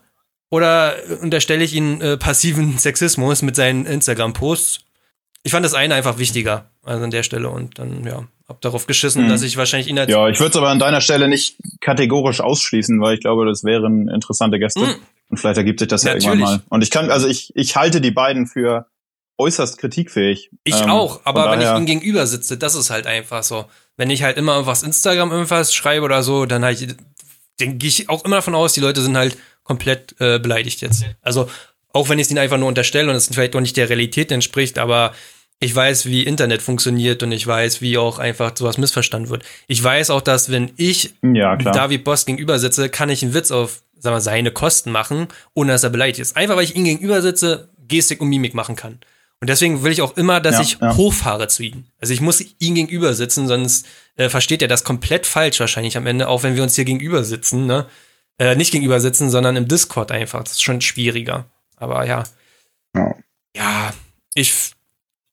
oder 0.50 0.96
unterstelle 1.22 1.64
ich 1.64 1.74
ihn 1.74 2.02
äh, 2.02 2.18
passiven 2.18 2.78
Sexismus 2.78 3.42
mit 3.42 3.56
seinen 3.56 3.86
Instagram-Posts? 3.86 4.80
Ich 5.44 5.52
fand 5.52 5.66
das 5.66 5.74
eine 5.74 5.96
einfach 5.96 6.18
wichtiger, 6.18 6.70
also 6.84 7.04
an 7.04 7.12
der 7.12 7.24
Stelle 7.24 7.50
und 7.50 7.80
dann, 7.80 8.04
ja, 8.06 8.28
hab 8.48 8.60
darauf 8.62 8.88
geschissen, 8.88 9.26
Mhm. 9.26 9.30
dass 9.30 9.42
ich 9.42 9.56
wahrscheinlich 9.58 9.88
ihn 9.88 9.98
als 9.98 10.12
Ja, 10.12 10.28
ich 10.28 10.40
würde 10.40 10.50
es 10.50 10.56
aber 10.58 10.70
an 10.70 10.80
deiner 10.80 11.02
Stelle 11.02 11.28
nicht 11.30 11.56
kategorisch 11.82 12.42
ausschließen, 12.42 13.00
weil 13.00 13.14
ich 13.16 13.22
glaube, 13.22 13.46
das 13.46 13.64
wären 13.64 14.10
interessante 14.10 14.60
Gäste. 14.60 14.82
Mhm. 14.82 14.96
Und 15.30 15.38
vielleicht 15.38 15.58
ergibt 15.58 15.80
sich 15.80 15.88
das 15.88 16.04
ja 16.04 16.14
Natürlich. 16.14 16.40
irgendwann 16.40 16.58
mal. 16.58 16.64
Und 16.70 16.82
ich 16.82 16.92
kann, 16.92 17.12
also 17.12 17.28
ich, 17.28 17.52
ich 17.56 17.76
halte 17.76 18.02
die 18.02 18.12
beiden 18.12 18.48
für 18.48 18.88
äußerst 19.38 19.78
kritikfähig. 19.78 20.50
Ich 20.64 20.82
Ähm, 20.82 20.90
auch, 20.90 21.22
aber 21.24 21.50
wenn 21.52 21.62
ich 21.62 21.70
ihm 21.70 21.86
gegenüber 21.86 22.28
sitze, 22.28 22.58
das 22.58 22.76
ist 22.76 22.90
halt 22.90 23.08
einfach 23.08 23.44
so. 23.44 23.66
Wenn 23.96 24.10
ich 24.10 24.24
halt 24.24 24.38
immer 24.38 24.54
irgendwas 24.54 24.84
Instagram 24.84 25.32
irgendwas 25.32 25.74
schreibe 25.74 26.04
oder 26.04 26.24
so, 26.24 26.46
dann 26.46 26.64
halt, 26.66 26.98
gehe 27.58 27.78
ich 27.82 28.10
auch 28.10 28.26
immer 28.26 28.38
davon 28.38 28.56
aus, 28.56 28.74
die 28.74 28.82
Leute 28.82 29.02
sind 29.02 29.18
halt 29.18 29.38
komplett 29.64 30.16
äh, 30.20 30.40
beleidigt 30.40 30.82
jetzt. 30.82 31.06
Also 31.22 31.50
auch 31.94 32.10
wenn 32.10 32.20
ich 32.20 32.26
es 32.26 32.32
ihnen 32.32 32.40
einfach 32.40 32.58
nur 32.58 32.68
unterstelle 32.68 33.10
und 33.10 33.16
es 33.16 33.28
vielleicht 33.28 33.56
auch 33.56 33.62
nicht 33.62 33.78
der 33.78 33.90
Realität 33.90 34.32
entspricht, 34.32 34.78
aber 34.78 35.14
ich 35.62 35.76
weiß, 35.76 36.06
wie 36.06 36.24
Internet 36.24 36.62
funktioniert 36.62 37.22
und 37.22 37.32
ich 37.32 37.46
weiß, 37.46 37.82
wie 37.82 37.98
auch 37.98 38.18
einfach 38.18 38.56
sowas 38.56 38.78
missverstanden 38.78 39.30
wird. 39.30 39.44
Ich 39.68 39.84
weiß 39.84 40.10
auch, 40.10 40.22
dass 40.22 40.50
wenn 40.50 40.72
ich 40.78 41.16
Ja. 41.22 41.58
David 41.58 42.06
Boss 42.06 42.26
gegenüber 42.26 42.60
sitze, 42.60 42.90
kann 42.90 43.10
ich 43.10 43.24
einen 43.24 43.34
Witz 43.34 43.52
auf 43.52 43.82
sagen 44.00 44.16
wir, 44.16 44.22
seine 44.22 44.52
Kosten 44.52 44.92
machen, 44.92 45.28
ohne 45.54 45.72
dass 45.72 45.84
er 45.84 45.90
beleidigt 45.90 46.20
ist. 46.20 46.36
Einfach 46.36 46.56
weil 46.56 46.64
ich 46.64 46.76
ihm 46.76 46.84
gegenüber 46.86 47.22
sitze, 47.22 47.70
Gestik 47.88 48.22
und 48.22 48.30
Mimik 48.30 48.54
machen 48.54 48.76
kann. 48.76 49.00
Und 49.42 49.50
deswegen 49.50 49.84
will 49.84 49.92
ich 49.92 50.02
auch 50.02 50.18
immer, 50.18 50.42
dass 50.42 50.56
Ja, 50.56 50.62
ich 50.62 50.78
ja. 50.82 50.96
hochfahre 50.98 51.48
zu 51.48 51.64
ihm. 51.64 51.86
Also 52.00 52.14
ich 52.14 52.20
muss 52.22 52.44
ihm 52.60 52.76
gegenüber 52.76 53.14
sitzen, 53.14 53.48
sonst 53.48 53.86
äh, 54.18 54.28
versteht 54.30 54.62
er 54.62 54.68
das 54.68 54.84
komplett 54.84 55.26
falsch 55.26 55.60
wahrscheinlich 55.60 55.96
am 55.96 56.08
Ende, 56.08 56.28
auch 56.28 56.44
wenn 56.44 56.56
wir 56.56 56.64
uns 56.64 56.76
hier 56.76 56.86
gegenüber 56.86 57.24
sitzen, 57.24 57.66
ne? 57.66 57.86
Äh, 58.38 58.56
nicht 58.56 58.72
gegenüber 58.72 59.00
sitzen, 59.00 59.30
sondern 59.30 59.56
im 59.56 59.68
Discord 59.68 60.12
einfach. 60.12 60.44
Das 60.44 60.54
ist 60.54 60.64
schon 60.64 60.82
schwieriger. 60.82 61.46
Aber 61.78 62.06
ja. 62.06 62.24
Ja. 62.96 63.16
Ja, 63.56 63.94
ich 64.34 64.54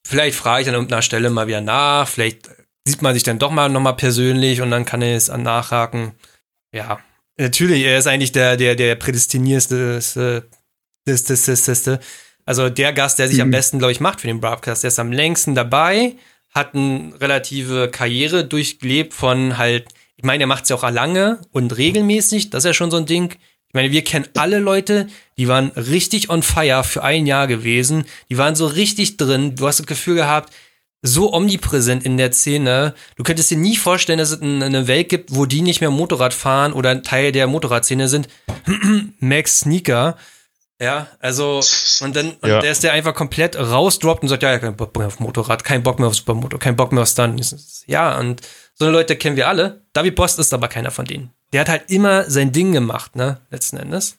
vielleicht 0.07 0.37
frage 0.39 0.63
ich 0.63 0.69
an 0.69 0.75
irgendeiner 0.75 1.03
Stelle 1.03 1.31
mal 1.31 1.49
wieder 1.49 1.61
nach, 1.61 2.09
vielleicht 2.09 2.49
sieht 2.85 3.03
man 3.03 3.15
sich 3.15 3.25
dann 3.25 3.39
doch 3.41 3.51
mal 3.51 3.69
nochmal 3.69 3.97
persönlich 3.97 4.61
und 4.61 4.71
dann 4.71 4.85
kann 4.85 5.03
er 5.03 5.17
es 5.17 5.31
an 5.31 5.43
nachhaken. 5.43 6.13
Ja, 6.73 7.01
natürlich, 7.37 7.85
er 7.85 7.99
ist 7.99 8.07
eigentlich 8.07 8.33
der, 8.33 8.57
der, 8.57 8.75
der 8.75 8.95
prädestinierste, 8.95 10.01
äh, 10.17 10.43
das, 11.05 11.25
das, 11.25 11.45
das, 11.45 11.65
das, 11.65 11.99
also 12.45 12.69
der 12.69 12.93
Gast, 12.93 13.19
der 13.19 13.29
sich 13.29 13.41
am 13.41 13.49
Mhm. 13.49 13.53
besten, 13.53 13.79
glaube 13.79 13.93
ich, 13.93 14.01
macht 14.01 14.21
für 14.21 14.27
den 14.27 14.41
Broadcast. 14.41 14.83
Der 14.83 14.89
ist 14.89 14.99
am 14.99 15.13
längsten 15.13 15.55
dabei, 15.55 16.15
hat 16.51 16.75
eine 16.75 17.13
relative 17.21 17.89
Karriere 17.91 18.45
durchgelebt 18.45 19.13
von 19.15 19.59
halt, 19.59 19.89
ich 20.17 20.25
meine, 20.25 20.45
er 20.45 20.47
macht 20.47 20.65
es 20.65 20.71
ja 20.71 20.77
auch 20.77 20.91
lange 20.91 21.41
und 21.53 21.77
regelmäßig, 21.77 22.51
das 22.51 22.65
ist 22.65 22.69
ja 22.69 22.75
schon 22.75 22.91
so 22.91 22.97
ein 22.97 23.07
Ding. 23.07 23.33
Ich 23.69 23.75
meine, 23.75 23.91
wir 23.91 24.03
kennen 24.05 24.27
alle 24.37 24.59
Leute, 24.59 25.09
die 25.37 25.49
waren 25.49 25.69
richtig 25.73 26.31
on 26.31 26.43
fire 26.43 26.83
für 26.83 27.03
ein 27.03 27.27
Jahr 27.27 27.47
gewesen, 27.47 28.05
die 28.31 28.39
waren 28.39 28.55
so 28.55 28.67
richtig 28.67 29.19
drin, 29.19 29.55
du 29.57 29.67
hast 29.67 29.81
das 29.81 29.87
Gefühl 29.87 30.15
gehabt, 30.15 30.55
so 31.03 31.33
omnipräsent 31.33 32.05
in 32.05 32.17
der 32.17 32.33
Szene. 32.33 32.95
Du 33.17 33.23
könntest 33.23 33.51
dir 33.51 33.57
nie 33.59 33.77
vorstellen, 33.77 34.19
dass 34.19 34.31
es 34.33 34.41
ein- 34.43 34.63
eine 34.63 34.89
Welt 34.89 35.09
gibt, 35.09 35.35
wo 35.35 35.47
die 35.47 35.63
nicht 35.63 35.81
mehr 35.81 35.91
Motorrad 35.91 36.35
fahren 36.35 36.73
oder 36.73 36.91
ein 36.91 37.03
Teil 37.03 37.33
der 37.33 37.47
Motorradszene 37.47 38.09
sind. 38.09 38.29
Max 39.21 39.61
Sneaker. 39.61 40.17
Ja, 40.81 41.07
also, 41.21 41.61
und 42.03 42.15
dann, 42.17 42.33
und 42.33 42.49
Ja. 42.51 42.61
der 42.61 42.71
ist 42.71 42.83
der 42.83 42.93
einfach 42.93 43.15
komplett 43.15 43.57
rausdroppt 43.57 44.23
und 44.23 44.29
sagt, 44.29 44.43
ja, 44.43 44.53
ja, 44.53 44.59
kein 44.59 44.77
Bock 44.77 44.95
mehr 44.99 45.07
auf 45.07 45.21
Motorrad, 45.21 45.65
kein 45.65 45.83
Bock 45.83 45.99
mehr 45.99 46.09
auf 46.09 46.15
Supermoto, 46.17 46.59
kein 46.59 46.77
Bock 46.77 46.93
mehr 46.93 47.03
auf 47.03 47.09
Stunt. 47.09 47.55
Ja, 47.87 48.19
und 48.19 48.43
so 48.75 48.85
eine 48.85 48.93
Leute 48.93 49.17
kennen 49.17 49.37
wir 49.37 49.49
alle. 49.49 49.85
David 49.95 50.17
Post 50.17 50.39
ist 50.39 50.53
aber 50.53 50.69
keiner 50.69 50.91
von 50.91 51.07
denen. 51.07 51.31
Der 51.55 51.63
hat 51.63 51.71
halt 51.71 51.91
immer 51.91 52.29
sein 52.31 52.53
Ding 52.53 52.73
gemacht, 52.73 53.17
ne, 53.17 53.41
letzten 53.51 53.79
Endes. 53.79 54.17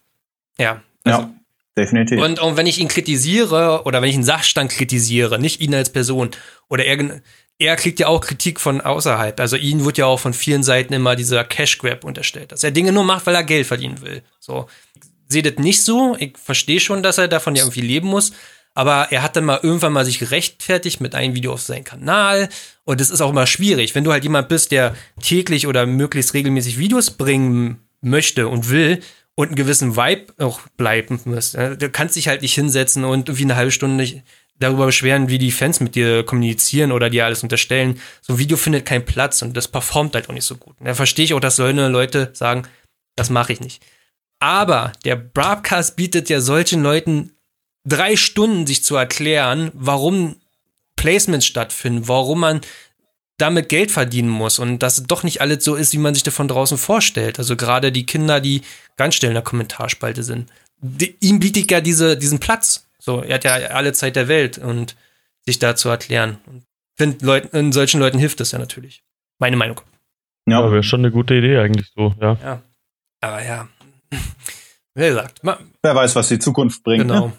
Ja. 0.57 0.81
Also, 1.03 1.19
ja, 1.21 1.29
definitiv. 1.77 2.21
und, 2.21 2.39
und 2.39 2.57
wenn 2.57 2.65
ich 2.65 2.79
ihn 2.79 2.87
kritisiere 2.87 3.83
oder 3.85 4.01
wenn 4.01 4.09
ich 4.09 4.15
einen 4.15 4.23
Sachstand 4.23 4.71
kritisiere, 4.71 5.39
nicht 5.39 5.61
ihn 5.61 5.75
als 5.75 5.91
Person, 5.91 6.31
oder 6.67 6.83
er, 6.83 7.21
er 7.59 7.75
kriegt 7.75 7.99
ja 7.99 8.07
auch 8.07 8.21
Kritik 8.21 8.59
von 8.59 8.81
außerhalb. 8.81 9.39
Also 9.39 9.55
ihn 9.55 9.85
wird 9.85 9.97
ja 9.97 10.05
auch 10.05 10.19
von 10.19 10.33
vielen 10.33 10.63
Seiten 10.63 10.93
immer 10.93 11.15
dieser 11.15 11.43
Cash 11.43 11.77
Grab 11.77 12.03
unterstellt, 12.03 12.51
dass 12.51 12.63
er 12.63 12.71
Dinge 12.71 12.91
nur 12.91 13.03
macht, 13.03 13.25
weil 13.25 13.35
er 13.35 13.43
Geld 13.43 13.67
verdienen 13.67 14.01
will. 14.01 14.21
So. 14.39 14.67
Sehe 15.29 15.41
das 15.41 15.57
nicht 15.57 15.83
so. 15.83 16.15
Ich 16.19 16.37
verstehe 16.37 16.79
schon, 16.79 17.03
dass 17.03 17.17
er 17.17 17.27
davon 17.27 17.55
ja 17.55 17.63
irgendwie 17.63 17.81
leben 17.81 18.07
muss. 18.07 18.31
Aber 18.73 19.07
er 19.09 19.23
hat 19.23 19.35
dann 19.35 19.45
mal 19.45 19.59
irgendwann 19.63 19.91
mal 19.91 20.05
sich 20.05 20.19
gerechtfertigt 20.19 21.01
mit 21.01 21.15
einem 21.15 21.33
Video 21.33 21.51
auf 21.51 21.61
seinen 21.61 21.83
Kanal. 21.83 22.47
Und 22.85 23.01
es 23.01 23.09
ist 23.09 23.21
auch 23.21 23.31
immer 23.31 23.47
schwierig. 23.47 23.95
Wenn 23.95 24.03
du 24.03 24.11
halt 24.11 24.23
jemand 24.23 24.49
bist, 24.49 24.71
der 24.71 24.95
täglich 25.19 25.65
oder 25.65 25.85
möglichst 25.85 26.33
regelmäßig 26.35 26.77
Videos 26.77 27.11
bringen 27.11 27.81
möchte 28.01 28.47
und 28.47 28.69
will 28.69 29.01
und 29.38 29.49
einen 29.49 29.55
gewissen 29.55 29.95
Vibe 29.95 30.34
auch 30.39 30.61
bleiben 30.77 31.19
muss, 31.26 31.51
du 31.51 31.89
kannst 31.91 32.15
dich 32.15 32.27
halt 32.27 32.41
nicht 32.41 32.55
hinsetzen 32.55 33.05
und 33.05 33.30
irgendwie 33.30 33.43
eine 33.43 33.55
halbe 33.55 33.72
Stunde 33.72 34.23
darüber 34.57 34.88
beschweren, 34.88 35.30
wie 35.30 35.38
die 35.38 35.51
Fans 35.51 35.80
mit 35.80 35.93
dir 35.93 36.23
kommunizieren 36.23 36.91
oder 36.91 37.11
dir 37.11 37.26
alles 37.26 37.43
unterstellen. 37.43 38.01
So 38.23 38.34
ein 38.34 38.39
Video 38.39 38.57
findet 38.57 38.85
keinen 38.85 39.05
Platz 39.05 39.43
und 39.43 39.55
das 39.55 39.68
performt 39.68 40.15
halt 40.15 40.27
auch 40.27 40.34
nicht 40.34 40.45
so 40.45 40.55
gut. 40.55 40.76
Da 40.80 40.95
verstehe 40.95 41.23
ich 41.23 41.35
auch, 41.35 41.39
dass 41.39 41.57
solche 41.57 41.88
Leute 41.88 42.31
sagen, 42.34 42.64
das 43.15 43.30
mache 43.30 43.53
ich 43.53 43.59
nicht. 43.59 43.84
Aber 44.39 44.91
der 45.05 45.15
Broadcast 45.18 45.95
bietet 45.95 46.30
ja 46.30 46.41
solchen 46.41 46.81
Leuten 46.81 47.34
drei 47.85 48.15
Stunden, 48.15 48.65
sich 48.65 48.84
zu 48.84 48.95
erklären, 48.95 49.69
warum 49.76 50.38
Placements 50.95 51.45
stattfinden, 51.45 52.07
warum 52.07 52.39
man 52.39 52.61
damit 53.38 53.69
Geld 53.69 53.91
verdienen 53.91 54.30
muss 54.30 54.59
und 54.59 54.80
dass 54.80 54.97
es 54.97 55.03
doch 55.05 55.23
nicht 55.23 55.41
alles 55.41 55.64
so 55.64 55.76
ist, 55.76 55.93
wie 55.93 55.99
man 55.99 56.14
sich 56.14 56.23
da 56.23 56.31
von 56.31 56.47
draußen 56.47 56.77
vorstellt. 56.77 57.38
Also 57.38 57.55
gerade 57.55 57.91
die 57.91 58.05
Kinder, 58.05 58.41
die 58.41 58.61
ganz 58.95 59.15
schnell 59.15 59.30
in 59.30 59.35
der 59.35 59.43
Kommentarspalte 59.43 60.23
sind. 60.23 60.51
Die, 60.80 61.15
ihm 61.19 61.39
bietet 61.39 61.72
ja 61.72 61.81
diese, 61.81 62.18
diesen 62.18 62.39
Platz. 62.39 62.88
So, 62.99 63.22
er 63.22 63.35
hat 63.35 63.43
ja 63.43 63.53
alle 63.53 63.93
Zeit 63.93 64.15
der 64.15 64.27
Welt 64.27 64.57
und 64.57 64.95
sich 65.45 65.59
da 65.59 65.76
zu 65.76 65.89
erklären. 65.89 66.39
Und 66.47 66.64
find 66.95 67.22
Leuten, 67.22 67.72
solchen 67.72 67.99
Leuten 67.99 68.18
hilft 68.18 68.39
das 68.39 68.51
ja 68.51 68.59
natürlich. 68.59 69.03
Meine 69.39 69.55
Meinung. 69.55 69.81
Ja, 70.47 70.61
ja 70.61 70.72
wäre 70.72 70.84
schon 70.84 71.01
eine 71.01 71.11
gute 71.11 71.35
Idee 71.35 71.57
eigentlich 71.57 71.91
so, 71.95 72.15
ja. 72.19 72.38
Ja. 72.43 72.61
Aber 73.22 73.43
ja. 73.43 73.68
Wie 74.95 75.07
gesagt, 75.07 75.41
wer 75.43 75.95
weiß, 75.95 76.15
was 76.15 76.27
die 76.30 76.39
Zukunft 76.39 76.84
bringt. 76.84 77.07
Genau. 77.07 77.27
Ne? 77.27 77.34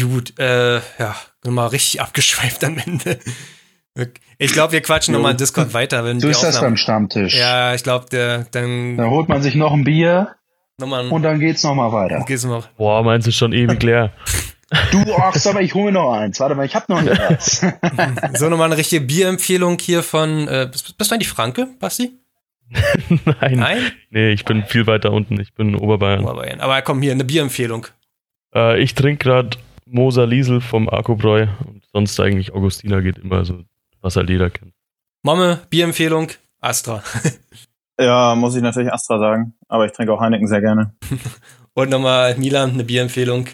Gut, 0.00 0.38
äh, 0.38 0.76
ja, 0.76 1.16
mal 1.44 1.66
richtig 1.66 2.00
abgeschweift 2.00 2.62
am 2.62 2.78
Ende. 2.78 3.18
Ich 4.38 4.52
glaube, 4.52 4.72
wir 4.72 4.80
quatschen 4.80 5.12
nochmal 5.12 5.32
in 5.32 5.36
Discord 5.36 5.74
weiter. 5.74 6.04
Wenn 6.04 6.18
so 6.18 6.28
ist 6.28 6.42
das 6.42 6.60
beim 6.60 6.76
Stammtisch. 6.76 7.34
Ja, 7.36 7.74
ich 7.74 7.82
glaube, 7.82 8.06
der 8.10 8.46
dann. 8.50 8.96
Da 8.96 9.10
holt 9.10 9.28
man 9.28 9.42
sich 9.42 9.54
noch 9.54 9.72
ein 9.72 9.84
Bier 9.84 10.34
nochmal 10.78 11.08
und 11.08 11.22
dann 11.22 11.38
geht's 11.38 11.62
nochmal 11.62 11.92
weiter. 11.92 12.24
Geht's 12.26 12.44
noch. 12.44 12.66
Boah, 12.78 13.02
meinst 13.02 13.26
du 13.26 13.32
schon 13.32 13.52
ewig 13.52 13.82
leer? 13.82 14.12
Du 14.90 15.02
Ochs, 15.12 15.46
aber 15.46 15.60
ich 15.60 15.74
hole 15.74 15.86
mir 15.86 15.92
noch 15.92 16.12
eins. 16.12 16.40
Warte 16.40 16.54
mal, 16.54 16.64
ich 16.64 16.74
hab 16.74 16.88
noch 16.88 17.06
eins. 17.06 17.60
so, 18.34 18.48
nochmal 18.48 18.68
eine 18.68 18.78
richtige 18.78 19.02
Bierempfehlung 19.02 19.78
hier 19.78 20.02
von. 20.02 20.48
Äh, 20.48 20.68
bist, 20.70 20.96
bist 20.96 21.10
du 21.10 21.14
eigentlich 21.14 21.28
Franke, 21.28 21.68
Basti? 21.78 22.12
Nein. 23.40 23.58
Nein? 23.58 23.92
Nee, 24.10 24.32
ich 24.32 24.46
bin 24.46 24.64
viel 24.64 24.86
weiter 24.86 25.12
unten. 25.12 25.38
Ich 25.38 25.52
bin 25.52 25.70
in 25.70 25.76
Oberbayern. 25.76 26.24
Oberbayern. 26.24 26.60
Aber 26.60 26.80
komm, 26.80 27.02
hier, 27.02 27.12
eine 27.12 27.24
Bierempfehlung. 27.24 27.86
Äh, 28.54 28.80
ich 28.80 28.94
trinke 28.94 29.24
gerade 29.24 29.58
Moser 29.84 30.26
Liesel 30.26 30.62
vom 30.62 30.88
Akkubräu 30.88 31.48
und 31.66 31.82
sonst 31.92 32.18
eigentlich 32.18 32.54
Augustiner 32.54 33.02
geht 33.02 33.18
immer 33.18 33.44
so 33.44 33.62
was 34.02 34.16
halt 34.16 34.28
jeder 34.28 34.50
kennt. 34.50 34.74
Momme, 35.22 35.60
Bierempfehlung, 35.70 36.28
Astra. 36.60 37.02
ja, 38.00 38.34
muss 38.34 38.56
ich 38.56 38.62
natürlich 38.62 38.92
Astra 38.92 39.18
sagen, 39.18 39.54
aber 39.68 39.86
ich 39.86 39.92
trinke 39.92 40.12
auch 40.12 40.20
Heineken 40.20 40.48
sehr 40.48 40.60
gerne. 40.60 40.94
Und 41.74 41.88
nochmal 41.88 42.36
Milan, 42.36 42.72
eine 42.72 42.84
Bierempfehlung. 42.84 43.46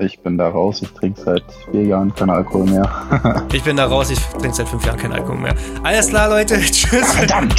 Ich 0.00 0.18
bin 0.20 0.36
da 0.36 0.48
raus, 0.48 0.82
ich 0.82 0.90
trinke 0.90 1.20
seit 1.20 1.44
vier 1.70 1.84
Jahren 1.84 2.12
keinen 2.12 2.30
Alkohol 2.30 2.64
mehr. 2.66 3.46
ich 3.52 3.62
bin 3.62 3.76
da 3.76 3.86
raus, 3.86 4.10
ich 4.10 4.18
trinke 4.18 4.54
seit 4.54 4.68
fünf 4.68 4.84
Jahren 4.84 4.98
keinen 4.98 5.12
Alkohol 5.12 5.38
mehr. 5.38 5.54
Alles 5.84 6.08
klar, 6.08 6.28
Leute, 6.30 6.58
tschüss. 6.58 7.12
Verdammt! 7.12 7.54